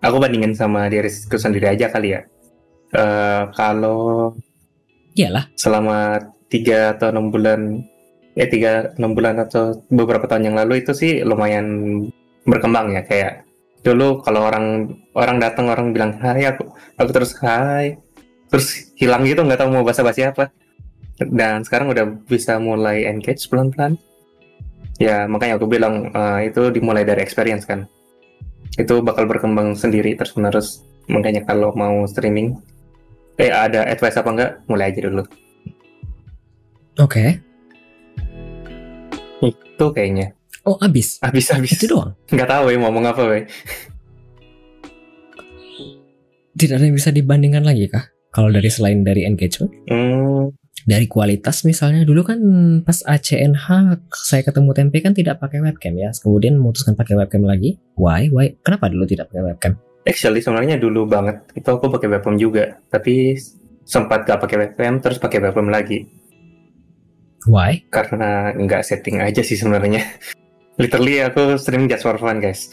aku 0.00 0.16
bandingin 0.18 0.54
sama 0.56 0.88
diriku 0.88 1.36
sendiri 1.36 1.70
aja 1.70 1.90
kali 1.92 2.16
ya. 2.16 2.20
Eh, 2.90 3.42
kalau 3.54 4.34
Iyalah, 5.14 5.50
selama 5.58 6.22
tiga 6.50 6.94
atau 6.94 7.10
enam 7.10 7.30
bulan, 7.34 7.82
ya 8.38 8.46
tiga 8.46 8.94
enam 8.98 9.14
bulan 9.14 9.42
atau 9.42 9.82
beberapa 9.90 10.26
tahun 10.30 10.50
yang 10.50 10.56
lalu 10.58 10.82
itu 10.82 10.94
sih 10.94 11.22
lumayan 11.26 11.66
berkembang 12.46 12.94
ya. 12.94 13.02
Kayak 13.06 13.50
dulu 13.80 14.20
kalau 14.20 14.44
orang 14.44 14.92
orang 15.16 15.40
datang 15.40 15.72
orang 15.72 15.96
bilang 15.96 16.12
hai 16.20 16.44
aku 16.44 16.68
aku 17.00 17.10
terus 17.16 17.32
hai 17.40 17.96
terus 18.52 18.92
hilang 19.00 19.24
gitu 19.24 19.40
nggak 19.40 19.56
tahu 19.56 19.72
mau 19.72 19.86
basa-basi 19.86 20.28
apa 20.28 20.52
dan 21.16 21.64
sekarang 21.64 21.88
udah 21.92 22.04
bisa 22.28 22.60
mulai 22.60 23.08
engage 23.08 23.48
pelan-pelan 23.48 23.96
ya 25.00 25.24
makanya 25.24 25.56
aku 25.56 25.64
bilang 25.64 26.12
eh, 26.12 26.52
itu 26.52 26.68
dimulai 26.68 27.08
dari 27.08 27.24
experience 27.24 27.64
kan 27.64 27.88
itu 28.78 28.94
bakal 29.02 29.26
berkembang 29.26 29.74
sendiri 29.74 30.14
terus 30.14 30.36
menerus. 30.38 30.68
Makanya 31.10 31.42
kalau 31.48 31.74
mau 31.74 32.06
streaming 32.06 32.54
eh 33.40 33.50
ada 33.50 33.88
advice 33.88 34.20
apa 34.20 34.30
enggak 34.30 34.50
mulai 34.68 34.92
aja 34.92 35.00
dulu. 35.08 35.24
Oke. 37.00 37.40
itu 39.40 39.86
kayaknya. 39.96 40.36
Oh 40.68 40.76
abis, 40.84 41.16
habis 41.24 41.48
habis 41.48 41.72
itu 41.80 41.88
doang. 41.88 42.12
nggak 42.28 42.44
tahu 42.44 42.68
ya 42.68 42.76
mau 42.76 42.92
ngomong 42.92 43.08
apa 43.08 43.22
we 43.24 43.40
Tidak 46.60 46.76
ada 46.76 46.84
yang 46.84 46.92
bisa 46.92 47.08
dibandingkan 47.08 47.64
lagi 47.64 47.88
kah? 47.88 48.04
Kalau 48.30 48.52
dari 48.52 48.68
selain 48.68 49.00
dari 49.00 49.24
engagement, 49.24 49.72
hmm, 49.88 50.59
dari 50.88 51.08
kualitas 51.08 51.64
misalnya 51.68 52.04
dulu 52.04 52.24
kan 52.24 52.40
pas 52.84 53.00
ACNH 53.04 53.66
saya 54.12 54.44
ketemu 54.44 54.70
Tempe 54.72 55.00
kan 55.00 55.12
tidak 55.12 55.40
pakai 55.40 55.60
webcam 55.60 55.96
ya, 55.96 56.12
kemudian 56.12 56.56
memutuskan 56.56 56.96
pakai 56.96 57.16
webcam 57.16 57.44
lagi. 57.44 57.76
Why? 57.96 58.32
Why? 58.32 58.56
Kenapa 58.64 58.88
dulu 58.88 59.04
tidak 59.04 59.28
pakai 59.32 59.44
webcam? 59.44 59.74
actually 60.08 60.40
sebenarnya 60.40 60.80
dulu 60.80 61.04
banget 61.04 61.44
itu 61.52 61.68
aku 61.68 61.92
pakai 61.92 62.08
webcam 62.08 62.36
juga 62.40 62.80
tapi 62.88 63.36
sempat 63.84 64.24
gak 64.24 64.40
pakai 64.40 64.56
webcam 64.68 65.02
terus 65.02 65.18
pakai 65.20 65.42
webcam 65.42 65.68
lagi 65.68 66.08
Why? 67.48 67.88
karena 67.88 68.52
nggak 68.52 68.84
setting 68.84 69.24
aja 69.24 69.40
sih 69.40 69.56
sebenarnya 69.56 70.04
literally 70.80 71.24
aku 71.24 71.56
streaming 71.56 71.88
just 71.88 72.04
for 72.04 72.16
fun 72.16 72.40
guys 72.40 72.68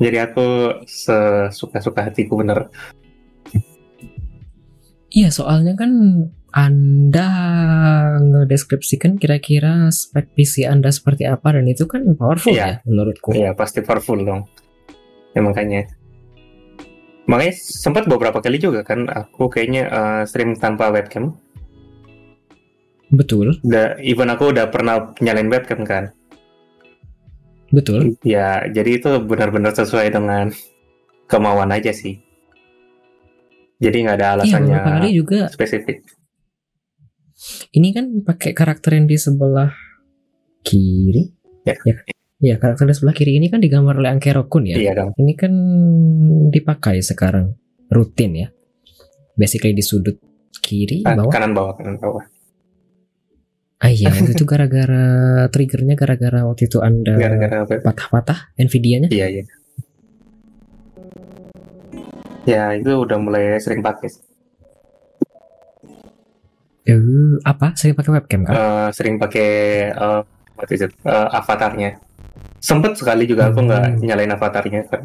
jadi 0.00 0.28
aku 0.28 0.80
sesuka-suka 0.88 2.10
hatiku 2.10 2.40
bener 2.40 2.68
Iya 5.14 5.30
soalnya 5.30 5.78
kan 5.78 5.94
anda 6.54 7.26
ngedeskripsikan 8.22 9.18
kira-kira 9.18 9.90
spek 9.90 10.38
PC 10.38 10.70
Anda 10.70 10.94
seperti 10.94 11.26
apa? 11.26 11.50
Dan 11.50 11.66
itu 11.66 11.90
kan 11.90 12.06
powerful 12.14 12.54
Iya. 12.54 12.78
ya 12.78 12.86
menurutku. 12.86 13.34
Iya 13.34 13.58
pasti 13.58 13.82
powerful 13.82 14.22
dong. 14.22 14.46
Ya 15.34 15.42
makanya. 15.42 15.90
Makanya 17.26 17.58
sempat 17.58 18.06
beberapa 18.06 18.38
kali 18.38 18.62
juga 18.62 18.86
kan 18.86 19.10
aku 19.10 19.50
kayaknya 19.50 19.90
eh, 19.90 20.22
stream 20.30 20.54
tanpa 20.54 20.94
webcam. 20.94 21.34
Betul, 23.10 23.58
udah 23.66 23.98
even 24.02 24.30
aku 24.30 24.54
udah 24.54 24.70
pernah 24.70 25.10
nyalain 25.18 25.50
webcam 25.50 25.82
kan. 25.82 26.14
Betul. 27.74 28.14
ya 28.22 28.62
jadi 28.70 29.02
itu 29.02 29.10
benar-benar 29.26 29.74
sesuai 29.74 30.14
dengan 30.14 30.54
kemauan 31.26 31.74
aja 31.74 31.90
sih. 31.90 32.22
Jadi 33.82 34.06
nggak 34.06 34.16
ada 34.22 34.22
Iya 34.22 34.34
alasannya 34.38 34.70
beberapa 34.70 34.90
kali 35.02 35.10
juga 35.18 35.38
spesifik 35.50 35.98
ini 37.70 37.88
kan 37.90 38.04
pakai 38.20 38.50
karakter 38.50 38.94
yang 38.94 39.04
di 39.04 39.16
sebelah 39.16 39.70
kiri. 40.60 41.28
Ya. 41.62 41.74
Ya, 41.82 41.94
ya 42.38 42.54
karakter 42.56 42.84
di 42.84 42.94
sebelah 42.94 43.12
kiri 43.12 43.34
ini 43.34 43.46
kan 43.46 43.58
digambar 43.58 43.96
oleh 43.96 44.08
Ankero 44.08 44.44
Kun 44.44 44.64
ya. 44.64 44.76
iya 44.76 44.92
dong 44.92 45.12
Ini 45.14 45.32
kan 45.32 45.52
dipakai 46.48 47.00
sekarang 47.00 47.56
rutin 47.88 48.32
ya. 48.36 48.48
Basically 49.32 49.72
di 49.72 49.80
sudut 49.80 50.16
kiri 50.56 51.02
Ah, 51.02 51.14
bawah. 51.14 51.28
kanan 51.28 51.52
bawah 51.52 51.74
kanan 51.74 51.96
bawah 51.96 52.24
Ah 53.76 53.90
iya, 53.90 54.08
waktu 54.08 54.32
itu 54.36 54.44
gara-gara 54.44 55.04
triggernya 55.46 55.92
gara-gara 55.94 56.40
waktu 56.42 56.64
itu 56.64 56.78
Anda 56.78 57.16
gara-gara 57.16 57.68
patah-patah 57.80 58.56
Nvidia-nya. 58.56 59.08
iya 59.10 59.26
iya 59.30 59.42
ya 62.44 62.64
itu 62.72 62.92
udah 62.94 63.16
mulai 63.16 63.56
sering 63.56 63.80
pakai 63.80 64.08
Eh, 66.84 67.40
apa? 67.48 67.72
Sering 67.78 67.96
pakai 67.96 68.12
webcam 68.20 68.40
kan? 68.44 68.54
Eh, 68.60 68.88
sering 68.96 69.16
pakai 69.22 69.48
eh, 70.02 70.20
what 70.56 70.68
is 70.74 70.82
it? 70.84 70.92
Eh, 71.08 71.28
avatarnya 71.40 71.90
sempet 72.68 72.92
sekali 73.00 73.24
juga 73.30 73.42
aku 73.52 73.60
nggak 73.66 73.84
Hmm. 73.84 74.04
nyalain 74.06 74.32
avatarnya 74.36 74.80
kan 74.90 75.02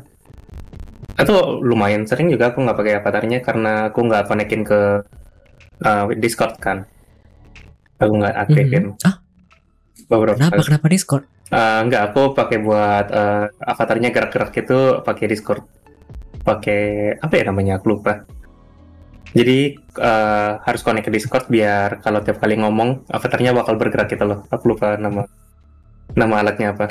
atau 1.20 1.60
lumayan 1.60 2.04
sering 2.08 2.32
juga 2.34 2.46
aku 2.56 2.64
nggak 2.64 2.78
pakai 2.80 2.94
avatarnya 3.00 3.38
karena 3.48 3.72
aku 3.92 4.00
nggak 4.08 4.24
konekin 4.30 4.62
ke 4.70 4.80
eh, 5.86 6.04
Discord 6.24 6.54
kan 6.66 6.78
aku 8.02 8.12
nggak 8.20 8.36
aktifin 8.44 8.84
Mhm. 8.96 9.08
Ah, 9.08 9.16
beberapa 10.12 10.38
kenapa? 10.40 10.56
kali. 10.56 10.68
Kenapa 10.68 10.86
Discord? 10.92 11.24
Eh, 11.58 11.80
nggak 11.88 12.02
aku 12.12 12.22
pakai 12.38 12.58
buat 12.66 13.06
eh, 13.20 13.44
avatarnya 13.72 14.10
gerak-gerak 14.16 14.52
itu 14.62 14.78
pakai 15.08 15.26
Discord 15.32 15.64
pakai 16.48 16.82
apa 17.26 17.34
ya 17.40 17.44
namanya 17.50 17.74
aku 17.78 17.88
lupa 17.94 18.14
Jadi 19.30 19.78
eh, 19.78 20.52
harus 20.58 20.82
connect 20.82 21.06
ke 21.06 21.12
Discord 21.14 21.46
biar 21.48 22.02
kalau 22.02 22.20
tiap 22.26 22.42
kali 22.42 22.58
ngomong 22.58 23.06
avatarnya 23.08 23.54
bakal 23.54 23.78
bergerak 23.78 24.10
gitu 24.10 24.26
loh. 24.26 24.46
Aku 24.50 24.74
lupa 24.74 24.98
nama 24.98 25.26
nama 26.18 26.34
alatnya 26.42 26.74
apa. 26.74 26.90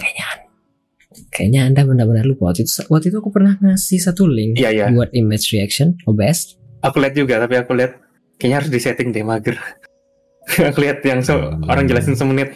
Kayaknya 1.35 1.67
anda 1.67 1.83
benar-benar 1.83 2.23
lupa 2.29 2.53
waktu 2.53 2.63
itu. 2.63 2.87
Waktu 2.87 3.11
itu 3.11 3.17
aku 3.19 3.31
pernah 3.35 3.59
ngasih 3.59 3.99
satu 3.99 4.29
link 4.29 4.61
Iya 4.61 4.71
iya. 4.71 4.87
buat 4.93 5.11
image 5.11 5.51
reaction 5.51 5.99
OBS. 6.07 6.55
Aku 6.85 7.03
lihat 7.03 7.19
juga 7.19 7.43
tapi 7.43 7.59
aku 7.59 7.75
lihat 7.75 7.99
kayaknya 8.39 8.57
harus 8.63 8.71
disetting 8.71 9.11
deh 9.11 9.27
mager. 9.27 9.59
aku 10.71 10.79
lihat 10.79 11.03
yang 11.03 11.25
se- 11.27 11.35
orang 11.67 11.91
jelasin 11.91 12.15
semenit. 12.15 12.55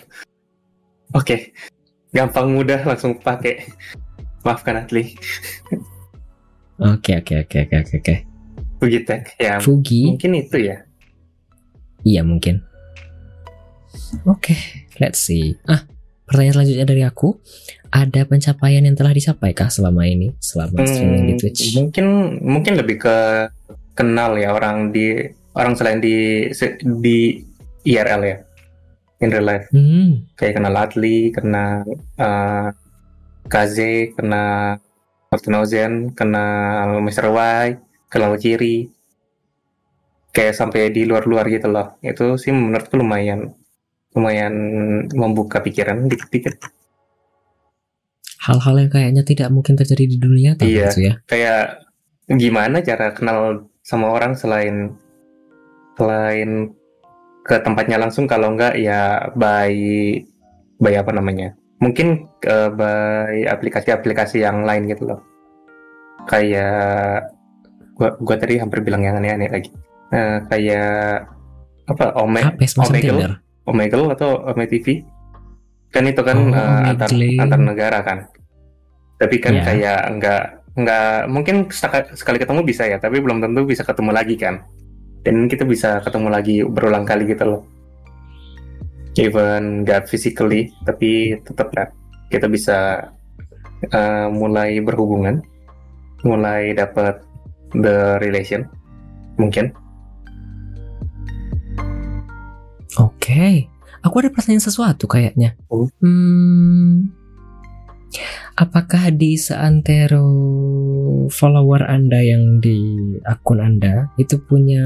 Oke. 1.10 1.50
Gampang 2.12 2.52
mudah 2.52 2.84
langsung 2.86 3.18
pakai. 3.18 3.66
Maafkan 4.46 4.84
Atli. 4.84 5.10
Oke 6.82 7.14
oke 7.14 7.46
oke 7.46 7.56
oke 7.62 7.76
oke 7.78 7.94
oke. 8.02 8.14
Fugitek 8.82 9.38
ya. 9.38 9.62
Fugi. 9.62 10.10
Mungkin 10.10 10.32
itu 10.34 10.58
ya. 10.58 10.82
Iya 12.02 12.26
mungkin. 12.26 12.66
Oke, 14.26 14.58
let's 14.98 15.22
see. 15.22 15.54
Ah, 15.64 15.86
pertanyaan 16.26 16.58
selanjutnya 16.58 16.82
dari 16.84 17.06
aku. 17.06 17.38
Ada 17.92 18.24
pencapaian 18.24 18.82
yang 18.82 18.96
telah 18.96 19.12
dicapai 19.12 19.52
kah 19.52 19.68
selama 19.68 20.02
ini? 20.02 20.34
Selama 20.42 20.82
streaming 20.82 21.30
di 21.30 21.32
Hmm, 21.32 21.40
Twitch? 21.40 21.62
Mungkin 21.76 22.06
mungkin 22.42 22.72
lebih 22.74 22.98
ke 22.98 23.16
kenal 23.92 24.34
ya 24.34 24.50
orang 24.50 24.90
di 24.90 25.12
orang 25.52 25.76
selain 25.76 26.00
di 26.00 26.48
di 26.98 27.38
IRL 27.84 28.22
ya. 28.24 28.38
In 29.22 29.30
real 29.30 29.46
life 29.46 29.70
Hmm, 29.70 30.26
kayak 30.34 30.58
kenal 30.58 30.74
Atli, 30.74 31.30
kenal 31.30 31.86
eh, 32.18 32.68
Kaze, 33.46 34.10
kenal 34.12 34.82
Martinozen, 35.30 36.10
kenal 36.10 36.98
Mr. 36.98 37.30
Kenal 38.12 38.36
Ciri. 38.36 38.84
Kayak 40.32 40.56
sampai 40.56 40.92
di 40.92 41.08
luar-luar 41.08 41.48
gitu 41.48 41.68
loh. 41.68 41.96
Itu 42.04 42.36
sih 42.36 42.52
menurutku 42.52 42.96
lumayan 42.96 43.52
lumayan 44.12 44.52
membuka 45.16 45.64
pikiran 45.64 46.04
dikit-dikit. 46.04 46.60
hal-hal 48.42 48.74
yang 48.74 48.90
kayaknya 48.90 49.22
tidak 49.22 49.48
mungkin 49.54 49.78
terjadi 49.78 50.02
di 50.02 50.16
dunia 50.18 50.58
nyata 50.58 50.66
Iya. 50.66 50.90
ya. 50.98 51.14
kayak 51.30 51.62
gimana 52.26 52.82
cara 52.82 53.14
kenal 53.14 53.70
sama 53.86 54.10
orang 54.10 54.34
selain 54.34 54.98
selain 55.94 56.74
ke 57.46 57.62
tempatnya 57.62 58.02
langsung 58.02 58.26
kalau 58.26 58.50
enggak 58.50 58.74
ya 58.74 59.30
by 59.38 59.70
by 60.74 60.94
apa 60.98 61.14
namanya 61.14 61.54
mungkin 61.78 62.26
eh, 62.42 62.70
by 62.74 63.46
aplikasi-aplikasi 63.46 64.42
yang 64.42 64.66
lain 64.66 64.90
gitu 64.90 65.06
loh 65.06 65.22
kayak 66.26 67.30
gua 67.96 68.16
gua 68.18 68.36
tadi 68.40 68.56
hampir 68.58 68.80
bilang 68.80 69.02
yang 69.04 69.18
aneh-aneh 69.18 69.48
lagi. 69.48 69.70
Eh, 70.12 70.38
kayak 70.48 71.28
apa 71.88 72.04
Ome 72.20 72.40
ya, 72.40 72.68
Omegle? 72.84 73.40
Omegle 73.64 74.06
atau 74.12 74.30
Ome 74.48 74.64
TV 74.68 75.02
kan 75.92 76.08
itu 76.08 76.22
kan 76.24 76.36
Oh, 76.40 76.56
eh, 76.56 76.90
antar 76.96 77.08
antar 77.12 77.60
negara 77.60 77.98
kan. 78.00 78.18
Tapi 79.20 79.36
kan 79.38 79.54
Ya. 79.60 79.62
kayak 79.64 80.00
nggak 80.18 80.42
nggak 80.72 81.08
mungkin 81.28 81.68
sekali, 81.68 82.40
ketemu 82.40 82.64
bisa 82.64 82.88
ya 82.88 82.96
tapi 82.96 83.20
belum 83.20 83.44
tentu 83.44 83.68
bisa 83.68 83.84
ketemu 83.84 84.10
lagi 84.10 84.36
kan. 84.40 84.64
Dan 85.22 85.46
kita 85.46 85.62
bisa 85.68 86.00
ketemu 86.02 86.28
lagi 86.32 86.56
berulang 86.64 87.04
kali 87.04 87.28
gitu 87.28 87.44
loh. 87.44 87.62
Even 89.20 89.84
nggak 89.84 90.08
physically 90.08 90.72
tapi 90.88 91.36
tetap 91.44 91.68
lah. 91.76 91.92
Kita 92.32 92.48
bisa 92.48 93.04
eh, 93.84 94.26
mulai 94.32 94.80
berhubungan 94.80 95.44
mulai 96.22 96.72
dapat 96.72 97.20
the 97.76 98.20
relation 98.20 98.68
mungkin 99.40 99.72
Oke, 103.00 103.72
aku 104.04 104.20
ada 104.20 104.28
pertanyaan 104.28 104.68
sesuatu 104.68 105.08
kayaknya. 105.08 105.56
Oh. 105.72 105.88
Hmm, 106.04 107.08
apakah 108.60 109.08
di 109.16 109.40
seantero 109.40 110.28
follower 111.32 111.88
Anda 111.88 112.20
yang 112.20 112.60
di 112.60 113.08
akun 113.24 113.64
Anda 113.64 114.12
itu 114.20 114.36
punya 114.44 114.84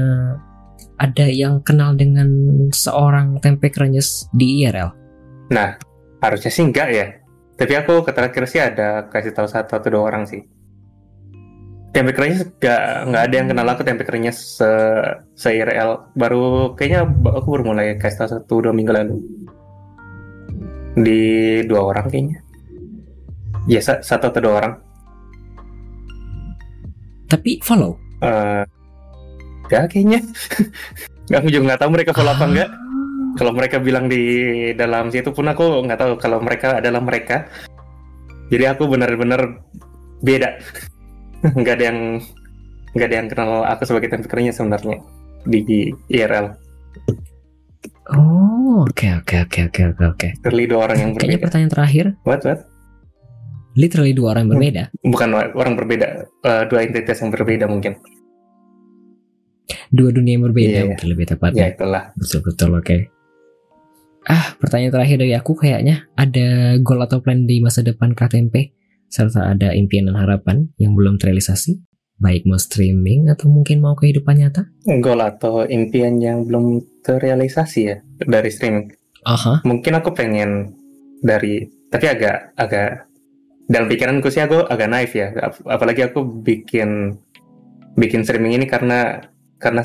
ada 0.97 1.27
yang 1.27 1.61
kenal 1.67 1.93
dengan 1.99 2.29
seorang 2.71 3.43
tempe 3.43 3.69
krenyes 3.69 4.31
di 4.33 4.63
IRL? 4.63 4.89
Nah, 5.51 5.77
harusnya 6.23 6.51
sih 6.51 6.63
enggak 6.63 6.89
ya. 6.89 7.07
Tapi 7.57 7.73
aku 7.73 8.05
terakhir 8.07 8.43
sih 8.47 8.61
ada 8.61 9.09
kasih 9.09 9.33
tahu 9.33 9.49
satu 9.49 9.81
atau 9.81 9.89
dua 9.89 10.03
orang 10.13 10.23
sih. 10.29 10.45
Tempe 11.97 12.13
kerennya 12.13 12.45
enggak, 12.45 12.81
enggak 13.09 13.23
ada 13.25 13.33
yang 13.33 13.47
kenal 13.49 13.67
aku 13.73 13.81
tempe 13.81 14.05
kerennya 14.05 14.29
se, 14.29 14.69
se 15.33 15.49
IRL. 15.49 16.13
Baru 16.13 16.77
kayaknya 16.77 17.09
aku 17.09 17.47
baru 17.57 17.73
mulai 17.73 17.97
kasih 17.97 18.21
tahu 18.21 18.29
satu 18.37 18.53
dua 18.61 18.69
minggu 18.69 18.93
lalu. 18.93 19.17
Di 21.01 21.21
dua 21.65 21.89
orang 21.89 22.05
kayaknya. 22.05 22.37
Ya, 23.65 23.81
sa- 23.81 24.05
satu 24.05 24.29
atau 24.29 24.45
dua 24.45 24.53
orang. 24.61 24.73
Tapi 27.33 27.65
follow. 27.65 27.97
Eh 28.21 28.61
enggak 29.65 29.97
kayaknya. 29.97 30.21
Enggak, 31.25 31.39
aku 31.41 31.49
juga 31.49 31.63
nggak 31.73 31.81
tahu 31.81 31.89
mereka 31.97 32.11
follow 32.13 32.33
apa 32.37 32.45
Ah. 32.45 32.49
enggak. 32.53 32.69
Kalau 33.41 33.51
mereka 33.57 33.77
bilang 33.81 34.05
di 34.05 34.21
dalam 34.77 35.09
situ 35.09 35.33
pun 35.33 35.49
aku 35.49 35.81
nggak 35.81 35.97
tahu 35.97 36.13
kalau 36.21 36.45
mereka 36.45 36.77
adalah 36.77 37.01
mereka. 37.01 37.49
Jadi 38.53 38.69
aku 38.69 38.85
benar-benar 38.85 39.65
beda. 40.21 40.61
nggak 41.43 41.73
ada 41.77 41.85
yang 41.89 41.99
nggak 42.93 43.07
ada 43.07 43.15
yang 43.15 43.27
kenal 43.29 43.51
aku 43.63 43.83
sebagai 43.85 44.09
tempe 44.09 44.27
sebenarnya 44.27 44.97
di 45.45 45.59
IRL. 46.09 46.57
Oh, 48.07 48.87
oke 48.87 49.07
oke 49.19 49.35
oke 49.43 49.59
oke 49.67 49.81
oke 49.91 50.03
oke. 50.07 50.27
Literally 50.39 50.65
dua 50.65 50.79
orang 50.87 50.97
yang 50.97 51.11
Kayaknya 51.11 51.27
berbeda. 51.35 51.43
pertanyaan 51.43 51.71
terakhir, 51.71 52.05
What 52.23 52.41
what? 52.47 52.59
literally 53.75 54.13
dua 54.15 54.27
orang 54.31 54.41
yang 54.41 54.49
Hmm. 54.49 54.55
berbeda. 54.57 54.83
Bukan 55.03 55.27
orang 55.35 55.73
berbeda, 55.75 56.07
eh, 56.23 56.63
dua 56.65 56.79
entitas 56.81 57.17
yang 57.19 57.29
berbeda 57.29 57.65
mungkin. 57.67 57.93
Dua 59.87 60.09
dunia 60.11 60.39
yang 60.39 60.45
berbeda 60.47 60.67
Iya, 60.67 60.79
iya. 60.79 60.87
mungkin 60.87 61.07
lebih 61.07 61.25
Ya 61.25 61.31
tepatnya. 61.35 61.65
itulah. 61.69 62.03
Betul 62.15 62.39
betul 62.41 62.69
oke. 62.73 62.97
Ah, 64.25 64.55
pertanyaan 64.59 64.91
terakhir 64.91 65.17
dari 65.19 65.33
aku 65.33 65.55
kayaknya 65.55 66.07
ada 66.13 66.47
goal 66.81 66.99
atau 66.99 67.19
plan 67.19 67.43
di 67.43 67.59
masa 67.59 67.79
depan 67.79 68.11
KTMP 68.11 68.71
serta 69.07 69.51
ada 69.51 69.71
impian 69.71 70.07
dan 70.11 70.19
harapan 70.19 70.67
yang 70.75 70.93
belum 70.93 71.15
terrealisasi, 71.17 71.79
baik 72.19 72.43
mau 72.43 72.59
streaming 72.59 73.31
atau 73.31 73.47
mungkin 73.47 73.79
mau 73.79 73.95
kehidupan 73.95 74.39
nyata. 74.39 74.67
Goal 74.99 75.23
atau 75.23 75.63
impian 75.63 76.19
yang 76.19 76.43
belum 76.43 76.81
terrealisasi 77.03 77.79
ya 77.81 77.97
dari 78.19 78.49
streaming. 78.51 78.91
Aha. 79.23 79.63
Mungkin 79.63 79.93
aku 79.97 80.11
pengen 80.11 80.75
dari 81.19 81.65
tapi 81.87 82.05
agak 82.07 82.51
agak 82.59 83.07
dalam 83.67 83.87
pikiranku 83.87 84.27
sih 84.27 84.43
aku 84.43 84.63
agak 84.67 84.87
naif 84.91 85.11
ya. 85.15 85.31
Ap- 85.39 85.63
Apalagi 85.67 86.07
aku 86.07 86.23
bikin 86.23 87.15
bikin 87.95 88.23
streaming 88.23 88.59
ini 88.59 88.65
karena 88.67 89.23
karena 89.59 89.83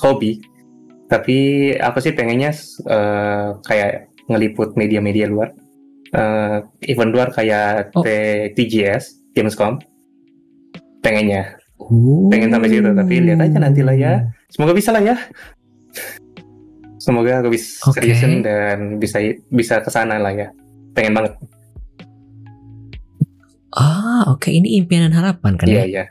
hobi. 0.00 0.40
Tapi 1.10 1.38
aku 1.74 1.98
sih 1.98 2.14
pengennya 2.14 2.54
eh, 2.86 3.48
kayak 3.66 3.90
ngeliput 4.30 4.78
media-media 4.78 5.26
luar. 5.26 5.50
Eh, 6.10 6.56
event 6.90 7.12
luar 7.14 7.30
kayak 7.30 7.94
Oh. 7.94 8.02
TGS, 8.50 9.30
Gamescom. 9.30 9.78
Pengennya. 11.00 11.54
Uh. 11.78 12.26
Pengen 12.28 12.50
sampai 12.50 12.68
situ, 12.68 12.90
tapi 12.90 13.14
lihat 13.22 13.40
aja 13.40 13.58
nanti 13.62 13.80
lah 13.80 13.94
ya. 13.94 14.26
Semoga 14.50 14.74
bisa 14.74 14.90
lah 14.90 15.00
ya. 15.00 15.16
Semoga 17.00 17.40
aku 17.40 17.54
bisa 17.54 17.80
Oke. 17.88 18.02
seriusin 18.02 18.42
dan 18.44 18.98
bisa 19.00 19.22
bisa 19.48 19.80
ke 19.80 19.88
sana 19.88 20.18
lah 20.20 20.34
ya. 20.34 20.50
Pengen 20.92 21.14
banget. 21.16 21.32
Ah, 23.70 24.26
oke 24.26 24.50
ini 24.50 24.82
impian 24.82 25.06
dan 25.06 25.14
harapan 25.14 25.54
kan 25.54 25.70
Iya, 25.70 25.80
ya. 25.80 25.84
iya. 25.86 26.04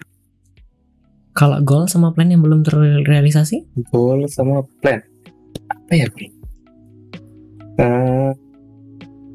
Kalau 1.35 1.59
goal 1.61 1.91
sama 1.91 2.15
plan 2.15 2.31
yang 2.31 2.39
belum 2.39 2.63
terrealisasi? 2.63 3.67
Goal 3.91 4.25
sama 4.31 4.63
plan. 4.81 5.03
Apa 5.67 5.93
ya, 5.93 6.07
Bri? 6.07 6.27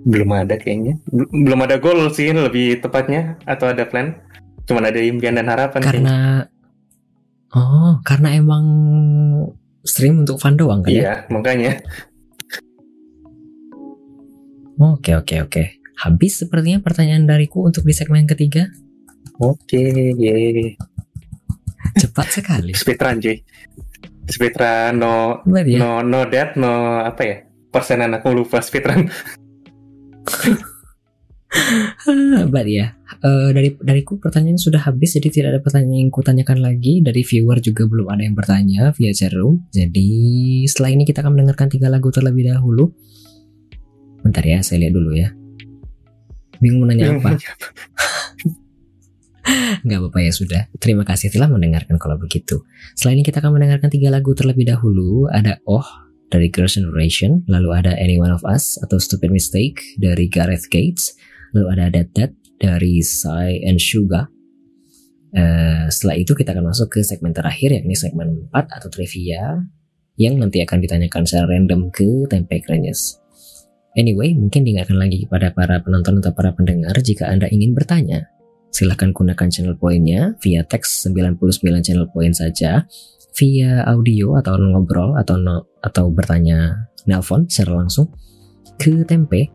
Belum 0.05 0.31
ada 0.36 0.55
kayaknya. 0.60 1.01
Bel- 1.09 1.32
Belum 1.32 1.60
ada 1.64 1.81
goal 1.81 2.12
sih 2.12 2.31
lebih 2.31 2.78
tepatnya 2.78 3.40
atau 3.48 3.72
ada 3.72 3.89
plan. 3.89 4.20
Cuman 4.68 4.89
ada 4.89 5.01
impian 5.01 5.36
dan 5.36 5.48
harapan 5.48 5.81
kayaknya. 5.81 5.93
Karena 5.93 6.18
Oh, 7.55 8.02
karena 8.02 8.35
emang 8.35 8.66
stream 9.86 10.26
untuk 10.26 10.43
fun 10.43 10.59
doang 10.59 10.82
kan 10.82 10.90
ya? 10.90 10.98
Iya, 10.98 11.14
makanya. 11.31 11.78
Oke, 14.74 15.14
oke, 15.14 15.47
oke. 15.47 15.62
Habis 16.02 16.43
sepertinya 16.43 16.82
pertanyaan 16.82 17.31
dariku 17.31 17.62
untuk 17.62 17.86
di 17.86 17.94
segmen 17.94 18.26
ketiga. 18.26 18.66
Oke, 19.39 19.78
ye. 20.18 20.74
Cepat 21.94 22.26
sekali. 22.35 22.74
Speedrun, 22.81 23.22
cuy. 23.22 23.39
Speedrun 24.26 24.98
no 24.98 25.39
ya? 25.47 25.78
no 25.78 26.02
no 26.02 26.26
death 26.26 26.59
no 26.59 26.98
apa 26.98 27.22
ya? 27.22 27.36
Persenan 27.70 28.18
aku 28.18 28.35
lupa 28.35 28.59
speedrun. 28.59 29.06
But 32.51 32.67
ya, 32.67 32.99
eh, 33.23 33.49
dari 33.55 33.79
dariku 33.79 34.19
pertanyaan 34.19 34.59
sudah 34.59 34.91
habis 34.91 35.15
jadi 35.15 35.29
tidak 35.31 35.49
ada 35.55 35.61
pertanyaan 35.63 36.07
yang 36.07 36.11
kutanyakan 36.11 36.59
lagi. 36.61 37.01
Dari 37.01 37.23
viewer 37.23 37.63
juga 37.63 37.87
belum 37.87 38.11
ada 38.11 38.23
yang 38.27 38.35
bertanya 38.35 38.91
via 38.93 39.13
chat 39.15 39.33
room. 39.33 39.63
Jadi 39.71 40.65
setelah 40.67 40.91
ini 40.93 41.07
kita 41.07 41.23
akan 41.23 41.39
mendengarkan 41.39 41.71
tiga 41.71 41.87
lagu 41.87 42.11
terlebih 42.11 42.51
dahulu. 42.51 42.91
Bentar 44.25 44.43
ya 44.43 44.65
saya 44.65 44.87
lihat 44.87 44.95
dulu 44.97 45.11
ya. 45.15 45.31
Bingung 46.59 46.85
mau 46.85 46.89
nanya 46.91 47.15
apa? 47.15 47.39
Nggak 49.85 49.99
apa-apa 50.01 50.19
ya 50.25 50.33
sudah. 50.33 50.63
Terima 50.81 51.05
kasih 51.05 51.29
telah 51.29 51.53
mendengarkan 51.53 52.01
kalau 52.01 52.17
begitu. 52.17 52.65
Setelah 52.97 53.21
ini 53.21 53.23
kita 53.23 53.45
akan 53.45 53.61
mendengarkan 53.61 53.93
tiga 53.93 54.09
lagu 54.09 54.33
terlebih 54.33 54.73
dahulu. 54.73 55.29
Ada 55.29 55.61
Oh 55.69 56.03
dari 56.35 56.51
Girls' 56.51 56.74
Generation 56.74 57.47
lalu 57.47 57.70
ada 57.78 57.94
Any 57.94 58.19
One 58.19 58.35
of 58.35 58.43
Us 58.43 58.74
atau 58.82 58.98
Stupid 58.98 59.31
Mistake 59.31 59.78
dari 60.02 60.27
Gareth 60.27 60.66
Gates 60.66 61.15
lalu 61.55 61.78
ada 61.78 61.94
That 61.94 62.11
That 62.19 62.35
dari 62.59 62.98
Psy 62.98 63.62
and 63.62 63.78
Suga. 63.78 64.27
Eh, 65.35 65.86
setelah 65.90 66.19
itu 66.19 66.35
kita 66.35 66.55
akan 66.55 66.70
masuk 66.70 66.98
ke 66.98 67.01
segmen 67.02 67.35
terakhir 67.35 67.74
yakni 67.74 67.94
segmen 67.94 68.51
4 68.51 68.70
atau 68.70 68.86
trivia 68.90 69.62
yang 70.15 70.39
nanti 70.39 70.62
akan 70.62 70.78
ditanyakan 70.78 71.27
secara 71.27 71.59
random 71.59 71.90
ke 71.90 72.27
Tempe 72.31 72.62
Krenyes. 72.62 73.19
Anyway, 73.94 74.35
mungkin 74.35 74.66
diingatkan 74.66 74.98
lagi 74.98 75.27
kepada 75.27 75.55
para 75.55 75.78
penonton 75.82 76.19
atau 76.19 76.35
para 76.35 76.51
pendengar 76.55 76.94
jika 76.98 77.31
Anda 77.31 77.47
ingin 77.51 77.74
bertanya. 77.74 78.27
Silahkan 78.74 79.15
gunakan 79.15 79.47
channel 79.47 79.78
poinnya 79.78 80.35
via 80.43 80.66
teks 80.66 81.06
99 81.06 81.62
channel 81.82 82.11
poin 82.11 82.35
saja, 82.35 82.90
via 83.39 83.86
audio 83.86 84.35
atau 84.39 84.59
ngobrol 84.59 85.15
atau 85.15 85.39
no, 85.39 85.70
atau 85.85 86.09
bertanya 86.09 86.89
nelpon 87.05 87.44
secara 87.44 87.85
langsung 87.85 88.09
ke 88.81 89.05
Tempe 89.05 89.52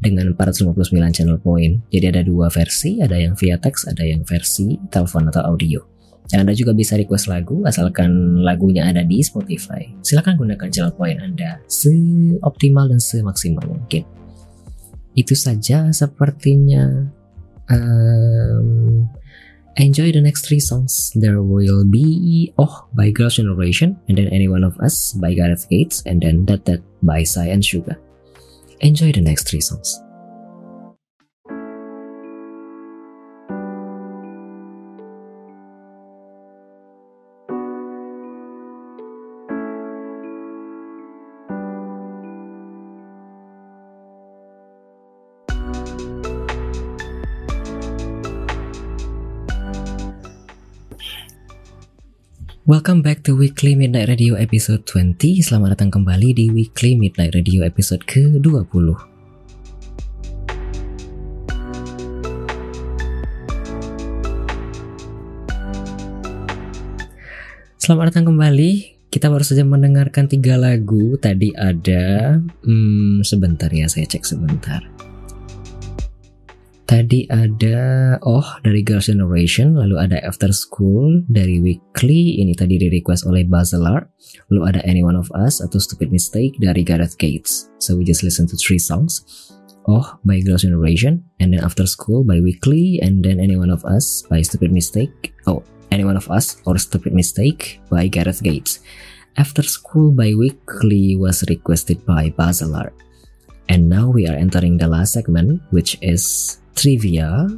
dengan 0.00 0.32
459 0.36 1.16
channel 1.16 1.40
point. 1.40 1.80
Jadi 1.92 2.06
ada 2.08 2.22
dua 2.24 2.48
versi, 2.52 3.00
ada 3.00 3.16
yang 3.16 3.36
via 3.36 3.56
teks, 3.60 3.88
ada 3.88 4.04
yang 4.04 4.24
versi 4.24 4.76
telepon 4.88 5.28
atau 5.28 5.44
audio. 5.56 5.80
Dan 6.30 6.46
Anda 6.46 6.54
juga 6.54 6.70
bisa 6.70 6.94
request 6.94 7.26
lagu 7.26 7.66
asalkan 7.66 8.38
lagunya 8.46 8.86
ada 8.86 9.02
di 9.02 9.18
Spotify. 9.18 9.82
Silahkan 10.00 10.38
gunakan 10.38 10.70
channel 10.70 10.94
point 10.94 11.18
Anda 11.18 11.58
seoptimal 11.66 12.86
dan 12.86 13.02
semaksimal 13.02 13.66
mungkin. 13.66 14.06
Itu 15.18 15.34
saja 15.34 15.90
sepertinya. 15.90 17.10
Um, 17.70 19.06
enjoy 19.76 20.12
the 20.12 20.20
next 20.20 20.46
three 20.46 20.60
songs. 20.60 21.12
There 21.14 21.42
will 21.42 21.84
be 21.84 22.52
Oh 22.58 22.88
by 22.94 23.10
Girls' 23.10 23.36
Generation, 23.36 23.98
and 24.08 24.18
then 24.18 24.28
Any 24.28 24.48
One 24.48 24.64
of 24.64 24.78
Us 24.80 25.12
by 25.12 25.34
Gareth 25.34 25.68
Gates, 25.68 26.02
and 26.06 26.20
then 26.22 26.46
That 26.46 26.64
That 26.64 26.82
by 27.02 27.22
Psy 27.22 27.46
and 27.46 27.64
Sugar. 27.64 27.98
Enjoy 28.80 29.12
the 29.12 29.20
next 29.20 29.48
three 29.48 29.60
songs. 29.60 30.00
Welcome 52.70 53.02
back 53.02 53.26
to 53.26 53.34
Weekly 53.34 53.74
Midnight 53.74 54.06
Radio 54.06 54.38
episode 54.38 54.86
20 54.86 55.42
Selamat 55.42 55.74
datang 55.74 55.90
kembali 55.90 56.38
di 56.38 56.54
Weekly 56.54 56.94
Midnight 56.94 57.34
Radio 57.34 57.66
episode 57.66 58.06
ke-20 58.06 58.94
Selamat 67.74 68.14
datang 68.14 68.30
kembali. 68.30 68.70
Kita 69.10 69.26
baru 69.26 69.42
saja 69.42 69.66
mendengarkan 69.66 70.30
tiga 70.30 70.54
lagu. 70.54 71.18
Tadi 71.18 71.50
ada 71.58 72.38
hmm, 72.38 73.26
Sebentar 73.26 73.66
ya 73.74 73.90
saya 73.90 74.06
cek 74.06 74.22
sebentar 74.22 75.09
Tadi 76.90 77.22
ada 77.30 78.18
Oh 78.26 78.42
dari 78.66 78.82
Girls' 78.82 79.06
Generation, 79.06 79.78
lalu 79.78 79.94
ada 79.94 80.18
After 80.26 80.50
School 80.50 81.22
dari 81.30 81.62
Weekly, 81.62 82.42
ini 82.42 82.50
tadi 82.50 82.82
di 82.82 82.90
request 82.90 83.30
oleh 83.30 83.46
Bazelar, 83.46 84.10
lalu 84.50 84.74
ada 84.74 84.82
Any 84.82 84.98
One 84.98 85.14
of 85.14 85.30
Us 85.38 85.62
atau 85.62 85.78
Stupid 85.78 86.10
Mistake 86.10 86.58
dari 86.58 86.82
Gareth 86.82 87.14
Gates. 87.14 87.70
So 87.78 87.94
we 87.94 88.02
just 88.02 88.26
listen 88.26 88.50
to 88.50 88.58
three 88.58 88.82
songs. 88.82 89.22
Oh 89.86 90.18
by 90.26 90.42
Girls' 90.42 90.66
Generation, 90.66 91.22
and 91.38 91.54
then 91.54 91.62
After 91.62 91.86
School 91.86 92.26
by 92.26 92.42
Weekly, 92.42 92.98
and 92.98 93.22
then 93.22 93.38
Any 93.38 93.54
One 93.54 93.70
of 93.70 93.86
Us 93.86 94.26
by 94.26 94.42
Stupid 94.42 94.74
Mistake. 94.74 95.30
Oh, 95.46 95.62
Any 95.94 96.02
One 96.02 96.18
of 96.18 96.26
Us 96.26 96.58
or 96.66 96.74
Stupid 96.74 97.14
Mistake 97.14 97.78
by 97.86 98.10
Gareth 98.10 98.42
Gates. 98.42 98.82
After 99.38 99.62
School 99.62 100.10
by 100.10 100.34
Weekly 100.34 101.14
was 101.14 101.46
requested 101.46 102.02
by 102.02 102.34
Bazelar. 102.34 102.90
And 103.70 103.86
now 103.86 104.10
we 104.10 104.26
are 104.26 104.34
entering 104.34 104.74
the 104.74 104.90
last 104.90 105.14
segment, 105.14 105.62
which 105.70 105.94
is 106.02 106.58
trivia 106.74 107.48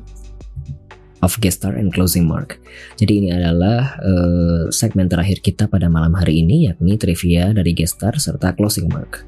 of 1.23 1.39
guest 1.39 1.63
star 1.63 1.79
and 1.79 1.95
closing 1.95 2.27
mark. 2.27 2.59
Jadi 2.99 3.25
ini 3.25 3.29
adalah 3.31 3.97
uh, 4.03 4.69
segmen 4.75 5.07
terakhir 5.07 5.41
kita 5.41 5.71
pada 5.71 5.87
malam 5.87 6.13
hari 6.19 6.43
ini 6.43 6.69
yakni 6.69 6.99
trivia 6.99 7.55
dari 7.55 7.73
guest 7.73 7.97
star 8.03 8.19
serta 8.19 8.53
closing 8.59 8.91
mark. 8.91 9.23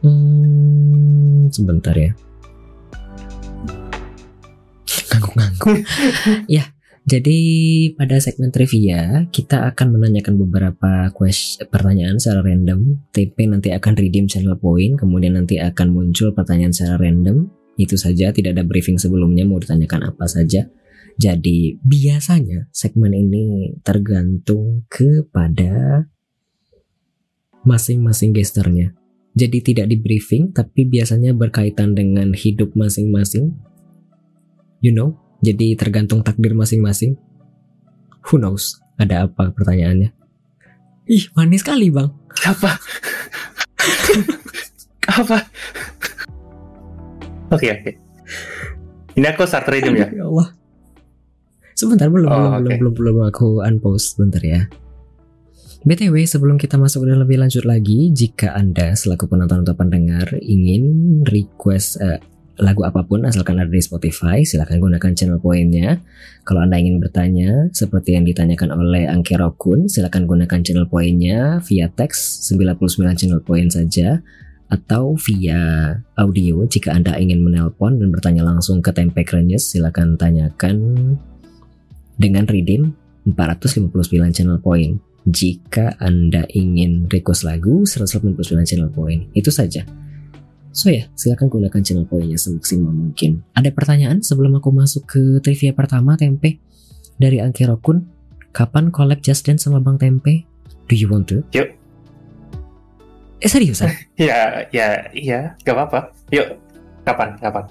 Hmm, 0.00 1.48
sebentar 1.52 1.96
ya. 1.96 2.12
Ngangguk-ngangguk. 5.12 5.76
ya, 6.56 6.64
jadi 7.04 7.38
pada 8.00 8.16
segmen 8.20 8.48
trivia 8.48 9.28
kita 9.28 9.68
akan 9.72 9.96
menanyakan 9.96 10.40
beberapa 10.40 11.12
question, 11.12 11.68
pertanyaan 11.68 12.16
secara 12.16 12.44
random. 12.44 13.00
TP 13.12 13.48
nanti 13.48 13.72
akan 13.72 13.92
redeem 13.96 14.28
channel 14.28 14.56
point, 14.56 14.96
kemudian 14.96 15.36
nanti 15.36 15.60
akan 15.60 15.92
muncul 15.92 16.32
pertanyaan 16.32 16.72
secara 16.72 17.00
random 17.00 17.48
itu 17.74 17.98
saja, 17.98 18.30
tidak 18.30 18.54
ada 18.58 18.64
briefing 18.66 18.98
sebelumnya 19.00 19.42
mau 19.42 19.58
ditanyakan 19.58 20.14
apa 20.14 20.26
saja. 20.30 20.70
Jadi 21.14 21.78
biasanya 21.78 22.66
segmen 22.74 23.14
ini 23.14 23.74
tergantung 23.86 24.82
kepada 24.90 26.06
masing-masing 27.62 28.34
gesternya. 28.34 28.94
Jadi 29.34 29.58
tidak 29.62 29.90
di 29.90 29.96
briefing 29.98 30.54
tapi 30.54 30.86
biasanya 30.86 31.34
berkaitan 31.34 31.94
dengan 31.94 32.34
hidup 32.34 32.74
masing-masing. 32.78 33.54
You 34.82 34.94
know, 34.94 35.18
jadi 35.42 35.74
tergantung 35.74 36.22
takdir 36.22 36.54
masing-masing. 36.54 37.18
Who 38.30 38.38
knows? 38.38 38.78
Ada 38.98 39.26
apa 39.26 39.50
pertanyaannya? 39.50 40.14
Ih, 41.04 41.28
manis 41.36 41.60
sekali, 41.60 41.92
Bang. 41.92 42.14
Apa? 42.46 42.80
apa? 45.20 45.38
Oke 47.54 47.68
oke. 47.70 47.90
Ini 49.14 49.26
aku 49.30 49.46
start 49.46 49.70
reading 49.70 49.94
ya. 49.94 50.08
ya 50.10 50.24
Allah. 50.26 50.50
Sebentar 51.74 52.06
belum 52.10 52.26
Oh, 52.26 52.34
belum, 52.34 52.50
oke. 52.50 52.58
belum 52.58 52.78
belum 52.78 52.94
belum 52.94 53.16
aku 53.30 53.48
unpost 53.62 54.18
sebentar 54.18 54.42
ya. 54.42 54.66
BTW 55.84 56.24
sebelum 56.24 56.56
kita 56.56 56.80
masuk 56.80 57.04
dan 57.04 57.20
lebih 57.20 57.36
lanjut 57.36 57.68
lagi, 57.68 58.08
jika 58.08 58.56
Anda 58.56 58.96
selaku 58.96 59.28
penonton 59.28 59.68
atau 59.68 59.76
pendengar 59.76 60.32
ingin 60.40 61.20
request 61.28 62.00
eh, 62.00 62.24
lagu 62.56 62.86
apa 62.88 63.04
pun 63.04 63.26
asalkan 63.28 63.60
ada 63.60 63.68
di 63.68 63.82
Spotify, 63.84 64.46
silakan 64.46 64.80
gunakan 64.80 65.12
channel 65.12 65.42
poinnya. 65.42 66.00
Kalau 66.46 66.64
Anda 66.64 66.80
ingin 66.80 67.02
bertanya 67.02 67.68
seperti 67.74 68.16
yang 68.16 68.24
ditanyakan 68.24 68.72
oleh 68.72 69.04
Angkero 69.10 69.52
Kun, 69.60 69.90
silakan 69.90 70.24
gunakan 70.24 70.62
channel 70.64 70.88
poinnya 70.88 71.60
via 71.66 71.92
teks 71.92 72.48
99 72.48 73.20
channel 73.20 73.42
poin 73.44 73.68
saja 73.68 74.24
atau 74.74 75.14
via 75.14 75.94
audio 76.18 76.66
jika 76.66 76.90
Anda 76.90 77.14
ingin 77.14 77.46
menelpon 77.46 78.02
dan 78.02 78.10
bertanya 78.10 78.42
langsung 78.42 78.82
ke 78.82 78.90
Tempe 78.90 79.22
Krenyes 79.22 79.70
silakan 79.70 80.18
tanyakan 80.18 80.76
dengan 82.18 82.44
redeem 82.50 82.98
459 83.30 83.94
channel 84.34 84.58
point 84.58 84.98
jika 85.30 85.94
Anda 86.02 86.44
ingin 86.50 87.06
request 87.06 87.46
lagu 87.46 87.86
189 87.86 88.34
channel 88.66 88.90
point 88.90 89.30
itu 89.32 89.48
saja. 89.54 89.86
So 90.74 90.90
ya 90.90 91.06
silakan 91.14 91.46
gunakan 91.46 91.80
channel 91.86 92.04
poinnya 92.10 92.34
semaksimal 92.34 92.90
mungkin. 92.90 93.46
Ada 93.54 93.70
pertanyaan 93.70 94.26
sebelum 94.26 94.58
aku 94.58 94.74
masuk 94.74 95.06
ke 95.06 95.22
trivia 95.38 95.70
pertama 95.70 96.18
Tempe? 96.18 96.58
Dari 97.14 97.38
Angkero 97.38 97.78
Kun 97.78 98.10
kapan 98.50 98.90
collab 98.90 99.22
Just 99.22 99.46
Dance 99.46 99.70
sama 99.70 99.78
Bang 99.78 100.02
Tempe? 100.02 100.50
Do 100.90 100.98
you 100.98 101.06
want 101.06 101.30
to? 101.30 101.46
Yuk. 101.54 101.83
Eh 103.44 103.50
seriusan? 103.50 103.92
Ya 104.16 104.64
ya 104.72 105.04
iya, 105.12 105.52
gak 105.62 105.76
apa-apa. 105.76 106.00
Yuk, 106.32 106.56
kapan 107.04 107.36
kapan? 107.38 107.64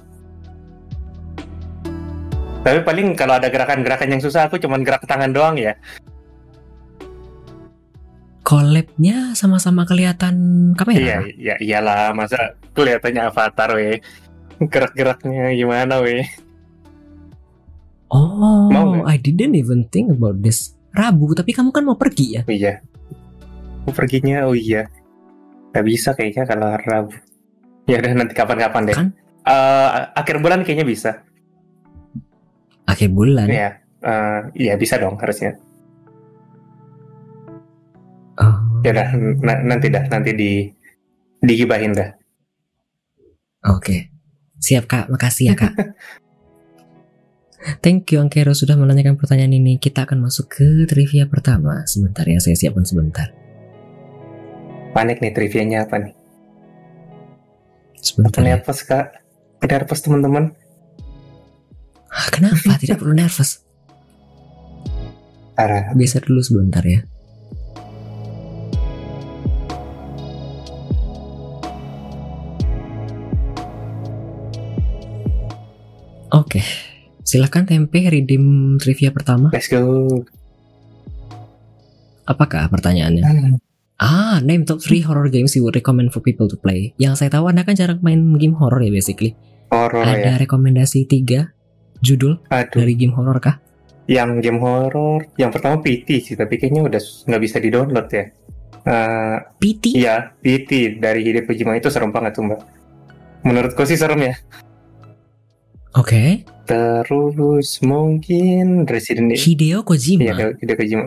Tapi 2.63 2.79
paling 2.85 3.07
kalau 3.17 3.35
ada 3.35 3.51
gerakan-gerakan 3.51 4.13
yang 4.15 4.21
susah, 4.23 4.47
aku 4.47 4.55
cuman 4.55 4.85
gerak 4.87 5.03
tangan 5.03 5.35
doang 5.35 5.59
ya. 5.59 5.75
collabnya 8.43 9.31
sama-sama 9.33 9.87
kelihatan 9.87 10.35
kamera. 10.75 10.99
Iya, 10.99 11.17
iya 11.39 11.55
iyalah, 11.63 12.11
masa 12.11 12.59
kelihatannya 12.75 13.23
avatar 13.31 13.71
weh. 13.73 13.97
Gerak-geraknya 14.71 15.55
gimana 15.57 16.03
weh? 16.03 16.27
Oh, 18.13 18.69
Mau? 18.69 19.01
I 19.09 19.17
didn't 19.17 19.57
even 19.57 19.89
think 19.89 20.13
about 20.13 20.37
this. 20.43 20.77
Rabu, 20.93 21.33
tapi 21.33 21.55
kamu 21.55 21.73
kan 21.73 21.81
mau 21.81 21.97
pergi 21.97 22.37
ya? 22.37 22.41
Oh 22.45 22.53
iya. 22.53 22.85
Oh, 23.89 23.93
perginya 23.95 24.45
oh 24.45 24.53
iya. 24.53 24.85
Gak 25.73 25.85
bisa 25.85 26.13
kayaknya 26.13 26.45
kalau 26.45 26.69
Rabu. 26.77 27.17
Ya 27.89 27.99
udah 27.99 28.11
nanti 28.15 28.33
kapan-kapan 28.37 28.81
deh. 28.87 28.95
Kan? 28.95 29.09
Eh, 29.43 29.89
akhir 30.15 30.39
bulan 30.39 30.63
kayaknya 30.63 30.87
bisa. 30.87 31.11
Akhir 32.87 33.11
bulan. 33.11 33.49
Iya. 33.49 33.69
Eh, 34.03 34.39
iya 34.69 34.73
bisa 34.77 35.01
dong 35.01 35.19
harusnya. 35.19 35.57
Oh. 38.39 38.81
Ya 38.85 38.93
udah 38.93 39.07
nanti 39.65 39.87
dah 39.91 40.05
nanti 40.07 40.31
di 40.37 40.51
digibahin 41.43 41.97
dah. 41.97 42.09
Oke. 43.67 44.13
Siap 44.63 44.87
Kak, 44.87 45.11
makasih 45.11 45.51
ya 45.51 45.55
Kak. 45.59 45.75
Thank 47.83 48.11
you 48.11 48.19
Angkero 48.19 48.51
sudah 48.51 48.75
menanyakan 48.75 49.15
pertanyaan 49.15 49.55
ini. 49.55 49.79
Kita 49.79 50.03
akan 50.03 50.23
masuk 50.23 50.51
ke 50.51 50.67
trivia 50.87 51.27
pertama. 51.27 51.83
Sebentar 51.87 52.27
ya, 52.27 52.39
saya 52.39 52.55
siapkan 52.59 52.83
sebentar. 52.83 53.42
Panik 54.93 55.25
nih 55.25 55.33
trivianya 55.33 55.89
apa 55.89 55.97
nih? 55.97 56.13
Sebentar 57.97 58.45
ya. 58.45 58.61
Nervous 58.61 58.85
kak. 58.85 59.25
Nervous 59.65 60.01
teman-teman. 60.05 60.53
Ah, 62.13 62.29
Kenapa? 62.29 62.77
Tidak 62.81 63.01
perlu 63.01 63.17
nervous. 63.17 63.65
Parah. 65.57 65.89
Biasa 65.97 66.21
dulu 66.21 66.45
sebentar 66.45 66.85
ya. 66.85 67.01
Oke, 76.33 76.65
silahkan 77.21 77.65
tempe 77.65 78.09
redeem 78.09 78.77
trivia 78.81 79.13
pertama. 79.13 79.53
Let's 79.53 79.69
go. 79.69 79.81
Apakah 82.25 82.69
pertanyaannya? 82.73 83.21
Hmm. 83.25 83.72
Ah, 84.03 84.43
name 84.43 84.67
top 84.67 84.83
3 84.83 85.07
horror 85.07 85.31
games 85.31 85.55
you 85.55 85.63
would 85.63 85.79
recommend 85.79 86.11
for 86.11 86.19
people 86.19 86.51
to 86.51 86.59
play. 86.59 86.91
Yang 86.99 87.23
saya 87.23 87.39
tahu 87.39 87.47
Anda 87.47 87.63
kan 87.63 87.79
jarang 87.79 88.03
main 88.03 88.35
game 88.35 88.51
horror 88.59 88.83
ya 88.83 88.91
basically. 88.91 89.31
Horor 89.71 90.03
ya. 90.03 90.35
Ada 90.35 90.43
rekomendasi 90.43 91.07
3 91.07 91.55
judul 92.03 92.43
Aduh. 92.51 92.83
dari 92.83 92.99
game 92.99 93.15
horror 93.15 93.39
kah? 93.39 93.63
Yang 94.11 94.43
game 94.43 94.59
horor. 94.59 95.23
Yang 95.39 95.51
pertama 95.55 95.79
PT 95.79 96.19
sih, 96.19 96.35
tapi 96.35 96.59
kayaknya 96.59 96.83
udah 96.83 96.99
nggak 96.99 97.41
bisa 97.47 97.63
di 97.63 97.71
download 97.71 98.07
ya. 98.11 98.27
Eh, 98.83 99.37
PT? 99.63 99.95
Iya, 99.95 100.35
PT 100.43 100.99
dari 100.99 101.23
Hideo 101.23 101.47
Kojima 101.47 101.79
itu 101.79 101.87
serem 101.87 102.11
banget 102.11 102.35
tuh 102.35 102.43
mbak. 102.43 102.59
Menurutku 103.47 103.87
sih 103.87 103.95
serem 103.95 104.19
ya. 104.27 104.35
Oke. 105.95 106.43
Terus 106.67 107.79
mungkin 107.79 108.83
Resident 108.83 109.31
Evil. 109.31 109.39
Hideo 109.39 109.79
Kojima. 109.87 110.35
Iya, 110.35 110.51
Hideo 110.59 110.75
Kojima. 110.75 111.05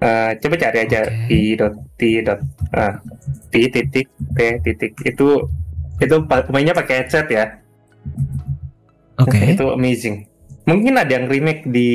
Eh, 0.00 0.30
coba 0.40 0.56
cari 0.56 0.78
aja 0.80 1.04
Oke. 1.04 1.28
p 1.28 1.30
dot 1.60 1.74
t 2.00 2.24
dot 2.24 2.40
ah, 2.72 2.96
p 3.52 3.68
titik 3.68 4.08
t 4.32 4.38
titik 4.64 4.96
itu 5.04 5.44
itu 6.00 6.16
pemainnya 6.24 6.72
pakai 6.72 7.04
headset 7.04 7.28
ya. 7.28 7.60
Oke. 9.20 9.36
itu 9.52 9.66
amazing. 9.68 10.24
Mungkin 10.64 10.96
ada 10.96 11.12
yang 11.12 11.28
remake 11.28 11.68
di 11.68 11.90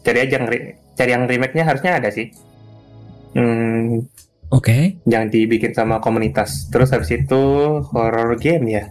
cari 0.00 0.18
aja 0.24 0.40
yang 0.40 0.48
re- 0.48 0.80
cari 0.96 1.10
yang 1.12 1.28
remake-nya 1.28 1.68
harusnya 1.68 2.00
ada 2.00 2.08
sih. 2.08 2.32
Hmm, 3.36 4.08
Oke. 4.48 4.96
yang 5.04 5.28
dibikin 5.28 5.76
sama 5.76 6.00
komunitas. 6.00 6.72
Terus 6.72 6.88
habis 6.96 7.12
itu 7.12 7.42
horror 7.92 8.32
game 8.40 8.80
ya. 8.80 8.84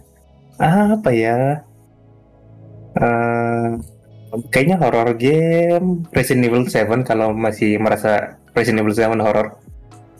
Apa 0.62 1.10
ya? 1.10 1.66
Eh, 2.94 3.68
kayaknya 4.50 4.78
horror 4.78 5.14
game 5.18 6.06
Resident 6.14 6.46
Evil 6.46 6.66
7 6.66 7.02
kalau 7.02 7.34
masih 7.34 7.78
merasa 7.82 8.38
Resident 8.54 8.86
Evil 8.86 8.94
7 8.94 9.18
horror. 9.18 9.58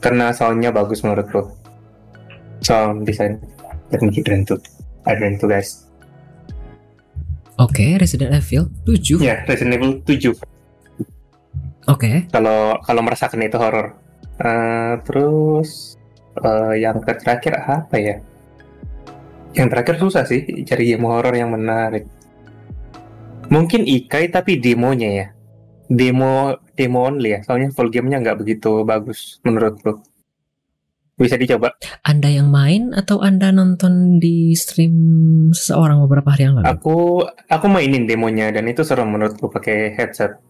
Karena 0.01 0.32
soundnya 0.32 0.73
bagus 0.73 1.05
menurutku. 1.05 1.53
Sound 2.65 3.05
design 3.05 3.39
dan 3.93 4.09
keren 4.11 4.43
tuh. 4.49 4.61
Keren 5.05 5.37
tuh 5.37 5.49
guys. 5.49 5.87
Oke, 7.61 8.01
Resident 8.01 8.32
Evil 8.32 8.73
7. 8.89 9.20
Ya, 9.20 9.45
Resident 9.45 9.77
Evil 9.77 10.01
7. 10.03 10.32
Oke. 11.89 12.31
kalau 12.31 12.78
kalau 12.87 13.03
merasakan 13.03 13.45
itu 13.45 13.59
horor. 13.59 13.99
Eh, 14.41 14.95
terus 15.05 16.01
eh, 16.41 16.74
yang 16.81 17.03
terakhir 17.05 17.61
apa 17.61 17.97
ya? 18.01 18.16
Yang 19.53 19.69
terakhir 19.74 19.95
susah 19.99 20.24
sih 20.24 20.65
cari 20.65 20.95
game 20.95 21.05
horor 21.05 21.35
yang 21.35 21.53
menarik. 21.53 22.07
Mungkin 23.51 23.82
Ikai 23.82 24.31
tapi 24.31 24.62
demonya 24.62 25.10
ya. 25.10 25.27
Demo 25.90 26.55
demo 26.78 27.02
only 27.02 27.35
ya. 27.35 27.39
Soalnya 27.43 27.74
full 27.74 27.90
gamenya 27.90 28.22
nggak 28.22 28.39
begitu 28.39 28.86
bagus 28.86 29.43
menurutku. 29.43 30.06
Bisa 31.20 31.36
dicoba. 31.36 31.77
Anda 32.01 32.32
yang 32.32 32.48
main 32.48 32.97
atau 32.97 33.20
Anda 33.20 33.52
nonton 33.52 34.16
di 34.16 34.56
stream 34.56 34.94
seseorang 35.52 36.01
beberapa 36.06 36.32
hari 36.32 36.48
yang 36.48 36.56
lalu? 36.56 36.66
Aku 36.70 36.97
aku 37.51 37.66
mainin 37.68 38.09
demonya 38.09 38.48
dan 38.55 38.64
itu 38.70 38.81
seru 38.86 39.05
menurutku 39.05 39.52
pakai 39.52 39.98
headset. 39.98 40.40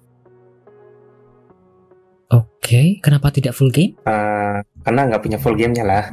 Oke, 2.30 3.02
kenapa 3.02 3.34
tidak 3.34 3.58
full 3.58 3.74
game? 3.74 3.98
Eh, 4.06 4.58
karena 4.86 5.00
nggak 5.10 5.22
punya 5.26 5.42
full 5.42 5.58
gamenya 5.58 5.82
lah. 5.82 6.04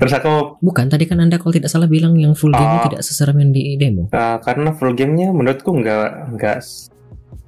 Terus 0.00 0.16
aku 0.16 0.56
Bukan, 0.58 0.88
tadi 0.88 1.04
kan 1.04 1.20
Anda 1.20 1.36
kalau 1.36 1.52
tidak 1.52 1.68
salah 1.68 1.84
bilang 1.84 2.16
yang 2.16 2.32
full 2.32 2.50
game 2.50 2.80
Oh. 2.80 2.84
tidak 2.88 3.04
seserem 3.04 3.36
yang 3.36 3.52
di 3.52 3.76
demo. 3.76 4.08
Uh, 4.08 4.40
karena 4.40 4.72
full 4.72 4.96
gamenya 4.96 5.28
menurutku 5.28 5.70
nggak 5.70 6.08
nggak 6.34 6.58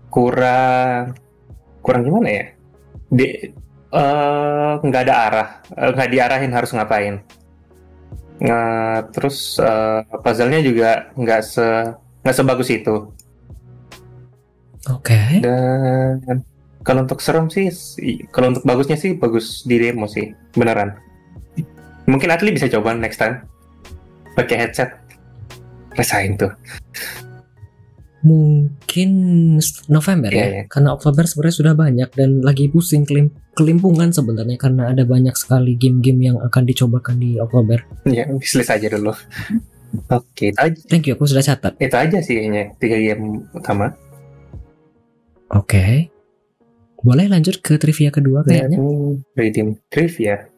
kurang 0.08 1.16
kurang 1.80 2.04
gimana 2.04 2.28
ya 2.28 2.44
di 3.08 3.26
eh, 3.90 4.72
nggak 4.78 5.02
ada 5.02 5.14
arah 5.26 5.48
eh, 5.72 5.90
nggak 5.90 6.10
diarahin 6.10 6.52
harus 6.52 6.70
ngapain 6.70 7.16
Nah, 8.42 9.06
terus 9.08 9.56
eh, 9.56 10.00
puzzle-nya 10.14 10.60
juga 10.60 10.90
nggak 11.14 11.40
se 11.42 11.66
nggak 12.20 12.36
sebagus 12.36 12.68
itu 12.68 12.96
Oke. 14.90 15.38
dan 15.40 16.42
kalau 16.82 17.06
untuk 17.06 17.22
serem 17.22 17.46
sih 17.46 17.70
si- 17.70 18.26
kalau 18.28 18.50
untuk 18.50 18.66
bagusnya 18.66 18.98
sih 18.98 19.14
bagus 19.14 19.62
di 19.62 19.78
demo 19.78 20.04
sih 20.04 20.26
beneran 20.52 20.98
mungkin 22.04 22.28
Atli 22.28 22.50
bisa 22.50 22.66
coba 22.68 22.92
next 22.92 23.18
time 23.18 23.42
pakai 24.34 24.56
headset 24.58 24.90
rasain 25.92 26.36
tuh 26.36 26.50
Mungkin 28.22 29.10
November 29.90 30.30
Iya, 30.30 30.38
ya, 30.38 30.46
iya. 30.46 30.62
karena 30.70 30.94
Oktober 30.94 31.26
sebenarnya 31.26 31.56
sudah 31.58 31.74
banyak 31.74 32.08
dan 32.14 32.38
lagi 32.38 32.70
pusing 32.70 33.02
kelim 33.02 33.34
kelimpungan 33.58 34.14
sebenarnya 34.14 34.54
karena 34.56 34.94
ada 34.94 35.02
banyak 35.02 35.34
sekali 35.34 35.74
game-game 35.74 36.30
yang 36.30 36.36
akan 36.38 36.62
dicobakan 36.62 37.18
di 37.18 37.42
Oktober. 37.42 37.82
ya 38.06 38.30
wishlist 38.30 38.70
aja 38.70 38.86
dulu 38.88 39.10
oke 40.08 40.46
aja 40.54 40.80
Thank 40.86 41.10
you, 41.10 41.18
aku 41.18 41.26
sudah 41.26 41.42
catat. 41.42 41.74
itu 41.76 41.96
aja 41.98 42.18
sih 42.22 42.38
kayaknya 42.38 42.70
tiga 42.78 42.96
game 42.96 43.42
utama 43.52 43.90
Oke. 45.50 46.08
Boleh 46.96 47.28
lanjut 47.28 47.60
ke 47.60 47.76
trivia 47.76 48.08
kedua 48.08 48.40
kayaknya? 48.40 48.78
Hmm, 48.80 49.20
redeem 49.36 49.76
trivia 49.90 50.48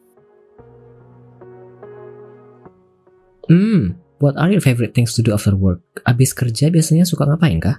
Hmm, 3.45 3.93
what 4.17 4.33
are 4.35 4.49
your 4.49 4.61
favorite 4.61 4.93
things 4.93 5.13
to 5.15 5.21
do 5.21 5.31
after 5.31 5.53
work? 5.53 5.81
Abis 6.01 6.33
kerja 6.33 6.69
biasanya 6.69 7.05
suka 7.05 7.25
ngapain 7.25 7.61
kah? 7.61 7.77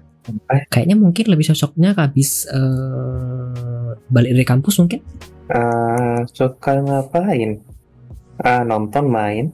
Kayaknya 0.70 0.98
mungkin 0.98 1.30
lebih 1.30 1.46
cocoknya 1.50 1.94
abis 1.94 2.50
eh, 2.50 3.88
balik 4.06 4.30
dari 4.34 4.46
kampus 4.46 4.74
mungkin? 4.78 5.00
Eh, 5.46 6.18
suka 6.30 6.82
ngapain 6.82 7.62
Ah, 8.36 8.60
nonton 8.62 9.08
main 9.08 9.48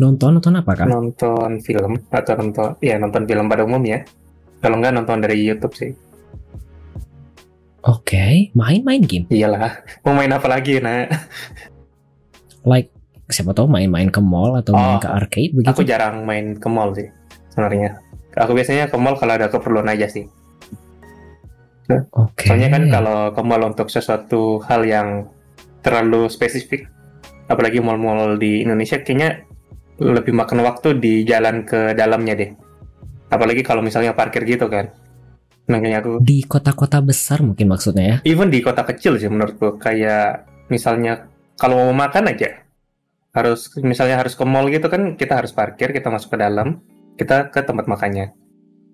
Nonton 0.00 0.40
nonton 0.40 0.56
apa 0.56 0.72
kah? 0.72 0.88
nonton 0.88 1.60
film 1.60 2.00
atau 2.08 2.34
nonton 2.40 2.72
ya 2.80 2.96
nonton 2.96 3.28
film 3.28 3.52
pada 3.52 3.68
umumnya 3.68 4.00
kalau 4.58 4.80
nggak 4.80 4.96
nonton 4.96 5.20
dari 5.20 5.44
YouTube 5.44 5.76
sih 5.76 5.92
Oke, 7.84 8.50
main-main 8.52 9.00
game. 9.00 9.28
iyalah 9.28 9.80
mau 10.02 10.12
main 10.12 10.32
apa 10.32 10.48
lagi 10.48 10.80
nah 10.80 11.04
Like 12.64 12.90
siapa 13.28 13.52
tahu 13.52 13.68
main-main 13.68 14.08
ke 14.08 14.18
mall 14.18 14.56
atau 14.56 14.72
main 14.72 14.96
Oh, 14.96 15.00
ke 15.00 15.08
arcade 15.08 15.52
aku 15.64 15.84
begitu. 15.84 15.88
jarang 15.88 16.24
main 16.24 16.56
ke 16.56 16.68
mall 16.68 16.92
sih 16.92 17.08
sebenarnya 17.52 18.00
aku 18.34 18.52
biasanya 18.52 18.88
ke 18.88 18.96
mall 18.96 19.14
kalau 19.14 19.36
ada 19.36 19.48
keperluan 19.48 19.88
aja 19.88 20.08
sih 20.08 20.24
Oke. 22.12 22.44
Soalnya 22.44 22.68
kan 22.68 22.82
kalau 22.92 23.32
ke 23.32 23.40
mall 23.40 23.64
untuk 23.64 23.88
sesuatu 23.88 24.60
hal 24.68 24.84
yang 24.84 25.24
terlalu 25.80 26.28
spesifik, 26.28 26.84
apalagi 27.48 27.80
mall-mall 27.80 28.36
di 28.36 28.60
Indonesia 28.60 29.00
kayaknya 29.00 29.40
lebih 29.96 30.36
makan 30.36 30.68
waktu 30.68 31.00
di 31.00 31.24
jalan 31.24 31.64
ke 31.64 31.96
dalamnya 31.96 32.36
deh. 32.36 32.50
Apalagi 33.32 33.64
kalau 33.64 33.80
misalnya 33.80 34.12
parkir 34.12 34.44
gitu 34.44 34.68
kan. 34.68 34.92
Makanya 35.64 36.04
aku 36.04 36.20
di 36.20 36.44
kota-kota 36.44 37.00
besar 37.00 37.40
mungkin 37.40 37.68
maksudnya 37.68 38.04
ya. 38.04 38.16
even 38.24 38.48
di 38.48 38.60
kota 38.60 38.84
kecil 38.84 39.16
sih 39.16 39.28
menurutku 39.28 39.76
kayak 39.76 40.44
misalnya 40.68 41.24
kalau 41.56 41.88
mau 41.88 42.04
makan 42.04 42.32
aja 42.32 42.67
harus 43.36 43.60
misalnya 43.82 44.16
harus 44.20 44.34
ke 44.34 44.44
mall 44.44 44.66
gitu 44.68 44.88
kan 44.88 45.14
kita 45.16 45.38
harus 45.40 45.52
parkir 45.52 45.92
kita 45.92 46.08
masuk 46.08 46.34
ke 46.34 46.38
dalam 46.40 46.80
kita 47.16 47.50
ke 47.52 47.60
tempat 47.64 47.86
makannya 47.86 48.32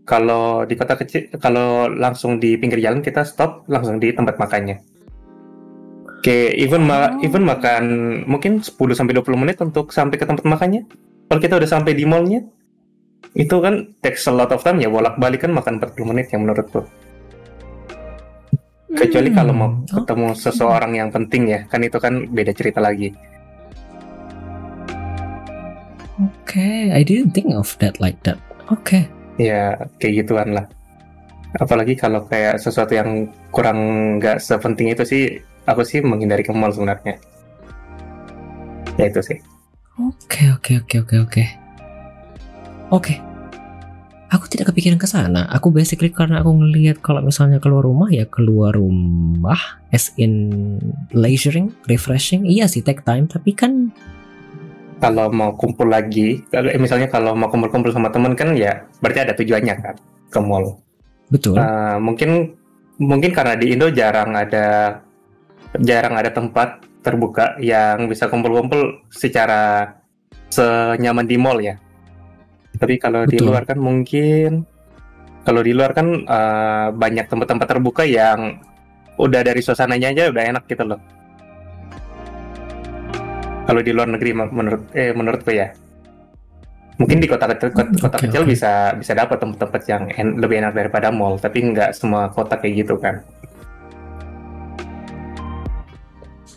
Kalau 0.04 0.68
di 0.68 0.76
kota 0.76 1.00
kecil, 1.00 1.32
kalau 1.40 1.88
langsung 1.88 2.36
di 2.36 2.60
pinggir 2.60 2.76
jalan 2.76 3.00
kita 3.00 3.24
stop 3.24 3.64
langsung 3.72 3.96
di 3.96 4.12
tempat 4.12 4.36
makannya. 4.36 4.76
Oke, 6.20 6.56
even 6.56 6.82
ma 6.88 6.98
Oh. 7.08 7.20
even 7.20 7.44
makan 7.44 7.84
mungkin 8.24 8.60
10 8.60 8.96
sampai 8.96 9.12
20 9.16 9.36
menit 9.36 9.56
untuk 9.60 9.92
sampai 9.92 10.16
ke 10.20 10.24
tempat 10.24 10.44
makannya. 10.44 10.82
Kalau 11.28 11.40
kita 11.40 11.54
udah 11.60 11.70
sampai 11.70 11.92
di 11.96 12.04
mallnya, 12.04 12.40
itu 13.34 13.56
kan 13.64 13.74
takes 14.04 14.26
a 14.28 14.32
lot 14.32 14.50
of 14.52 14.62
time 14.64 14.78
ya 14.80 14.88
bolak-balik 14.88 15.40
kan 15.44 15.52
makan 15.52 15.80
40 15.80 16.06
menit 16.10 16.26
yang 16.32 16.44
menurutku. 16.44 16.80
Kecuali 18.94 19.28
Hmm, 19.28 19.36
kalau 19.38 19.52
mau 19.52 19.70
oke. 19.90 20.06
ketemu 20.06 20.28
seseorang 20.38 20.92
yang 20.94 21.08
penting 21.10 21.42
ya, 21.50 21.60
kan 21.66 21.82
itu 21.82 21.98
kan 21.98 22.14
beda 22.30 22.52
cerita 22.54 22.78
lagi. 22.78 23.10
Oke, 26.22 26.94
I 26.94 27.02
didn't 27.02 27.34
think 27.34 27.50
of 27.58 27.74
that 27.82 27.98
like 27.98 28.22
that. 28.22 28.38
Oke. 28.70 29.10
Ya, 29.34 29.74
kayak 29.98 30.24
gituan 30.24 30.54
lah. 30.54 30.70
Apalagi 31.58 31.98
kalau 31.98 32.22
kayak 32.30 32.62
sesuatu 32.62 32.94
yang 32.94 33.30
kurang 33.50 33.78
nggak 34.22 34.38
sepenting 34.38 34.94
itu 34.94 35.02
sih, 35.02 35.22
aku 35.66 35.82
sih 35.82 35.98
menghindari 36.02 36.46
ke 36.46 36.54
mall 36.54 36.70
sebenarnya. 36.70 37.18
Ya 38.94 39.10
itu 39.10 39.18
sih. 39.26 39.38
Oke, 39.98 40.50
oke, 40.54 40.82
oke, 40.82 40.96
oke, 41.02 41.16
oke. 41.26 41.44
Oke. 42.94 43.14
Aku 44.30 44.50
tidak 44.50 44.74
kepikiran 44.74 44.98
ke 44.98 45.06
sana. 45.06 45.46
Aku 45.54 45.70
basically 45.70 46.10
karena 46.10 46.42
aku 46.42 46.50
ngelihat 46.58 46.98
kalau 46.98 47.22
misalnya 47.22 47.62
keluar 47.62 47.86
rumah 47.86 48.10
ya 48.10 48.26
keluar 48.26 48.74
rumah 48.74 49.78
as 49.94 50.10
in 50.18 50.78
leisuring, 51.14 51.70
refreshing. 51.86 52.42
Iya 52.42 52.66
sih 52.66 52.82
take 52.82 53.06
time, 53.06 53.30
tapi 53.30 53.54
kan 53.54 53.94
Kalau 55.04 55.26
mau 55.28 55.52
kumpul 55.52 55.92
lagi, 55.92 56.40
kalau 56.48 56.72
eh, 56.72 56.80
misalnya 56.80 57.12
kalau 57.12 57.36
mau 57.36 57.52
kumpul-kumpul 57.52 57.92
sama 57.92 58.08
temen 58.08 58.32
kan 58.32 58.56
ya 58.56 58.88
berarti 59.04 59.20
ada 59.20 59.32
tujuannya 59.36 59.74
kan 59.80 59.96
ke 60.32 60.40
mall. 60.40 60.80
betul. 61.28 61.56
Eh, 61.56 61.96
mungkin 62.00 62.56
mungkin 62.96 63.30
karena 63.34 63.54
di 63.58 63.74
Indo 63.74 63.92
jarang 63.92 64.32
ada 64.32 65.00
jarang 65.82 66.14
ada 66.14 66.30
tempat 66.30 66.84
terbuka 67.04 67.60
yang 67.60 68.08
bisa 68.08 68.32
kumpul-kumpul 68.32 69.04
secara 69.12 69.92
senyaman 70.48 71.28
di 71.28 71.36
mall 71.36 71.60
ya. 71.60 71.76
Tapi 72.74 72.98
kalau 72.98 73.22
di 73.28 73.38
Betul. 73.38 73.54
luar 73.54 73.62
kan 73.66 73.78
mungkin 73.78 74.66
kalau 75.44 75.60
di 75.60 75.72
luar 75.76 75.92
kan 75.92 76.08
eh, 76.24 76.88
banyak 76.94 77.26
tempat-tempat 77.28 77.66
terbuka 77.68 78.02
yang 78.08 78.58
udah 79.14 79.40
dari 79.46 79.62
suasananya 79.62 80.10
aja 80.10 80.32
udah 80.32 80.42
enak 80.54 80.64
gitu 80.66 80.82
loh. 80.82 81.00
Kalau 83.64 83.80
di 83.80 83.92
luar 83.96 84.08
negeri 84.12 84.30
men- 84.36 84.52
menurut 84.52 84.82
eh 84.92 85.16
menurutku 85.16 85.50
ya. 85.50 85.72
Mungkin 86.94 87.18
di 87.18 87.26
kota 87.26 87.50
kecil 87.50 87.74
kota, 87.74 87.90
kota 87.96 88.16
Oke, 88.20 88.24
kecil 88.30 88.42
oke. 88.46 88.50
bisa 88.54 88.94
bisa 88.94 89.12
dapat 89.16 89.40
tempat-tempat 89.40 89.82
yang 89.90 90.02
en- 90.14 90.36
lebih 90.38 90.62
enak 90.62 90.76
daripada 90.76 91.10
mall, 91.10 91.40
tapi 91.40 91.64
nggak 91.64 91.90
semua 91.96 92.30
kota 92.30 92.54
kayak 92.54 92.86
gitu 92.86 92.94
kan. 93.00 93.24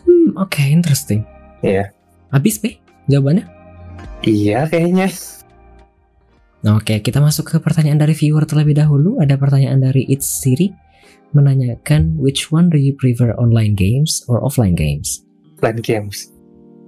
Hmm, 0.05 0.29
oke, 0.37 0.61
interesting. 0.61 1.25
Iya. 1.65 1.89
Habis, 2.29 2.59
Be? 2.61 2.77
Jawabannya? 3.07 3.47
Iya 4.21 4.67
kayaknya. 4.67 5.07
Nah, 6.61 6.77
Oke, 6.77 6.99
kita 6.99 7.23
masuk 7.23 7.47
ke 7.47 7.57
pertanyaan 7.63 7.97
dari 7.97 8.11
viewer 8.11 8.43
terlebih 8.43 8.75
dahulu. 8.75 9.17
Ada 9.23 9.39
pertanyaan 9.39 9.79
dari 9.79 10.03
It's 10.05 10.27
Siri 10.27 10.69
menanyakan 11.31 12.19
which 12.19 12.51
one 12.51 12.67
do 12.67 12.77
you 12.77 12.91
prefer 12.93 13.31
online 13.39 13.73
games 13.73 14.21
or 14.27 14.43
offline 14.43 14.75
games? 14.75 15.23
Plan 15.57 15.79
games. 15.79 16.29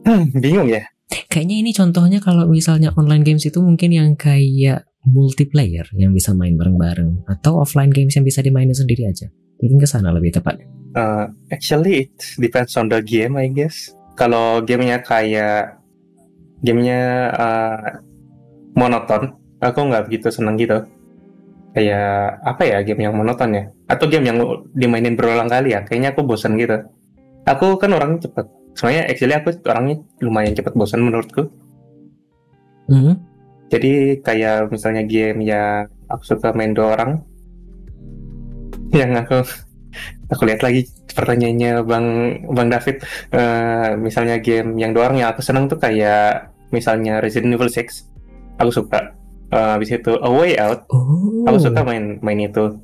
Hmm, 0.10 0.34
bingung 0.44 0.65
ya. 0.65 0.81
Kayaknya 1.30 1.56
ini 1.61 1.72
contohnya 1.73 2.19
kalau 2.22 2.49
misalnya 2.49 2.94
online 2.98 3.22
games 3.26 3.45
itu 3.45 3.61
mungkin 3.61 3.94
yang 3.94 4.10
kayak 4.18 4.90
multiplayer 5.06 5.86
yang 5.95 6.11
bisa 6.14 6.34
main 6.38 6.57
bareng-bareng 6.57 7.26
atau 7.30 7.61
offline 7.61 7.94
games 7.94 8.14
yang 8.18 8.26
bisa 8.26 8.41
dimainin 8.41 8.73
sendiri 8.73 9.10
aja. 9.10 9.30
Mungkin 9.61 9.77
ke 9.81 9.88
sana 9.90 10.14
lebih 10.14 10.38
tepat. 10.38 10.61
Uh, 10.98 11.30
actually, 11.53 12.10
it 12.10 12.14
depends 12.41 12.73
on 12.77 12.90
the 12.90 13.02
game, 13.02 13.38
I 13.38 13.49
guess. 13.49 13.94
Kalau 14.18 14.61
gamenya 14.65 15.02
kayak 15.06 15.77
gamenya 16.65 17.02
uh, 17.34 17.90
monoton, 18.73 19.38
aku 19.61 19.80
nggak 19.90 20.10
begitu 20.10 20.34
seneng 20.34 20.57
gitu. 20.57 20.81
Kayak 21.73 22.41
apa 22.41 22.61
ya 22.65 22.77
game 22.81 23.06
yang 23.06 23.14
monoton 23.14 23.53
ya? 23.53 23.64
Atau 23.86 24.10
game 24.10 24.30
yang 24.30 24.38
dimainin 24.73 25.14
berulang 25.14 25.49
kali 25.49 25.77
ya? 25.77 25.86
Kayaknya 25.86 26.18
aku 26.18 26.22
bosan 26.26 26.57
gitu. 26.57 26.81
Aku 27.45 27.77
kan 27.77 27.94
orangnya 27.94 28.30
cepet. 28.30 28.59
Soalnya 28.80 29.11
actually 29.11 29.35
aku 29.35 29.51
orangnya 29.68 29.99
lumayan 30.23 30.56
cepet 30.56 30.72
bosan 30.72 31.03
menurutku. 31.03 31.51
Hmm, 32.88 33.19
Jadi 33.68 34.23
kayak 34.23 34.72
misalnya 34.72 35.03
game 35.03 35.43
yang 35.43 35.85
aku 36.07 36.23
suka 36.26 36.56
main 36.56 36.72
dua 36.72 36.95
orang, 36.95 37.22
yang 38.99 39.14
aku 39.14 39.43
aku 40.31 40.41
lihat 40.47 40.64
lagi 40.64 40.88
pertanyaannya 41.11 41.84
bang 41.84 42.07
bang 42.49 42.68
David, 42.72 42.95
Eh, 43.30 43.89
misalnya 43.99 44.39
game 44.39 44.73
yang 44.73 44.95
dua 44.95 45.11
orang 45.11 45.22
yang 45.22 45.30
aku 45.30 45.43
senang 45.43 45.68
tuh 45.68 45.77
kayak 45.77 46.49
misalnya 46.72 47.19
Resident 47.19 47.53
Evil 47.53 47.69
6, 47.69 48.07
aku 48.57 48.72
suka. 48.72 49.14
Eh, 49.49 49.69
habis 49.76 49.91
itu 49.91 50.15
A 50.18 50.30
Way 50.30 50.56
Out, 50.57 50.88
Oh. 50.89 51.45
aku 51.45 51.57
suka 51.60 51.84
main 51.84 52.18
main 52.22 52.39
itu. 52.39 52.80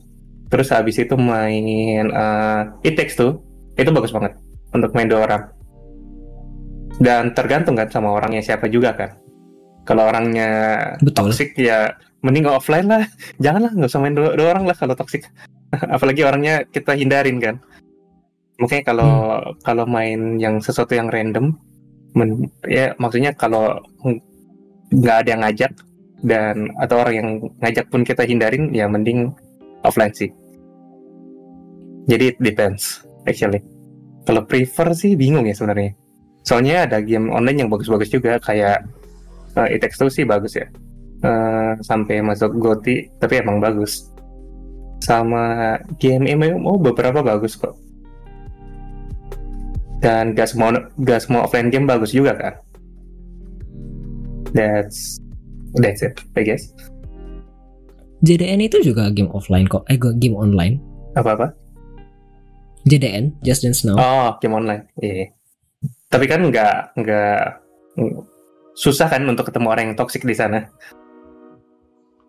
Terus 0.45 0.69
habis 0.69 0.99
itu 0.99 1.15
main 1.17 1.63
eh, 2.05 2.61
It 2.83 2.93
Takes 2.93 3.15
Two, 3.15 3.41
itu 3.73 3.89
bagus 3.89 4.13
banget 4.13 4.37
untuk 4.69 4.91
main 4.93 5.07
dua 5.07 5.25
orang. 5.25 5.54
Dan 6.95 7.35
tergantung 7.35 7.75
kan 7.75 7.91
sama 7.91 8.15
orangnya 8.15 8.41
siapa 8.43 8.71
juga 8.71 8.95
kan. 8.95 9.19
Kalau 9.85 10.07
orangnya 10.09 10.49
Betul. 11.03 11.29
toxic 11.29 11.53
ya 11.59 11.93
mending 12.23 12.47
offline 12.47 12.87
lah. 12.87 13.03
Janganlah 13.43 13.71
nggak 13.75 13.89
usah 13.91 14.01
main 14.01 14.15
dua, 14.15 14.33
dua 14.33 14.47
orang 14.55 14.65
lah 14.65 14.77
kalau 14.77 14.95
toxic. 14.95 15.27
Apalagi 15.95 16.23
orangnya 16.23 16.63
kita 16.65 16.95
hindarin 16.95 17.37
kan. 17.43 17.55
Makanya 18.55 18.83
kalau 18.87 19.11
kalau 19.59 19.83
main 19.83 20.39
yang 20.39 20.63
sesuatu 20.63 20.95
yang 20.95 21.11
random 21.11 21.59
men- 22.15 22.47
ya 22.63 22.95
maksudnya 22.95 23.35
kalau 23.35 23.83
nggak 24.95 25.15
ada 25.27 25.29
yang 25.35 25.41
ngajak 25.43 25.71
dan 26.23 26.71
atau 26.79 27.03
orang 27.03 27.15
yang 27.19 27.29
ngajak 27.59 27.85
pun 27.91 28.07
kita 28.07 28.23
hindarin 28.23 28.71
ya 28.71 28.87
mending 28.87 29.35
offline 29.83 30.15
sih. 30.15 30.31
Jadi 32.07 32.31
it 32.31 32.37
depends 32.39 33.03
actually. 33.27 33.59
Kalau 34.23 34.47
prefer 34.47 34.95
sih 34.95 35.19
bingung 35.19 35.43
ya 35.45 35.53
sebenarnya 35.53 36.04
soalnya 36.45 36.85
ada 36.85 37.01
game 37.01 37.33
online 37.33 37.65
yang 37.65 37.69
bagus-bagus 37.73 38.13
juga 38.13 38.37
kayak 38.39 38.85
uh, 39.57 39.67
It 39.67 39.81
Takes 39.81 39.97
Two 39.97 40.13
sih 40.13 40.23
bagus 40.23 40.53
ya. 40.55 40.69
Eh, 41.25 41.73
sampai 41.81 42.21
masuk 42.21 42.53
GOTY 42.61 43.09
tapi 43.17 43.41
emang 43.41 43.57
bagus. 43.57 44.13
Sama 45.01 45.75
game 45.97 46.29
MMO 46.37 46.77
beberapa 46.77 47.25
bagus 47.25 47.57
kok. 47.57 47.73
Dan 50.05 50.37
gak 50.37 50.53
semua 50.53 50.85
gak 51.01 51.25
semua 51.25 51.49
offline 51.49 51.73
game 51.73 51.89
bagus 51.89 52.13
juga 52.13 52.37
kan? 52.37 52.53
That's 54.53 55.17
that's 55.81 56.05
it 56.05 56.13
I 56.37 56.45
guess. 56.45 56.69
JDN 58.21 58.69
itu 58.69 58.85
juga 58.85 59.09
game 59.09 59.33
offline 59.33 59.65
kok. 59.65 59.81
Eh, 59.89 59.97
game 59.97 60.37
online. 60.37 60.77
apa 61.15 61.31
apa 61.31 61.47
JDN, 62.83 63.39
Just 63.39 63.63
Dance 63.63 63.87
Now. 63.87 63.95
oh 63.95 64.29
game 64.43 64.51
online. 64.51 64.83
Iya 64.99 65.31
tapi 66.15 66.31
kan 66.31 66.47
nggak 66.47 66.95
nggak 66.95 67.39
susah 68.71 69.11
kan 69.11 69.27
untuk 69.27 69.51
ketemu 69.51 69.67
orang 69.67 69.83
yang 69.91 69.97
toxic 69.99 70.23
di 70.23 70.31
sana 70.31 70.71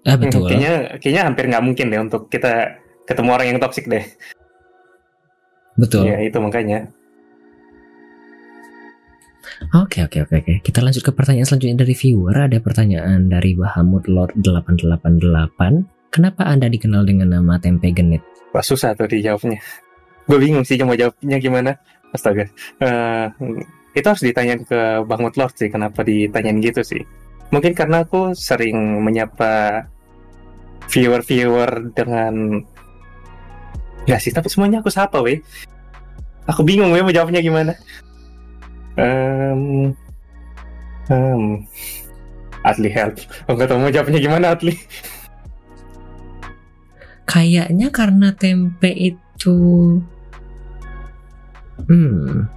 ah, 0.03 0.19
betul. 0.19 0.43
Hmm, 0.43 0.51
kayaknya 0.51 0.75
kayaknya 0.99 1.23
hampir 1.23 1.45
nggak 1.47 1.63
mungkin 1.63 1.87
deh 1.95 2.01
untuk 2.03 2.27
kita 2.27 2.83
ketemu 3.07 3.31
orang 3.31 3.47
yang 3.55 3.59
toxic 3.63 3.87
deh 3.87 4.03
Betul. 5.79 6.11
ya 6.11 6.19
itu 6.19 6.39
makanya 6.43 6.91
Oke 9.73 10.05
oke 10.05 10.21
oke 10.27 10.35
oke. 10.37 10.55
Kita 10.61 10.85
lanjut 10.85 11.01
ke 11.01 11.17
pertanyaan 11.17 11.49
selanjutnya 11.49 11.87
dari 11.87 11.97
viewer. 11.97 12.35
Ada 12.35 12.61
pertanyaan 12.61 13.33
dari 13.33 13.57
Bahamut 13.57 14.05
Lord 14.05 14.37
888. 14.45 16.13
Kenapa 16.13 16.45
Anda 16.45 16.69
dikenal 16.69 17.09
dengan 17.09 17.33
nama 17.33 17.57
tempe 17.57 17.89
genit? 17.89 18.21
Wah 18.53 18.61
susah 18.61 18.93
tuh 18.93 19.09
dijawabnya. 19.09 19.57
Gue 20.29 20.39
bingung 20.43 20.67
sih 20.67 20.77
mau 20.85 20.93
jawabnya 20.93 21.41
gimana. 21.41 21.73
Astaga. 22.13 22.53
Eh, 22.85 23.27
itu 23.97 24.07
harus 24.07 24.21
ditanya 24.21 24.61
ke 24.61 25.01
Bang 25.09 25.25
Mutlord 25.25 25.57
sih 25.57 25.73
kenapa 25.73 26.05
ditanyain 26.05 26.61
gitu 26.61 26.85
sih. 26.85 27.03
Mungkin 27.49 27.73
karena 27.73 28.05
aku 28.05 28.37
sering 28.37 29.01
menyapa 29.01 29.87
viewer-viewer 30.93 31.97
dengan 31.97 32.63
Gak 34.07 34.23
sih, 34.23 34.31
tapi 34.31 34.47
semuanya 34.47 34.79
aku 34.79 34.87
sapa 34.87 35.19
weh. 35.19 35.43
Aku 36.47 36.63
bingung 36.63 36.95
weh 36.95 37.03
mau 37.03 37.11
jawabnya 37.11 37.43
gimana. 37.43 37.75
Em, 38.95 39.91
em, 41.11 41.67
Atli 42.63 42.87
help. 42.87 43.19
Aku 43.51 43.59
gak 43.59 43.67
tau 43.67 43.83
mau 43.83 43.91
jawabnya 43.91 44.23
gimana 44.23 44.55
Atli. 44.55 44.79
Kayaknya 47.27 47.91
karena 47.91 48.31
tempe 48.39 48.95
itu 48.95 49.59
Hmm. 51.85 52.49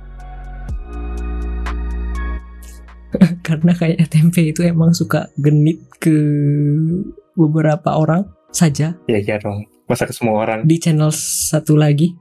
karena 3.48 3.72
kayaknya 3.74 4.08
tempe 4.08 4.42
itu 4.46 4.62
emang 4.62 4.94
suka 4.94 5.30
genit 5.38 5.82
ke 5.98 6.16
beberapa 7.34 7.96
orang. 7.96 8.26
saja 8.50 8.98
Ya 9.06 9.22
iya 9.22 9.38
dong. 9.38 9.70
Masa 9.86 10.10
ke 10.10 10.14
semua 10.14 10.42
orang. 10.42 10.66
di 10.66 10.82
channel 10.82 11.14
satu 11.14 11.78
lagi? 11.78 12.18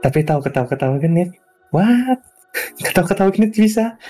Tapi 0.00 0.24
tahu 0.24 0.40
ketawa-ketawa 0.40 0.96
genit. 0.96 1.36
What? 1.68 2.24
Ketawa-ketawa 2.84 3.28
genit 3.28 3.52
bisa? 3.52 4.00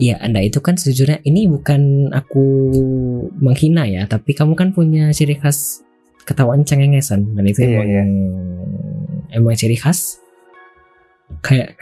Ya, 0.00 0.16
Anda 0.24 0.40
itu 0.40 0.60
kan 0.64 0.76
sejujurnya 0.80 1.20
ini 1.24 1.44
bukan 1.48 2.08
aku 2.12 2.44
menghina 3.36 3.84
ya, 3.84 4.08
tapi 4.08 4.32
kamu 4.32 4.56
kan 4.56 4.72
punya 4.72 5.12
ciri 5.12 5.36
khas 5.36 5.84
ketawaan 6.24 6.64
cengengesan 6.64 7.36
dan 7.36 7.44
itu 7.44 7.60
Iya, 7.60 7.68
emang 7.76 7.88
iya. 7.88 8.04
emang 9.36 9.52
ciri 9.56 9.76
khas. 9.76 10.16
Kayak 11.42 11.78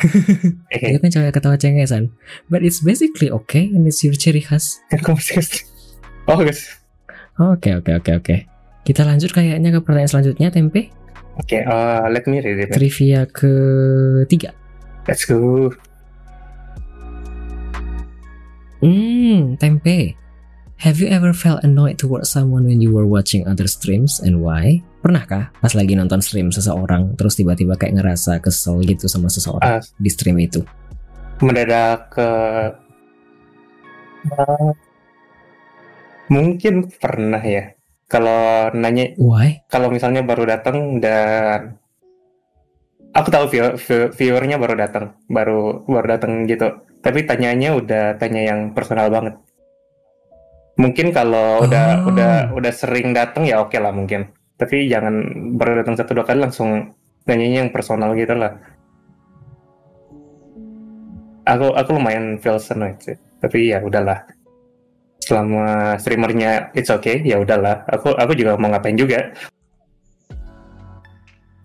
itu 0.72 0.98
kan 1.00 1.10
cewek 1.12 1.32
ketawa 1.36 1.56
cengengesan. 1.60 2.12
But 2.48 2.64
it's 2.64 2.80
basically 2.80 3.28
okay 3.44 3.68
and 3.72 3.84
it's 3.88 4.00
your 4.04 4.16
ciri 4.16 4.44
khas. 4.44 4.80
Oh 6.24 6.40
guys. 6.40 6.80
Oke, 7.36 7.74
oke, 7.76 7.90
oke, 8.00 8.10
oke. 8.24 8.36
Kita 8.84 9.02
lanjut 9.04 9.32
kayaknya 9.32 9.74
ke 9.74 9.80
pertanyaan 9.84 10.12
selanjutnya, 10.12 10.48
Tempe. 10.52 10.92
Oke, 11.34 11.60
uh, 11.66 12.06
let 12.08 12.24
me 12.30 12.38
read 12.38 12.62
it. 12.62 12.70
Trivia 12.70 13.26
ketiga. 13.26 14.54
Let's 15.04 15.26
go. 15.26 15.72
Hmm, 18.80 19.56
Tempe. 19.60 20.23
Have 20.82 21.00
you 21.00 21.08
ever 21.08 21.32
felt 21.32 21.62
annoyed 21.64 21.96
towards 21.96 22.28
someone 22.28 22.66
when 22.66 22.82
you 22.82 22.92
were 22.92 23.06
watching 23.06 23.46
other 23.48 23.64
streams 23.64 24.20
and 24.20 24.42
why? 24.42 24.82
Pernahkah 25.00 25.52
pas 25.54 25.72
lagi 25.72 25.94
nonton 25.94 26.20
stream 26.20 26.48
seseorang 26.50 27.14
terus 27.14 27.36
tiba-tiba 27.36 27.76
kayak 27.76 28.00
ngerasa 28.00 28.40
kesel 28.40 28.80
gitu 28.82 29.06
sama 29.06 29.28
seseorang 29.28 29.80
Ah, 29.80 29.82
di 29.96 30.10
stream 30.10 30.36
itu? 30.40 30.60
mendadak 31.40 32.14
ke 32.14 32.28
Uh, 34.24 34.72
mungkin 36.32 36.88
pernah 36.96 37.36
ya. 37.36 37.76
Kalau 38.08 38.72
nanya, 38.72 39.12
Why? 39.20 39.60
kalau 39.68 39.92
misalnya 39.92 40.24
baru 40.24 40.48
datang 40.48 40.96
dan 40.96 41.76
aku 43.12 43.28
tahu 43.28 43.44
viewer, 43.52 43.76
view- 43.76 44.08
viewernya 44.16 44.56
baru 44.56 44.80
datang, 44.80 45.12
baru 45.28 45.84
baru 45.84 46.06
datang 46.16 46.48
gitu. 46.48 46.72
Tapi 47.04 47.28
tanyanya 47.28 47.76
udah 47.76 48.16
tanya 48.16 48.48
yang 48.48 48.72
personal 48.72 49.12
banget. 49.12 49.36
Mungkin 50.74 51.14
kalau 51.14 51.62
udah 51.62 52.02
Oh. 52.02 52.10
udah 52.10 52.50
udah 52.50 52.72
sering 52.74 53.14
datang 53.14 53.46
ya 53.46 53.62
oke 53.62 53.78
lah 53.78 53.94
mungkin. 53.94 54.34
Tapi 54.58 54.90
jangan 54.90 55.14
baru 55.54 55.82
datang 55.82 55.94
satu 55.98 56.18
dua 56.18 56.26
kali 56.26 56.42
langsung 56.42 56.94
nanyanya 57.26 57.66
yang 57.66 57.70
personal 57.70 58.14
gitu 58.18 58.34
lah. 58.34 58.58
Aku 61.44 61.76
aku 61.76 61.90
lumayan 61.94 62.40
feel 62.40 62.58
annoyed 62.58 62.98
sih. 62.98 63.16
Tapi 63.38 63.70
ya 63.70 63.84
udahlah. 63.84 64.24
Selama 65.20 65.96
streamernya 66.00 66.72
it's 66.76 66.90
okay, 66.92 67.20
ya 67.22 67.38
udahlah. 67.40 67.84
Aku 67.88 68.12
aku 68.16 68.32
juga 68.34 68.56
mau 68.56 68.68
ngapain 68.72 68.96
juga. 68.96 69.32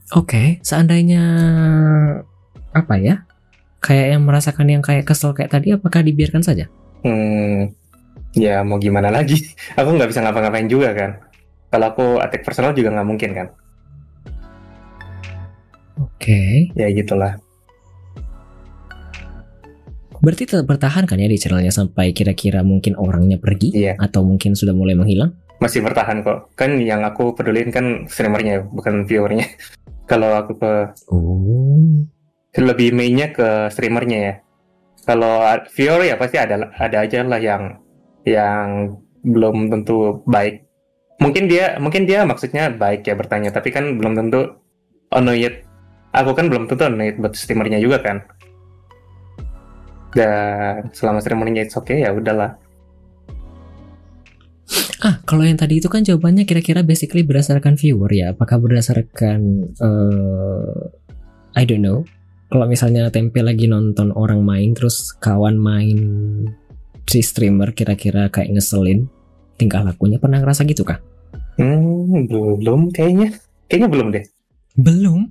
Oke, 0.10 0.58
seandainya 0.66 1.22
apa 2.74 2.96
ya? 2.98 3.30
Kayak 3.80 4.08
yang 4.18 4.24
merasakan 4.26 4.68
yang 4.68 4.84
kayak 4.84 5.06
kesel 5.06 5.38
kayak 5.38 5.54
tadi, 5.54 5.72
apakah 5.72 6.02
dibiarkan 6.02 6.42
saja? 6.42 6.66
Hmm, 7.06 7.72
ya 8.34 8.62
mau 8.62 8.78
gimana 8.78 9.10
lagi? 9.10 9.38
Aku 9.80 9.94
nggak 9.94 10.10
bisa 10.10 10.22
ngapa-ngapain 10.22 10.68
juga 10.68 10.94
kan. 10.94 11.12
Kalau 11.70 11.86
aku 11.88 12.06
attack 12.18 12.42
personal 12.42 12.74
juga 12.74 12.90
nggak 12.90 13.06
mungkin 13.08 13.30
kan. 13.32 13.48
Oke, 15.96 16.72
Ya 16.74 16.88
gitulah. 16.90 17.38
berarti 20.20 20.44
tetap 20.44 20.68
bertahan 20.68 21.08
kan 21.08 21.16
ya 21.16 21.32
di 21.32 21.40
channelnya 21.40 21.72
sampai 21.72 22.12
kira-kira 22.12 22.60
mungkin 22.60 22.92
orangnya 23.00 23.40
pergi 23.40 23.72
Iya. 23.72 23.96
atau 23.96 24.20
mungkin 24.20 24.52
sudah 24.52 24.76
mulai 24.76 24.92
menghilang? 24.92 25.32
Masih 25.64 25.80
bertahan 25.80 26.28
kok. 26.28 26.52
Kan 26.60 26.76
yang 26.84 27.08
aku 27.08 27.32
pedulin 27.32 27.72
kan 27.72 28.04
streamernya 28.04 28.68
bukan 28.68 29.08
viewernya. 29.08 29.48
Kalau 30.12 30.36
aku 30.36 30.60
ke 30.60 30.74
Oh, 31.08 32.04
lebih 32.52 32.92
mainnya 32.92 33.32
ke 33.32 33.72
streamernya 33.72 34.20
ya. 34.20 34.34
Kalau 35.08 35.40
viewer 35.72 36.04
ya 36.04 36.20
pasti 36.20 36.36
ada 36.36 36.68
ada 36.68 36.98
aja 37.00 37.24
lah 37.24 37.40
yang 37.40 37.80
yang 38.30 38.94
belum 39.26 39.74
tentu 39.74 40.22
baik. 40.30 40.64
Mungkin 41.20 41.52
dia 41.52 41.76
mungkin 41.82 42.08
dia 42.08 42.24
maksudnya 42.24 42.72
baik 42.72 43.04
ya 43.04 43.18
bertanya, 43.18 43.52
tapi 43.52 43.74
kan 43.74 43.98
belum 43.98 44.16
tentu 44.16 44.56
annoyed. 45.12 45.66
Aku 46.16 46.32
kan 46.38 46.48
belum 46.48 46.70
tentu 46.70 46.88
annoyed 46.88 47.18
buat 47.20 47.34
streamernya 47.36 47.82
juga 47.82 48.00
kan. 48.00 48.18
Dan 50.16 50.90
selama 50.96 51.20
streamernya 51.22 51.68
it's 51.68 51.76
okay 51.76 52.06
ya 52.08 52.16
udahlah. 52.16 52.58
Ah, 55.00 55.16
kalau 55.24 55.48
yang 55.48 55.56
tadi 55.56 55.80
itu 55.80 55.88
kan 55.88 56.04
jawabannya 56.04 56.44
kira-kira 56.44 56.84
basically 56.84 57.24
berdasarkan 57.24 57.80
viewer 57.80 58.12
ya. 58.12 58.36
Apakah 58.36 58.60
berdasarkan 58.60 59.40
eh 59.80 60.80
I 61.58 61.64
don't 61.66 61.84
know. 61.84 62.06
Kalau 62.50 62.66
misalnya 62.66 63.12
Tempe 63.14 63.46
lagi 63.46 63.70
nonton 63.70 64.10
orang 64.16 64.42
main 64.42 64.74
terus 64.74 65.14
kawan 65.22 65.60
main 65.60 66.00
si 67.10 67.26
streamer 67.26 67.74
kira-kira 67.74 68.30
kayak 68.30 68.54
ngeselin 68.54 69.10
tingkah 69.58 69.82
lakunya 69.82 70.22
pernah 70.22 70.40
ngerasa 70.40 70.64
gitu 70.70 70.86
kah? 70.86 71.02
Hmm, 71.60 72.30
belum 72.30 72.94
kayaknya. 72.94 73.36
Kayaknya 73.68 73.90
belum 73.92 74.08
deh. 74.16 74.24
Belum. 74.80 75.28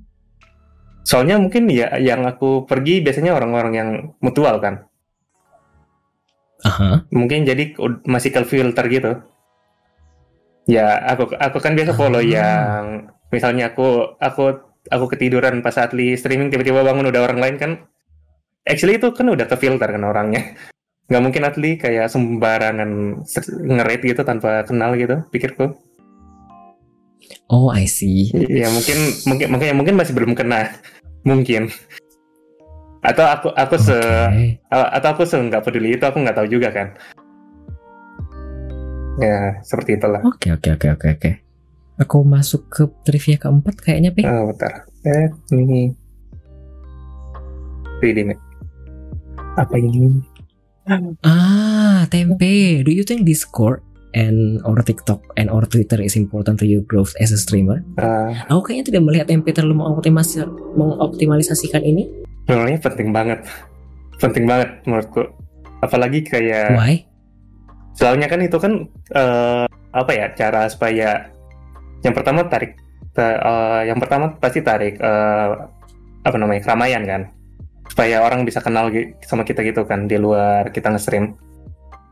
Soalnya 1.06 1.40
mungkin 1.40 1.72
ya 1.72 1.96
yang 1.96 2.28
aku 2.28 2.68
pergi 2.68 3.00
biasanya 3.00 3.32
orang-orang 3.32 3.72
yang 3.72 3.88
mutual 4.20 4.60
kan. 4.60 4.84
Aha. 6.58 7.06
mungkin 7.14 7.46
jadi 7.46 7.70
masih 8.02 8.34
ke 8.34 8.42
filter 8.42 8.84
gitu. 8.90 9.12
Ya, 10.66 10.98
aku 11.06 11.30
aku 11.38 11.62
kan 11.62 11.78
biasa 11.78 11.94
follow 11.94 12.18
Ah. 12.18 12.26
yang 12.26 12.84
misalnya 13.30 13.70
aku 13.70 14.18
aku 14.18 14.66
aku 14.90 15.04
ketiduran 15.14 15.62
pas 15.62 15.70
saat 15.72 15.94
li 15.94 16.18
streaming 16.18 16.50
tiba-tiba 16.50 16.82
bangun 16.82 17.08
udah 17.08 17.22
orang 17.24 17.38
lain 17.38 17.56
kan. 17.62 17.70
Actually 18.66 18.98
itu 18.98 19.08
kan 19.14 19.30
udah 19.30 19.46
ke 19.46 19.54
filter 19.54 19.86
kan 19.86 20.02
orangnya. 20.02 20.58
Nggak 21.08 21.22
mungkin 21.24 21.42
Atli 21.48 21.70
kayak 21.80 22.12
sembarangan 22.12 23.24
se- 23.24 23.48
nge-rate 23.48 24.04
gitu 24.12 24.22
tanpa 24.28 24.60
kenal 24.68 24.92
gitu, 25.00 25.24
pikirku. 25.32 25.72
Oh, 27.48 27.72
I 27.72 27.88
see. 27.88 28.28
Ya 28.36 28.68
mungkin 28.68 29.16
mungkin 29.24 29.46
makanya 29.48 29.74
mungkin 29.74 29.96
masih 29.96 30.12
belum 30.12 30.36
kena. 30.36 30.68
Mungkin. 31.24 31.72
Atau 33.00 33.24
aku 33.24 33.48
aku 33.56 33.76
se 33.80 33.96
Oke. 33.96 34.60
atau 34.68 35.08
aku 35.16 35.22
se 35.24 35.40
nggak 35.40 35.64
peduli 35.64 35.96
itu 35.96 36.04
aku 36.04 36.20
nggak 36.20 36.36
tahu 36.36 36.48
juga 36.48 36.68
kan. 36.68 36.92
Ya, 39.18 39.58
seperti 39.64 39.96
itulah. 39.96 40.20
Oke, 40.22 40.52
oke, 40.52 40.76
oke, 40.76 40.86
oke, 40.94 41.06
oke. 41.18 41.30
Aku 41.98 42.22
masuk 42.22 42.70
ke 42.70 42.86
trivia 43.02 43.34
keempat 43.34 43.82
kayaknya, 43.82 44.14
Pe. 44.14 44.22
Oh, 44.22 44.54
bentar. 44.54 44.86
Eh, 45.02 45.26
ini. 45.50 45.90
Ini. 47.98 48.30
Apa 49.58 49.74
ini? 49.74 50.22
Ah, 51.22 52.06
Tempe. 52.08 52.82
Do 52.82 52.90
you 52.90 53.04
think 53.04 53.22
Discord 53.22 53.84
and 54.12 54.58
or 54.64 54.80
TikTok 54.80 55.20
and 55.36 55.48
or 55.48 55.62
Twitter 55.64 56.00
is 56.00 56.14
important 56.14 56.56
to 56.58 56.66
your 56.66 56.80
growth 56.82 57.12
as 57.18 57.30
a 57.30 57.38
streamer? 57.38 57.84
Ah, 57.96 58.48
Aku 58.48 58.64
kayaknya 58.64 58.84
tidak 58.90 59.02
melihat 59.04 59.26
Tempe 59.28 59.52
terlalu 59.52 59.80
mengoptimasi, 59.80 60.42
mengoptimalisasikan 60.74 61.82
ini. 61.82 62.08
sebenarnya 62.44 62.80
penting 62.80 63.12
banget. 63.12 63.44
Penting 64.16 64.48
banget 64.48 64.80
menurutku. 64.82 65.22
Apalagi 65.78 66.24
kayak 66.24 66.74
Why? 66.74 67.04
soalnya 67.94 68.26
kan 68.26 68.40
itu 68.40 68.56
kan 68.56 68.72
eh, 69.12 69.66
apa 69.90 70.10
ya 70.10 70.30
cara 70.32 70.66
supaya 70.66 71.28
yang 72.00 72.14
pertama 72.14 72.46
tarik 72.46 72.78
ta- 73.10 73.38
eh, 73.38 73.80
yang 73.86 73.98
pertama 73.98 74.32
pasti 74.38 74.62
tarik 74.62 74.96
eh, 74.96 75.48
apa 76.22 76.36
namanya 76.38 76.62
keramaian 76.62 77.02
kan 77.02 77.22
supaya 77.88 78.20
orang 78.20 78.44
bisa 78.44 78.60
kenal 78.60 78.92
sama 79.20 79.42
kita 79.42 79.60
gitu 79.62 79.82
kan 79.82 80.04
di 80.04 80.16
luar 80.16 80.68
kita 80.68 80.88
nge-stream 80.88 81.34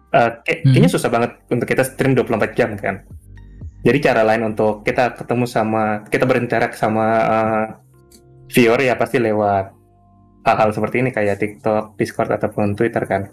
Eh, 0.09 0.31
kayak- 0.41 0.63
Hmm. 0.63 0.73
kayaknya 0.73 0.89
susah 0.89 1.11
banget 1.11 1.31
untuk 1.47 1.67
kita 1.67 1.83
stream 1.83 2.15
24 2.15 2.55
jam 2.55 2.73
kan 2.75 3.05
jadi 3.83 3.99
cara 4.03 4.23
lain 4.23 4.47
untuk 4.47 4.81
kita 4.81 5.13
ketemu 5.13 5.45
sama 5.45 5.83
kita 6.07 6.25
berinteraksi 6.25 6.79
sama 6.79 7.07
eh, 7.21 7.65
viewer 8.49 8.81
ya 8.81 8.95
pasti 8.95 9.19
lewat 9.19 9.75
hal-hal 10.43 10.71
seperti 10.71 11.01
ini 11.01 11.11
kayak 11.11 11.37
TikTok, 11.37 11.95
Discord 11.97 12.31
ataupun 12.31 12.73
Twitter 12.73 13.03
kan 13.03 13.29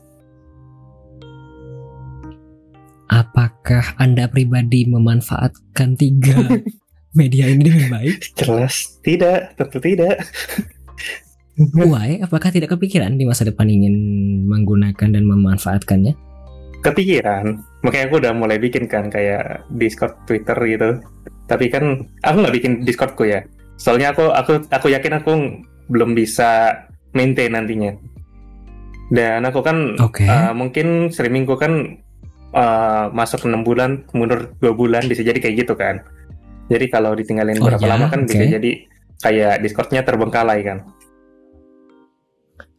Apakah 3.06 3.94
Anda 3.95 4.26
pribadi 4.26 4.90
memanfaatkan 4.90 5.94
tiga 5.94 6.34
media 7.14 7.45
ini 7.45 7.61
dengan 7.64 7.94
baik? 7.94 8.34
jelas 8.34 8.98
tidak 8.99 9.53
tentu 9.53 9.78
tidak 9.78 10.26
Why? 11.55 12.17
Apakah 12.17 12.49
tidak 12.49 12.73
kepikiran 12.73 13.13
di 13.13 13.30
masa 13.30 13.45
depan 13.45 13.69
ingin 13.69 13.93
menggunakan 14.49 15.09
dan 15.13 15.23
memanfaatkannya? 15.23 16.34
kepikiran 16.84 17.63
makanya 17.80 18.05
aku 18.11 18.15
udah 18.19 18.34
mulai 18.35 18.59
bikin 18.59 18.91
kan 18.91 19.07
kayak 19.07 19.63
Discord 19.71 20.19
Twitter 20.27 20.53
gitu 20.67 20.99
tapi 21.47 21.71
kan 21.71 22.03
aku 22.21 22.43
nggak 22.43 22.55
bikin 22.59 22.71
Discordku 22.84 23.23
ya 23.23 23.39
soalnya 23.80 24.11
aku 24.11 24.27
aku 24.30 24.67
aku 24.67 24.91
yakin 24.91 25.23
aku 25.23 25.31
belum 25.88 26.11
bisa 26.11 26.75
maintain 27.15 27.55
nantinya 27.55 27.95
dan 29.15 29.47
aku 29.47 29.63
kan 29.63 29.95
Oke. 29.95 30.27
uh, 30.27 30.51
mungkin 30.51 31.07
streamingku 31.07 31.55
kan 31.55 32.03
eh, 32.51 33.05
masuk 33.15 33.47
enam 33.47 33.63
bulan 33.63 34.03
mundur 34.11 34.51
dua 34.59 34.75
bulan 34.75 35.07
bisa 35.07 35.23
jadi 35.23 35.39
kayak 35.39 35.63
gitu 35.63 35.80
kan 35.80 36.03
jadi 36.67 36.91
kalau 36.91 37.15
ditinggalin 37.15 37.63
Oh, 37.63 37.67
berapa 37.71 37.80
ya? 37.80 37.91
lama 37.95 38.11
kan 38.11 38.27
bisa 38.27 38.43
Oke. 38.43 38.59
jadi 38.59 38.71
kayak 39.23 39.63
Discordnya 39.63 40.03
terbengkalai 40.03 40.67
kan 40.67 40.84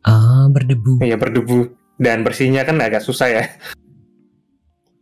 Ah, 0.05 0.47
berdebu. 0.53 1.01
ya 1.01 1.17
berdebu 1.17 1.73
dan 1.97 2.21
bersihnya 2.21 2.69
kan 2.69 2.77
agak 2.81 3.01
susah 3.01 3.29
ya 3.33 3.45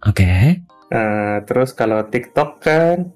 Oke. 0.02 0.58
Eh, 0.92 1.36
terus 1.46 1.70
kalau 1.72 2.04
TikTok 2.10 2.58
kan, 2.58 3.14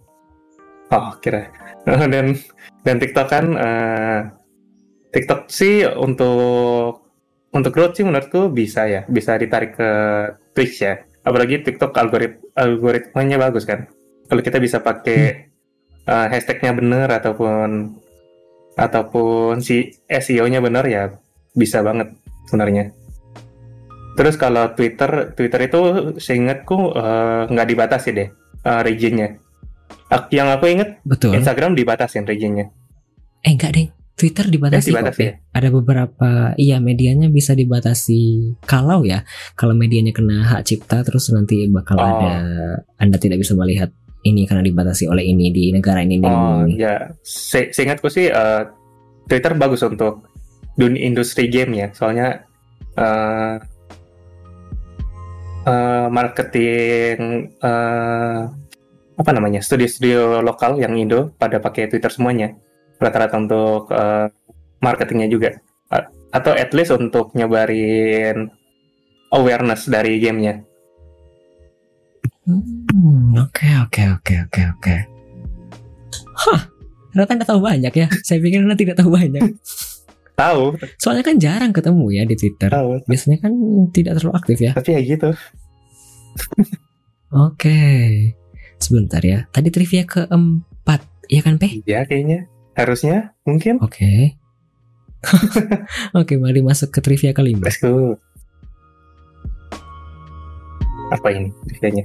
oh 0.95 1.09
kira 1.19 1.51
dan 1.85 2.39
dan 2.87 2.97
TikTok 3.03 3.27
kan, 3.27 3.45
eh, 3.59 4.21
TikTok 5.11 5.51
sih 5.51 5.83
untuk 5.85 7.11
untuk 7.51 7.73
growth 7.75 7.99
sih 7.99 8.07
menurutku 8.07 8.55
bisa 8.55 8.87
ya, 8.87 9.03
bisa 9.11 9.35
ditarik 9.35 9.75
ke 9.75 9.91
Twitch 10.55 10.79
ya. 10.79 11.03
Apalagi 11.27 11.67
TikTok 11.67 11.91
algorit 11.99 12.39
algoritmanya 12.55 13.37
bagus 13.51 13.67
kan. 13.67 13.91
Kalau 14.31 14.41
kita 14.41 14.63
bisa 14.63 14.79
pakai 14.79 15.51
eh, 16.07 16.27
hashtagnya 16.31 16.71
bener 16.71 17.11
ataupun 17.11 17.99
ataupun 18.79 19.59
si 19.59 19.91
SEO-nya 20.07 20.63
bener 20.63 20.85
ya 20.87 21.05
bisa 21.57 21.81
banget 21.81 22.13
sebenarnya. 22.47 22.93
Terus 24.15 24.37
kalau 24.37 24.73
Twitter, 24.73 25.33
Twitter 25.33 25.61
itu 25.63 25.81
seingatku 26.17 26.95
nggak 27.47 27.69
dibatasi 27.69 28.09
deh 28.13 28.29
eh, 28.63 28.81
regionnya. 28.81 29.37
Yang 30.31 30.49
aku 30.53 30.65
inget 30.69 30.89
Betul. 31.03 31.35
Instagram 31.35 31.75
dibatasin 31.75 32.25
regionnya. 32.25 32.71
Eh 33.41 33.53
enggak 33.53 33.73
deh. 33.73 33.89
Twitter 34.17 34.49
dibatasi, 34.49 34.89
Eh, 34.89 34.93
dibatasi 34.97 35.21
kok. 35.21 35.29
ya? 35.29 35.33
Ada 35.53 35.69
beberapa 35.69 36.29
iya 36.57 36.81
medianya 36.81 37.29
bisa 37.29 37.53
dibatasi 37.53 38.21
kalau 38.65 39.05
ya 39.05 39.29
kalau 39.53 39.77
medianya 39.77 40.09
kena 40.11 40.41
hak 40.43 40.65
cipta 40.65 41.05
terus 41.05 41.29
nanti 41.29 41.69
bakal 41.69 42.01
Oh. 42.01 42.09
ada 42.09 42.33
Anda 42.97 43.21
tidak 43.21 43.45
bisa 43.45 43.53
melihat 43.53 43.93
ini 44.25 44.49
karena 44.49 44.65
dibatasi 44.65 45.05
oleh 45.07 45.21
ini 45.23 45.53
di 45.53 45.69
negara 45.69 46.01
ini 46.01 46.17
ini, 46.17 46.25
Oh 46.25 46.65
ini. 46.65 46.81
ya, 46.81 47.13
Se- 47.21 47.69
seingatku 47.69 48.09
sih 48.09 48.27
eh, 48.27 48.63
Twitter 49.29 49.53
bagus 49.53 49.85
untuk 49.85 50.25
dunia 50.77 51.03
industri 51.03 51.49
game 51.49 51.73
ya. 51.77 51.89
Soalnya 51.93 52.47
eh, 52.97 53.57
eh, 55.67 56.07
marketing 56.09 57.19
eh, 57.61 58.41
apa 59.17 59.31
namanya 59.33 59.65
studio-studio 59.65 60.45
lokal 60.45 60.77
yang 60.77 60.93
Indo 60.95 61.33
pada 61.41 61.57
pakai 61.57 61.89
Twitter 61.89 62.13
semuanya 62.13 62.53
rata-rata 63.01 63.41
untuk 63.41 63.89
eh, 63.93 64.29
marketingnya 64.85 65.29
juga 65.33 65.57
atau 66.37 66.53
at 66.53 66.71
least 66.77 66.93
untuk 66.93 67.33
nyebarin 67.33 68.53
awareness 69.33 69.89
dari 69.89 70.21
gamenya. 70.21 70.61
Hmm, 72.47 73.35
Oke 73.43 73.67
oke 73.83 74.03
oke 74.21 74.35
oke 74.47 74.63
oke. 74.77 74.97
Hah, 76.37 76.61
ternyata 77.11 77.33
Anda 77.35 77.47
tahu 77.49 77.61
banyak 77.65 77.93
ya. 77.97 78.07
Saya 78.23 78.39
pikir 78.39 78.63
Anda 78.63 78.79
tidak 78.79 79.01
tahu 79.01 79.11
banyak. 79.11 79.43
Tahu, 80.37 80.77
Soalnya 81.01 81.25
kan 81.25 81.37
jarang 81.41 81.73
ketemu 81.73 82.13
ya 82.13 82.23
di 82.29 82.37
Twitter. 82.37 82.69
tahu. 82.69 83.01
Biasanya 83.09 83.41
kan 83.41 83.53
tidak 83.89 84.21
terlalu 84.21 84.37
aktif 84.37 84.59
ya. 84.61 84.73
Tapi 84.77 84.91
ya 84.93 85.01
gitu. 85.01 85.31
Oke. 87.49 87.81
Sebentar 88.77 89.25
ya. 89.25 89.49
Tadi 89.49 89.73
trivia 89.73 90.05
keempat, 90.05 91.01
ya 91.33 91.41
kan, 91.41 91.57
Pe? 91.57 91.81
Iya 91.89 92.05
kayaknya. 92.05 92.53
Harusnya 92.77 93.33
mungkin. 93.49 93.81
Oke. 93.81 94.37
Oke, 96.21 96.37
mari 96.37 96.61
masuk 96.61 96.93
ke 96.93 97.01
trivia 97.01 97.33
kelima. 97.33 97.65
Let's 97.65 97.81
go. 97.81 98.21
Apa 101.09 101.33
ini 101.33 101.49
trivia-nya? 101.65 102.05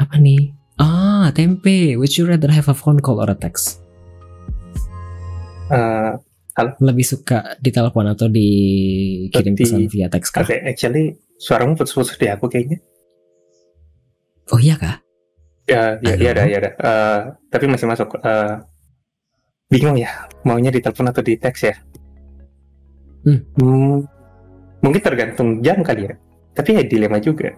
Apa 0.00 0.16
nih? 0.16 0.56
Ah, 0.80 1.28
tempe. 1.36 2.00
Would 2.00 2.16
you 2.16 2.24
rather 2.24 2.48
have 2.48 2.72
a 2.72 2.76
phone 2.76 3.04
call 3.04 3.20
or 3.20 3.28
a 3.28 3.36
text? 3.36 3.84
Eh, 6.56 6.72
Lebih 6.80 7.04
suka 7.04 7.60
ditelepon 7.60 8.16
atau 8.16 8.32
dikirim 8.32 9.52
Di- 9.52 9.60
pesan 9.60 9.84
via 9.92 10.08
teks 10.08 10.32
kah? 10.32 10.40
Oke, 10.40 10.56
actually 10.64 11.20
suaramu 11.36 11.76
putus-putus 11.76 12.16
di 12.16 12.32
aku 12.32 12.48
kayaknya. 12.48 12.80
Oh 14.48 14.56
iya 14.56 14.80
kah? 14.80 14.96
Ya, 15.68 15.98
ya, 16.00 16.14
Halo? 16.16 16.22
ya 16.22 16.30
ada, 16.32 16.42
ya 16.48 16.56
ada. 16.62 16.70
Eh, 16.72 17.20
tapi 17.52 17.64
masih 17.68 17.84
masuk. 17.84 18.16
Eh, 18.24 18.54
bingung 19.68 19.98
ya, 20.00 20.08
maunya 20.46 20.72
ditelepon 20.72 21.10
atau 21.12 21.20
di 21.20 21.36
teks 21.36 21.60
ya? 21.66 21.74
Hmm. 23.26 23.42
Hmm, 23.58 23.98
mungkin 24.80 25.02
tergantung 25.02 25.60
jam 25.60 25.82
kali 25.82 26.08
ya. 26.08 26.14
Tapi 26.56 26.78
ya 26.78 26.82
dilema 26.86 27.18
juga. 27.20 27.52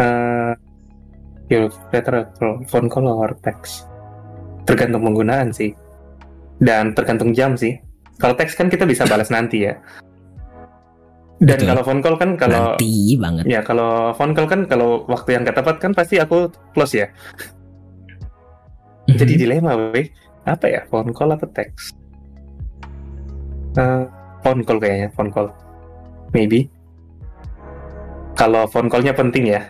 Eh, 0.00 0.52
you 1.52 1.68
better 1.92 2.32
phone 2.66 2.88
call 2.88 3.06
or 3.06 3.36
text. 3.44 3.86
Tergantung 4.64 5.04
penggunaan 5.06 5.52
sih. 5.52 5.70
Dan 6.62 6.94
tergantung 6.94 7.34
jam 7.34 7.58
sih. 7.58 7.74
Kalau 8.22 8.38
teks 8.38 8.54
kan 8.54 8.70
kita 8.70 8.86
bisa 8.86 9.02
balas 9.10 9.34
nanti 9.34 9.66
ya. 9.66 9.74
Dan 11.42 11.58
Betul. 11.58 11.68
kalau 11.74 11.82
phone 11.82 12.00
call 12.06 12.16
kan 12.22 12.30
kalau 12.38 12.78
Nanti 12.78 13.18
banget. 13.18 13.44
Ya 13.50 13.66
kalau 13.66 14.14
phone 14.14 14.30
call 14.30 14.46
kan 14.46 14.62
kalau 14.70 15.02
waktu 15.10 15.34
yang 15.34 15.42
gak 15.42 15.58
tepat 15.58 15.82
kan 15.82 15.90
pasti 15.90 16.22
aku 16.22 16.46
close 16.70 17.02
ya. 17.02 17.10
Jadi 19.10 19.34
Mhm. 19.34 19.40
dilema, 19.42 19.72
weh. 19.90 20.06
Apa 20.46 20.70
ya? 20.70 20.86
Phone 20.86 21.10
call 21.10 21.34
atau 21.34 21.50
teks? 21.50 21.98
Eh, 23.74 24.04
phone 24.46 24.62
call 24.62 24.78
kayaknya, 24.78 25.10
phone 25.18 25.34
call. 25.34 25.50
Maybe. 26.30 26.70
Kalau 28.38 28.70
phone 28.70 28.86
callnya 28.86 29.10
penting 29.10 29.50
ya. 29.50 29.66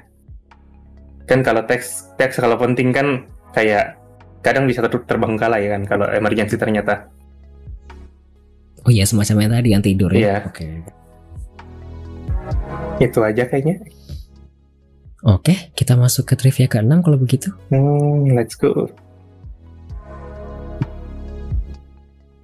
Kan 1.25 1.41
kalau 1.41 1.65
teks, 1.65 2.13
teks 2.21 2.37
kalau 2.37 2.61
penting 2.61 2.93
kan 2.93 3.25
kayak 3.57 3.97
kadang 4.43 4.67
bisa 4.67 4.83
ter 4.83 4.91
terbengkalai 4.93 5.71
kan 5.71 5.83
kalau 5.87 6.07
emergency 6.11 6.59
ternyata. 6.59 7.09
Oh 8.83 8.91
iya, 8.91 9.07
semacamnya 9.07 9.63
tadi 9.63 9.71
yang 9.71 9.83
tidur 9.83 10.11
ya. 10.11 10.19
Iya. 10.19 10.37
Oke. 10.51 10.67
Itu 12.99 13.23
aja 13.23 13.47
kayaknya. 13.47 13.79
Oke, 15.23 15.71
kita 15.79 15.95
masuk 15.95 16.27
ke 16.27 16.35
trivia 16.35 16.67
ke-6 16.67 16.99
kalau 16.99 17.15
begitu. 17.15 17.55
Hmm, 17.71 18.27
let's 18.35 18.59
go. 18.59 18.91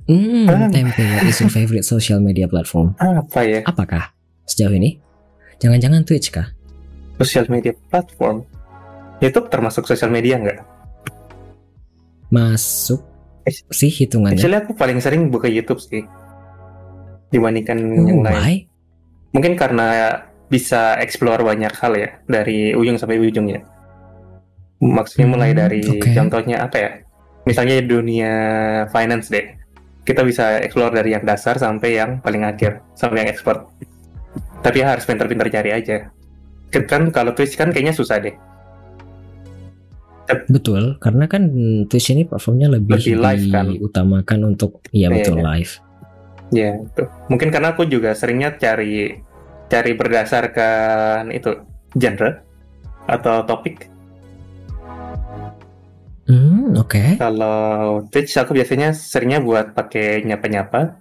Hmm, 0.08 0.46
Ah. 0.48 0.70
Tempe, 0.72 1.02
what 1.04 1.26
is 1.26 1.36
your 1.42 1.50
favorite 1.52 1.84
social 1.84 2.22
media 2.22 2.46
platform? 2.48 2.94
Apa 2.96 3.44
ya? 3.44 3.60
Apakah 3.66 4.14
sejauh 4.46 4.72
ini? 4.72 4.96
Jangan-jangan 5.58 6.06
Twitch 6.06 6.30
kah? 6.30 6.54
Social 7.18 7.50
media 7.50 7.74
platform. 7.90 8.46
YouTube 9.18 9.50
termasuk 9.50 9.84
sosial 9.84 10.08
media 10.08 10.38
nggak? 10.38 10.77
Masuk 12.28 13.00
Eh, 13.42 13.54
sih 13.72 13.88
hitungannya. 13.88 14.36
Actually 14.36 14.60
aku 14.60 14.76
paling 14.76 15.00
sering 15.00 15.32
buka 15.32 15.48
YouTube 15.48 15.80
sih 15.80 16.04
dibandingkan 17.28 17.80
yang 17.96 18.20
Oh, 18.20 18.24
lain. 18.24 18.36
why? 18.36 18.54
Mungkin 19.32 19.56
karena 19.56 20.20
bisa 20.46 20.96
explore 20.96 21.40
banyak 21.40 21.72
hal 21.72 21.92
ya 21.92 22.08
dari 22.24 22.72
ujung 22.72 22.96
sampai 22.96 23.16
ujung 23.16 23.48
ya. 23.48 23.60
Maksudnya 24.78 25.26
mulai 25.26 25.52
Hmm, 25.52 25.58
dari 25.58 25.80
oke. 25.80 26.12
contohnya 26.12 26.56
apa 26.62 26.76
ya? 26.76 26.90
Misalnya 27.44 27.80
dunia 27.80 28.32
finance 28.88 29.28
deh. 29.28 29.48
Kita 30.04 30.24
bisa 30.24 30.60
explore 30.60 30.92
dari 30.92 31.12
yang 31.12 31.24
dasar 31.24 31.56
sampai 31.56 31.96
yang 31.96 32.20
paling 32.20 32.44
akhir, 32.44 32.80
sampai 32.92 33.24
yang 33.24 33.28
expert. 33.28 33.64
Tapi 34.60 34.80
harus 34.80 35.04
pintar-pintar 35.04 35.48
cari 35.48 35.72
aja. 35.72 36.08
Kan 36.68 37.08
kalau 37.08 37.32
Twitch 37.32 37.56
kan 37.56 37.72
kayaknya 37.72 37.92
susah 37.92 38.20
deh. 38.20 38.32
Betul, 40.48 41.00
karena 41.00 41.24
kan 41.24 41.48
Twitch 41.88 42.12
ini 42.12 42.28
platformnya 42.28 42.68
lebih, 42.68 43.00
Lebih 43.00 43.16
live, 43.16 43.46
kan? 43.48 43.64
diutamakan 43.72 44.40
untuk 44.44 44.84
iya 44.92 45.08
Iya, 45.08 45.14
betul 45.16 45.36
iya. 45.40 45.44
live. 45.54 45.72
Ya, 46.48 46.70
itu. 46.80 47.02
Mungkin 47.28 47.48
karena 47.48 47.72
aku 47.72 47.84
juga 47.84 48.12
seringnya 48.12 48.56
cari 48.56 49.20
cari 49.68 49.92
berdasarkan 49.92 51.28
itu 51.32 51.52
genre 51.92 52.40
atau 53.04 53.44
topik. 53.44 53.88
Hmm, 56.28 56.76
oke. 56.76 57.16
Kalau 57.16 58.04
Twitch 58.12 58.36
aku 58.36 58.52
biasanya 58.52 58.92
seringnya 58.92 59.40
buat 59.40 59.72
pakai 59.72 60.24
nyapa-nyapa, 60.28 61.00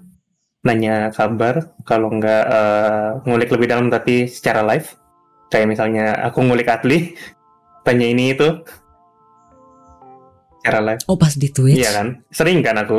nanya 0.64 1.12
kabar. 1.12 1.76
Kalau 1.84 2.08
nggak 2.16 2.44
eh, 2.48 3.08
ngulik 3.28 3.52
lebih 3.52 3.68
dalam 3.68 3.88
tapi 3.92 4.32
secara 4.32 4.64
live. 4.64 4.88
Kayak 5.48 5.68
misalnya 5.68 6.16
aku 6.28 6.44
ngulik 6.44 6.68
Atli, 6.68 7.12
tanya 7.88 8.08
ini 8.08 8.36
itu 8.36 8.64
secara 10.68 10.80
live. 10.84 11.02
Oh, 11.06 11.16
pas 11.16 11.32
di 11.32 11.48
Twitch. 11.48 11.80
Iya 11.80 11.90
kan? 11.94 12.08
Sering 12.30 12.60
kan 12.60 12.76
aku. 12.78 12.98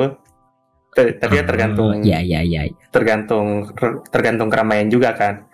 T- 0.88 1.14
Tapi 1.14 1.34
ya 1.36 1.44
Ah, 1.44 1.46
tergantung 1.46 2.00
Iya, 2.00 2.18
iya, 2.18 2.40
iya. 2.40 2.62
tergantung 2.88 3.68
tergantung 4.08 4.48
keramaian 4.48 4.88
juga 4.88 5.12
kan. 5.12 5.44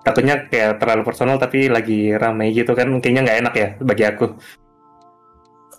Takutnya 0.00 0.48
kayak 0.48 0.80
terlalu 0.80 1.04
personal 1.04 1.36
tapi 1.36 1.68
lagi 1.68 2.10
ramai 2.10 2.50
gitu 2.50 2.72
kan 2.72 2.88
kayaknya 2.98 3.20
nggak 3.22 3.38
enak 3.44 3.54
ya 3.54 3.68
bagi 3.78 4.04
aku. 4.04 4.26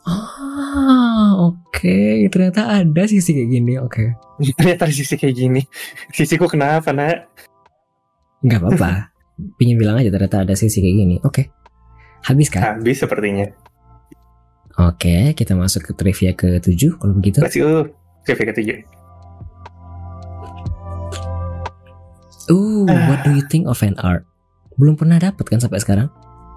Ah, 0.01 1.37
oke. 1.37 1.97
Ternyata 2.29 2.81
ada 2.81 3.03
sisi 3.05 3.33
kayak 3.33 3.49
gini. 3.51 3.73
Oke. 3.77 4.17
Ternyata 4.57 4.89
di 4.89 4.95
sisi 4.95 5.13
kayak 5.13 5.35
gini. 5.35 5.61
Sisiku 6.09 6.45
kenapa 6.45 6.89
nak? 6.89 7.29
Nggak 8.41 8.59
apa-apa. 8.61 8.91
pingin 9.57 9.73
bilang 9.73 9.97
aja 9.97 10.13
ternyata 10.13 10.45
ada 10.45 10.53
sisi 10.53 10.81
kayak 10.81 10.97
gini. 10.97 11.15
Oke. 11.21 11.49
Habis 12.21 12.53
kan? 12.53 12.77
Habis 12.77 13.01
sepertinya. 13.01 13.45
Oke, 14.81 15.37
kita 15.37 15.53
masuk 15.53 15.85
ke 15.85 15.91
trivia 15.93 16.31
ke-7 16.33 16.97
kalau 16.97 17.13
begitu. 17.13 17.37
Let's 17.37 17.53
go. 17.53 17.85
Trivia 18.25 18.45
ketujuh. 18.49 18.79
Uh, 22.49 22.89
what 23.07 23.21
do 23.21 23.31
you 23.37 23.45
think 23.45 23.69
of 23.69 23.77
fan 23.77 23.93
art? 24.01 24.25
Belum 24.81 24.97
pernah 24.97 25.21
dapet 25.21 25.45
kan 25.45 25.61
sampai 25.61 25.77
sekarang? 25.77 26.09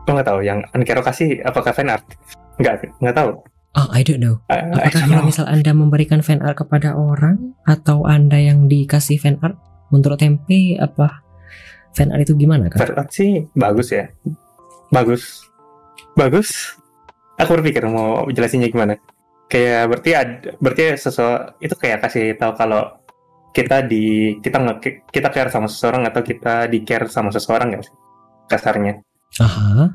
Gue 0.08 0.16
nggak 0.16 0.28
tahu 0.28 0.40
yang 0.40 0.64
Ankero 0.72 1.04
kasih 1.04 1.44
apakah 1.44 1.76
fan 1.76 1.92
art? 1.92 2.04
Nggak, 2.56 2.88
nggak 3.04 3.16
tahu. 3.16 3.44
Oh, 3.74 3.88
I 3.90 4.06
don't 4.06 4.22
know. 4.22 4.38
I 4.46 4.62
Apakah 4.70 5.02
don't 5.02 5.10
kalau 5.10 5.22
know. 5.26 5.30
misal 5.34 5.44
Anda 5.50 5.74
memberikan 5.74 6.22
fan 6.22 6.40
art 6.40 6.56
kepada 6.56 6.94
orang 6.94 7.58
atau 7.66 8.06
Anda 8.06 8.38
yang 8.38 8.70
dikasih 8.70 9.18
fan 9.18 9.36
art 9.42 9.58
menurut 9.90 10.22
Tempe 10.22 10.78
apa 10.78 11.20
fan 11.92 12.14
art 12.14 12.22
itu 12.24 12.38
gimana 12.38 12.70
kan? 12.70 12.86
Fan 12.86 12.94
art 12.94 13.10
sih 13.10 13.44
bagus 13.58 13.90
ya. 13.90 14.06
Bagus. 14.94 15.42
Bagus. 16.14 16.78
Aku 17.40 17.50
berpikir 17.58 17.82
mau 17.90 18.26
jelasinnya 18.30 18.70
gimana. 18.70 18.94
Kayak 19.50 19.82
berarti 19.90 20.10
ada, 20.14 20.48
berarti 20.58 20.82
sesuatu 20.96 21.58
itu 21.60 21.74
kayak 21.76 21.98
kasih 22.06 22.34
tahu 22.38 22.52
kalau 22.56 22.82
kita 23.54 23.86
di 23.86 24.34
kita 24.42 24.58
nge 24.58 24.74
kita 25.14 25.28
care 25.30 25.50
sama 25.50 25.70
seseorang 25.70 26.02
atau 26.10 26.26
kita 26.26 26.66
di 26.66 26.82
care 26.82 27.06
sama 27.06 27.30
seseorang 27.30 27.78
ya 27.78 27.80
sih 27.86 27.94
kasarnya. 28.50 28.98
Aha. 29.38 29.90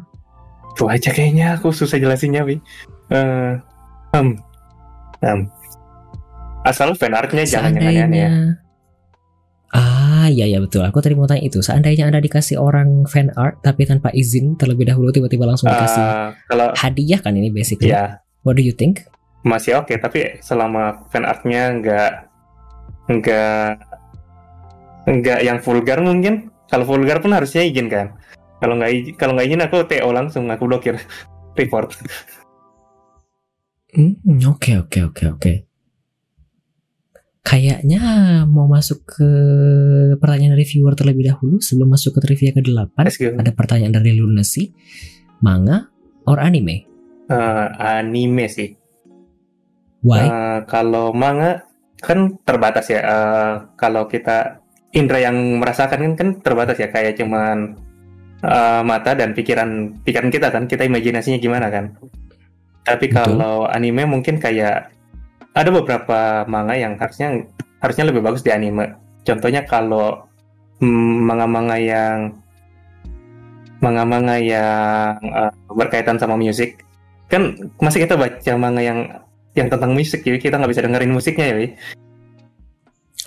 Itu 0.75 0.87
aja 0.87 1.11
kayaknya 1.11 1.59
aku 1.59 1.75
susah 1.75 1.99
jelasinnya, 1.99 2.47
Wi. 2.47 2.55
Eh, 3.11 3.53
em, 4.15 4.27
em. 5.23 5.39
Asal 6.63 6.95
fan 6.95 7.15
artnya 7.15 7.43
jangan 7.43 7.75
yang 7.75 7.83
aneh-aneh 7.83 8.19
ya. 8.19 8.29
Ah, 9.75 9.98
iya 10.27 10.43
ya 10.43 10.59
betul. 10.59 10.83
Aku 10.83 10.99
tadi 10.99 11.15
mau 11.15 11.23
tanya 11.23 11.45
itu. 11.45 11.63
Seandainya 11.63 12.09
Anda 12.11 12.19
dikasih 12.19 12.59
orang 12.59 13.07
fan 13.07 13.31
art 13.37 13.63
tapi 13.63 13.87
tanpa 13.87 14.11
izin 14.11 14.59
terlebih 14.59 14.89
dahulu 14.89 15.13
tiba-tiba 15.13 15.47
langsung 15.47 15.71
dikasih 15.71 16.03
Eh, 16.03 16.27
kalau 16.49 16.67
hadiah 16.75 17.19
kan 17.23 17.31
ini 17.31 17.47
basically. 17.47 17.93
ya 17.93 18.19
What 18.43 18.59
do 18.59 18.63
you 18.63 18.73
think? 18.73 19.07
masih 19.39 19.79
oke, 19.79 19.95
tapi 19.95 20.35
selama 20.43 21.07
fan 21.07 21.23
artnya 21.23 21.71
nggak 21.71 22.11
nggak 23.07 23.69
nggak 25.07 25.39
yang 25.45 25.63
vulgar 25.63 26.03
mungkin. 26.03 26.51
Kalau 26.67 26.83
vulgar 26.83 27.23
pun 27.23 27.31
harusnya 27.31 27.63
izin 27.63 27.87
kan. 27.87 28.19
Kalau 28.59 28.75
nggak 28.75 28.91
izin, 28.91 29.13
kalau 29.15 29.31
nggak 29.39 29.47
izin 29.47 29.61
aku 29.63 29.77
TO 29.87 30.09
langsung 30.11 30.43
aku 30.51 30.67
blokir 30.67 30.99
report. 31.59 31.95
Hmm, 33.95 34.19
oke 34.43 34.75
oke 34.85 34.99
oke 35.07 35.23
oke. 35.33 35.53
Kayaknya 37.49 38.01
mau 38.45 38.69
masuk 38.69 39.09
ke 39.09 39.29
pertanyaan 40.21 40.53
dari 40.53 40.69
viewer 40.69 40.93
terlebih 40.93 41.33
dahulu 41.33 41.57
sebelum 41.57 41.89
masuk 41.97 42.21
ke 42.21 42.29
trivia 42.29 42.51
ke-8. 42.53 42.93
Let's 43.01 43.17
go. 43.17 43.33
Ada 43.33 43.49
pertanyaan 43.57 43.89
dari 43.89 44.13
Lunacy. 44.13 44.69
Manga 45.41 45.89
or 46.29 46.37
anime? 46.37 46.85
Eh, 47.25 47.67
anime 47.81 48.45
sih. 48.53 48.69
Why? 50.05 50.29
Eh, 50.29 50.59
kalau 50.69 51.09
manga 51.09 51.65
kan 51.97 52.37
terbatas 52.45 52.85
ya. 52.93 53.01
Eh, 53.01 53.53
kalau 53.73 54.05
kita 54.05 54.61
indera 54.93 55.17
yang 55.17 55.57
merasakan 55.57 56.05
kan, 56.05 56.13
kan 56.13 56.29
terbatas 56.45 56.77
ya. 56.77 56.93
Kayak 56.93 57.17
cuman 57.17 57.73
eh, 58.45 58.81
mata 58.85 59.17
dan 59.17 59.33
pikiran 59.33 59.97
pikiran 60.05 60.29
kita 60.29 60.53
kan. 60.53 60.69
Kita 60.69 60.85
imajinasinya 60.85 61.41
gimana 61.41 61.73
kan. 61.73 61.97
Tapi 62.85 63.09
Betul. 63.09 63.17
kalau 63.41 63.65
anime 63.65 64.05
mungkin 64.05 64.37
kayak 64.37 64.98
ada 65.53 65.69
beberapa 65.73 66.45
manga 66.45 66.75
yang 66.77 66.95
harusnya 66.97 67.45
harusnya 67.79 68.05
lebih 68.09 68.21
bagus 68.21 68.45
di 68.45 68.51
anime. 68.53 68.95
Contohnya 69.23 69.65
kalau 69.65 70.29
mm, 70.79 71.15
manga-manga 71.25 71.77
yang 71.79 72.33
manga-manga 73.79 74.35
yang 74.39 75.15
eh, 75.23 75.51
berkaitan 75.71 76.19
sama 76.19 76.35
musik 76.35 76.83
kan 77.29 77.55
masih 77.79 78.03
kita 78.03 78.17
baca 78.19 78.51
manga 78.59 78.81
yang 78.83 78.99
yang 79.55 79.69
tentang 79.69 79.93
musik 79.93 80.25
ya 80.25 80.35
kita 80.35 80.57
nggak 80.59 80.71
bisa 80.71 80.83
dengerin 80.83 81.13
musiknya 81.13 81.45
ya 81.51 81.57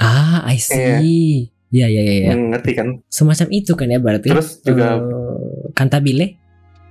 ah, 0.02 0.42
I 0.44 0.58
see. 0.58 1.48
Ya 1.72 1.88
ya 1.88 2.04
ya 2.04 2.14
ya. 2.28 2.32
ngerti 2.36 2.72
kan 2.76 3.00
Semacam 3.08 3.48
itu 3.48 3.72
kan 3.72 3.88
ya 3.88 3.96
berarti. 3.96 4.28
terus 4.28 4.60
juga 4.60 5.00
Eh, 5.00 5.72
Cantabile 5.72 6.36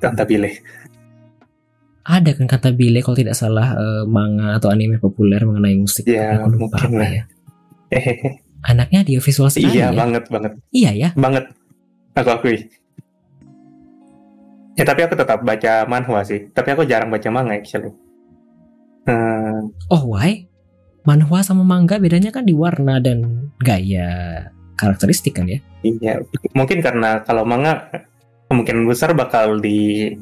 Cantabile 0.01 0.49
ada 2.03 2.31
kan 2.33 2.45
Cantabile 2.45 2.99
kalau 2.99 3.13
tidak 3.13 3.33
salah 3.33 3.73
eh, 3.73 4.03
manga 4.05 4.55
atau 4.55 4.69
anime 4.69 4.97
populer 4.97 5.41
mengenai 5.41 5.75
musik. 5.75 6.05
Ya, 6.05 6.41
lupa 6.41 6.57
mungkin 6.81 6.97
lah. 6.97 7.09
ya. 7.11 7.23
Hehehe. 7.89 8.29
Anaknya 8.71 9.01
dia 9.01 9.17
visual 9.17 9.49
sekali 9.49 9.73
iya 9.73 9.89
ya. 9.89 9.97
banget 9.97 10.23
banget 10.29 10.51
Iya 10.69 10.91
ya. 10.93 11.09
banget 11.17 11.49
aku 12.13 12.29
akui 12.29 12.69
ya 14.71 14.83
tapi 14.83 15.01
aku 15.01 15.17
tetap 15.17 15.41
baca 15.41 15.83
manhwa 15.85 16.21
sih 16.21 16.45
tapi 16.47 16.69
aku 16.69 16.85
jarang 16.85 17.09
baca 17.09 17.27
manga 17.27 17.53
actually 17.53 17.89
Hmm, 19.01 19.73
Oh 19.89 20.13
why? 20.13 20.45
Manhwa 21.01 21.41
sama 21.41 21.65
manga 21.65 21.97
bedanya 21.97 22.29
kan 22.29 22.45
di 22.45 22.53
warna 22.53 23.01
dan 23.01 23.49
gaya 23.57 24.45
karakteristik 24.77 25.33
kan 25.33 25.49
ya. 25.49 25.57
iya 25.81 26.21
mungkin 26.53 26.85
karena 26.85 27.17
kalau 27.21 27.41
manga 27.41 27.89
kemungkinan 28.45 28.85
besar 28.85 29.17
bakal 29.17 29.57
di 29.57 30.13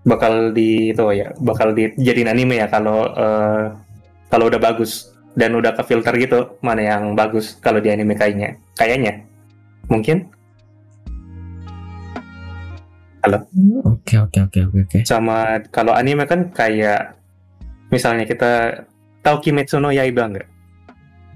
bakal 0.00 0.52
di 0.52 0.90
itu 0.90 1.02
ya 1.12 1.28
bakal 1.44 1.76
dijadiin 1.76 2.30
anime 2.32 2.56
ya 2.60 2.66
kalau 2.66 3.04
eh, 3.12 3.64
kalau 4.32 4.48
udah 4.48 4.60
bagus 4.60 5.12
dan 5.36 5.54
udah 5.54 5.76
ke 5.76 5.82
filter 5.84 6.14
gitu 6.16 6.58
mana 6.64 6.82
yang 6.82 7.12
bagus 7.14 7.60
kalau 7.60 7.78
di 7.78 7.92
anime 7.92 8.16
kayaknya 8.16 8.56
kayaknya 8.74 9.24
mungkin 9.86 10.28
Hmm, 13.20 13.84
Oke 13.84 14.16
oke 14.16 14.38
oke 14.48 14.58
oke 14.64 14.78
oke. 14.88 14.98
sama 15.04 15.60
kalau 15.68 15.92
anime 15.92 16.24
kan 16.24 16.48
kayak 16.56 17.20
misalnya 17.92 18.24
kita 18.24 18.80
tahu 19.20 19.44
Kimetsu 19.44 19.76
no 19.76 19.92
Yaiba 19.92 20.24
nggak? 20.24 20.48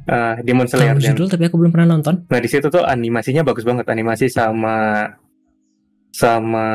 Eh, 0.05 0.35
Demon 0.49 0.65
Slayer 0.65 0.97
Tahu 0.97 1.05
dan 1.05 1.13
judul 1.13 1.29
tapi 1.29 1.45
aku 1.45 1.57
belum 1.61 1.73
pernah 1.77 1.97
nonton. 1.97 2.25
nah 2.29 2.41
di 2.41 2.49
situ 2.49 2.73
tuh 2.73 2.85
animasinya 2.85 3.45
bagus 3.45 3.69
banget 3.69 3.85
animasi 3.89 4.33
sama 4.33 5.13
sama 6.09 6.67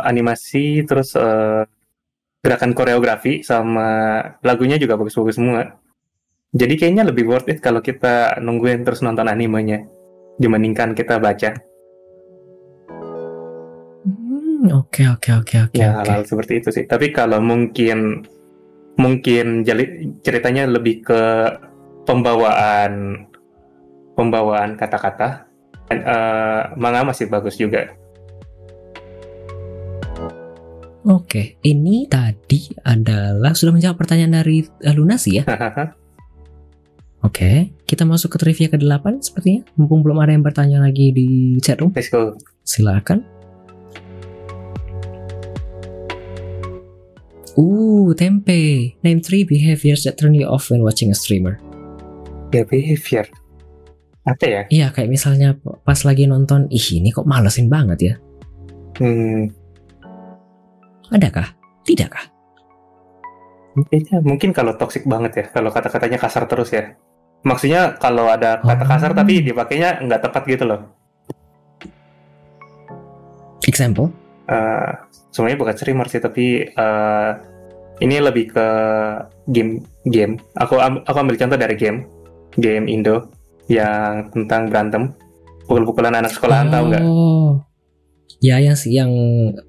animasi 0.00 0.82
terus 0.82 1.12
eh, 1.14 1.62
gerakan 2.38 2.72
koreografi 2.72 3.42
sama 3.42 4.20
lagunya 4.40 4.80
juga 4.80 4.96
bagus-bagus 4.96 5.36
semua. 5.36 5.76
Jadi 6.48 6.80
kayaknya 6.80 7.04
lebih 7.04 7.28
worth 7.28 7.52
it 7.52 7.60
kalau 7.60 7.84
kita 7.84 8.40
nungguin 8.40 8.80
terus 8.80 9.04
nonton 9.04 9.28
animenya 9.28 9.84
dibandingkan 10.40 10.96
kita 10.96 11.20
baca. 11.20 11.60
Hmm, 14.08 14.72
Oke 14.72 15.04
oke 15.06 15.30
oke 15.44 15.56
oke 15.68 15.76
ya 15.76 16.00
hal-hal 16.00 16.24
seperti 16.24 16.64
itu 16.64 16.68
sih. 16.72 16.84
Tapi 16.88 17.12
kalau 17.12 17.38
mungkin 17.44 18.24
mungkin 18.96 19.62
jali- 19.62 20.16
ceritanya 20.24 20.64
lebih 20.66 21.04
ke 21.04 21.22
pembawaan 22.08 23.26
pembawaan 24.16 24.74
kata-kata. 24.80 25.44
Eh, 25.88 26.62
manga 26.76 27.00
masih 27.04 27.28
bagus 27.28 27.56
juga 27.56 27.92
Oke, 31.06 31.62
ini 31.62 32.10
tadi 32.10 32.74
adalah 32.82 33.54
sudah 33.54 33.70
menjawab 33.70 33.96
pertanyaan 33.96 34.42
dari 34.42 34.66
eh, 34.82 34.94
Lunasi 34.94 35.38
ya. 35.38 35.44
Oke, 37.22 37.74
kita 37.86 38.02
masuk 38.06 38.34
ke 38.34 38.38
trivia 38.38 38.68
ke-8 38.70 39.22
sepertinya. 39.22 39.62
Mumpung 39.78 40.02
belum 40.02 40.18
ada 40.22 40.30
yang 40.34 40.42
bertanya 40.42 40.78
lagi 40.82 41.10
di 41.10 41.58
chat 41.62 41.78
room, 41.78 41.90
let's 41.94 42.10
go 42.10 42.34
silakan. 42.62 43.22
Uh, 47.58 48.14
tempe. 48.14 48.94
Name 49.02 49.18
three 49.18 49.42
behaviors 49.42 50.06
that 50.06 50.14
turn 50.14 50.30
you 50.30 50.46
off 50.46 50.70
when 50.70 50.82
watching 50.82 51.10
a 51.10 51.16
streamer. 51.18 51.58
ya 52.48 52.64
behavior 52.64 53.28
apa 54.24 54.44
ya 54.48 54.62
Iya, 54.72 54.86
kayak 54.92 55.08
misalnya 55.08 55.56
pas 55.84 56.00
lagi 56.04 56.24
nonton, 56.24 56.64
ih 56.72 57.00
ini 57.00 57.12
kok 57.12 57.28
malesin 57.28 57.68
banget 57.68 57.98
ya. 58.00 58.14
hmm, 59.00 59.52
Adakah? 61.08 61.48
Tidakkah? 61.84 62.26
kayaknya 63.78 64.18
mungkin 64.26 64.50
kalau 64.50 64.74
toxic 64.74 65.06
banget 65.06 65.32
ya 65.38 65.44
kalau 65.54 65.70
kata-katanya 65.70 66.18
kasar 66.18 66.50
terus 66.50 66.74
ya 66.74 66.98
maksudnya 67.46 67.94
kalau 67.94 68.26
ada 68.26 68.58
kata 68.58 68.82
Oh. 68.82 68.88
kasar 68.90 69.10
tapi 69.14 69.38
dipakainya 69.38 70.02
nggak 70.02 70.18
tepat 70.18 70.42
gitu 70.50 70.66
loh 70.66 70.80
Example? 73.62 74.10
Eh, 74.48 74.90
sebenarnya 75.30 75.58
bukan 75.60 75.76
streamer 75.76 76.08
sih 76.08 76.18
tapi 76.18 76.66
eh, 76.66 77.30
ini 78.00 78.16
lebih 78.18 78.50
ke 78.50 78.66
game 79.46 79.84
game 80.08 80.42
aku 80.56 80.80
aku 80.80 81.14
ambil 81.14 81.36
contoh 81.36 81.54
dari 81.54 81.76
game 81.76 82.08
game 82.56 82.90
Indo 82.90 83.28
yang 83.68 84.32
tentang 84.32 84.72
berantem 84.72 85.12
pukul-pukulan 85.68 86.18
anak 86.18 86.32
sekolahan 86.32 86.66
tahu 86.66 86.84
nggak 86.90 87.04
Oh. 87.06 87.60
Ya 88.40 88.58
yang 88.58 88.74
yang 88.90 89.10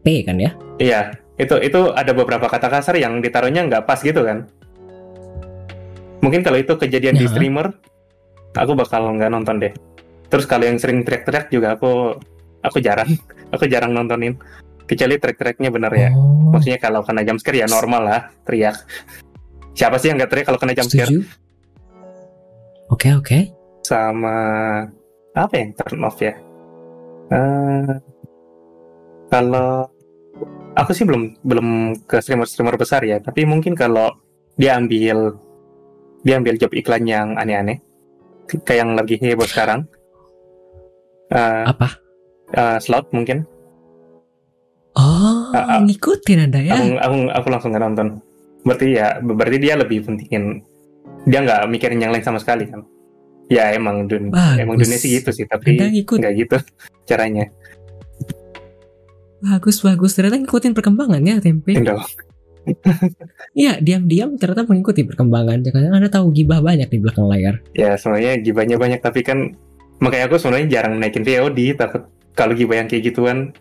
P 0.01 0.23
kan 0.23 0.39
ya? 0.39 0.55
iya 0.79 1.13
itu 1.39 1.55
itu 1.57 1.79
ada 1.95 2.11
beberapa 2.11 2.45
kata 2.45 2.67
kasar 2.67 2.99
yang 2.99 3.23
ditaruhnya 3.23 3.63
nggak 3.65 3.87
pas 3.87 4.03
gitu 4.03 4.27
kan? 4.27 4.45
Mungkin 6.19 6.43
kalau 6.43 6.59
itu 6.59 6.75
kejadian 6.75 7.15
di 7.15 7.25
Ya. 7.25 7.31
streamer 7.31 7.71
aku 8.53 8.75
bakal 8.75 9.07
nggak 9.15 9.31
nonton 9.31 9.55
deh. 9.57 9.71
Terus 10.27 10.43
kalau 10.45 10.67
yang 10.67 10.75
sering 10.77 11.01
teriak-teriak 11.01 11.47
juga 11.49 11.73
aku 11.73 12.19
aku 12.61 12.77
jarang. 12.79 13.07
Aku 13.49 13.65
jarang 13.65 13.97
nontonin. 13.97 14.37
Kecuali 14.85 15.17
track-tracknya 15.17 15.73
bener 15.73 15.89
ya. 15.89 16.09
Oh, 16.13 16.53
maksudnya 16.53 16.77
kalau 16.77 17.01
kena 17.01 17.25
jump 17.25 17.41
scare 17.41 17.57
ya 17.57 17.65
normal 17.65 18.05
lah 18.05 18.21
teriak. 18.45 18.77
Siapa 19.73 19.97
sih 19.97 20.13
yang 20.13 20.21
nggak 20.21 20.29
teriak 20.29 20.45
kalau 20.45 20.61
kena 20.61 20.77
jump 20.77 20.85
scare. 20.85 21.09
Oke 22.89 23.09
oke. 23.13 23.39
sama 23.81 24.37
apa 25.33 25.53
yang 25.57 25.73
turn 25.73 26.05
off 26.05 26.21
ya? 26.21 26.37
Eh, 27.29 27.93
kalau 29.27 29.89
aku 30.79 30.91
sih 30.91 31.03
belum 31.03 31.37
belum 31.41 31.67
ke 32.03 32.17
streamer-streamer 32.17 32.75
besar 32.75 33.03
ya 33.03 33.19
tapi 33.19 33.43
mungkin 33.43 33.75
kalau 33.75 34.15
dia 34.55 34.73
ambil 34.73 35.35
dia 36.21 36.35
ambil 36.35 36.55
job 36.55 36.71
iklan 36.71 37.03
yang 37.03 37.35
aneh-aneh 37.35 37.83
kayak 38.63 38.79
yang 38.79 38.91
lagi 38.93 39.15
heboh 39.15 39.45
sekarang 39.45 39.83
Eh, 41.29 41.63
Apa? 41.63 41.93
eh, 42.49 42.77
slot 42.81 43.13
mungkin 43.13 43.45
Oh, 44.97 45.53
Ah, 45.53 45.77
ah. 45.77 45.79
ngikutin 45.79 46.49
anda 46.49 46.59
ya? 46.59 46.73
aku, 46.73 46.97
aku 46.97 47.15
aku 47.29 47.47
langsung 47.47 47.69
nggak 47.69 47.83
nonton 47.85 48.07
berarti 48.59 48.87
ya 48.91 49.21
berarti 49.21 49.57
dia 49.57 49.77
lebih 49.77 50.01
pentingin 50.01 50.65
dia 51.23 51.39
nggak 51.39 51.69
mikirin 51.69 52.01
yang 52.01 52.11
lain 52.11 52.25
sama 52.25 52.41
sekali 52.41 52.65
kan 52.65 52.81
ya 53.47 53.71
emang 53.71 54.09
dun 54.09 54.27
Bagus. 54.29 54.57
emang 54.57 54.75
dunia 54.75 54.97
sih 54.97 55.09
gitu 55.15 55.29
sih 55.31 55.45
tapi 55.45 55.77
nggak 55.77 56.33
gitu 56.35 56.57
caranya 57.09 57.47
Bagus 59.39 59.79
bagus. 59.79 60.13
Ternyata 60.13 60.37
ngikutin 60.37 60.73
perkembangannya 60.73 61.39
tempe. 61.39 61.73
Iya 63.57 63.81
diam-diam 63.81 64.37
ternyata 64.37 64.61
mengikuti 64.63 65.01
perkembangan. 65.01 65.65
Jangan 65.65 65.89
anda 65.89 66.05
tahu 66.05 66.29
gibah 66.29 66.61
banyak 66.61 66.85
di 66.85 67.01
belakang 67.01 67.25
layar. 67.25 67.57
ya 67.73 67.97
sebenarnya 67.97 68.37
gibahnya 68.39 68.77
banyak 68.77 69.01
tapi 69.01 69.25
kan 69.25 69.57
makanya 69.97 70.29
aku 70.29 70.37
sebenarnya 70.37 70.67
jarang 70.69 71.01
naikin 71.01 71.25
VOD 71.25 71.73
takut 71.73 72.05
kalau 72.37 72.53
gibah 72.53 72.77
yang 72.77 72.85
kayak 72.85 73.09
gituan 73.09 73.57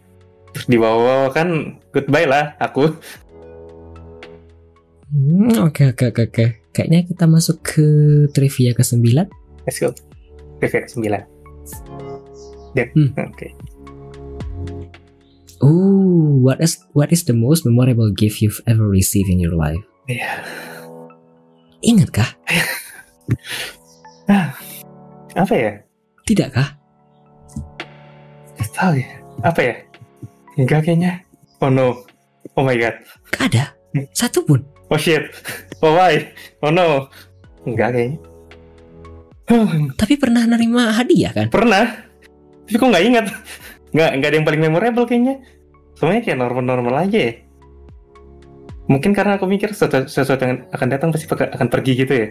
terus 0.53 0.67
dibawa 0.67 1.33
kan 1.33 1.79
goodbye 1.89 2.29
lah 2.29 2.53
aku 2.59 2.93
Hmm, 5.09 5.57
Oke 5.65 5.89
oke 5.89 6.13
oke 6.13 6.23
oke. 6.29 6.45
Kayaknya 6.69 7.09
kita 7.09 7.25
masuk 7.25 7.65
ke 7.65 7.87
trivia 8.29 8.77
ke 8.77 8.85
9 8.85 9.01
let's 9.65 9.81
go 9.81 9.89
Review 10.61 10.85
ke 10.85 10.91
9 10.93 11.09
ya 12.77 12.85
Hmm. 12.93 13.09
oke 13.17 13.47
Ooh, 15.59 16.39
what 16.39 16.63
is 16.63 16.79
what 16.95 17.11
is 17.11 17.27
the 17.27 17.35
most 17.35 17.67
memorable 17.67 18.11
gift 18.15 18.39
you've 18.39 18.63
ever 18.71 18.87
received 18.87 19.27
in 19.27 19.43
your 19.43 19.55
life? 19.59 19.81
Iya. 20.07 20.43
Ingat 21.83 22.11
kah? 22.11 22.31
apa 25.39 25.55
ya 25.55 25.73
Tidak 26.27 26.49
kah? 26.51 26.69
Nggak 28.59 28.71
tahu 28.75 28.93
ya 28.99 29.11
apa 29.39 29.61
ya 29.63 29.75
enggak 30.59 30.83
kayaknya 30.83 31.23
oh 31.63 31.71
no 31.71 32.03
oh 32.59 32.65
my 32.67 32.75
god 32.75 32.99
Gak 33.31 33.55
ada. 33.55 33.71
Satu 34.11 34.43
pun. 34.43 34.67
oh 34.91 34.99
shit 34.99 35.31
oh 35.79 35.95
why 35.95 36.19
oh 36.67 36.75
no 36.75 37.07
enggak 37.63 37.95
kayaknya 37.95 38.19
Tapi 39.95 40.19
pernah 40.21 40.45
nerima 40.45 40.91
hadiah 40.93 41.31
kan? 41.33 41.49
pernah 41.49 42.05
tapi 42.69 42.77
kok 42.77 42.91
nggak 42.93 43.07
ingat 43.09 43.27
nggak 43.93 44.11
nggak 44.21 44.29
ada 44.29 44.37
yang 44.37 44.47
paling 44.47 44.63
memorable 44.63 45.05
kayaknya. 45.05 45.41
Semuanya 45.97 46.23
kayak 46.23 46.39
normal-normal 46.39 46.95
aja 47.09 47.19
ya. 47.19 47.33
Mungkin 48.89 49.13
karena 49.13 49.37
aku 49.37 49.45
mikir 49.45 49.75
sesuatu, 49.75 50.09
sesuatu 50.09 50.43
yang 50.45 50.65
akan 50.73 50.89
datang 50.89 51.09
pasti 51.13 51.29
akan 51.29 51.69
pergi 51.69 51.93
gitu 51.99 52.13
ya. 52.13 52.29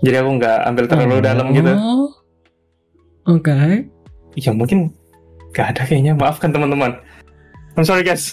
Jadi 0.00 0.16
aku 0.16 0.30
nggak 0.38 0.58
ambil 0.64 0.84
terlalu 0.86 1.16
Oh. 1.18 1.22
dalam 1.22 1.46
gitu. 1.52 1.72
Oke. 3.28 3.52
ya 4.38 4.54
mungkin 4.54 4.94
nggak 5.50 5.66
ada 5.74 5.82
kayaknya. 5.84 6.14
Maafkan 6.14 6.54
teman-teman. 6.54 6.96
I'm 7.74 7.84
sorry 7.84 8.06
guys. 8.06 8.32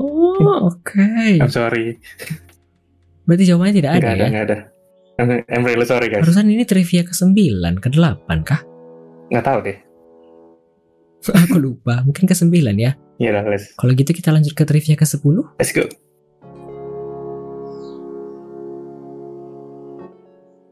Oh, 0.00 0.68
oke. 0.68 1.04
I'm 1.40 1.48
sorry. 1.48 1.96
Berarti 3.24 3.44
jawabannya 3.46 3.74
tidak 3.78 3.92
ada 3.94 4.00
nggak 4.00 4.12
ada 4.12 4.20
ya? 4.20 4.30
nggak 4.32 4.44
ada. 4.44 4.58
I'm- 5.46 5.64
really 5.64 5.84
sorry 5.84 6.08
guys. 6.08 6.24
Barusan 6.24 6.48
ini 6.48 6.64
trivia 6.64 7.04
ke 7.04 7.12
9, 7.12 7.76
ke 7.78 7.88
8 7.92 8.40
kah? 8.42 8.60
nggak 9.30 9.46
tahu 9.46 9.58
deh 9.62 9.78
Aku 11.46 11.56
lupa, 11.56 12.00
mungkin 12.02 12.24
ke 12.24 12.32
9 12.32 12.48
ya. 12.76 12.96
ya 13.20 13.28
udah 13.30 13.44
let's 13.46 13.76
Kalau 13.76 13.92
gitu 13.92 14.10
kita 14.10 14.32
lanjut 14.32 14.52
ke 14.52 14.64
trivia 14.64 14.96
ke 14.96 15.04
10. 15.04 15.20
let's 15.58 15.70
go 15.70 15.84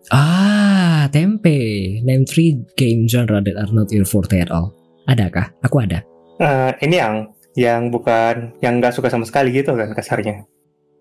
Ah, 0.09 1.05
tempe. 1.12 1.59
Name 2.01 2.25
three 2.25 2.57
game 2.81 3.05
genre 3.05 3.45
that 3.45 3.57
are 3.57 3.69
not 3.70 3.93
your 3.93 4.09
forte 4.09 4.41
at 4.41 4.49
all. 4.49 4.73
Adakah? 5.05 5.53
Aku 5.61 5.85
ada. 5.85 6.01
Eh, 6.41 6.70
ini 6.81 6.97
yang 6.97 7.29
yang 7.59 7.91
bukan 7.91 8.55
yang 8.62 8.79
nggak 8.79 8.95
suka 8.95 9.11
sama 9.11 9.27
sekali 9.27 9.51
gitu 9.51 9.75
kan 9.75 9.91
kasarnya 9.91 10.47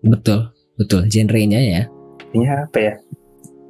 Betul, 0.02 0.50
betul. 0.74 1.06
Genrenya 1.06 1.60
ya. 1.62 1.82
ini 2.28 2.44
apa 2.44 2.76
ya 2.76 2.92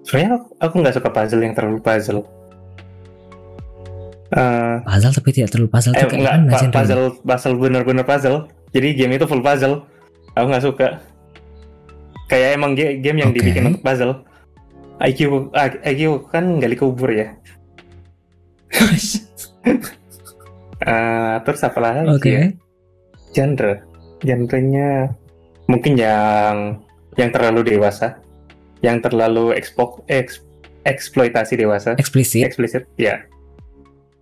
sebenarnya 0.02 0.34
aku- 0.34 0.54
aku 0.58 0.74
nggak 0.82 0.96
suka 0.98 1.08
puzzle 1.14 1.44
yang 1.44 1.54
terlalu 1.54 1.78
puzzle 1.78 2.26
Eh, 4.28 4.74
Puzzle 4.84 5.14
tapi 5.16 5.30
tidak 5.32 5.48
terlalu 5.48 5.70
puzzle 5.72 5.96
eh 5.96 6.04
tuh 6.04 6.08
kayak 6.10 6.20
nggak 6.20 6.34
mana 6.36 6.44
pa- 6.44 6.60
genrenya? 6.60 6.76
puzzle 6.76 7.04
puzzle 7.24 7.54
bener-bener 7.56 8.04
puzzle. 8.04 8.38
Jadi 8.70 8.88
game 8.92 9.16
itu 9.16 9.24
full 9.24 9.40
puzzle. 9.40 9.88
Aku 10.36 10.46
nggak 10.46 10.64
suka. 10.64 10.88
Kayak 12.28 12.60
emang 12.60 12.76
game 12.76 13.18
yang 13.18 13.32
Oke. 13.32 13.40
dibikin 13.40 13.72
untuk 13.72 13.80
puzzle. 13.80 14.20
IQ 15.00 15.48
IQ 15.80 16.00
kan 16.28 16.60
gali 16.60 16.76
kubur 16.76 17.08
ya. 17.08 17.32
Eh, 20.78 21.36
terus 21.42 21.58
apa 21.60 21.78
lagi 21.82 22.30
ya? 22.30 22.44
Genre. 23.34 23.82
Genrenya 24.22 25.10
mungkin 25.66 25.98
yang 25.98 26.78
yang 27.18 27.30
terlalu 27.34 27.74
dewasa. 27.74 28.22
Yang 28.78 29.10
terlalu 29.10 29.58
ekspo, 29.58 30.06
eks, 30.06 30.38
eksploitasi 30.86 31.58
dewasa. 31.58 31.98
Eksplisit. 31.98 32.46
eksplisit 32.46 32.86
ya 32.94 33.26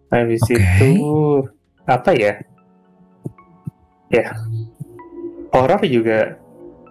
habis 0.09 0.43
Oke. 0.47 0.55
itu 0.55 0.91
apa 1.85 2.11
ya 2.15 2.33
ya 4.09 4.31
horor 5.51 5.83
juga 5.83 6.39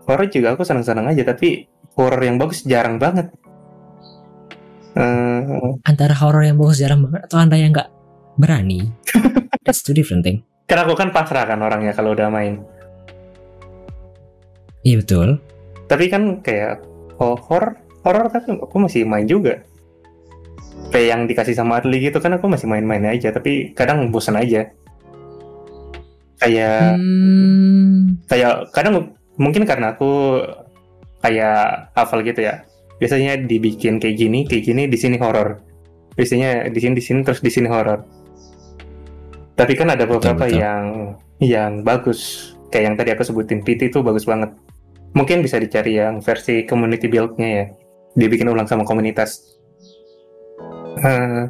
horor 0.04 0.28
juga 0.28 0.54
aku 0.54 0.64
senang-senang 0.64 1.08
aja 1.10 1.24
tapi 1.24 1.64
horor 1.96 2.20
yang 2.20 2.36
bagus 2.36 2.64
jarang 2.64 2.98
banget 2.98 3.32
Eh, 4.96 5.44
Antara 5.84 6.16
horor 6.16 6.48
yang 6.48 6.56
bagus 6.56 6.80
jarang 6.80 7.04
banget 7.04 7.28
atau 7.28 7.36
anda 7.36 7.60
yang 7.60 7.76
nggak 7.76 7.92
berani? 8.40 8.96
That's 9.68 9.84
two 9.84 9.92
different 9.92 10.24
thing. 10.24 10.48
karena 10.66 10.88
aku 10.88 10.96
kan 10.96 11.12
pasrah 11.12 11.44
kan 11.44 11.60
orangnya 11.60 11.92
kalau 11.92 12.16
udah 12.16 12.32
main 12.32 12.64
Iya 14.82 15.04
betul. 15.04 15.38
tapi 15.86 16.10
kan 16.10 16.40
kayak 16.42 16.82
oh, 17.20 17.36
horor 17.38 17.76
horor 18.02 18.32
tapi 18.32 18.56
aku 18.56 18.76
masih 18.80 19.06
main 19.06 19.28
juga 19.28 19.62
kayak 20.90 21.08
yang 21.12 21.22
dikasih 21.26 21.56
sama 21.58 21.82
Adli 21.82 22.10
gitu 22.10 22.18
kan 22.22 22.38
aku 22.38 22.50
masih 22.50 22.70
main-main 22.70 23.04
aja 23.10 23.32
tapi 23.34 23.74
kadang 23.74 24.10
bosan 24.10 24.38
aja. 24.38 24.70
Kayak 26.36 27.00
Hmm, 27.00 28.22
kayak 28.28 28.70
kadang 28.76 29.16
mungkin 29.40 29.64
karena 29.64 29.96
aku 29.96 30.44
kayak 31.24 31.92
hafal 31.96 32.22
gitu 32.22 32.44
ya. 32.44 32.68
Biasanya 33.02 33.44
dibikin 33.44 34.00
kayak 34.00 34.16
gini 34.16 34.40
kayak 34.48 34.64
gini 34.68 34.84
di 34.88 34.98
sini 35.00 35.18
horor. 35.18 35.64
Biasanya 36.16 36.72
di 36.72 36.80
sini 36.80 36.94
di 36.96 37.04
sini 37.04 37.20
terus 37.24 37.42
di 37.44 37.52
sini 37.52 37.68
horor. 37.68 38.04
Tapi 39.56 39.74
kan 39.76 39.92
ada 39.96 40.04
beberapa 40.04 40.48
betul. 40.48 40.60
yang 40.60 40.84
yang 41.40 41.72
bagus. 41.84 42.52
Kayak 42.72 42.84
yang 42.92 42.96
tadi 43.00 43.10
aku 43.16 43.24
sebutin 43.24 43.64
PT 43.64 43.92
itu 43.92 44.04
bagus 44.04 44.28
banget. 44.28 44.52
Mungkin 45.16 45.40
bisa 45.40 45.56
dicari 45.56 45.96
yang 45.96 46.20
versi 46.20 46.68
community 46.68 47.08
build-nya 47.08 47.48
ya. 47.48 47.66
Dibikin 48.16 48.52
ulang 48.52 48.68
sama 48.68 48.84
komunitas 48.84 49.55
Eh, 50.96 51.42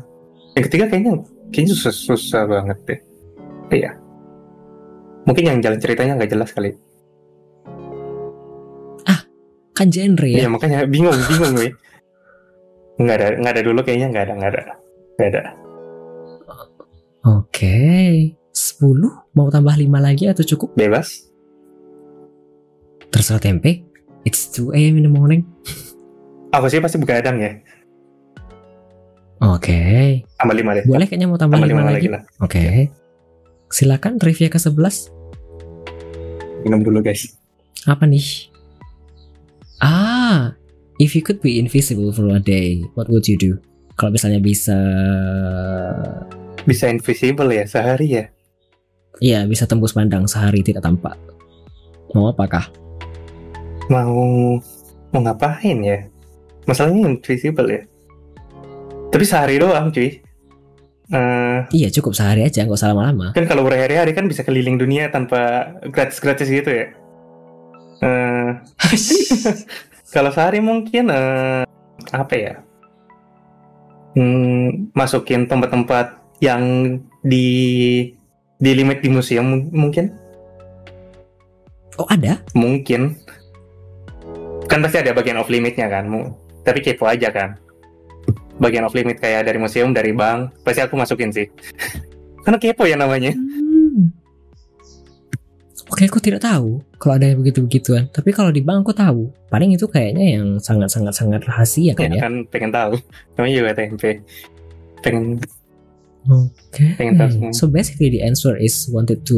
yang 0.57 0.63
ketiga 0.65 0.85
kayaknya 0.89 1.21
kayaknya 1.53 1.73
susah, 1.77 1.93
susah 1.93 2.41
banget 2.49 2.77
deh 2.89 2.99
iya 3.69 3.91
mungkin 5.25 5.43
yang 5.45 5.57
jalan 5.61 5.77
ceritanya 5.77 6.17
nggak 6.17 6.31
jelas 6.33 6.49
kali 6.49 6.73
kan 9.75 9.91
genre 9.91 10.23
Iya 10.23 10.47
ya. 10.47 10.49
makanya 10.49 10.87
bingung 10.87 11.19
bingung 11.27 11.53
gue. 11.59 11.69
Nggak 12.95 13.15
ada 13.19 13.27
nggak 13.43 13.53
ada 13.59 13.61
dulu 13.61 13.79
kayaknya 13.83 14.07
nggak 14.07 14.23
ada 14.23 14.33
nggak 14.39 14.51
ada 14.55 14.61
nggak 15.19 15.29
ada. 15.35 15.41
Oke. 17.27 17.75
10 18.55 19.35
mau 19.35 19.51
tambah 19.51 19.75
5 19.75 19.99
lagi 19.99 20.31
atau 20.31 20.47
cukup? 20.47 20.79
Bebas. 20.79 21.27
Terserah 23.11 23.43
tempe. 23.43 23.83
It's 24.23 24.47
2 24.55 24.71
a.m. 24.71 24.95
in 24.95 25.03
the 25.03 25.11
morning. 25.11 25.43
Aku 26.55 26.71
sih 26.71 26.79
pasti 26.79 26.95
begadang 26.95 27.35
ya. 27.35 27.59
Oke. 29.43 29.79
Tambah 30.39 30.55
lima 30.55 30.71
deh. 30.75 30.83
Boleh 30.87 31.05
kayaknya 31.05 31.27
mau 31.27 31.35
tambah 31.35 31.59
Tambah 31.59 31.67
5 31.67 31.71
lima 31.75 31.83
lagi. 31.83 31.95
lagi 31.95 32.07
lah. 32.11 32.21
Oke. 32.39 32.63
Silakan 33.67 34.15
trivia 34.15 34.47
ke 34.47 34.55
11. 34.55 35.11
Minum 36.63 36.81
dulu 36.81 37.03
guys. 37.03 37.35
Apa 37.83 38.07
nih? 38.07 38.47
Ah, 39.83 40.55
if 40.97 41.13
you 41.13 41.21
could 41.21 41.43
be 41.43 41.59
invisible 41.59 42.09
for 42.09 42.31
a 42.31 42.39
day, 42.39 42.79
what 42.95 43.11
would 43.11 43.27
you 43.27 43.35
do? 43.35 43.59
Kalau 43.95 44.11
misalnya 44.11 44.39
bisa 44.39 44.75
Bisa 46.65 46.89
invisible 46.89 47.51
ya 47.53 47.67
sehari 47.69 48.07
ya. 48.09 48.25
Iya, 49.21 49.45
bisa 49.45 49.69
tembus 49.69 49.93
pandang 49.93 50.25
sehari 50.25 50.65
tidak 50.65 50.81
tampak. 50.83 51.15
Mau 52.11 52.31
apakah? 52.31 52.67
Mau 53.87 54.57
mau 55.13 55.21
ngapain 55.21 55.77
ya? 55.79 55.99
Masalahnya 56.65 57.13
invisible 57.13 57.69
ya. 57.69 57.81
Tapi 59.15 59.23
sehari 59.23 59.55
doang 59.55 59.89
cuy. 59.89 60.19
Eh, 61.05 61.59
Iya, 61.71 61.87
cukup 61.93 62.11
sehari 62.11 62.43
aja, 62.43 62.67
nggak 62.67 62.75
usah 62.75 62.91
lama-lama. 62.91 63.31
kan 63.31 63.47
kalau 63.47 63.63
berhari-hari 63.63 64.11
kan 64.11 64.27
bisa 64.27 64.43
keliling 64.43 64.75
dunia 64.75 65.07
tanpa 65.07 65.71
gratis-gratis 65.87 66.51
gitu 66.51 66.67
ya. 66.67 66.91
Eh, 68.03 68.49
kalau 70.15 70.35
sehari 70.35 70.59
mungkin 70.59 71.07
eh, 71.07 71.63
apa 72.11 72.33
ya? 72.35 72.53
Hmm, 74.15 74.91
masukin 74.91 75.43
tempat-tempat 75.45 76.15
yang 76.39 76.63
di 77.21 77.47
di 78.55 78.71
limit 78.73 78.99
di 78.99 79.07
museum 79.07 79.43
mung- 79.45 79.71
mungkin 79.71 80.11
Oh, 81.95 82.07
ada? 82.07 82.43
mungkin 82.51 83.15
kan 84.67 84.79
pasti 84.79 84.99
ada 84.99 85.11
bagian 85.11 85.35
off 85.35 85.47
limitnya 85.47 85.87
kan 85.87 86.07
tapi 86.61 86.79
kepo 86.79 87.07
aja 87.07 87.31
kan 87.31 87.55
bagian 88.55 88.87
off 88.87 88.95
limit 88.95 89.19
kayak 89.19 89.45
dari 89.45 89.59
museum 89.59 89.91
dari 89.91 90.15
bank 90.15 90.51
pasti 90.63 90.79
aku 90.79 90.95
masukin 90.95 91.29
sih 91.31 91.47
karena 92.43 92.57
kepo 92.59 92.83
ya 92.85 92.95
namanya 92.95 93.33
Hmm. 93.35 94.11
Oke, 95.85 96.09
aku 96.09 96.17
tidak 96.17 96.41
tahu 96.41 96.81
kalau 96.97 97.13
ada 97.13 97.29
yang 97.29 97.45
begitu-begituan. 97.45 98.09
Tapi 98.09 98.33
kalau 98.33 98.49
di 98.49 98.59
bank 98.59 98.81
aku 98.83 98.91
tahu. 98.97 99.29
Paling 99.53 99.77
itu 99.77 99.85
kayaknya 99.85 100.35
yang 100.35 100.57
sangat-sangat-sangat 100.57 101.45
rahasia 101.45 101.93
kan 101.93 102.09
ya 102.09 102.17
ya. 102.17 102.21
kan 102.25 102.33
pengen 102.49 102.71
tahu 102.73 102.97
namanya 103.37 103.53
juga 103.53 103.71
tempe 103.77 104.11
pengen 105.05 105.37
Oke. 106.25 106.97
pengen 106.97 107.13
tahu 107.21 107.29
semua. 107.29 107.51
So 107.53 107.69
basically 107.69 108.09
the 108.09 108.25
answer 108.25 108.57
is 108.57 108.89
wanted 108.89 109.23
to 109.29 109.37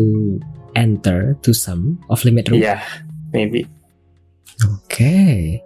enter 0.73 1.35
to 1.43 1.51
some 1.51 1.99
off 2.07 2.23
limit 2.23 2.47
room. 2.47 2.63
iya 2.63 2.79
maybe 3.35 3.67
Oke. 4.63 5.59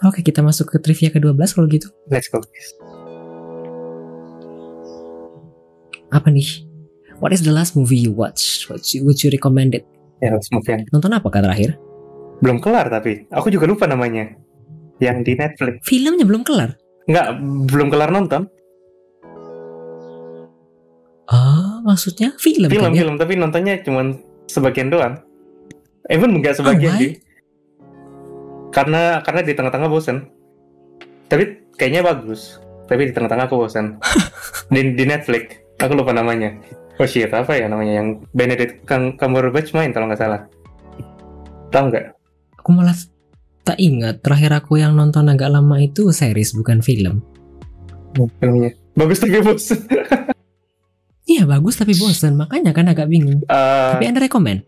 Oke, 0.00 0.22
kita 0.22 0.40
masuk 0.40 0.70
ke 0.70 0.78
trivia 0.78 1.10
ke-12 1.10 1.34
kalau 1.50 1.66
gitu. 1.66 1.90
let's 2.06 2.28
go. 2.28 2.38
Apa 6.08 6.28
nih? 6.28 6.64
What 7.18 7.34
is 7.34 7.42
the 7.42 7.50
last 7.50 7.74
movie 7.74 7.98
you 7.98 8.10
watch? 8.10 8.64
What 8.66 8.86
you, 8.88 9.02
would 9.02 9.18
you 9.18 9.28
recommend 9.28 9.74
it? 9.74 9.84
ya 10.18 10.34
let's 10.34 10.50
move 10.50 10.66
yang 10.66 10.82
Nonton 10.90 11.14
apa 11.14 11.26
kah 11.28 11.38
terakhir? 11.40 11.78
belum 12.38 12.58
kelar 12.58 12.86
tapi 12.86 13.26
aku 13.28 13.50
juga 13.50 13.66
lupa 13.66 13.86
namanya 13.86 14.30
yang 14.98 15.22
di 15.22 15.34
Netflix 15.34 15.82
Filmnya 15.82 16.22
belum 16.22 16.42
kelar. 16.42 16.74
nggak 17.04 17.26
belum 17.66 17.86
kelar 17.88 18.10
nonton 18.10 18.46
Ah, 21.24 21.78
maksudnya 21.82 22.34
film, 22.36 22.66
film 22.66 22.82
kan 22.84 22.94
ya? 22.94 23.02
film 23.02 23.14
tapi 23.14 23.34
nontonnya 23.34 23.78
cuma 23.78 24.14
sebagian 24.46 24.86
doang 24.88 25.18
even 26.06 26.34
nggak 26.34 26.54
Oh, 26.54 26.58
sebagian 26.62 26.94
why? 26.94 27.00
sih 27.00 27.10
karena 28.78 29.02
karena 29.20 29.40
di 29.42 29.52
tengah-tengah 29.52 29.90
bosen. 29.90 30.30
Tapi 31.26 31.74
kayaknya 31.74 32.06
bagus. 32.06 32.62
Tapi 32.86 33.10
di 33.10 33.12
tengah-tengah 33.12 33.50
aku 33.50 33.58
bosen. 33.58 33.98
Di, 34.72 34.94
di 34.94 35.02
Netflix. 35.02 35.58
Aku 35.76 35.92
lupa 35.92 36.12
namanya. 36.12 36.54
Oh 36.96 37.04
shit. 37.04 37.28
Apa 37.28 37.56
ya 37.56 37.66
namanya? 37.66 37.98
Yang 37.98 38.08
Benedict 38.30 38.84
Cum- 38.84 39.16
Cumberbatch 39.16 39.72
main 39.72 39.90
kalau 39.90 40.06
nggak 40.06 40.20
salah. 40.20 40.40
Tahu 41.68 41.84
nggak? 41.90 42.04
Aku 42.56 42.70
malah 42.70 42.94
tak 43.62 43.76
ingat 43.76 44.22
terakhir 44.22 44.54
aku 44.54 44.78
yang 44.78 44.94
nonton 44.94 45.26
agak 45.26 45.50
lama 45.50 45.76
itu 45.76 46.08
series 46.08 46.54
bukan 46.54 46.80
film. 46.80 47.20
filmnya 48.40 48.72
bagus 48.94 49.18
tapi 49.18 49.42
bosen. 49.42 49.78
Iya 51.28 51.44
bagus 51.44 51.76
tapi 51.76 51.92
bosen. 51.92 52.40
Makanya 52.40 52.72
kan 52.72 52.88
agak 52.88 53.04
bingung. 53.04 53.44
Eh, 53.44 53.90
Tapi 53.92 54.04
anda 54.08 54.16
rekomend? 54.18 54.64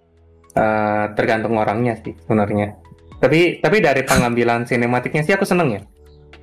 eh, 0.51 1.05
tergantung 1.17 1.57
orangnya 1.57 1.97
sih 1.97 2.13
sebenarnya 2.21 2.75
tapi 3.21 3.61
tapi 3.61 3.77
dari 3.85 4.01
pengambilan 4.03 4.65
sinematiknya 4.65 5.23
sih 5.23 5.37
aku 5.37 5.45
seneng 5.45 5.77
ya. 5.77 5.81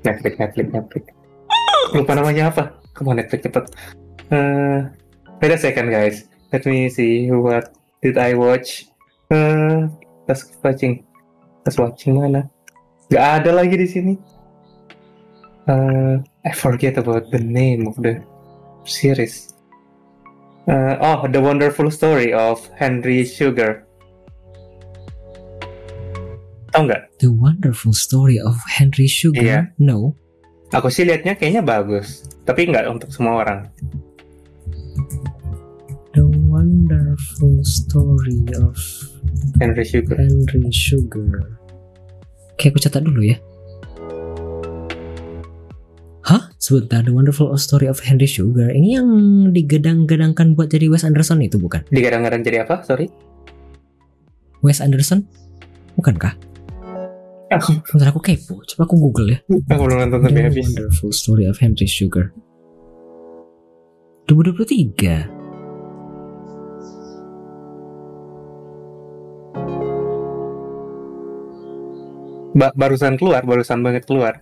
Netflix 0.05 0.37
Netflix 0.37 0.67
Netflix. 0.69 1.03
Lupa 1.97 2.13
namanya 2.13 2.53
apa? 2.53 2.77
Kamu 2.93 3.17
Netflix 3.17 3.49
cepet. 3.49 3.65
Eh, 4.29 4.79
wait 5.41 5.53
a 5.53 5.57
second 5.57 5.89
guys. 5.89 6.29
Let 6.53 6.69
me 6.69 6.85
see 6.93 7.33
what 7.33 7.73
did 8.05 8.21
I 8.21 8.37
watch. 8.37 8.85
Eh, 9.33 9.89
tas 10.29 10.45
watching. 10.61 11.01
Tas 11.65 11.81
watching 11.81 12.21
mana? 12.21 12.45
Gak 13.09 13.41
ada 13.41 13.57
lagi 13.57 13.73
di 13.73 13.87
sini. 13.89 14.13
Eh, 15.65 16.15
I 16.21 16.51
forget 16.53 17.01
about 17.01 17.33
the 17.33 17.41
name 17.41 17.89
of 17.89 17.97
the 17.97 18.21
series. 18.85 19.55
Eh, 20.67 20.95
oh 20.99 21.25
the 21.31 21.39
wonderful 21.39 21.87
story 21.87 22.35
of 22.35 22.59
Henry 22.75 23.23
Sugar 23.23 23.86
Tahu 26.77 26.93
nggak? 26.93 27.17
The 27.17 27.33
Wonderful 27.33 27.89
Story 27.89 28.37
of 28.37 28.53
Henry 28.69 29.09
Sugar? 29.09 29.41
Iya. 29.41 29.73
No. 29.81 30.13
Aku 30.77 30.93
sih 30.93 31.09
liatnya 31.09 31.33
kayaknya 31.33 31.65
bagus, 31.65 32.29
tapi 32.45 32.69
nggak 32.69 32.85
untuk 32.85 33.09
semua 33.09 33.41
orang. 33.41 33.65
The 36.13 36.21
Wonderful 36.21 37.65
Story 37.65 38.45
of 38.61 38.77
Henry 39.57 39.81
Sugar. 39.89 40.21
Henry 40.21 40.69
Sugar. 40.69 41.57
Oke, 42.53 42.69
aku 42.69 42.77
catat 42.77 43.01
dulu 43.01 43.25
ya. 43.25 43.41
Hah? 46.29 46.53
Sebentar, 46.61 47.01
The 47.01 47.09
Wonderful 47.09 47.49
Story 47.57 47.89
of 47.89 48.05
Henry 48.05 48.29
Sugar. 48.29 48.69
Ini 48.69 49.01
yang 49.01 49.09
digedang-gedangkan 49.49 50.53
buat 50.53 50.69
jadi 50.69 50.93
Wes 50.93 51.01
Anderson 51.01 51.41
itu 51.41 51.57
bukan? 51.57 51.89
Digadang-gadang 51.89 52.45
jadi 52.45 52.69
apa? 52.69 52.85
Sorry. 52.85 53.09
Wes 54.61 54.77
Anderson? 54.77 55.25
Bukankah? 55.97 56.46
Aku, 57.47 57.79
Bentar 57.79 58.11
aku 58.11 58.19
kepo. 58.19 58.59
Coba 58.67 58.83
aku 58.83 58.95
google 58.99 59.27
ya. 59.31 59.39
aku 59.71 59.81
belum 59.87 59.97
nonton 60.03 60.19
sampai 60.19 60.35
The 60.35 60.47
habis. 60.51 60.67
Wonderful 60.67 61.11
Story 61.15 61.45
of 61.47 61.55
Henry 61.63 61.87
Sugar. 61.87 62.35
2023. 64.27 65.31
Ba- 72.57 72.73
barusan 72.73 73.15
keluar, 73.15 73.45
barusan 73.45 73.85
banget 73.85 74.03
keluar. 74.09 74.41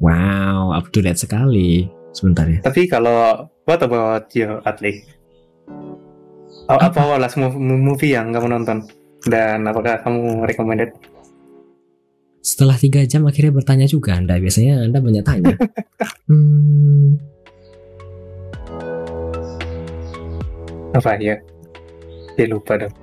Wow, 0.00 0.72
up 0.72 0.88
to 0.92 1.00
date 1.00 1.20
sekali. 1.20 1.88
Sebentar 2.10 2.48
ya. 2.48 2.64
Tapi 2.64 2.88
kalau 2.88 3.44
what 3.68 3.80
about 3.84 4.32
you, 4.32 4.56
Atli? 4.64 5.04
Oh, 6.66 6.80
apa 6.80 7.20
last 7.20 7.36
mov- 7.36 7.60
movie 7.60 8.16
yang 8.16 8.32
kamu 8.32 8.56
nonton? 8.56 8.88
Dan 9.28 9.68
apakah 9.68 10.00
kamu 10.00 10.48
recommended? 10.48 10.90
Setelah 12.46 12.78
tiga 12.78 13.02
jam 13.02 13.26
akhirnya 13.26 13.50
bertanya 13.50 13.90
juga 13.90 14.14
Anda. 14.14 14.38
Biasanya 14.38 14.86
Anda 14.86 15.02
banyak 15.02 15.24
tanya. 15.26 15.58
hmm, 16.30 17.18
Apa 20.94 21.18
ya? 21.18 21.34
Ya 22.38 22.46
lupa 22.46 22.78
dong. 22.78 22.94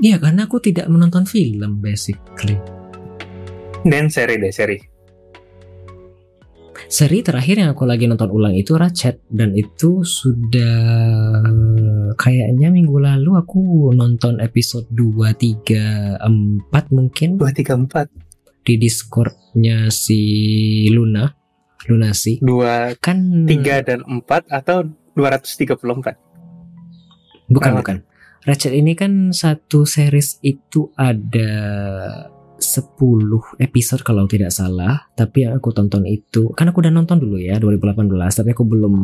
Iya 0.00 0.16
karena 0.16 0.48
aku 0.48 0.56
tidak 0.64 0.88
menonton 0.88 1.28
film 1.28 1.84
basically. 1.84 2.56
Dan 3.84 4.08
seri 4.08 4.40
deh, 4.40 4.48
seri. 4.48 4.80
Seri 6.90 7.20
terakhir 7.20 7.60
yang 7.60 7.70
aku 7.76 7.84
lagi 7.84 8.08
nonton 8.08 8.32
ulang 8.32 8.56
itu 8.56 8.74
Ratchet 8.74 9.22
dan 9.30 9.54
itu 9.54 10.02
sudah 10.02 11.38
kayaknya 12.16 12.72
minggu 12.72 12.96
lalu 12.98 13.36
aku 13.36 13.90
nonton 13.94 14.38
episode 14.40 14.86
2, 14.92 15.30
3, 15.34 16.18
4 16.18 16.96
mungkin 16.96 17.36
2, 17.36 17.50
3, 17.52 17.76
4. 17.86 18.08
di 18.60 18.74
Discordnya 18.76 19.88
si 19.88 20.20
Luna. 20.92 21.32
Luna 21.88 22.12
sih. 22.12 22.38
2, 22.44 23.00
Kan 23.00 23.48
3, 23.48 23.80
dan 23.82 24.00
4 24.04 24.46
atau 24.52 24.84
234? 25.16 26.30
bukan 27.50 27.72
bukan. 27.82 27.96
Ratchet 28.46 28.72
ini 28.72 28.96
kan 28.96 29.36
satu 29.36 29.84
series 29.84 30.40
itu 30.40 30.88
ada 30.96 31.52
10 32.60 33.60
episode 33.60 34.04
kalau 34.04 34.28
tidak 34.28 34.52
salah 34.52 35.08
tapi 35.16 35.48
yang 35.48 35.56
aku 35.56 35.72
tonton 35.72 36.04
itu 36.04 36.52
kan 36.52 36.68
aku 36.68 36.84
udah 36.84 36.92
nonton 36.92 37.16
dulu 37.20 37.40
ya 37.40 37.56
2018 37.56 38.04
tapi 38.12 38.52
aku 38.52 38.64
belum 38.68 38.94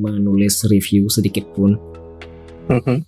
menulis 0.00 0.64
review 0.72 1.12
sedikit 1.12 1.44
pun 1.52 1.76
Mhm. 2.70 3.04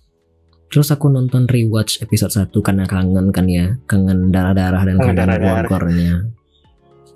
terus 0.67 0.91
aku 0.91 1.07
nonton 1.07 1.47
rewatch 1.47 2.03
episode 2.03 2.33
1 2.35 2.51
karena 2.59 2.83
kangen 2.83 3.31
kan 3.31 3.47
ya 3.47 3.79
kangen 3.87 4.29
darah-darah 4.35 4.83
dan 4.83 4.99
Kangen 4.99 5.39
gore-gorenya 5.39 6.15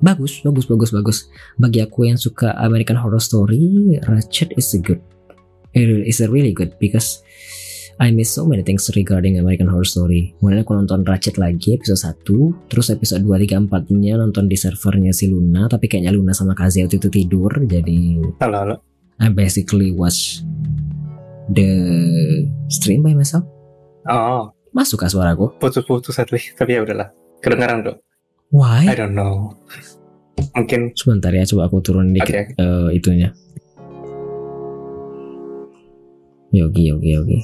bagus 0.02 0.42
bagus 0.42 0.66
bagus 0.66 0.90
bagus 0.96 1.18
bagi 1.60 1.84
aku 1.84 2.08
yang 2.10 2.18
suka 2.18 2.56
American 2.58 2.98
Horror 2.98 3.22
Story 3.22 4.00
Ratchet 4.08 4.56
is 4.56 4.72
a 4.74 4.80
good 4.80 5.04
it 5.76 5.86
is 6.08 6.24
a 6.24 6.28
really 6.32 6.56
good 6.56 6.74
because 6.80 7.22
I 8.02 8.10
miss 8.10 8.34
so 8.34 8.50
many 8.50 8.66
things 8.66 8.90
regarding 8.98 9.38
American 9.38 9.70
Horror 9.70 9.86
Story. 9.86 10.34
Kemudian 10.42 10.66
aku 10.66 10.74
nonton 10.74 11.06
Ratchet 11.06 11.38
lagi 11.38 11.78
episode 11.78 12.18
1, 12.26 12.66
terus 12.66 12.90
episode 12.90 13.22
2, 13.22 13.46
3, 13.46 13.70
4 13.70 13.94
nya 13.94 14.18
nonton 14.18 14.50
di 14.50 14.58
servernya 14.58 15.14
si 15.14 15.30
Luna, 15.30 15.70
tapi 15.70 15.86
kayaknya 15.86 16.10
Luna 16.10 16.34
sama 16.34 16.58
Kazi 16.58 16.82
waktu 16.82 16.98
itu 16.98 17.14
tidur, 17.14 17.54
jadi 17.70 18.18
Halo, 18.42 18.58
halo. 18.58 18.76
I 19.22 19.30
basically 19.30 19.94
watch 19.94 20.42
the 21.52 21.70
stream 22.68 23.04
by 23.04 23.14
myself. 23.14 23.44
Oh, 24.08 24.50
Masuk 24.72 25.04
kah 25.04 25.12
suaraku? 25.12 25.52
putus-putus 25.60 26.16
at 26.18 26.32
least. 26.32 26.56
Tapi 26.56 26.80
ya 26.80 26.82
udahlah. 26.82 27.12
Kedengaran 27.44 27.84
tuh. 27.84 27.98
Why? 28.52 28.88
I 28.88 28.96
don't 28.96 29.16
know. 29.16 29.56
Mungkin 30.56 30.96
Sebentar 30.96 31.30
ya, 31.32 31.44
coba 31.46 31.68
aku 31.68 31.84
turun 31.84 32.12
dikit 32.12 32.32
Oke. 32.34 32.44
eh, 32.56 32.88
itunya. 32.96 33.30
Yogi, 36.52 36.92
yogi, 36.92 37.10
yogi. 37.16 37.40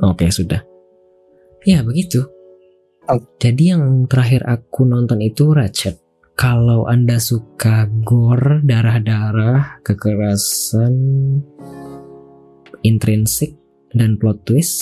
Oke, 0.00 0.30
sudah. 0.30 0.62
Ya, 1.66 1.82
begitu. 1.82 2.22
Oh. 3.10 3.18
Jadi 3.42 3.74
yang 3.74 4.06
terakhir 4.06 4.46
aku 4.46 4.86
nonton 4.86 5.18
itu 5.18 5.50
Ratchet. 5.50 5.98
Kalau 6.38 6.88
Anda 6.88 7.20
suka 7.20 7.84
gore, 8.00 8.64
darah-darah, 8.64 9.82
kekerasan, 9.84 10.94
intrinsik, 12.82 13.56
dan 13.92 14.16
plot 14.16 14.44
twist, 14.46 14.76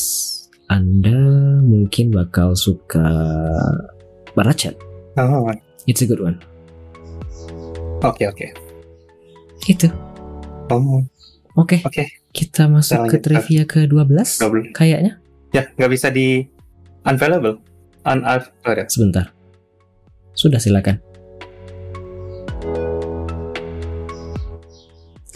Anda 0.69 1.17
mungkin 1.65 2.13
bakal 2.13 2.53
suka 2.53 3.05
Ratchet. 4.37 4.77
Oh, 5.19 5.49
It's 5.89 6.05
a 6.05 6.07
good 6.07 6.21
one. 6.21 6.39
oke 8.05 8.23
oke. 8.23 8.47
Gitu. 9.65 9.89
Oh, 10.71 11.03
Oke. 11.59 11.83
Oke. 11.83 12.07
Kita 12.31 12.71
masuk 12.71 13.09
Kita 13.09 13.11
ke 13.11 13.17
trivia 13.19 13.63
ke-12 13.67 14.39
double. 14.39 14.71
kayaknya. 14.71 15.19
Ya, 15.51 15.67
nggak 15.75 15.91
bisa 15.91 16.07
di 16.13 16.47
unavailable. 17.03 17.59
Un. 18.07 18.23
Sebentar. 18.87 19.35
Sudah 20.39 20.63
silakan. 20.63 21.03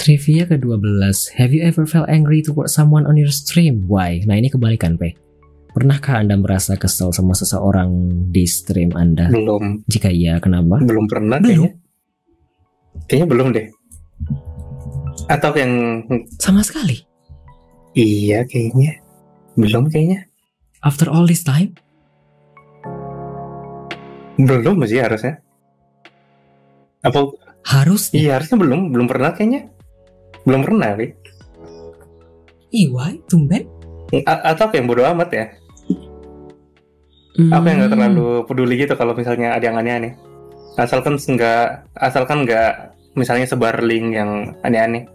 Trivia 0.02 0.50
ke-12. 0.50 1.38
Have 1.38 1.54
you 1.54 1.62
ever 1.62 1.86
felt 1.86 2.10
angry 2.10 2.42
towards 2.42 2.74
someone 2.74 3.06
on 3.06 3.14
your 3.14 3.30
stream? 3.30 3.86
Why? 3.86 4.18
Nah, 4.26 4.34
ini 4.34 4.50
kebalikan, 4.50 4.98
Pe. 4.98 5.14
Pernahkah 5.72 6.18
Anda 6.18 6.34
merasa 6.34 6.74
kesal 6.74 7.14
sama 7.14 7.32
seseorang 7.32 7.88
di 8.34 8.42
stream 8.44 8.92
Anda? 8.98 9.30
Belum, 9.30 9.86
Jika 9.86 10.10
iya, 10.10 10.42
kenapa? 10.42 10.82
belum 10.82 11.06
pernah 11.06 11.38
Belum. 11.38 11.70
kayaknya. 11.70 11.70
Kayaknya 13.08 13.28
belum 13.30 13.46
deh. 13.54 13.66
Atau 15.30 15.54
yang 15.54 15.72
Sama 16.42 16.60
sekali. 16.66 16.98
iya 17.94 18.42
kayaknya. 18.44 18.98
Belum 19.54 19.86
kayaknya. 19.88 20.26
After 20.82 21.06
all 21.08 21.24
this 21.24 21.46
time? 21.46 21.78
Belum 24.34 24.82
sih 24.82 24.98
harusnya. 24.98 25.38
Apa 27.06 27.32
Harusnya. 27.62 28.18
iya 28.18 28.30
harusnya 28.36 28.58
belum, 28.58 28.90
belum 28.90 29.06
pernah 29.06 29.30
kayaknya. 29.32 29.70
Belum 30.42 30.60
pernah, 30.60 30.94
Wi. 30.94 31.12
Ih, 32.72 32.88
why? 32.88 33.20
Tumben? 33.26 33.68
A- 34.24 34.52
atau 34.52 34.66
apa 34.66 34.74
yang 34.74 34.86
bodo 34.86 35.04
amat 35.04 35.28
ya? 35.30 35.46
Apa 37.48 37.64
yang 37.64 37.76
nggak 37.80 37.88
Hmm. 37.88 37.96
terlalu 37.96 38.26
peduli 38.44 38.74
gitu 38.76 38.92
kalau 38.92 39.12
misalnya 39.12 39.56
ada 39.56 39.64
yang 39.64 39.76
aneh-aneh. 39.76 40.12
Asalkan 40.74 41.16
nggak, 41.16 41.64
asalkan 41.94 42.44
nggak 42.44 42.72
misalnya 43.14 43.44
sebar 43.44 43.80
link 43.80 44.12
yang 44.12 44.30
aneh-aneh. 44.60 45.08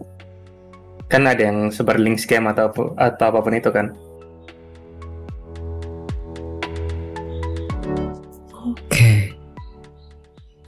Kan 1.06 1.24
ada 1.24 1.40
yang 1.40 1.70
sebar 1.70 1.96
link 1.96 2.18
scam 2.18 2.46
atau 2.46 2.68
apa- 2.68 2.92
atau 2.96 3.24
apa 3.24 3.38
pun 3.38 3.54
itu 3.54 3.70
kan. 3.70 3.86
Oke. 8.52 9.34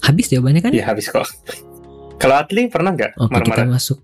Habis 0.00 0.26
jawabannya 0.28 0.60
kan? 0.60 0.72
Iya 0.72 0.84
habis 0.86 1.06
kok. 1.06 1.26
Kalau 2.20 2.36
Atli 2.36 2.68
pernah 2.68 2.92
nggak 2.92 3.16
Oke, 3.16 3.32
kita 3.42 3.64
marah-marah? 3.64 3.74
masuk. 3.74 3.98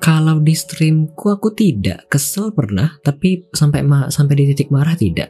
Kalau 0.00 0.40
di 0.40 0.56
streamku 0.56 1.28
aku 1.28 1.52
tidak 1.52 2.08
kesel 2.08 2.56
pernah, 2.56 2.96
tapi 3.04 3.44
sampai 3.52 3.84
ma 3.84 4.08
sampai 4.08 4.32
di 4.32 4.44
titik 4.52 4.72
marah 4.72 4.96
tidak. 4.96 5.28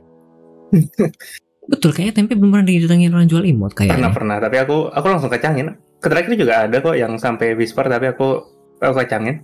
Betul, 1.71 1.91
kayaknya 1.95 2.15
tempe 2.23 2.35
belum 2.35 2.51
pernah 2.55 2.67
didatengin 2.67 3.15
orang 3.15 3.31
jual 3.31 3.47
emot 3.47 3.75
Pernah 3.75 3.95
kayaknya. 3.95 4.11
pernah, 4.15 4.37
tapi 4.39 4.57
aku 4.63 4.91
aku 4.91 5.07
langsung 5.07 5.31
kacangin. 5.31 5.75
Terakhir 6.01 6.35
juga 6.39 6.67
ada 6.67 6.77
kok 6.79 6.97
yang 6.97 7.19
sampai 7.19 7.55
whisper 7.59 7.87
tapi 7.87 8.11
aku 8.11 8.43
aku 8.79 8.95
kacangin. 8.95 9.43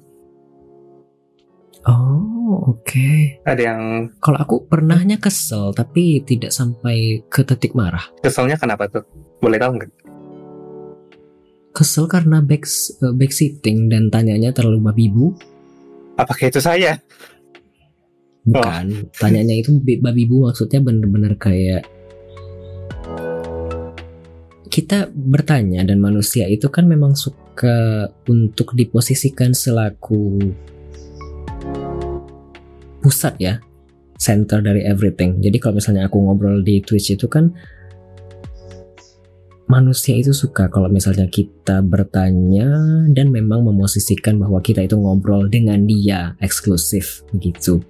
Oh, 1.86 2.74
oke. 2.74 3.38
Ada 3.46 3.62
yang 3.62 3.82
Kalau 4.18 4.38
aku 4.42 4.66
pernahnya 4.66 5.22
kesel, 5.22 5.70
tapi 5.70 6.22
tidak 6.26 6.50
sampai 6.50 7.22
ke 7.30 7.46
titik 7.46 7.78
marah. 7.78 8.02
keselnya 8.22 8.58
kenapa 8.58 8.90
tuh? 8.90 9.06
Boleh 9.38 9.58
tahu 9.62 9.78
nggak? 9.78 10.05
Kesel 11.76 12.08
karena 12.08 12.40
back 12.40 12.64
eh, 13.04 13.12
backseating 13.12 13.92
dan 13.92 14.08
tanyanya 14.08 14.56
terlalu 14.56 14.88
babibu. 14.88 15.36
Apakah 16.16 16.48
itu 16.48 16.64
saya? 16.64 16.96
Bukan, 18.48 19.12
tanyanya 19.20 19.60
itu 19.60 19.76
bi- 19.84 20.00
babibu 20.00 20.48
maksudnya 20.48 20.80
bener-bener 20.80 21.36
kayak 21.36 21.84
kita 24.72 25.08
bertanya 25.12 25.84
dan 25.84 26.00
manusia 26.00 26.48
itu 26.48 26.68
kan 26.72 26.88
memang 26.88 27.12
suka 27.12 28.08
untuk 28.28 28.72
diposisikan 28.72 29.52
selaku 29.52 30.52
pusat 33.04 33.34
ya, 33.36 33.54
center 34.16 34.60
dari 34.64 34.84
everything. 34.84 35.40
Jadi 35.44 35.56
kalau 35.60 35.76
misalnya 35.80 36.08
aku 36.08 36.20
ngobrol 36.20 36.60
di 36.60 36.80
Twitch 36.80 37.12
itu 37.12 37.28
kan 37.28 37.52
manusia 39.66 40.14
itu 40.14 40.30
suka 40.30 40.70
kalau 40.70 40.86
misalnya 40.86 41.26
kita 41.26 41.82
bertanya 41.82 42.70
dan 43.10 43.34
memang 43.34 43.66
memosisikan 43.66 44.38
bahwa 44.38 44.62
kita 44.62 44.86
itu 44.86 44.94
ngobrol 44.94 45.50
dengan 45.50 45.82
dia 45.86 46.38
eksklusif 46.38 47.26
begitu. 47.34 47.82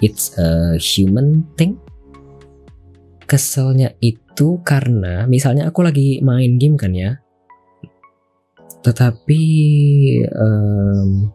It's 0.00 0.36
a 0.40 0.76
human 0.80 1.44
thing. 1.56 1.80
Keselnya 3.24 3.96
itu 4.04 4.60
karena 4.64 5.24
misalnya 5.24 5.72
aku 5.72 5.80
lagi 5.80 6.20
main 6.20 6.60
game 6.60 6.76
kan 6.76 6.92
ya, 6.92 7.24
tetapi 8.84 9.40
em, 10.28 11.32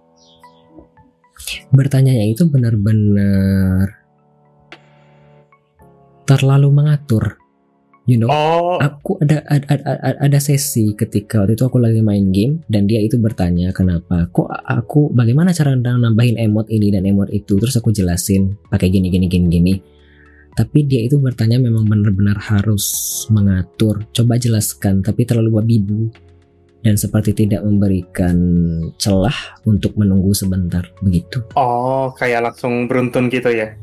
bertanyanya 1.74 2.30
itu 2.30 2.46
benar-benar 2.46 4.06
terlalu 6.30 6.70
mengatur, 6.70 7.39
you 8.10 8.18
know. 8.18 8.26
Oh, 8.34 8.82
Aku 8.82 9.22
ada 9.22 9.46
ada, 9.46 9.78
ada 9.78 10.18
ada 10.18 10.40
sesi 10.42 10.98
ketika 10.98 11.46
waktu 11.46 11.54
itu 11.54 11.64
aku 11.70 11.78
lagi 11.78 12.02
main 12.02 12.34
game 12.34 12.66
dan 12.66 12.90
dia 12.90 12.98
itu 12.98 13.22
bertanya 13.22 13.70
kenapa 13.70 14.26
kok 14.34 14.50
aku 14.50 15.14
bagaimana 15.14 15.54
cara 15.54 15.78
nambahin 15.78 16.42
emot 16.42 16.66
ini 16.74 16.90
dan 16.90 17.06
emot 17.06 17.30
itu 17.30 17.62
terus 17.62 17.78
aku 17.78 17.94
jelasin 17.94 18.58
pakai 18.74 18.90
gini 18.90 19.14
gini 19.14 19.30
gini 19.30 19.46
gini 19.46 19.74
tapi 20.58 20.90
dia 20.90 21.06
itu 21.06 21.22
bertanya 21.22 21.62
memang 21.62 21.86
benar-benar 21.86 22.42
harus 22.42 22.84
mengatur 23.30 24.02
coba 24.10 24.42
jelaskan 24.42 25.06
tapi 25.06 25.24
terlalu 25.30 25.62
babibu 25.62 26.10
dan 26.82 26.96
seperti 26.96 27.36
tidak 27.46 27.62
memberikan 27.62 28.36
celah 28.98 29.36
untuk 29.68 29.94
menunggu 30.00 30.34
sebentar 30.34 30.88
begitu 31.06 31.46
oh, 31.54 32.10
kayak 32.18 32.50
langsung 32.50 32.90
beruntun 32.90 33.30
gitu 33.30 33.52
ya? 33.54 33.76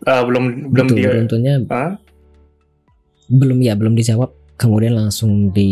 Eh, 0.00 0.22
belum 0.24 0.72
belum 0.72 0.86
Betul, 0.88 0.96
dia. 0.96 1.10
beruntunnya 1.12 1.54
Hah? 1.68 1.92
Belum 3.30 3.62
ya 3.62 3.78
belum 3.78 3.94
dijawab 3.94 4.34
kemudian 4.60 4.98
langsung 4.98 5.54
di 5.54 5.70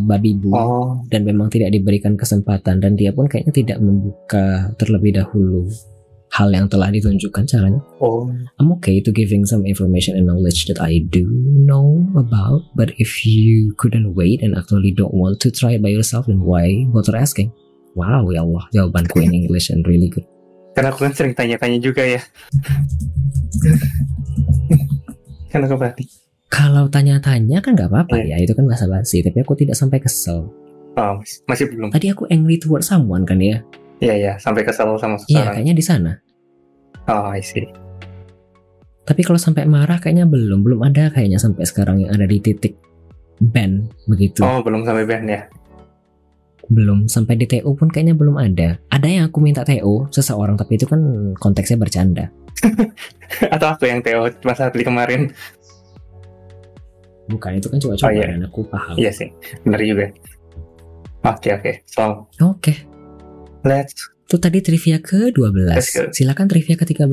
babibu 0.00 0.48
Oh, 0.56 0.96
dan 1.12 1.28
memang 1.28 1.52
tidak 1.52 1.76
diberikan 1.76 2.16
kesempatan 2.16 2.80
dan 2.80 2.96
dia 2.96 3.12
pun 3.12 3.28
kayaknya 3.28 3.52
tidak 3.52 3.78
membuka 3.84 4.72
terlebih 4.80 5.20
dahulu 5.20 5.68
hal 6.30 6.46
yang 6.54 6.70
telah 6.70 6.94
ditunjukkan 6.94 7.42
caranya. 7.44 7.82
oh, 7.98 8.30
I'm 8.56 8.70
okay 8.78 9.02
to 9.02 9.10
giving 9.10 9.42
some 9.44 9.66
information 9.66 10.14
and 10.14 10.30
knowledge 10.30 10.70
that 10.70 10.78
I 10.78 11.02
do 11.02 11.26
know 11.66 12.06
about, 12.14 12.70
but 12.78 12.94
if 13.02 13.26
you 13.26 13.74
couldn't 13.74 14.14
wait 14.14 14.38
and 14.40 14.54
actually 14.54 14.94
don't 14.94 15.12
want 15.12 15.42
to 15.42 15.50
try 15.50 15.74
it 15.74 15.82
by 15.82 15.90
yourself, 15.90 16.30
then 16.30 16.46
why 16.46 16.86
bother 16.94 17.18
asking? 17.18 17.50
Wow, 17.98 18.30
ya 18.30 18.46
Allah, 18.46 18.70
jawabanku 18.70 19.18
in 19.18 19.34
English 19.34 19.74
and 19.74 19.82
really 19.84 20.06
good. 20.06 20.24
karena 20.70 20.94
aku 20.94 21.02
kan 21.02 21.12
sering 21.12 21.34
tanya-tanya 21.34 21.82
juga 21.82 22.06
ya. 22.06 22.22
kan 25.50 25.66
aku 25.66 25.74
berarti. 25.74 26.06
Kalau 26.50 26.90
tanya-tanya 26.90 27.62
kan 27.62 27.78
nggak 27.78 27.88
apa-apa 27.88 28.18
Iya. 28.18 28.36
ya, 28.36 28.44
itu 28.44 28.52
kan 28.52 28.66
bahasa 28.66 28.90
basi. 28.90 29.22
Tapi 29.22 29.38
aku 29.38 29.54
tidak 29.54 29.78
sampai 29.78 30.02
kesel. 30.02 30.50
Oh, 30.98 31.14
masih, 31.46 31.70
belum. 31.70 31.94
Tadi 31.94 32.10
aku 32.10 32.26
angry 32.26 32.58
towards 32.58 32.90
someone 32.90 33.22
kan 33.22 33.38
ya? 33.38 33.62
Iya 34.02 34.14
ya, 34.18 34.32
sampai 34.36 34.66
kesel 34.66 34.90
sama 34.98 35.14
Iya, 35.14 35.22
seseorang. 35.46 35.54
kayaknya 35.54 35.74
di 35.78 35.84
sana. 35.84 36.12
Oh, 37.06 37.30
I 37.30 37.38
see. 37.38 37.70
Tapi 39.06 39.22
kalau 39.22 39.38
sampai 39.38 39.64
marah 39.64 40.02
kayaknya 40.02 40.26
belum, 40.26 40.62
belum 40.62 40.80
ada 40.82 41.10
kayaknya 41.10 41.38
sampai 41.38 41.62
sekarang 41.64 42.02
yang 42.02 42.10
ada 42.12 42.26
di 42.26 42.38
titik 42.38 42.74
ban 43.40 43.86
begitu. 44.06 44.42
Oh, 44.42 44.58
belum 44.60 44.82
sampai 44.82 45.06
band 45.06 45.26
ya. 45.26 45.40
Belum, 46.70 47.06
sampai 47.06 47.34
di 47.34 47.46
TO 47.46 47.66
pun 47.74 47.90
kayaknya 47.90 48.14
belum 48.14 48.38
ada. 48.38 48.78
Ada 48.90 49.06
yang 49.06 49.24
aku 49.26 49.42
minta 49.42 49.66
TO 49.66 50.06
seseorang, 50.10 50.54
tapi 50.54 50.78
itu 50.78 50.86
kan 50.86 51.02
konteksnya 51.34 51.74
bercanda. 51.74 52.30
Atau 53.54 53.74
aku 53.74 53.90
yang 53.90 54.02
Theo 54.02 54.30
masa 54.42 54.70
beli 54.70 54.86
kemarin. 54.86 55.34
Bukan, 57.30 57.50
itu 57.62 57.70
kan 57.70 57.78
coba-coba 57.78 58.10
Oh, 58.10 58.12
iya. 58.12 58.26
dan 58.34 58.42
aku 58.44 58.60
paham. 58.66 58.94
Iya 58.98 59.10
sih, 59.14 59.28
bener 59.62 59.80
juga. 59.86 60.06
Oke 61.20 61.48
oke, 61.52 61.72
so 61.86 62.26
Oke, 62.42 62.74
let's 63.62 63.94
itu 64.30 64.38
tadi 64.38 64.62
trivia 64.62 65.02
ke-12. 65.02 65.66
Let's 65.66 65.90
go. 65.90 66.06
Silakan 66.14 66.46
trivia 66.46 66.78
ke-13. 66.78 67.10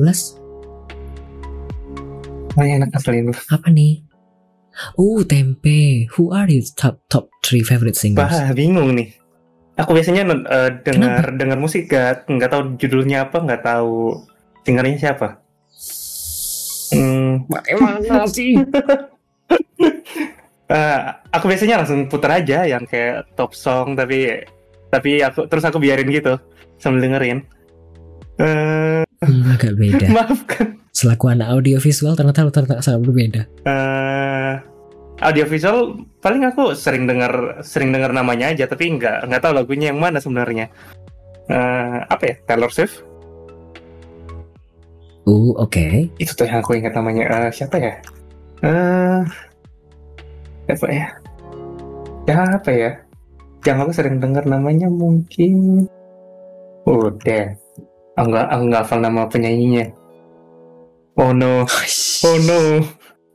Oh 2.54 2.62
ya 2.62 2.78
enak 2.78 2.94
asli 2.94 3.26
Apa 3.50 3.68
nih? 3.74 4.06
Uh, 4.94 5.26
tempe. 5.26 6.06
Who 6.14 6.30
are 6.30 6.46
your 6.46 6.62
top 6.78 7.02
top 7.10 7.26
three 7.42 7.66
favorite 7.66 7.98
singers? 7.98 8.30
Bah, 8.30 8.54
bingung 8.54 8.94
nih. 8.94 9.10
Aku 9.82 9.94
biasanya 9.98 10.30
eh, 10.30 10.70
dengar 10.86 11.34
dengar 11.34 11.58
musik 11.58 11.90
gak 11.90 12.30
nggak 12.30 12.50
tahu 12.50 12.62
judulnya 12.78 13.26
apa, 13.26 13.42
nggak 13.42 13.62
tahu 13.66 14.22
singernya 14.62 14.98
siapa. 14.98 15.42
Hmm, 16.94 17.50
Bagaimana 17.50 18.30
sih? 18.30 18.54
eh, 20.68 21.00
aku 21.28 21.44
biasanya 21.46 21.80
langsung 21.80 22.06
putar 22.06 22.38
aja 22.38 22.64
yang 22.64 22.84
kayak 22.84 23.24
top 23.34 23.52
song 23.52 23.92
tapi 23.92 24.44
tapi 24.88 25.20
aku 25.20 25.44
terus 25.46 25.64
aku 25.64 25.76
biarin 25.76 26.08
gitu 26.08 26.36
sambil 26.76 27.02
dengerin. 27.02 27.44
Eh, 28.38 29.02
Hmm, 29.18 29.50
agak 29.50 29.74
beda. 29.74 30.06
maafkan. 30.14 30.78
Selaku 30.94 31.26
anak 31.28 31.50
audiovisual 31.50 32.14
ternyata 32.14 32.46
lu 32.46 32.54
ternyata 32.54 32.78
sangat 32.78 33.02
berbeda. 33.02 33.42
eh 33.66 34.54
audiovisual 35.18 35.98
paling 36.22 36.46
aku 36.46 36.70
sering 36.72 37.10
dengar 37.10 37.58
sering 37.60 37.90
dengar 37.90 38.14
namanya 38.14 38.54
aja 38.54 38.70
tapi 38.70 38.94
nggak 38.94 39.26
nggak 39.26 39.42
tahu 39.42 39.52
lagunya 39.52 39.90
yang 39.90 39.98
mana 39.98 40.22
sebenarnya. 40.22 40.70
Eh, 41.50 41.98
apa 42.06 42.22
ya 42.22 42.34
Taylor 42.46 42.70
Swift? 42.70 43.02
Uh, 45.26 45.52
oke. 45.58 46.08
itu 46.16 46.32
tuh 46.32 46.46
yang 46.46 46.62
aku 46.62 46.72
ingat 46.72 46.94
namanya 46.94 47.24
Eh, 47.28 47.50
siapa 47.52 47.76
ya 47.76 48.00
eh 48.58 49.20
siapa 50.68 50.86
ya. 50.92 51.08
Siapa 52.28 52.70
ya? 52.76 52.92
Yang 53.64 53.78
aku 53.80 53.92
sering 53.96 54.20
dengar 54.20 54.44
namanya 54.44 54.92
mungkin 54.92 55.88
udah 56.84 57.56
aku 58.16 58.26
nggak 58.28 58.46
aku 58.52 58.62
nggak 58.68 58.82
hafal 58.84 59.00
nama 59.00 59.24
penyanyinya. 59.24 59.88
Oh 61.16 61.32
no. 61.32 61.64
Oh 62.28 62.38
no. 62.44 62.84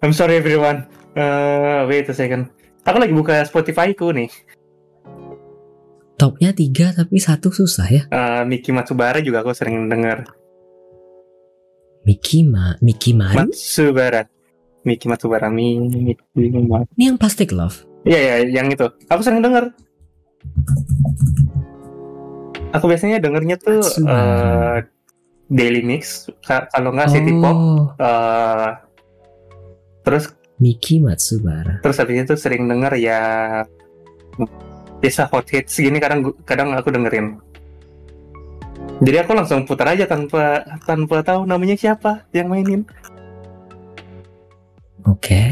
I'm 0.05 0.13
sorry 0.13 0.37
everyone. 0.37 0.85
Eh, 1.17 1.81
wait 1.89 2.05
a 2.09 2.13
second 2.13 2.53
aku 2.83 2.97
lagi 2.99 3.13
buka 3.15 3.41
Spotify 3.47 3.95
ku 3.95 4.11
nih. 4.13 4.29
Topnya 6.13 6.53
tiga 6.53 6.93
tapi 6.93 7.17
satu 7.17 7.49
susah 7.49 7.87
ya. 7.89 8.03
Eh, 8.13 8.41
Miki 8.45 8.69
Matsubara 8.69 9.19
juga 9.19 9.41
aku 9.41 9.51
sering 9.57 9.89
dengar. 9.89 10.29
Miki 12.03 12.43
Ma, 12.43 12.75
Miki 12.83 13.15
Mari. 13.15 13.47
Matsubara 13.47 14.27
Miki 14.83 15.07
Matsubara 15.07 15.47
Miki 15.47 16.15
Ini 16.35 17.03
yang 17.07 17.17
Plastic 17.17 17.51
Love. 17.51 17.87
Iya 18.03 18.19
ya, 18.19 18.35
yang 18.61 18.67
itu. 18.67 18.83
Aku 19.07 19.23
sering 19.23 19.39
denger. 19.39 19.71
Aku 22.73 22.89
biasanya 22.89 23.21
dengernya 23.21 23.55
tuh 23.55 23.79
eh, 24.03 24.77
Daily 25.47 25.85
Mix, 25.85 26.27
Ka- 26.41 26.67
kalau 26.67 26.89
nggak 26.91 27.09
City 27.13 27.31
Pop. 27.37 27.53
Oh, 27.55 27.81
eh, 27.95 28.69
terus 30.03 30.33
Miki 30.57 30.99
Matsubara. 30.99 31.79
terus 31.79 31.97
habis 31.99 32.23
itu 32.23 32.35
sering 32.35 32.65
denger 32.65 32.93
ya 32.97 33.19
biasa 34.99 35.27
hot 35.27 35.43
hits 35.51 35.75
gini 35.75 35.99
kadang 35.99 36.33
kadang 36.43 36.73
aku 36.73 36.89
dengerin. 36.89 37.37
Jadi 39.03 39.17
aku 39.19 39.31
langsung 39.35 39.67
putar 39.67 39.93
aja 39.93 40.07
tanpa 40.07 40.63
tanpa 40.87 41.19
tahu 41.21 41.43
namanya 41.43 41.75
siapa 41.75 42.25
yang 42.31 42.47
mainin. 42.49 42.87
Oke. 45.07 45.45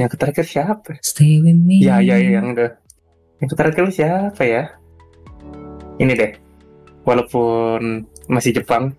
Yang 0.00 0.16
terakhir 0.16 0.44
siapa? 0.46 0.90
Stay 1.04 1.38
with 1.42 1.58
me. 1.58 1.84
Ya, 1.84 2.00
ya, 2.00 2.16
ya, 2.16 2.40
yang 2.40 2.56
udah. 2.56 2.74
Yang 3.42 3.50
terakhir 3.58 3.84
siapa 3.92 4.42
ya? 4.42 4.62
Ini 6.00 6.12
deh. 6.16 6.32
Walaupun 7.04 8.06
masih 8.30 8.56
Jepang. 8.56 8.94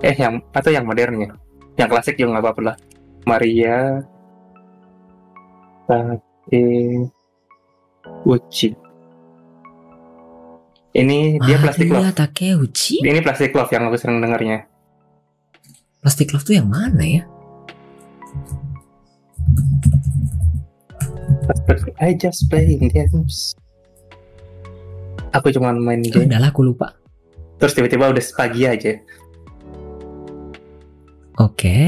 Eh, 0.00 0.16
yang 0.16 0.42
atau 0.50 0.70
yang 0.72 0.88
modernnya. 0.88 1.36
Yang 1.76 1.88
klasik 1.90 2.14
juga 2.16 2.38
nggak 2.38 2.44
apa-apa 2.44 2.60
lah. 2.72 2.76
Maria. 3.28 4.00
Take 5.84 7.08
Uchi. 8.24 8.70
Ini 10.94 11.42
dia 11.42 11.56
plastik 11.58 11.90
love. 11.90 12.14
Takeuchi. 12.14 13.02
Ini 13.02 13.18
plastik 13.20 13.50
love 13.52 13.72
yang 13.74 13.90
aku 13.90 13.98
sering 13.98 14.22
dengarnya. 14.22 14.70
Plastic 16.04 16.36
Love 16.36 16.44
tuh 16.44 16.60
yang 16.60 16.68
mana 16.68 17.00
ya? 17.00 17.24
I 22.00 22.14
just 22.16 22.48
playing 22.48 22.90
games. 22.90 23.54
Aku 25.34 25.50
cuma 25.50 25.74
main 25.74 26.00
game. 26.02 26.30
udahlah 26.30 26.54
aku 26.54 26.62
lupa. 26.62 26.94
Terus 27.58 27.74
tiba-tiba 27.74 28.10
udah 28.10 28.24
pagi 28.38 28.62
aja. 28.66 28.92
Oke. 31.42 31.78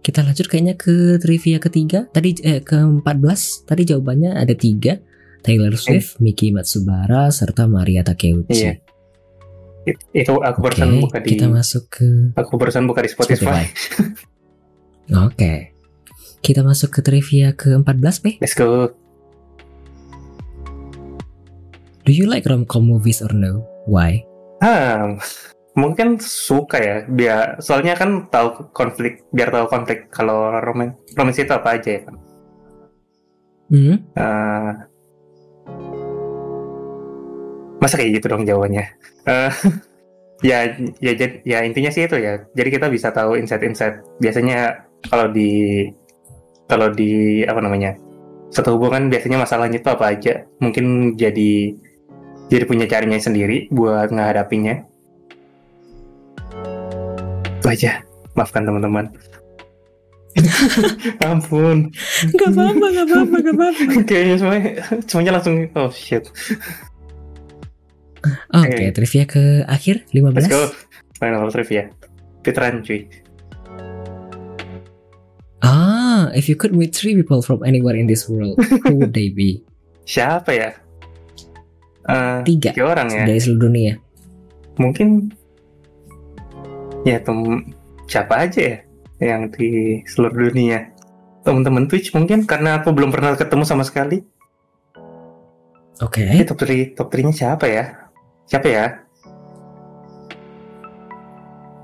Kita 0.00 0.22
lanjut 0.22 0.46
kayaknya 0.46 0.78
ke 0.78 1.18
trivia 1.18 1.58
ketiga. 1.58 2.06
Tadi 2.08 2.38
eh, 2.40 2.62
ke-14. 2.62 3.66
Tadi 3.66 3.82
jawabannya 3.84 4.38
ada 4.38 4.54
tiga. 4.54 4.96
Taylor 5.42 5.74
Swift, 5.78 6.18
Miki 6.18 6.50
Matsubara, 6.50 7.30
serta 7.30 7.70
Maria 7.70 8.02
Takeuchi. 8.02 8.54
Iya. 8.54 8.72
It- 9.86 10.02
itu 10.10 10.34
aku 10.42 10.58
barusan 10.58 10.98
buka 10.98 11.22
di 11.22 11.38
kita 11.38 11.46
masuk 11.46 11.86
ke 11.86 12.06
aku 12.34 12.58
barusan 12.58 12.90
buka 12.90 13.06
di 13.06 13.10
Spotify. 13.14 13.62
Oke. 15.26 15.75
Kita 16.46 16.62
masuk 16.62 16.94
ke 16.94 17.00
trivia 17.02 17.50
ke-14, 17.58 18.14
P. 18.22 18.24
Let's 18.38 18.54
go. 18.54 18.94
Do 22.06 22.14
you 22.14 22.30
like 22.30 22.46
rom-com 22.46 22.86
movies 22.86 23.18
or 23.18 23.34
no? 23.34 23.66
Why? 23.90 24.22
Ah, 24.62 25.18
mungkin 25.74 26.22
suka 26.22 26.78
ya. 26.78 26.96
Biar 27.10 27.58
soalnya 27.58 27.98
kan 27.98 28.30
tahu 28.30 28.70
konflik, 28.70 29.26
biar 29.34 29.50
tahu 29.50 29.66
konflik 29.66 30.06
kalau 30.14 30.54
roman 30.62 30.94
romans 31.18 31.34
itu 31.34 31.50
apa 31.50 31.82
aja 31.82 31.98
ya 31.98 32.00
kan. 32.06 32.14
Hmm? 33.66 33.96
Ah, 34.14 34.72
masa 37.82 37.98
kayak 37.98 38.22
gitu 38.22 38.30
dong 38.30 38.46
jawabannya? 38.46 38.86
Eh, 39.26 39.50
ya, 40.54 40.78
ya, 41.02 41.12
ya 41.42 41.58
intinya 41.66 41.90
sih 41.90 42.06
itu 42.06 42.22
ya. 42.22 42.38
Jadi 42.54 42.68
kita 42.70 42.86
bisa 42.86 43.10
tahu 43.10 43.34
insight-insight. 43.34 44.22
Biasanya 44.22 44.86
kalau 45.10 45.26
di 45.34 45.90
kalau 46.66 46.90
di 46.90 47.42
apa 47.46 47.62
namanya 47.62 47.94
satu 48.50 48.78
hubungan 48.78 49.10
biasanya 49.10 49.42
masalahnya 49.42 49.78
itu 49.82 49.90
apa 49.90 50.04
aja. 50.14 50.34
Mungkin 50.62 51.16
jadi 51.18 51.74
jadi 52.46 52.64
punya 52.66 52.86
caranya 52.86 53.18
sendiri 53.18 53.66
buat 53.74 54.10
menghadapinya. 54.14 54.86
Itu 57.58 57.66
aja. 57.66 58.02
Maafkan 58.38 58.68
teman-teman. 58.68 59.10
Ampun. 61.26 61.88
Gak 62.36 62.50
apa-apa, 62.52 62.86
gak 62.92 63.06
apa-apa, 63.08 63.36
gak 63.40 63.54
apa-apa. 63.56 63.82
Kayaknya 64.08 64.36
semuanya, 64.36 64.70
semuanya 65.08 65.32
langsung 65.40 65.56
oh 65.72 65.90
shit. 65.90 66.24
Oke, 68.52 68.74
Oke. 68.74 68.84
trivia 68.90 69.24
ke 69.24 69.62
akhir 69.64 70.06
Let's 70.12 70.50
go. 70.50 70.68
15. 70.68 71.18
Final 71.18 71.48
trivia. 71.48 71.84
Fitran 72.44 72.84
cuy. 72.84 73.08
Ah, 75.66 76.30
if 76.30 76.46
you 76.46 76.54
could 76.54 76.70
meet 76.70 76.94
three 76.94 77.18
people 77.18 77.42
from 77.42 77.66
anywhere 77.66 77.98
in 77.98 78.06
this 78.06 78.30
world, 78.30 78.54
who 78.86 79.02
would 79.02 79.10
they 79.10 79.34
be? 79.34 79.66
Siapa 80.06 80.54
ya? 80.54 80.70
Eh, 82.06 82.38
Tiga. 82.46 82.70
tiga 82.70 82.94
orang 82.94 83.10
ya. 83.10 83.26
Dari 83.26 83.40
seluruh 83.42 83.66
dunia. 83.66 83.98
Mungkin 84.78 85.34
ya 87.02 87.18
tem 87.18 87.66
siapa 88.06 88.46
aja 88.46 88.62
ya 88.62 88.78
yang 89.18 89.50
di 89.50 89.98
seluruh 90.06 90.54
dunia. 90.54 90.86
Teman-teman 91.42 91.90
Twitch 91.90 92.14
mungkin 92.14 92.46
karena 92.46 92.78
aku 92.78 92.94
belum 92.94 93.10
pernah 93.10 93.34
ketemu 93.34 93.66
sama 93.66 93.82
sekali. 93.82 94.22
Oke. 95.98 96.22
Ini 96.22 96.46
top 96.46 96.62
3 96.62 96.94
top 96.94 97.10
3-nya 97.10 97.34
siapa 97.34 97.66
ya? 97.66 97.84
Siapa 98.46 98.68
ya? 98.70 98.86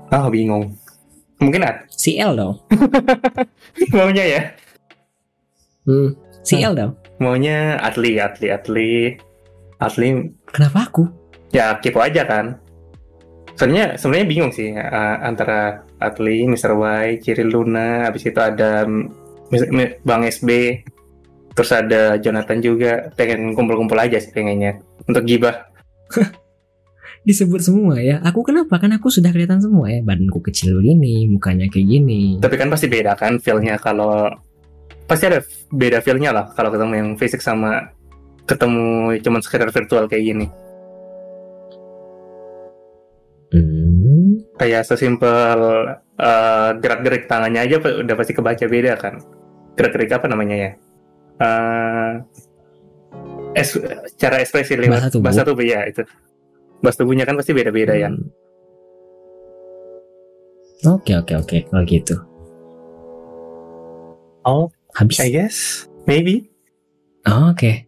Ah, 0.07 0.31
bingung. 0.31 0.71
Mungkin 1.43 1.61
ada 1.61 1.83
CL 1.91 2.31
dong. 2.39 2.55
maunya 3.97 4.23
ya. 4.23 4.41
Hmm. 5.83 6.15
CL 6.47 6.73
dong. 6.73 6.95
Maunya 7.19 7.75
Atli, 7.83 8.15
Atli, 8.17 8.47
Atli. 8.47 8.91
Atli 9.83 10.31
Kenapa 10.47 10.87
aku? 10.87 11.03
ya 11.53 11.77
kepo 11.77 12.01
aja 12.01 12.25
kan. 12.25 12.57
Soalnya 13.53 13.99
sebenarnya 13.99 14.27
bingung 14.27 14.51
sih 14.55 14.73
eh, 14.73 15.15
antara 15.21 15.85
Atli, 16.01 16.49
Mr. 16.49 16.73
Y, 16.73 17.21
Ciri 17.21 17.45
Luna, 17.45 18.09
habis 18.09 18.25
itu 18.25 18.39
ada 18.41 18.87
Bang 20.01 20.23
SB. 20.25 20.81
Terus 21.53 21.69
ada 21.69 22.17
Jonathan 22.17 22.59
juga 22.65 23.13
pengen 23.13 23.53
kumpul-kumpul 23.53 23.93
aja 24.01 24.17
sih 24.17 24.33
pengennya 24.33 24.81
untuk 25.05 25.21
gibah. 25.29 25.69
Disebut 27.23 27.63
semua 27.63 28.03
ya. 28.03 28.19
Aku 28.19 28.43
kenapa? 28.43 28.75
Kan 28.77 28.91
aku 28.91 29.07
sudah 29.07 29.31
kelihatan 29.31 29.63
semua 29.63 29.87
ya. 29.87 30.03
Badanku 30.03 30.43
kecil 30.43 30.75
begini, 30.75 31.31
mukanya 31.31 31.71
kayak 31.71 31.87
gini. 31.87 32.35
Tapi 32.43 32.55
kan 32.59 32.67
pasti 32.67 32.91
beda 32.91 33.15
kan 33.15 33.39
feel-nya 33.39 33.79
kalau 33.79 34.27
pasti 35.07 35.31
ada 35.31 35.39
beda 35.71 36.03
feel-nya 36.03 36.35
lah 36.35 36.51
kalau 36.51 36.67
ketemu 36.71 36.93
yang 36.99 37.09
fisik 37.15 37.39
sama 37.39 37.91
ketemu 38.43 39.15
cuman 39.23 39.39
sekedar 39.39 39.71
virtual 39.71 40.03
kayak 40.11 40.23
gini. 40.35 40.47
Hmm. 43.53 44.43
Kayak 44.59 44.83
sesimpel 44.83 45.59
eh, 46.19 46.69
gerak-gerik 46.83 47.31
tangannya 47.31 47.61
aja 47.63 47.79
udah 47.79 48.15
pasti 48.19 48.33
kebaca 48.35 48.65
beda 48.67 48.93
kan. 48.99 49.23
Gerak-gerik 49.79 50.11
apa 50.11 50.27
namanya 50.27 50.55
ya? 50.59 50.71
Eh, 51.39 52.11
es, 53.55 53.79
cara 54.19 54.43
ekspresi 54.43 54.75
lewat 54.75 54.91
Bahasa 54.91 55.07
tubuh. 55.07 55.23
bahasa 55.23 55.41
tubuh 55.47 55.65
ya 55.65 55.87
itu. 55.87 56.03
Bahasa 56.83 57.01
tubuhnya 57.01 57.23
kan 57.23 57.39
pasti 57.39 57.55
beda-beda 57.55 57.95
ya. 57.95 58.11
Hmm. 58.11 58.27
Oke 60.83 61.15
oke 61.15 61.33
oke 61.39 61.57
kalau 61.71 61.83
gitu. 61.87 62.19
Oh, 64.43 64.67
Habis. 64.99 65.23
I 65.23 65.31
guess 65.31 65.57
maybe. 66.03 66.51
Oke. 67.23 67.87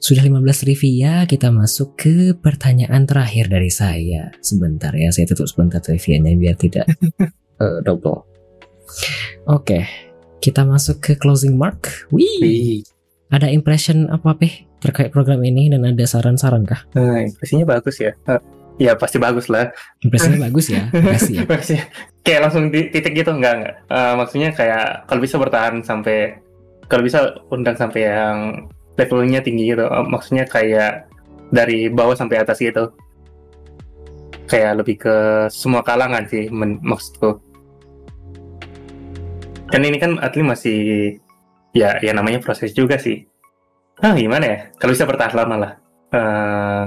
Sudah 0.00 0.24
15 0.24 0.44
trivia, 0.64 1.24
kita 1.24 1.48
masuk 1.48 1.96
ke 1.96 2.36
pertanyaan 2.36 3.08
terakhir 3.08 3.48
dari 3.48 3.72
saya. 3.72 4.28
Sebentar 4.44 4.92
ya, 4.92 5.08
saya 5.08 5.24
tutup 5.28 5.48
sebentar 5.48 5.80
trivianya 5.80 6.36
biar 6.36 6.56
tidak 6.56 6.84
eh, 7.64 7.78
double. 7.84 8.24
Oke, 9.48 9.88
kita 10.44 10.68
masuk 10.68 11.00
ke 11.00 11.12
closing 11.16 11.56
mark. 11.56 12.08
Wih, 12.12 12.40
Wih. 12.40 12.84
ada 13.32 13.48
impression 13.48 14.08
apa 14.12 14.36
peh 14.36 14.68
terkait 14.80 15.12
program 15.12 15.44
ini 15.44 15.68
dan 15.68 15.84
ada 15.84 16.04
saran-saran 16.08 16.64
kah? 16.64 16.82
Nah, 16.96 17.20
impresinya 17.20 17.68
bagus 17.68 18.00
ya. 18.00 18.16
Eh, 18.26 18.40
ya 18.80 18.96
pasti 18.96 19.20
bagus 19.20 19.52
lah. 19.52 19.68
Impresinya 20.00 20.40
bagus 20.48 20.72
ya, 20.72 20.88
makasih 20.88 21.34
ya. 21.36 21.44
Kayak 22.24 22.40
langsung 22.48 22.72
di 22.72 22.88
titik 22.88 23.12
gitu 23.12 23.30
enggak 23.36 23.54
enggak. 23.60 23.74
Eh, 23.92 24.14
maksudnya 24.16 24.50
kayak 24.56 25.04
kalau 25.04 25.20
bisa 25.20 25.36
bertahan 25.36 25.84
sampai 25.84 26.40
kalau 26.88 27.04
bisa 27.04 27.38
undang 27.52 27.76
sampai 27.76 28.08
yang 28.08 28.36
levelnya 28.96 29.44
tinggi 29.44 29.76
gitu. 29.76 29.84
Eh, 29.84 30.04
maksudnya 30.08 30.48
kayak 30.48 31.06
dari 31.52 31.92
bawah 31.92 32.16
sampai 32.16 32.40
atas 32.40 32.58
gitu. 32.58 32.88
Kayak 34.50 34.82
lebih 34.82 34.96
ke 34.98 35.16
semua 35.52 35.84
kalangan 35.86 36.26
sih 36.26 36.50
men- 36.50 36.82
maksudku. 36.82 37.38
Kan 39.70 39.86
ini 39.86 40.02
kan 40.02 40.18
Atli 40.18 40.42
masih 40.42 40.78
ya 41.70 42.02
ya 42.02 42.10
namanya 42.10 42.42
proses 42.42 42.74
juga 42.74 42.98
sih. 42.98 43.29
Ah 44.00 44.16
gimana 44.16 44.44
ya? 44.44 44.58
Kalau 44.80 44.92
bisa 44.96 45.04
bertahan 45.04 45.34
lama 45.36 45.56
lah. 45.60 45.72
Eh 46.10 46.84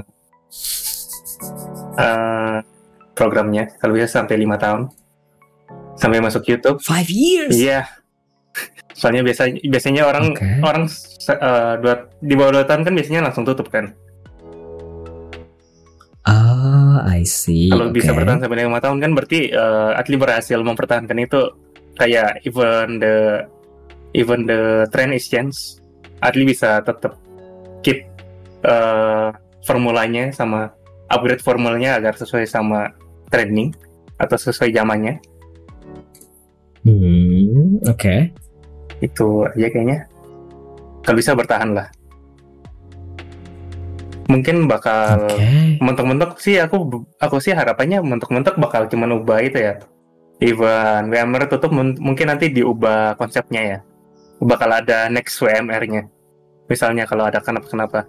eh, 1.98 2.58
programnya 3.14 3.70
kalau 3.78 3.94
bisa 3.94 4.10
sampai 4.10 4.36
lima 4.38 4.58
tahun 4.58 4.90
sampai 5.94 6.18
masuk 6.18 6.42
YouTube 6.46 6.82
Five 6.82 7.06
years. 7.08 7.54
iya 7.54 7.86
soalnya 8.94 9.26
biasa 9.26 9.50
biasanya 9.66 10.06
orang 10.06 10.34
Oke. 10.34 10.46
orang 10.62 10.84
eh, 11.30 11.72
dua, 11.82 11.94
di 12.22 12.34
bawah 12.38 12.52
dua 12.60 12.64
tahun 12.66 12.82
kan 12.86 12.92
biasanya 12.94 13.20
langsung 13.30 13.46
tutup 13.46 13.70
kan 13.70 13.94
Ah, 16.24 17.04
I 17.04 17.20
see. 17.28 17.68
kalau 17.68 17.92
bisa 17.92 18.10
Oke. 18.14 18.22
bertahan 18.24 18.40
sampai 18.40 18.64
lima 18.64 18.80
tahun 18.80 18.98
kan 18.98 19.10
berarti 19.12 19.52
eh, 19.52 19.90
Atli 19.94 20.16
berhasil 20.16 20.58
mempertahankan 20.58 21.18
itu 21.20 21.40
kayak 21.94 22.42
even 22.42 22.98
the 22.98 23.44
even 24.16 24.46
the 24.46 24.86
trend 24.90 25.14
is 25.14 25.26
change 25.30 25.78
Atli 26.24 26.48
bisa 26.48 26.80
tetap 26.80 27.20
keep 27.84 28.08
eh, 28.64 29.28
formulanya 29.68 30.32
sama 30.32 30.72
upgrade 31.12 31.44
formulanya 31.44 32.00
agar 32.00 32.16
sesuai 32.16 32.48
sama 32.48 32.96
trending 33.28 33.76
atau 34.16 34.36
sesuai 34.40 34.72
zamannya. 34.72 35.20
Hmm, 36.84 37.80
oke. 37.84 38.32
itu 39.02 39.28
aja 39.52 39.68
kayaknya. 39.68 40.08
Kalau 41.04 41.16
bisa 41.20 41.36
bertahan 41.36 41.76
lah. 41.76 41.88
Mungkin 44.32 44.64
bakal 44.64 45.28
Oke. 45.28 45.76
mentok-mentok 45.84 46.40
sih 46.40 46.56
aku 46.56 47.04
aku 47.20 47.36
sih 47.44 47.52
harapannya 47.52 48.00
mentok-mentok 48.00 48.56
bakal 48.56 48.88
cuman 48.88 49.20
ubah 49.20 49.44
itu 49.44 49.60
ya. 49.60 49.74
Even 50.40 51.12
WMR 51.12 51.52
tutup 51.52 51.68
mun- 51.76 52.00
mungkin 52.00 52.32
nanti 52.32 52.48
diubah 52.48 53.20
konsepnya 53.20 53.60
ya 53.60 53.78
bakal 54.44 54.68
ada 54.68 55.08
next 55.08 55.40
WMR-nya 55.40 56.14
misalnya 56.68 57.04
kalau 57.08 57.28
ada 57.28 57.40
kenapa-kenapa. 57.40 58.08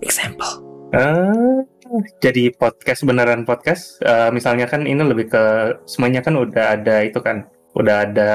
Example. 0.00 0.64
Eh, 0.94 1.58
jadi 2.22 2.54
podcast 2.54 3.02
beneran 3.02 3.42
podcast? 3.42 3.98
Eh, 4.04 4.30
misalnya 4.30 4.68
kan 4.68 4.84
ini 4.84 5.00
lebih 5.00 5.32
ke 5.32 5.42
semuanya 5.88 6.20
kan 6.22 6.36
udah 6.38 6.78
ada 6.78 7.02
itu 7.02 7.18
kan? 7.18 7.48
Udah 7.74 8.06
ada 8.06 8.32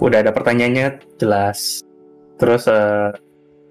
udah 0.00 0.18
ada 0.24 0.32
pertanyaannya 0.32 1.04
jelas. 1.20 1.84
Terus 2.40 2.66
eh, 2.66 3.12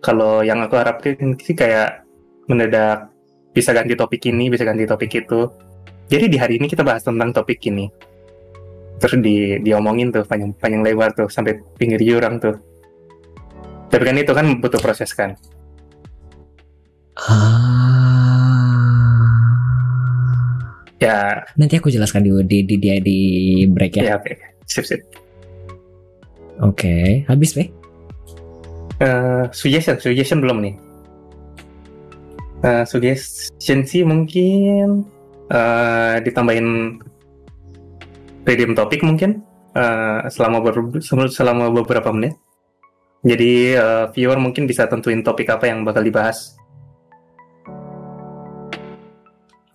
kalau 0.01 0.41
yang 0.45 0.61
aku 0.63 0.77
harapkan 0.77 1.37
sih 1.41 1.57
kayak 1.57 2.05
mendadak 2.49 3.09
bisa 3.51 3.75
ganti 3.75 3.93
topik 3.99 4.23
ini 4.29 4.47
bisa 4.47 4.63
ganti 4.63 4.87
topik 4.87 5.11
itu. 5.11 5.49
Jadi 6.11 6.25
di 6.27 6.37
hari 6.39 6.59
ini 6.59 6.67
kita 6.67 6.83
bahas 6.83 7.03
tentang 7.07 7.31
topik 7.31 7.63
ini 7.67 7.87
terus 9.01 9.17
di 9.19 9.57
diomongin 9.59 10.13
tuh 10.13 10.23
panjang 10.23 10.53
panjang 10.61 10.85
lebar 10.85 11.09
tuh 11.11 11.25
sampai 11.25 11.57
pinggir 11.75 11.99
jurang 11.99 12.37
tuh 12.37 12.53
tapi 13.89 14.03
kan 14.05 14.15
itu 14.15 14.31
kan 14.31 14.45
butuh 14.61 14.77
proses 14.77 15.11
kan 15.11 15.33
Ah. 17.11 17.59
ya 20.97 21.43
Nanti 21.59 21.75
aku 21.75 21.91
jelaskan 21.91 22.23
di 22.23 22.31
di 22.45 22.57
di 22.63 22.75
di, 22.77 22.89
di 23.01 23.19
break 23.67 23.99
ya. 23.99 24.03
ya 24.05 24.13
oke 24.17 24.33
sip 24.65 24.85
sip 24.85 25.01
Oke, 26.61 27.25
habis 27.25 27.57
Pe? 27.57 27.73
Eh, 29.01 29.43
suggestion, 29.49 29.97
suggestion 29.97 30.45
belum 30.45 30.61
nih. 30.61 30.75
Eh, 32.61 32.85
suggestion 32.85 33.81
sih 33.81 34.05
mungkin 34.05 35.09
eh, 35.49 36.15
ditambahin 36.21 37.01
redeem 38.43 38.73
topik 38.73 39.01
mungkin 39.05 39.43
eh, 39.73 40.19
selama 40.29 40.61
ber- 40.61 41.01
selama 41.29 41.69
beberapa 41.71 42.09
menit. 42.13 42.37
Jadi 43.21 43.77
eh, 43.77 44.05
viewer 44.17 44.41
mungkin 44.41 44.65
bisa 44.65 44.89
tentuin 44.89 45.21
topik 45.21 45.49
apa 45.49 45.69
yang 45.69 45.85
bakal 45.85 46.01
dibahas. 46.01 46.57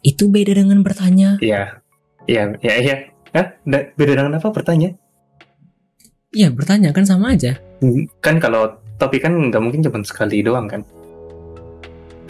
Itu 0.03 0.31
beda 0.31 0.55
dengan 0.55 0.87
bertanya. 0.87 1.35
Iya, 1.43 1.83
iya, 2.31 2.55
iya, 2.63 2.75
iya. 2.79 2.97
Hah? 3.35 3.47
Da- 3.67 3.91
Beda 3.99 4.15
dengan 4.15 4.39
apa? 4.39 4.49
Bertanya? 4.55 4.95
Iya, 6.31 6.55
bertanya 6.55 6.95
kan 6.95 7.03
sama 7.03 7.35
aja. 7.35 7.59
Kan 8.23 8.39
kalau 8.39 8.77
topik 9.03 9.27
kan 9.27 9.35
nggak 9.35 9.63
mungkin 9.63 9.83
cuma 9.83 9.99
sekali 10.07 10.47
doang 10.47 10.71
kan. 10.71 10.87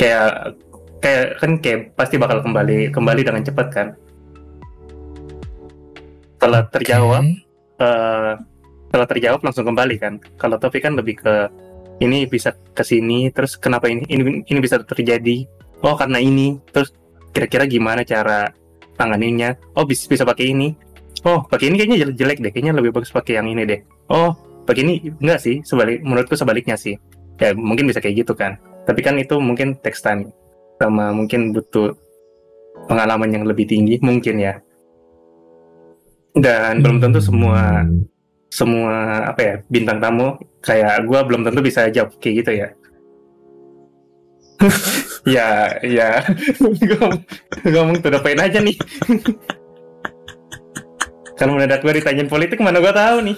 Kayak 0.01 0.57
kayak 1.05 1.37
kan 1.37 1.51
kayak 1.61 1.81
pasti 1.95 2.17
bakal 2.17 2.41
kembali 2.41 2.91
kembali 2.97 3.21
dengan 3.25 3.45
cepat 3.45 3.69
kan. 3.73 3.89
Setelah 6.37 6.69
terjawab, 6.69 7.25
Oke. 7.25 7.81
eh, 7.81 8.33
setelah 8.87 9.07
terjawab 9.09 9.41
langsung 9.41 9.65
kembali 9.65 9.97
kan. 9.97 10.21
Kalau 10.37 10.61
topik 10.61 10.85
kan 10.85 10.93
lebih 10.95 11.17
ke 11.17 11.35
ini 12.05 12.29
bisa 12.29 12.53
ke 12.77 12.85
sini, 12.85 13.33
terus 13.33 13.57
kenapa 13.57 13.89
ini 13.89 14.05
ini 14.13 14.45
ini 14.45 14.59
bisa 14.61 14.77
terjadi? 14.85 15.49
Oh 15.81 15.97
karena 15.97 16.21
ini, 16.21 16.61
terus 16.69 16.93
kira-kira 17.33 17.65
gimana 17.65 18.05
cara 18.05 18.53
tanganinya? 19.01 19.57
Oh 19.77 19.89
bisa 19.89 20.05
bisa 20.09 20.29
pakai 20.29 20.53
ini. 20.53 20.77
Oh 21.25 21.41
pakai 21.49 21.73
ini 21.73 21.81
kayaknya 21.81 22.13
jelek, 22.13 22.39
deh, 22.45 22.53
kayaknya 22.53 22.77
lebih 22.77 22.93
bagus 22.93 23.09
pakai 23.09 23.41
yang 23.41 23.49
ini 23.49 23.65
deh. 23.65 23.81
Oh 24.13 24.37
pakai 24.69 24.85
ini 24.85 24.95
enggak 25.25 25.41
sih, 25.41 25.65
sebalik 25.65 26.05
menurutku 26.05 26.37
sebaliknya 26.37 26.77
sih. 26.77 27.01
Ya 27.41 27.57
mungkin 27.57 27.89
bisa 27.89 28.05
kayak 28.05 28.29
gitu 28.29 28.37
kan. 28.37 28.61
Tapi 28.85 29.01
kan 29.01 29.17
itu 29.17 29.41
mungkin 29.41 29.77
time 29.81 30.31
sama 30.77 31.17
mungkin 31.17 31.57
butuh 31.57 31.97
pengalaman 32.85 33.33
yang 33.33 33.45
lebih 33.49 33.65
tinggi 33.65 33.97
mungkin 34.05 34.37
ya. 34.37 34.61
Dan 36.37 36.85
belum 36.85 37.01
tentu 37.01 37.19
semua 37.19 37.81
Hmm. 37.83 38.05
semua 38.47 39.27
apa 39.27 39.41
ya 39.43 39.55
bintang 39.69 40.01
tamu 40.01 40.33
kayak 40.61 41.05
gua 41.05 41.25
belum 41.25 41.45
tentu 41.45 41.61
bisa 41.61 41.89
jawab 41.89 42.13
kayak 42.21 42.35
gitu 42.45 42.53
ya. 42.57 42.69
Ya 45.27 45.75
ya. 45.83 46.23
Gua 46.63 47.11
ngomong 47.67 47.99
the 47.99 48.21
point 48.23 48.39
aja 48.39 48.63
nih. 48.63 48.79
Kalau 51.35 51.59
mendadak 51.59 51.83
gua 51.83 51.93
ditanyain 51.93 52.31
politik 52.31 52.63
mana 52.63 52.79
gua 52.79 52.95
tahu 52.95 53.27
nih. 53.27 53.37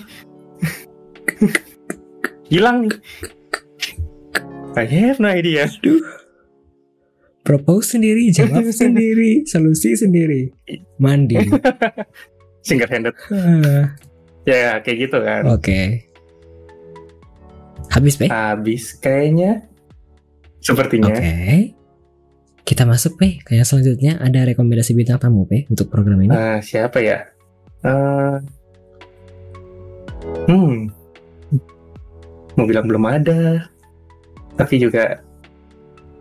Hilang 2.52 2.86
nih. 2.86 2.92
I 4.76 4.84
have 4.86 5.18
no 5.18 5.26
idea. 5.26 5.66
Propose 7.42 7.96
sendiri, 7.96 8.28
jawab 8.30 8.68
sendiri, 8.76 9.42
solusi 9.48 9.96
sendiri. 9.96 10.52
Mandi. 11.00 11.40
single 12.68 12.90
handed 12.92 13.16
Ah, 13.32 13.96
ya 14.44 14.76
kayak 14.84 15.08
gitu 15.08 15.16
kan 15.24 15.42
Oke. 15.48 16.08
Habis, 17.88 18.20
Pe? 18.20 18.26
Habis 18.28 19.00
kayaknya. 19.00 19.64
Sepertinya. 20.60 21.08
Oke. 21.08 21.72
Kita 22.62 22.84
masuk, 22.84 23.16
Pe. 23.16 23.40
Ke 23.40 23.56
yang 23.56 23.64
selanjutnya 23.64 24.20
ada 24.20 24.44
rekomendasi 24.44 24.92
bintang 24.92 25.16
tamu, 25.16 25.48
Pe, 25.48 25.64
untuk 25.72 25.88
program 25.88 26.20
ini. 26.20 26.30
Eh, 26.30 26.60
siapa 26.60 27.00
ya? 27.00 27.24
Eh, 27.80 28.36
hmm. 30.52 30.76
Mau 32.60 32.66
bilang 32.68 32.84
belum 32.84 33.04
ada. 33.08 33.64
Tapi 34.58 34.74
juga 34.82 35.22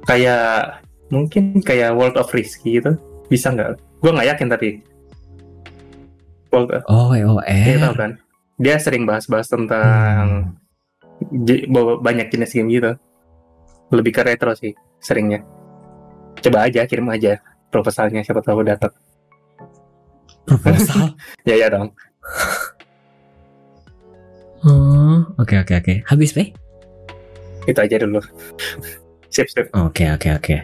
kayak 0.08 0.80
mungkin 1.12 1.60
kayak 1.60 1.98
World 1.98 2.16
of 2.16 2.32
Risky 2.32 2.80
gitu. 2.80 2.96
Bisa 3.28 3.52
nggak? 3.52 3.76
Gue 4.00 4.12
nggak 4.16 4.30
yakin 4.38 4.48
tapi. 4.48 4.70
World 6.50 6.72
of 6.72 6.84
Oh, 6.88 7.12
Dia 7.12 7.26
WOR. 7.26 7.84
tahu 7.84 7.96
kan? 7.96 8.12
Dia 8.58 8.76
sering 8.78 9.04
bahas-bahas 9.04 9.48
tentang 9.48 10.58
bawa 11.68 12.00
banyak 12.00 12.30
jenis 12.30 12.54
game 12.54 12.70
gitu. 12.72 12.92
Lebih 13.90 14.12
ke 14.12 14.22
retro 14.24 14.52
sih 14.54 14.74
seringnya. 15.00 15.44
Coba 16.38 16.66
aja 16.66 16.84
kirim 16.84 17.08
aja 17.08 17.40
proposalnya 17.68 18.22
siapa 18.22 18.42
tahu 18.42 18.62
datang. 18.62 18.94
Proposal. 20.44 21.14
Ya 21.48 21.56
ya 21.56 21.68
dong. 21.68 21.92
Oh, 24.66 25.24
oke 25.38 25.56
oke 25.58 25.74
oke. 25.76 25.94
Habis, 26.04 26.34
Pe? 26.34 26.52
Itu 27.64 27.80
aja 27.80 27.96
dulu. 28.00 28.20
sip 29.34 29.48
sip. 29.48 29.70
Oke 29.72 30.08
oke 30.10 30.28
oke. 30.34 30.56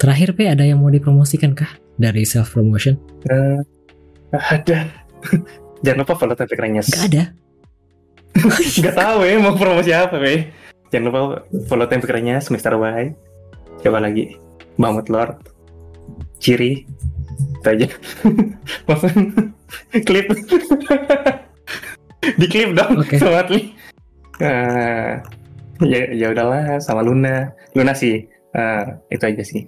Terakhir, 0.00 0.32
Pe, 0.32 0.48
ada 0.48 0.64
yang 0.64 0.80
mau 0.80 0.88
dipromosikan 0.88 1.52
kah 1.52 1.68
dari 1.94 2.24
self 2.24 2.56
promotion? 2.56 2.96
Eh, 4.30 4.44
ada. 4.54 4.78
Jangan 5.84 5.98
lupa 6.04 6.14
follow 6.16 6.36
Tapi 6.36 6.54
Renyes. 6.54 6.88
Gak 6.92 7.06
ada. 7.10 7.24
Gak 8.84 8.94
tahu 8.94 9.18
ya 9.26 9.36
mau 9.42 9.56
promosi 9.56 9.90
apa 9.90 10.16
weh. 10.20 10.46
Jangan 10.90 11.04
lupa 11.10 11.20
follow 11.70 11.86
Tempe 11.86 12.06
Renyes, 12.10 12.50
Mr. 12.50 12.74
Y. 12.78 13.14
Coba 13.80 13.98
lagi. 14.02 14.36
Mamut 14.76 15.08
Lord. 15.08 15.38
Ciri. 16.38 16.84
Itu 17.60 17.68
aja. 17.68 17.86
Maksudnya 18.88 19.50
klip. 20.04 20.26
Di 22.36 22.46
klip 22.48 22.70
dong. 22.76 23.00
Oke. 23.00 23.16
Sobat 23.16 23.48
nih. 23.48 23.72
Eh, 24.40 25.10
ya 25.84 26.00
ya 26.12 26.26
udahlah 26.32 26.80
sama 26.80 27.04
Luna. 27.04 27.52
Luna 27.76 27.92
sih. 27.96 28.24
eh, 28.50 28.84
itu 29.14 29.24
aja 29.24 29.42
sih. 29.46 29.62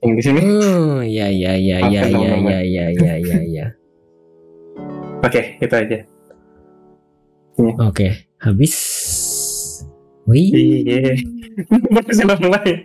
Yang 0.00 0.12
di 0.16 0.22
sini. 0.22 0.40
Oh, 0.40 1.00
ya 1.02 1.28
ya 1.28 1.52
ya 1.58 1.82
ya 1.90 2.02
ya 2.08 2.16
Mama. 2.16 2.48
ya 2.48 2.60
ya 2.62 2.84
ya 2.94 3.14
ya 3.18 3.38
ya. 3.44 3.66
Oke, 5.20 5.60
itu 5.60 5.74
aja. 5.74 5.98
Oke, 7.78 8.08
habis. 8.40 8.74
Wih. 10.24 10.48
Iya. 10.48 11.16
Mulai. 12.40 12.80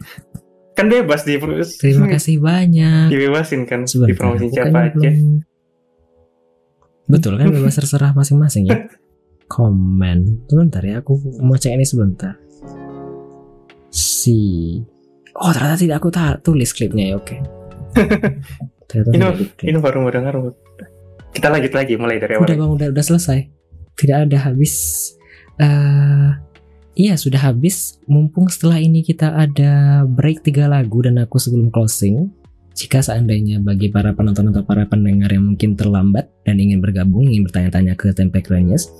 Kan 0.75 0.91
bebas 0.91 1.23
di 1.23 1.39
Terima 1.79 2.11
kasih 2.11 2.43
banyak. 2.43 3.07
Dibebasin 3.07 3.63
kan 3.63 3.87
Sebentar, 3.87 4.11
dipromosin 4.11 4.49
siapa 4.51 4.91
aja. 4.91 4.91
belum- 4.91 5.43
Betul 7.05 7.39
kan 7.39 7.47
bebas 7.55 7.79
terserah 7.79 8.11
masing-masing 8.11 8.67
ya. 8.67 8.83
Komen. 9.47 10.43
Sebentar 10.49 10.83
ya, 10.83 10.99
aku 10.99 11.15
mau 11.39 11.55
cek 11.55 11.77
ini 11.77 11.85
sebentar. 11.87 12.35
Si. 13.87 14.75
Oh 15.31 15.51
ternyata 15.51 15.79
tidak 15.79 15.97
aku 16.01 16.09
tulis 16.41 16.75
klipnya 16.75 17.13
ya, 17.13 17.15
oke. 17.15 17.37
Ternyata 18.91 19.11
Ini, 19.15 19.25
ini 19.65 19.77
baru 19.79 20.03
mau 20.03 20.11
dengar. 20.11 20.35
Kita 21.35 21.51
lanjut 21.51 21.75
lagi 21.75 21.99
mulai 21.99 22.15
dari 22.15 22.39
awal. 22.39 22.47
Udah 22.47 22.55
bang, 22.55 22.71
udah, 22.79 22.87
udah 22.95 23.03
selesai. 23.03 23.39
Tidak 23.99 24.17
ada 24.31 24.37
habis. 24.47 24.73
eh 25.59 26.31
iya 26.95 27.19
sudah 27.19 27.51
habis. 27.51 27.99
Mumpung 28.07 28.47
setelah 28.47 28.79
ini 28.79 29.03
kita 29.03 29.35
ada 29.35 30.03
break 30.07 30.47
tiga 30.47 30.71
lagu 30.71 31.03
dan 31.03 31.19
aku 31.19 31.35
sebelum 31.35 31.67
closing. 31.75 32.31
Jika 32.75 32.99
seandainya 32.99 33.63
bagi 33.63 33.87
para 33.87 34.11
penonton 34.11 34.51
atau 34.51 34.63
para 34.63 34.83
pendengar 34.87 35.31
yang 35.31 35.47
mungkin 35.47 35.79
terlambat 35.79 36.27
dan 36.43 36.59
ingin 36.59 36.83
bergabung, 36.83 37.27
ingin 37.27 37.47
bertanya-tanya 37.47 37.95
ke 37.95 38.11
Tempe 38.11 38.43
Renyes, 38.43 38.91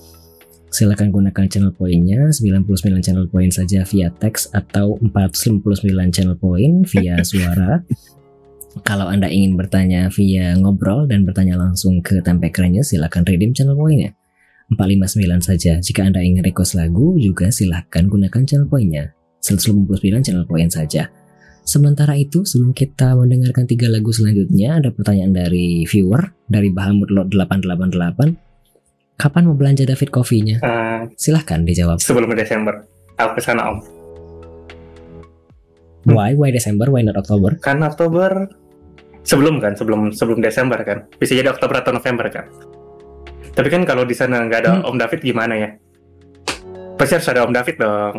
silakan 0.71 1.11
gunakan 1.11 1.47
channel 1.47 1.75
poinnya 1.75 2.31
99 2.31 3.03
channel 3.03 3.27
point 3.27 3.51
saja 3.51 3.83
via 3.83 4.11
teks 4.15 4.51
atau 4.55 4.95
459 5.03 5.91
channel 6.11 6.35
point 6.39 6.87
via 6.87 7.19
suara. 7.23 7.83
Kalau 8.83 9.07
Anda 9.07 9.31
ingin 9.31 9.55
bertanya 9.55 10.11
via 10.11 10.51
ngobrol 10.59 11.07
dan 11.07 11.23
bertanya 11.23 11.55
langsung 11.55 12.03
ke 12.03 12.19
Tempe 12.19 12.51
Renyes, 12.51 12.91
silakan 12.91 13.23
redeem 13.23 13.55
channel 13.55 13.77
poinnya. 13.77 14.11
459 14.75 15.39
saja. 15.45 15.73
Jika 15.79 16.03
Anda 16.03 16.19
ingin 16.25 16.43
request 16.43 16.75
lagu, 16.75 17.15
juga 17.15 17.53
silahkan 17.53 18.09
gunakan 18.09 18.43
channel 18.43 18.67
poinnya. 18.67 19.13
189 19.45 20.25
channel 20.25 20.43
poin 20.49 20.67
saja. 20.67 21.07
Sementara 21.65 22.17
itu, 22.17 22.45
sebelum 22.45 22.73
kita 22.73 23.13
mendengarkan 23.13 23.65
tiga 23.65 23.89
lagu 23.89 24.09
selanjutnya, 24.09 24.81
ada 24.81 24.89
pertanyaan 24.89 25.33
dari 25.33 25.85
viewer, 25.85 26.33
dari 26.49 26.69
Bahamut 26.73 27.09
Lot 27.13 27.29
888. 27.33 28.37
Kapan 29.15 29.41
mau 29.47 29.55
belanja 29.55 29.85
David 29.85 30.09
Coffee-nya? 30.11 30.59
Eh, 30.61 31.01
Silahkan 31.15 31.61
dijawab. 31.63 32.01
sebelum 32.01 32.33
Desember. 32.33 32.85
Aku 33.15 33.37
ke 33.37 33.41
sana 33.41 33.71
om. 33.71 33.79
Why? 36.05 36.37
Why 36.37 36.53
Desember? 36.53 36.89
Why 36.91 37.01
not 37.01 37.17
Oktober? 37.17 37.57
Kan 37.63 37.81
Oktober 37.81 38.45
sebelum 39.25 39.57
kan, 39.57 39.73
sebelum 39.73 40.13
sebelum 40.13 40.39
Desember 40.39 40.79
kan. 40.85 41.09
Bisa 41.17 41.33
jadi 41.33 41.49
Oktober 41.51 41.81
atau 41.81 41.91
November 41.91 42.29
kan. 42.29 42.45
Tapi 43.55 43.67
kan 43.67 43.83
kalau 43.83 44.05
di 44.05 44.13
sana 44.15 44.45
nggak 44.45 44.61
ada 44.61 44.71
Hmm. 44.79 44.87
Om 44.93 44.97
David 45.01 45.19
gimana 45.25 45.53
ya? 45.57 45.69
Pasti 46.95 47.19
harus 47.19 47.27
ada 47.27 47.43
Om 47.43 47.53
David 47.55 47.75
dong. 47.81 48.15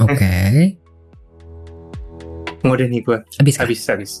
Oke. 0.00 0.34
Ngode 2.64 2.84
nih 2.88 3.00
gue. 3.04 3.18
Habis? 3.38 3.56
Habis 3.60 3.80
habis. 3.86 4.12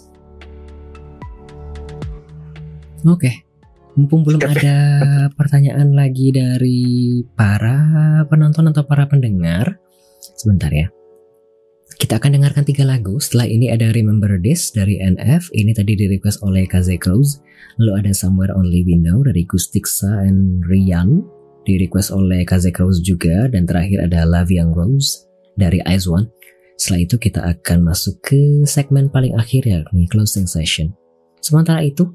Oke. 3.04 3.42
Mumpung 3.94 4.26
belum 4.26 4.42
ada 4.42 4.78
pertanyaan 5.38 5.94
lagi 5.94 6.34
dari 6.34 7.22
para 7.38 8.26
penonton 8.26 8.74
atau 8.74 8.82
para 8.82 9.06
pendengar, 9.06 9.78
sebentar 10.34 10.66
ya. 10.74 10.90
Kita 11.94 12.18
akan 12.18 12.40
dengarkan 12.40 12.66
tiga 12.66 12.82
lagu. 12.82 13.16
Setelah 13.22 13.46
ini 13.46 13.70
ada 13.70 13.94
Remember 13.94 14.34
This 14.40 14.74
dari 14.74 14.98
NF. 14.98 15.50
Ini 15.54 15.72
tadi 15.74 15.94
di 15.94 16.10
request 16.10 16.42
oleh 16.42 16.66
Kaze 16.66 16.98
Cruz. 16.98 17.38
Lalu 17.78 18.04
ada 18.04 18.12
Somewhere 18.12 18.50
Only 18.54 18.82
We 18.82 18.98
Know 18.98 19.22
dari 19.22 19.46
Gustiksa 19.46 20.26
and 20.26 20.66
Rian. 20.66 21.22
Di 21.64 21.80
request 21.80 22.12
oleh 22.12 22.42
Kaze 22.42 22.74
Cruz 22.74 22.98
juga. 23.00 23.46
Dan 23.46 23.64
terakhir 23.64 24.10
ada 24.10 24.26
Love 24.26 24.50
Young 24.50 24.74
Rose 24.74 25.26
dari 25.54 25.78
Ice 25.86 26.10
One. 26.10 26.26
Setelah 26.74 27.00
itu 27.06 27.16
kita 27.22 27.40
akan 27.46 27.86
masuk 27.86 28.18
ke 28.20 28.66
segmen 28.66 29.06
paling 29.08 29.38
akhir 29.38 29.62
yakni 29.64 30.10
closing 30.10 30.50
session. 30.50 30.90
Sementara 31.38 31.86
itu, 31.86 32.10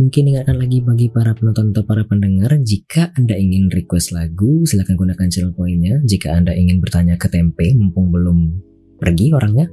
Mungkin 0.00 0.24
ingatkan 0.24 0.56
lagi 0.56 0.80
bagi 0.80 1.12
para 1.12 1.36
penonton 1.36 1.76
atau 1.76 1.84
para 1.84 2.08
pendengar, 2.08 2.56
jika 2.64 3.12
Anda 3.12 3.36
ingin 3.36 3.68
request 3.68 4.16
lagu, 4.16 4.64
silahkan 4.64 4.96
gunakan 4.96 5.28
channel 5.28 5.52
poinnya. 5.52 6.00
Jika 6.08 6.32
Anda 6.32 6.56
ingin 6.56 6.80
bertanya 6.80 7.20
ke 7.20 7.28
Tempe, 7.28 7.76
mumpung 7.76 8.08
belum 8.08 8.71
pergi 9.02 9.34
orangnya. 9.34 9.66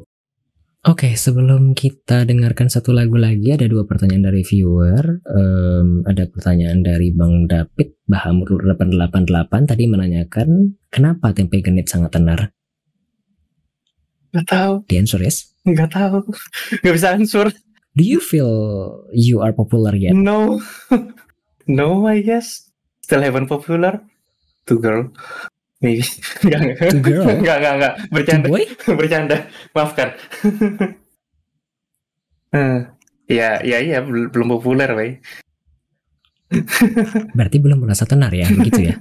Oke, 0.88 1.12
sebelum 1.14 1.76
kita 1.76 2.24
dengarkan 2.24 2.72
satu 2.72 2.96
lagu 2.96 3.20
lagi, 3.20 3.52
ada 3.52 3.68
dua 3.68 3.84
pertanyaan 3.84 4.32
dari 4.32 4.48
viewer. 4.48 5.22
Em, 5.28 6.02
ada 6.08 6.24
pertanyaan 6.26 6.82
dari 6.82 7.12
Bang 7.12 7.52
David 7.52 8.00
Bahamut 8.08 8.48
888 8.48 9.70
tadi 9.70 9.84
menanyakan, 9.92 10.80
kenapa 10.90 11.36
Tempe 11.36 11.60
Genit 11.60 11.92
sangat 11.92 12.16
tenar? 12.16 12.56
Nggak 14.32 14.48
tahu, 14.48 14.74
The 14.88 14.96
answer 14.98 15.22
is, 15.22 15.52
nggak 15.68 15.92
tahu. 15.94 16.24
Nggak 16.80 16.96
bisa 16.96 17.08
answer. 17.12 17.46
do 18.00 18.08
you 18.08 18.24
feel 18.24 18.48
you 19.12 19.44
are 19.44 19.52
popular 19.52 19.92
yet? 19.92 20.16
No. 20.16 20.64
no, 21.68 22.08
I 22.08 22.24
guess. 22.24 22.72
Still 23.04 23.20
haven't 23.20 23.52
popular. 23.52 24.00
Two 24.64 24.80
girl. 24.80 25.12
Maybe. 25.80 26.04
Enggak, 26.44 26.60
enggak. 26.60 26.76
Enggak, 26.92 27.56
enggak, 27.60 27.74
enggak. 27.80 27.94
Bercanda. 28.12 28.48
boy? 28.52 28.64
Bercanda. 29.00 29.38
Maafkan. 29.72 30.10
Eh, 32.52 32.80
ya, 33.32 33.50
ya, 33.64 33.78
ya. 33.80 34.00
bel- 34.04 34.28
Belum 34.28 34.60
populer, 34.60 34.90
wey. 34.92 35.12
Berarti 37.38 37.58
belum 37.62 37.86
merasa 37.86 38.04
tenar 38.10 38.34
ya, 38.34 38.50
begitu 38.50 38.90
ya? 38.90 38.96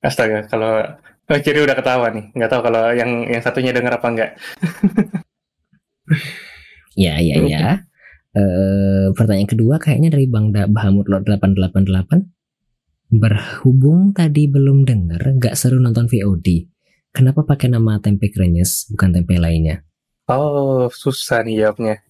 Astaga, 0.00 0.48
kalau 0.48 0.80
Oh, 1.26 1.34
Ciri 1.42 1.58
udah 1.58 1.74
ketawa 1.74 2.14
nih. 2.14 2.30
Nggak 2.38 2.50
tahu 2.54 2.62
kalau 2.70 2.94
yang 2.94 3.26
yang 3.26 3.42
satunya 3.42 3.74
denger 3.74 3.98
apa 3.98 4.06
enggak. 4.14 4.30
Ya, 6.94 7.18
ya, 7.18 7.42
ya. 7.42 7.82
Eh, 8.30 9.10
pertanyaan 9.10 9.50
kedua 9.50 9.82
kayaknya 9.82 10.14
dari 10.14 10.30
Bang 10.30 10.54
da 10.54 10.70
Bahamut 10.70 11.10
Lot 11.10 11.26
888. 11.26 12.35
Berhubung 13.06 14.10
tadi 14.10 14.50
belum 14.50 14.82
denger, 14.82 15.38
gak 15.38 15.54
seru 15.54 15.78
nonton 15.78 16.10
VOD. 16.10 16.66
Kenapa 17.14 17.46
pakai 17.46 17.70
nama 17.70 18.02
tempe 18.02 18.28
krenyes, 18.28 18.90
bukan 18.92 19.14
tempe 19.14 19.38
lainnya? 19.38 19.86
Oh, 20.26 20.90
susah 20.90 21.46
nih 21.46 21.64
jawabnya. 21.64 22.02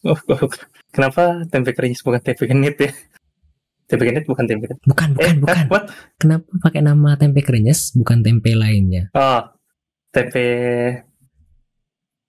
Oh, 0.00 0.16
oh, 0.16 0.48
Kenapa 0.90 1.44
tempe 1.52 1.76
keringis 1.76 2.00
bukan 2.00 2.18
tempe 2.24 2.48
genit 2.48 2.76
ya? 2.80 2.90
Tempe 3.84 4.02
krenyes 4.08 4.24
bukan 4.24 4.44
tempe. 4.48 4.64
Bukan, 4.88 5.08
bukan, 5.12 5.28
eh, 5.28 5.34
bukan. 5.38 5.64
What? 5.68 5.84
Kenapa 6.16 6.48
pakai 6.64 6.80
nama 6.82 7.20
tempe 7.20 7.44
krenyes 7.44 7.92
bukan 7.92 8.24
tempe 8.24 8.56
lainnya? 8.56 9.12
Oh, 9.12 9.44
tempe 10.10 10.46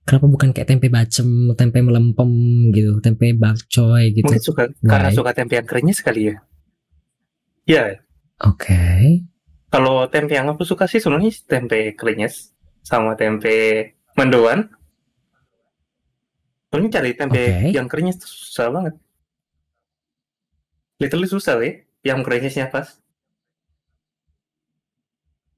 Kenapa 0.02 0.26
bukan 0.28 0.50
kayak 0.52 0.68
tempe 0.68 0.92
bacem, 0.92 1.54
tempe 1.56 1.80
melempem 1.80 2.28
gitu, 2.74 3.00
tempe 3.00 3.32
bakcoy 3.38 4.12
gitu? 4.12 4.28
mungkin 4.28 4.44
suka 4.44 4.64
karena 4.84 5.10
suka 5.14 5.32
tempe 5.32 5.56
yang 5.56 5.68
krenyes 5.70 6.02
kali 6.02 6.34
ya. 6.34 6.36
Ya, 7.70 8.02
Oke. 8.42 9.22
kalau 9.70 10.10
tempe 10.10 10.34
yang 10.34 10.50
aku 10.50 10.66
suka 10.66 10.90
sih 10.90 10.98
sebenarnya 10.98 11.30
tempe 11.46 11.94
krenyes 11.94 12.52
sama 12.82 13.14
tempe 13.14 13.94
mendoan. 14.18 14.74
Soalnya 16.74 16.90
cari 16.98 17.12
tempe 17.14 17.38
Oke. 17.38 17.70
yang 17.70 17.86
krenyes 17.86 18.18
susah 18.26 18.74
banget. 18.74 18.96
Literally 20.98 21.30
susah 21.30 21.62
weh, 21.62 21.86
yang 22.02 22.26
krenyesnya 22.26 22.70
pas. 22.74 22.98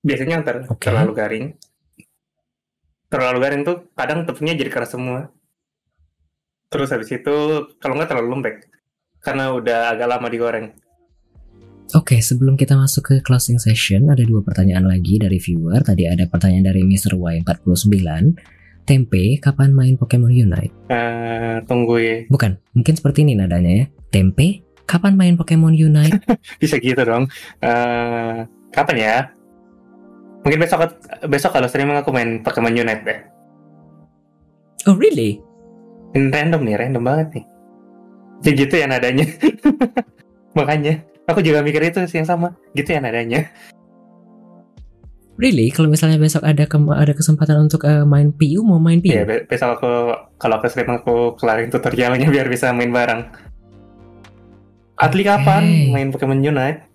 Biasanya 0.04 0.44
ntar 0.44 0.68
Oke. 0.68 0.92
terlalu 0.92 1.12
garing. 1.16 1.46
Terlalu 3.08 3.38
garing 3.40 3.62
tuh 3.64 3.78
kadang 3.96 4.28
tepungnya 4.28 4.60
jadi 4.60 4.72
keras 4.74 4.92
semua. 4.92 5.32
Terus 6.68 6.92
habis 6.92 7.08
itu 7.14 7.36
kalau 7.80 7.96
nggak 7.96 8.12
terlalu 8.12 8.28
lembek. 8.36 8.56
Karena 9.24 9.56
udah 9.56 9.96
agak 9.96 10.08
lama 10.12 10.28
digoreng. 10.28 10.83
Oke, 11.94 12.18
sebelum 12.26 12.58
kita 12.58 12.74
masuk 12.74 13.06
ke 13.06 13.16
closing 13.22 13.62
session, 13.62 14.10
ada 14.10 14.26
dua 14.26 14.42
pertanyaan 14.42 14.90
lagi 14.90 15.22
dari 15.22 15.38
viewer. 15.38 15.78
Tadi 15.86 16.10
ada 16.10 16.26
pertanyaan 16.26 16.74
dari 16.74 16.82
Mr. 16.82 17.14
Y49. 17.14 18.34
Tempe, 18.82 19.38
kapan 19.38 19.78
main 19.78 19.94
Pokemon 19.94 20.34
Unite? 20.34 20.74
Eh, 20.90 21.62
tunggu 21.70 22.02
ya. 22.02 22.26
Bukan, 22.34 22.58
mungkin 22.74 22.98
seperti 22.98 23.22
ini 23.22 23.38
nadanya 23.38 23.72
ya. 23.72 23.86
Tempe, 24.10 24.66
kapan 24.90 25.14
main 25.14 25.38
Pokemon 25.38 25.78
Unite? 25.78 26.18
Bisa 26.62 26.82
gitu 26.82 26.98
dong. 26.98 27.30
Eh, 27.62 28.38
kapan 28.74 28.96
ya? 28.98 29.16
Mungkin 30.42 30.66
besok 30.66 30.98
besok 31.30 31.54
kalau 31.54 31.70
streaming 31.70 32.02
aku 32.02 32.10
main 32.10 32.42
Pokemon 32.42 32.74
Unite 32.74 33.06
deh. 33.06 33.20
Oh 34.90 34.98
really? 34.98 35.38
Ini 36.18 36.34
random 36.34 36.66
nih, 36.66 36.76
random 36.90 37.06
banget 37.06 37.28
nih. 37.38 37.46
Jadi 38.42 38.56
gitu 38.66 38.74
ya 38.82 38.90
nadanya. 38.90 39.30
Makanya 40.58 41.13
aku 41.26 41.40
juga 41.40 41.60
mikir 41.60 41.82
itu 41.84 42.00
sih 42.06 42.20
yang 42.20 42.28
sama. 42.28 42.56
Gitu 42.72 42.90
ya 42.90 43.00
nadanya. 43.00 43.48
Really? 45.34 45.74
Kalau 45.74 45.90
misalnya 45.90 46.22
besok 46.22 46.46
ada 46.46 46.70
ke- 46.70 46.78
ada 46.94 47.14
kesempatan 47.14 47.66
untuk 47.66 47.82
eh, 47.84 48.06
main 48.06 48.30
PU, 48.30 48.62
mau 48.62 48.78
main 48.78 49.02
PU? 49.02 49.10
Iya, 49.10 49.26
be- 49.26 49.46
besok 49.50 49.82
aku 49.82 49.90
kalau 50.38 50.62
aku 50.62 50.70
stream 50.70 50.94
aku 50.94 51.34
kelarin 51.36 51.74
tutorialnya 51.74 52.30
biar 52.34 52.46
bisa 52.46 52.70
main 52.70 52.94
bareng. 52.94 53.34
Atli 54.94 55.26
Oke. 55.26 55.34
kapan 55.34 55.64
main 55.90 56.14
Pokemon 56.14 56.38
Unite? 56.38 56.86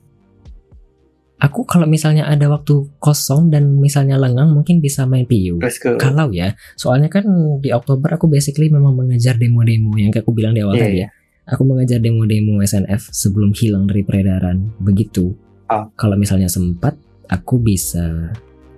Aku 1.38 1.62
kalau 1.62 1.86
misalnya 1.86 2.26
ada 2.26 2.50
waktu 2.50 2.98
kosong 2.98 3.50
dan 3.50 3.78
misalnya 3.78 4.18
lengang, 4.18 4.50
mungkin 4.50 4.82
bisa 4.82 5.06
main 5.06 5.22
PU. 5.22 5.62
Kalau 5.94 6.34
ya, 6.34 6.54
soalnya 6.74 7.06
kan 7.06 7.26
di 7.62 7.70
Oktober 7.70 8.10
aku 8.10 8.26
basically 8.26 8.66
memang 8.70 8.94
mengejar 8.94 9.38
demo-demo 9.38 9.94
yang 9.94 10.10
kayak 10.10 10.26
aku 10.26 10.34
bilang 10.34 10.50
di 10.50 10.66
awal 10.66 10.74
Iya, 10.74 10.82
tadi 10.82 10.98
ya. 10.98 11.08
Aku 11.48 11.64
mengejar 11.64 12.04
demo-demo 12.04 12.60
SNF 12.60 13.08
sebelum 13.08 13.56
hilang 13.56 13.88
dari 13.88 14.04
peredaran. 14.04 14.68
Begitu. 14.84 15.32
Ah. 15.72 15.88
Kalau 15.96 16.20
misalnya 16.20 16.48
sempat, 16.48 16.92
aku 17.32 17.56
bisa. 17.56 18.32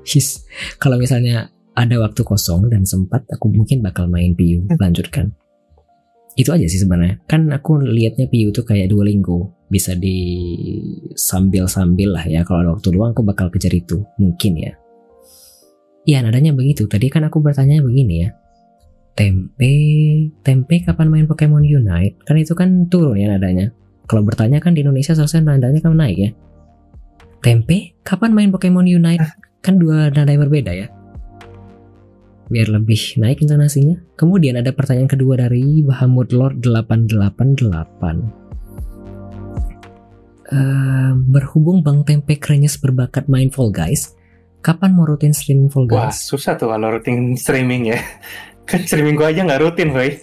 His. 0.06 0.46
Kalau 0.78 0.94
misalnya 0.94 1.50
ada 1.74 1.98
waktu 1.98 2.22
kosong 2.22 2.70
dan 2.70 2.86
sempat, 2.86 3.26
aku 3.26 3.50
mungkin 3.50 3.82
bakal 3.82 4.06
main 4.06 4.38
PU. 4.38 4.70
Lanjutkan. 4.78 5.34
Itu 6.38 6.54
aja 6.54 6.66
sih 6.70 6.78
sebenarnya. 6.78 7.18
Kan 7.26 7.50
aku 7.50 7.82
liatnya 7.82 8.30
PU 8.30 8.54
tuh 8.54 8.62
kayak 8.62 8.86
Duolingo. 8.94 9.50
Bisa 9.66 9.98
di 9.98 10.18
sambil-sambil 11.18 12.14
lah 12.14 12.24
ya. 12.26 12.46
Kalau 12.46 12.62
ada 12.62 12.70
waktu 12.78 12.94
luang 12.94 13.10
aku 13.10 13.26
bakal 13.26 13.50
kejar 13.50 13.74
itu. 13.74 14.02
Mungkin 14.22 14.52
ya. 14.62 14.72
Iya 16.06 16.22
nadanya 16.22 16.54
begitu. 16.54 16.86
Tadi 16.86 17.10
kan 17.10 17.26
aku 17.26 17.42
bertanya 17.42 17.82
begini 17.82 18.26
ya. 18.26 18.30
Tempe, 19.18 19.74
tempe 20.40 20.80
kapan 20.80 21.08
main 21.12 21.26
Pokemon 21.28 21.66
Unite? 21.66 22.16
Kan 22.24 22.36
itu 22.40 22.56
kan 22.56 22.88
turun 22.88 23.20
ya 23.20 23.28
nadanya. 23.28 23.74
Kalau 24.08 24.24
bertanya 24.24 24.58
kan 24.58 24.72
di 24.72 24.80
Indonesia 24.82 25.12
seharusnya 25.12 25.44
nadanya 25.44 25.80
kan 25.84 25.92
naik 25.94 26.16
ya. 26.18 26.30
Tempe, 27.44 27.94
kapan 28.02 28.32
main 28.32 28.50
Pokemon 28.52 28.88
Unite? 28.88 29.22
Kan 29.60 29.76
dua 29.76 30.08
nada 30.08 30.30
yang 30.30 30.40
berbeda 30.48 30.72
ya. 30.72 30.88
Biar 32.50 32.66
lebih 32.72 32.98
naik 33.20 33.44
intonasinya. 33.44 34.00
Kemudian 34.18 34.58
ada 34.58 34.72
pertanyaan 34.74 35.06
kedua 35.06 35.36
dari 35.38 35.84
Bahamut 35.86 36.32
Lord 36.34 36.64
888. 36.64 38.40
Eh, 40.50 41.12
berhubung 41.30 41.86
Bang 41.86 42.02
Tempe 42.02 42.34
krenyes 42.42 42.74
berbakat 42.74 43.30
main 43.30 43.54
Fall 43.54 43.70
Guys, 43.70 44.18
kapan 44.66 44.98
mau 44.98 45.06
rutin 45.06 45.30
streaming 45.30 45.70
Fall 45.70 45.86
Wah, 45.86 46.10
Guys? 46.10 46.26
susah 46.26 46.58
tuh 46.58 46.74
kalau 46.74 46.90
rutin 46.98 47.38
streaming 47.38 47.94
ya. 47.94 48.02
Kan 48.70 48.80
streaming 48.86 49.18
gua 49.18 49.30
aja 49.30 49.42
nggak 49.42 49.60
rutin, 49.60 49.90
boy. 49.90 50.14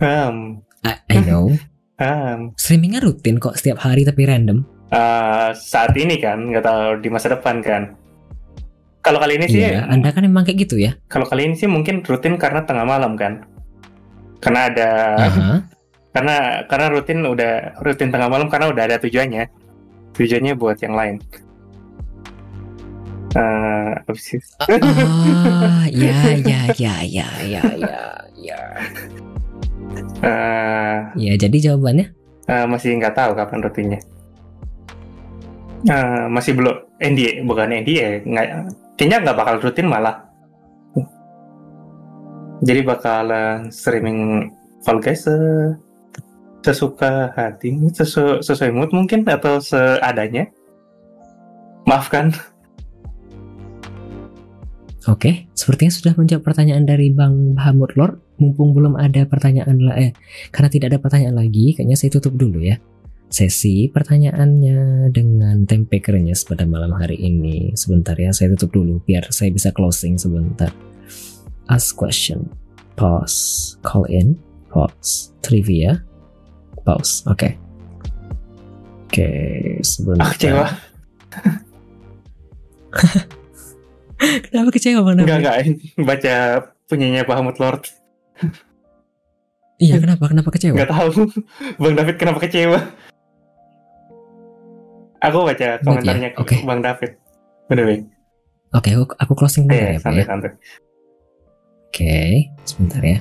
Hmm, 0.00 0.58
I, 0.82 0.92
I 1.08 1.16
know. 1.22 1.52
hmm. 1.96 2.56
Streamingnya 2.56 3.00
rutin 3.00 3.36
kok 3.36 3.54
setiap 3.54 3.78
hari 3.78 4.02
tapi 4.02 4.24
random. 4.24 4.64
Eh, 4.88 5.50
saat 5.54 5.92
ini 5.94 6.16
kan, 6.16 6.50
nggak 6.50 6.64
tahu 6.64 6.82
di 6.98 7.08
masa 7.08 7.30
depan 7.30 7.60
kan. 7.60 7.94
Kalau 9.00 9.20
kali 9.20 9.36
ini 9.36 9.46
sih, 9.46 9.60
Iya, 9.60 9.84
Anda 9.84 10.10
kan 10.10 10.24
emang 10.24 10.48
kayak 10.48 10.64
gitu 10.64 10.80
ya. 10.80 10.96
kalau 11.06 11.28
kali 11.28 11.44
ini 11.44 11.54
sih 11.54 11.68
mungkin 11.68 12.00
rutin 12.00 12.40
karena 12.40 12.64
tengah 12.64 12.88
malam 12.88 13.20
kan. 13.20 13.44
Karena 14.40 14.72
ada, 14.72 14.90
Aha. 15.20 15.50
karena 16.10 16.36
karena 16.64 16.86
rutin 16.88 17.20
udah 17.20 17.52
rutin 17.84 18.08
tengah 18.08 18.28
malam 18.28 18.48
karena 18.48 18.72
udah 18.72 18.82
ada 18.88 18.96
tujuannya. 18.96 19.44
Tujuannya 20.14 20.52
buat 20.56 20.78
yang 20.80 20.94
lain. 20.96 21.16
Eh, 23.34 23.88
apa 23.98 24.12
sih? 24.14 24.38
Ah, 24.62 25.84
ya, 25.90 26.14
ya, 26.38 26.60
ya, 26.72 26.94
ya, 27.02 27.26
ya, 27.42 27.62
ya, 27.74 28.00
ya. 28.38 28.60
Eh, 30.22 30.96
Ya, 31.16 31.32
jadi 31.36 31.70
jawabannya 31.70 32.14
Eh, 32.44 32.64
masih 32.68 32.94
nggak 32.94 33.16
tahu 33.16 33.32
kapan 33.34 33.58
rutinnya. 33.58 34.00
Eh, 35.84 36.24
masih 36.28 36.52
belum 36.54 36.76
NDA, 37.00 37.42
bukan 37.42 37.72
NDA, 37.74 38.20
nggak, 38.22 38.46
kayaknya 38.94 39.18
nggak 39.20 39.36
bakal 39.36 39.54
rutin 39.60 39.88
malah. 39.88 40.28
Jadi 42.62 42.80
bakalan 42.80 43.68
streaming 43.68 44.48
Fall 44.80 45.00
Guys 45.00 45.24
se- 45.24 45.76
sesuka 46.62 47.34
hati, 47.34 47.76
sesu, 47.92 48.40
sesuai 48.40 48.72
mood 48.72 48.90
mungkin 48.92 49.26
atau 49.26 49.58
seadanya. 49.58 50.48
Maafkan. 51.84 52.32
Oke, 55.04 55.52
sepertinya 55.52 55.92
sudah 55.92 56.12
menjawab 56.16 56.48
pertanyaan 56.48 56.88
dari 56.88 57.12
Bang 57.12 57.52
Bahamut 57.52 57.92
Lord. 57.92 58.16
Mumpung 58.40 58.72
belum 58.72 58.96
ada 58.96 59.28
pertanyaan 59.28 59.76
lah, 59.84 60.00
eh, 60.00 60.16
karena 60.48 60.72
tidak 60.72 60.96
ada 60.96 60.98
pertanyaan 61.04 61.36
lagi, 61.36 61.76
kayaknya 61.76 61.96
saya 62.00 62.16
tutup 62.16 62.40
dulu 62.40 62.64
ya. 62.64 62.80
Sesi 63.28 63.92
pertanyaannya 63.92 65.10
dengan 65.12 65.68
tempe 65.68 66.00
krenyes 66.00 66.48
pada 66.48 66.64
malam 66.64 66.96
hari 66.96 67.20
ini. 67.20 67.76
Sebentar 67.76 68.16
ya, 68.16 68.32
saya 68.32 68.56
tutup 68.56 68.80
dulu 68.80 69.04
biar 69.04 69.28
saya 69.28 69.52
bisa 69.52 69.76
closing 69.76 70.16
sebentar. 70.16 70.72
Ask 71.68 72.00
question, 72.00 72.48
pause, 72.96 73.76
call 73.84 74.08
in, 74.08 74.40
pause, 74.72 75.36
trivia, 75.44 76.00
pause. 76.88 77.28
Oke. 77.28 77.60
Oke, 79.04 79.28
sebentar. 79.84 80.80
Ah. 81.36 81.60
Kenapa 84.50 84.70
kecewa 84.72 85.00
Bang? 85.02 85.16
Enggak, 85.20 85.38
enggak. 85.40 85.56
Baca 86.08 86.34
punyanya 86.88 87.22
Bahamut 87.24 87.56
Lord. 87.58 87.82
Iya, 89.80 89.98
kenapa? 89.98 90.30
Kenapa 90.30 90.48
kecewa? 90.54 90.74
Nggak 90.78 90.90
tahu. 90.90 91.10
Bang 91.82 91.94
David 91.98 92.16
kenapa 92.16 92.38
kecewa? 92.44 92.78
Aku 95.24 95.40
baca 95.48 95.80
komentarnya 95.80 96.36
ya? 96.36 96.40
Oke. 96.40 96.60
Bang 96.68 96.84
David. 96.84 97.16
Wei. 97.72 98.04
Oke, 98.76 98.88
aku, 98.92 99.04
aku 99.16 99.32
closing 99.32 99.64
dulu 99.64 99.80
Eh, 99.80 99.96
ya, 99.96 100.04
Pak 100.04 100.12
ya. 100.12 100.24
Oke, 101.88 102.16
sebentar 102.68 103.00
ya. 103.00 103.18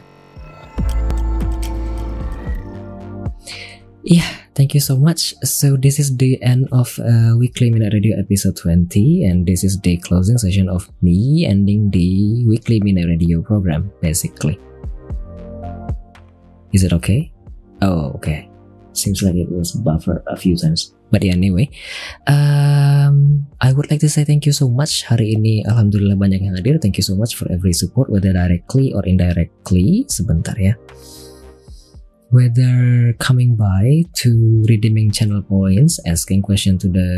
Yeah, 4.04 4.28
thank 4.52 4.76
you 4.76 4.84
so 4.84 5.00
much. 5.00 5.32
So 5.48 5.80
this 5.80 5.96
is 5.96 6.20
the 6.20 6.36
end 6.44 6.68
of 6.76 7.00
uh, 7.00 7.40
Weekly 7.40 7.72
Minute 7.72 7.96
Radio 7.96 8.20
episode 8.20 8.60
20 8.60 9.24
and 9.24 9.48
this 9.48 9.64
is 9.64 9.80
the 9.80 9.96
closing 9.96 10.38
session 10.38 10.68
of 10.68 10.92
me 11.02 11.48
ending 11.48 11.90
the 11.90 12.44
Weekly 12.44 12.84
Minute 12.84 13.08
Radio 13.08 13.42
program 13.42 13.92
basically. 14.04 14.60
Is 16.76 16.84
it 16.84 16.92
okay? 16.92 17.32
Oh, 17.82 18.12
okay. 18.20 18.50
Seems 18.92 19.24
like 19.24 19.36
it 19.36 19.48
was 19.50 19.72
buffer 19.72 20.22
a 20.28 20.36
few 20.36 20.58
times. 20.58 20.94
But 21.10 21.24
yeah, 21.24 21.40
anyway, 21.40 21.70
um, 22.28 23.48
I 23.62 23.72
would 23.72 23.90
like 23.90 24.02
to 24.02 24.10
say 24.10 24.26
thank 24.26 24.46
you 24.46 24.52
so 24.52 24.68
much. 24.68 25.08
Hari 25.08 25.38
ini 25.40 25.64
alhamdulillah 25.64 26.20
banyak 26.20 26.44
yang 26.44 26.58
hadir. 26.60 26.76
Thank 26.82 27.00
you 27.00 27.06
so 27.06 27.16
much 27.16 27.40
for 27.40 27.48
every 27.54 27.72
support 27.72 28.12
whether 28.12 28.34
directly 28.34 28.92
or 28.92 29.06
indirectly. 29.08 30.10
Sebentar 30.10 30.60
ya. 30.60 30.76
Whether 32.34 33.14
coming 33.22 33.54
by 33.54 34.02
to 34.26 34.66
redeeming 34.66 35.14
channel 35.14 35.46
points, 35.46 36.02
asking 36.10 36.42
question 36.42 36.82
to 36.82 36.90
the 36.90 37.10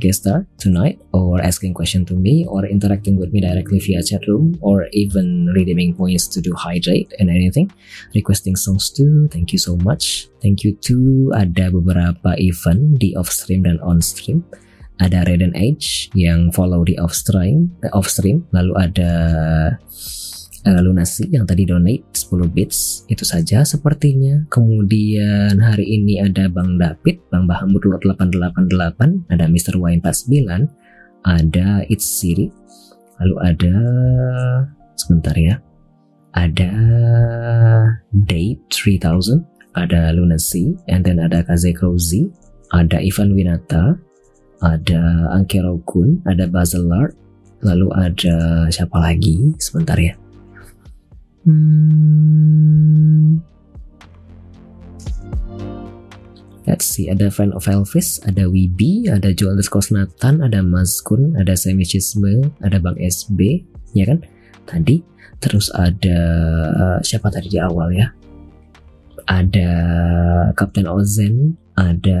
guest 0.00 0.24
star 0.24 0.48
tonight, 0.56 0.96
or 1.12 1.36
asking 1.44 1.76
question 1.76 2.08
to 2.08 2.14
me, 2.14 2.48
or 2.48 2.64
interacting 2.64 3.20
with 3.20 3.30
me 3.36 3.44
directly 3.44 3.78
via 3.78 4.00
chat 4.02 4.24
room, 4.26 4.56
or 4.64 4.88
even 4.96 5.52
redeeming 5.52 5.92
points 5.92 6.26
to 6.26 6.40
do 6.40 6.56
hydrate 6.56 7.12
and 7.20 7.28
anything, 7.28 7.70
requesting 8.14 8.56
songs 8.56 8.88
too. 8.88 9.28
Thank 9.28 9.52
you 9.52 9.60
so 9.60 9.76
much. 9.84 10.32
Thank 10.40 10.64
you 10.64 10.72
too. 10.80 11.28
Ada 11.36 11.68
beberapa 11.68 12.32
event 12.40 12.96
di 12.96 13.12
off 13.20 13.28
stream 13.28 13.68
dan 13.68 13.76
on 13.84 14.00
stream. 14.00 14.40
Ada 15.00 15.28
Raiden 15.28 15.52
Age 15.56 16.08
yang 16.16 16.52
follow 16.52 16.80
di 16.84 16.96
off 16.96 17.12
stream, 17.12 17.76
eh, 17.84 17.92
off 17.92 18.08
stream. 18.08 18.48
Lalu 18.56 18.72
ada 18.76 19.12
uh, 20.66 20.80
lunasi 20.80 21.28
yang 21.32 21.48
tadi 21.48 21.64
donate 21.64 22.04
10 22.12 22.50
bits 22.52 23.08
itu 23.08 23.24
saja 23.24 23.64
sepertinya 23.64 24.44
kemudian 24.52 25.56
hari 25.60 25.86
ini 26.00 26.20
ada 26.20 26.50
Bang 26.52 26.76
David 26.76 27.22
Bang 27.32 27.48
Bahamud 27.48 27.80
Lot 27.86 28.02
888 28.04 29.32
ada 29.32 29.44
Mr. 29.48 29.74
Y 29.80 30.00
49 30.00 30.68
ada 31.24 31.68
It's 31.88 32.08
Siri 32.08 32.48
lalu 33.20 33.36
ada 33.40 33.74
sebentar 34.96 35.36
ya 35.36 35.60
ada 36.36 36.72
Date 38.12 38.60
3000 38.72 39.76
ada 39.76 40.10
Lunacy 40.12 40.76
and 40.90 41.06
then 41.06 41.22
ada 41.22 41.44
Kaze 41.46 41.72
Krozi 41.72 42.28
ada 42.74 42.98
Ivan 43.00 43.32
Winata 43.32 43.96
ada 44.60 45.02
Ankero 45.32 45.80
Kun 45.88 46.20
ada 46.28 46.44
Bazelard 46.48 47.16
lalu 47.60 47.92
ada 47.92 48.66
siapa 48.72 48.96
lagi 48.96 49.52
sebentar 49.60 49.96
ya 50.00 50.16
Hmm. 51.48 53.40
Let's 56.68 56.86
see, 56.86 57.10
ada 57.10 57.32
Friend 57.32 57.50
of 57.56 57.66
Elvis, 57.66 58.22
ada 58.22 58.46
Wibi, 58.46 59.08
ada 59.10 59.34
Joel 59.34 59.58
Kosnatan, 59.64 60.44
ada 60.44 60.62
Mazkun, 60.62 61.34
ada 61.34 61.58
Semichisme, 61.58 62.52
ada 62.62 62.78
Bang 62.78 62.94
SB, 62.94 63.66
ya 63.96 64.06
kan? 64.06 64.22
Tadi, 64.68 65.02
terus 65.42 65.72
ada 65.74 66.20
uh, 66.70 66.98
siapa 67.02 67.26
tadi 67.32 67.50
di 67.50 67.58
awal 67.58 67.90
ya? 67.90 68.12
Ada 69.26 69.72
Captain 70.54 70.86
Ozen, 70.86 71.58
ada 71.74 72.20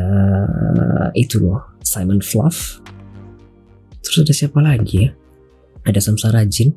uh, 0.50 1.08
itu 1.14 1.38
loh, 1.38 1.76
Simon 1.86 2.18
Fluff. 2.18 2.82
Terus 4.02 4.24
ada 4.24 4.32
siapa 4.34 4.58
lagi 4.64 5.06
ya? 5.06 5.14
Ada 5.86 6.02
Samsara 6.02 6.42
Jin, 6.48 6.74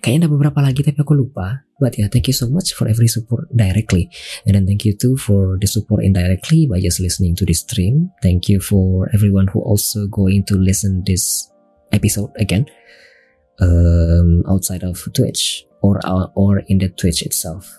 kayaknya 0.00 0.26
ada 0.26 0.30
beberapa 0.32 0.60
lagi 0.62 0.84
tapi 0.84 0.98
aku 1.00 1.14
lupa. 1.14 1.66
But 1.78 1.94
yeah 1.94 2.10
thank 2.10 2.26
you 2.26 2.36
so 2.36 2.50
much 2.50 2.74
for 2.74 2.90
every 2.90 3.06
support 3.06 3.46
directly. 3.54 4.10
And 4.46 4.58
then 4.58 4.66
thank 4.66 4.82
you 4.82 4.94
too 4.94 5.14
for 5.14 5.58
the 5.58 5.70
support 5.70 6.02
indirectly 6.02 6.66
by 6.66 6.82
just 6.82 6.98
listening 6.98 7.38
to 7.38 7.44
this 7.46 7.62
stream. 7.62 8.10
Thank 8.22 8.50
you 8.50 8.58
for 8.58 9.10
everyone 9.14 9.46
who 9.48 9.62
also 9.62 10.10
going 10.10 10.44
to 10.50 10.58
listen 10.58 11.06
this 11.06 11.48
episode 11.92 12.30
again 12.36 12.66
um, 13.60 14.42
outside 14.48 14.82
of 14.82 15.00
twitch 15.14 15.64
or 15.82 16.00
or 16.34 16.60
in 16.66 16.78
the 16.78 16.88
twitch 16.88 17.22
itself 17.22 17.78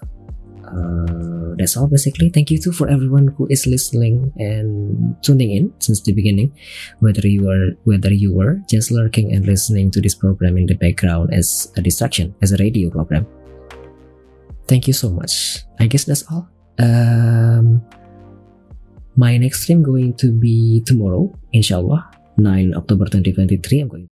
uh, 0.70 1.56
that's 1.58 1.76
all 1.78 1.88
basically. 1.88 2.30
Thank 2.30 2.52
you 2.52 2.60
too 2.60 2.72
for 2.72 2.90
everyone 2.90 3.34
who 3.38 3.48
is 3.50 3.66
listening 3.66 4.32
and 4.38 5.16
tuning 5.22 5.52
in 5.52 5.74
since 5.80 6.02
the 6.02 6.14
beginning. 6.14 6.54
Whether 7.00 7.28
you 7.28 7.50
are 7.50 7.76
whether 7.84 8.14
you 8.14 8.34
were 8.34 8.62
just 8.70 8.92
lurking 8.92 9.34
and 9.34 9.46
listening 9.46 9.92
to 9.92 10.02
this 10.02 10.16
program 10.16 10.58
in 10.58 10.68
the 10.68 10.76
background 10.76 11.34
as 11.34 11.72
a 11.78 11.82
distraction 11.82 12.36
as 12.42 12.52
a 12.52 12.58
radio 12.58 12.90
program. 12.90 13.28
Thank 14.68 14.88
you 14.88 14.94
so 14.94 15.10
much. 15.10 15.66
I 15.80 15.88
guess 15.88 16.06
that's 16.06 16.24
all. 16.32 16.48
Um 16.80 17.82
my 19.16 19.36
next 19.38 19.64
stream 19.64 19.84
going 19.84 20.14
to 20.16 20.32
be 20.32 20.82
tomorrow 20.86 21.34
inshallah. 21.52 22.10
9 22.40 22.74
october 22.74 23.06
2023 23.06 23.80
i'm 23.82 23.88
going 23.88 24.10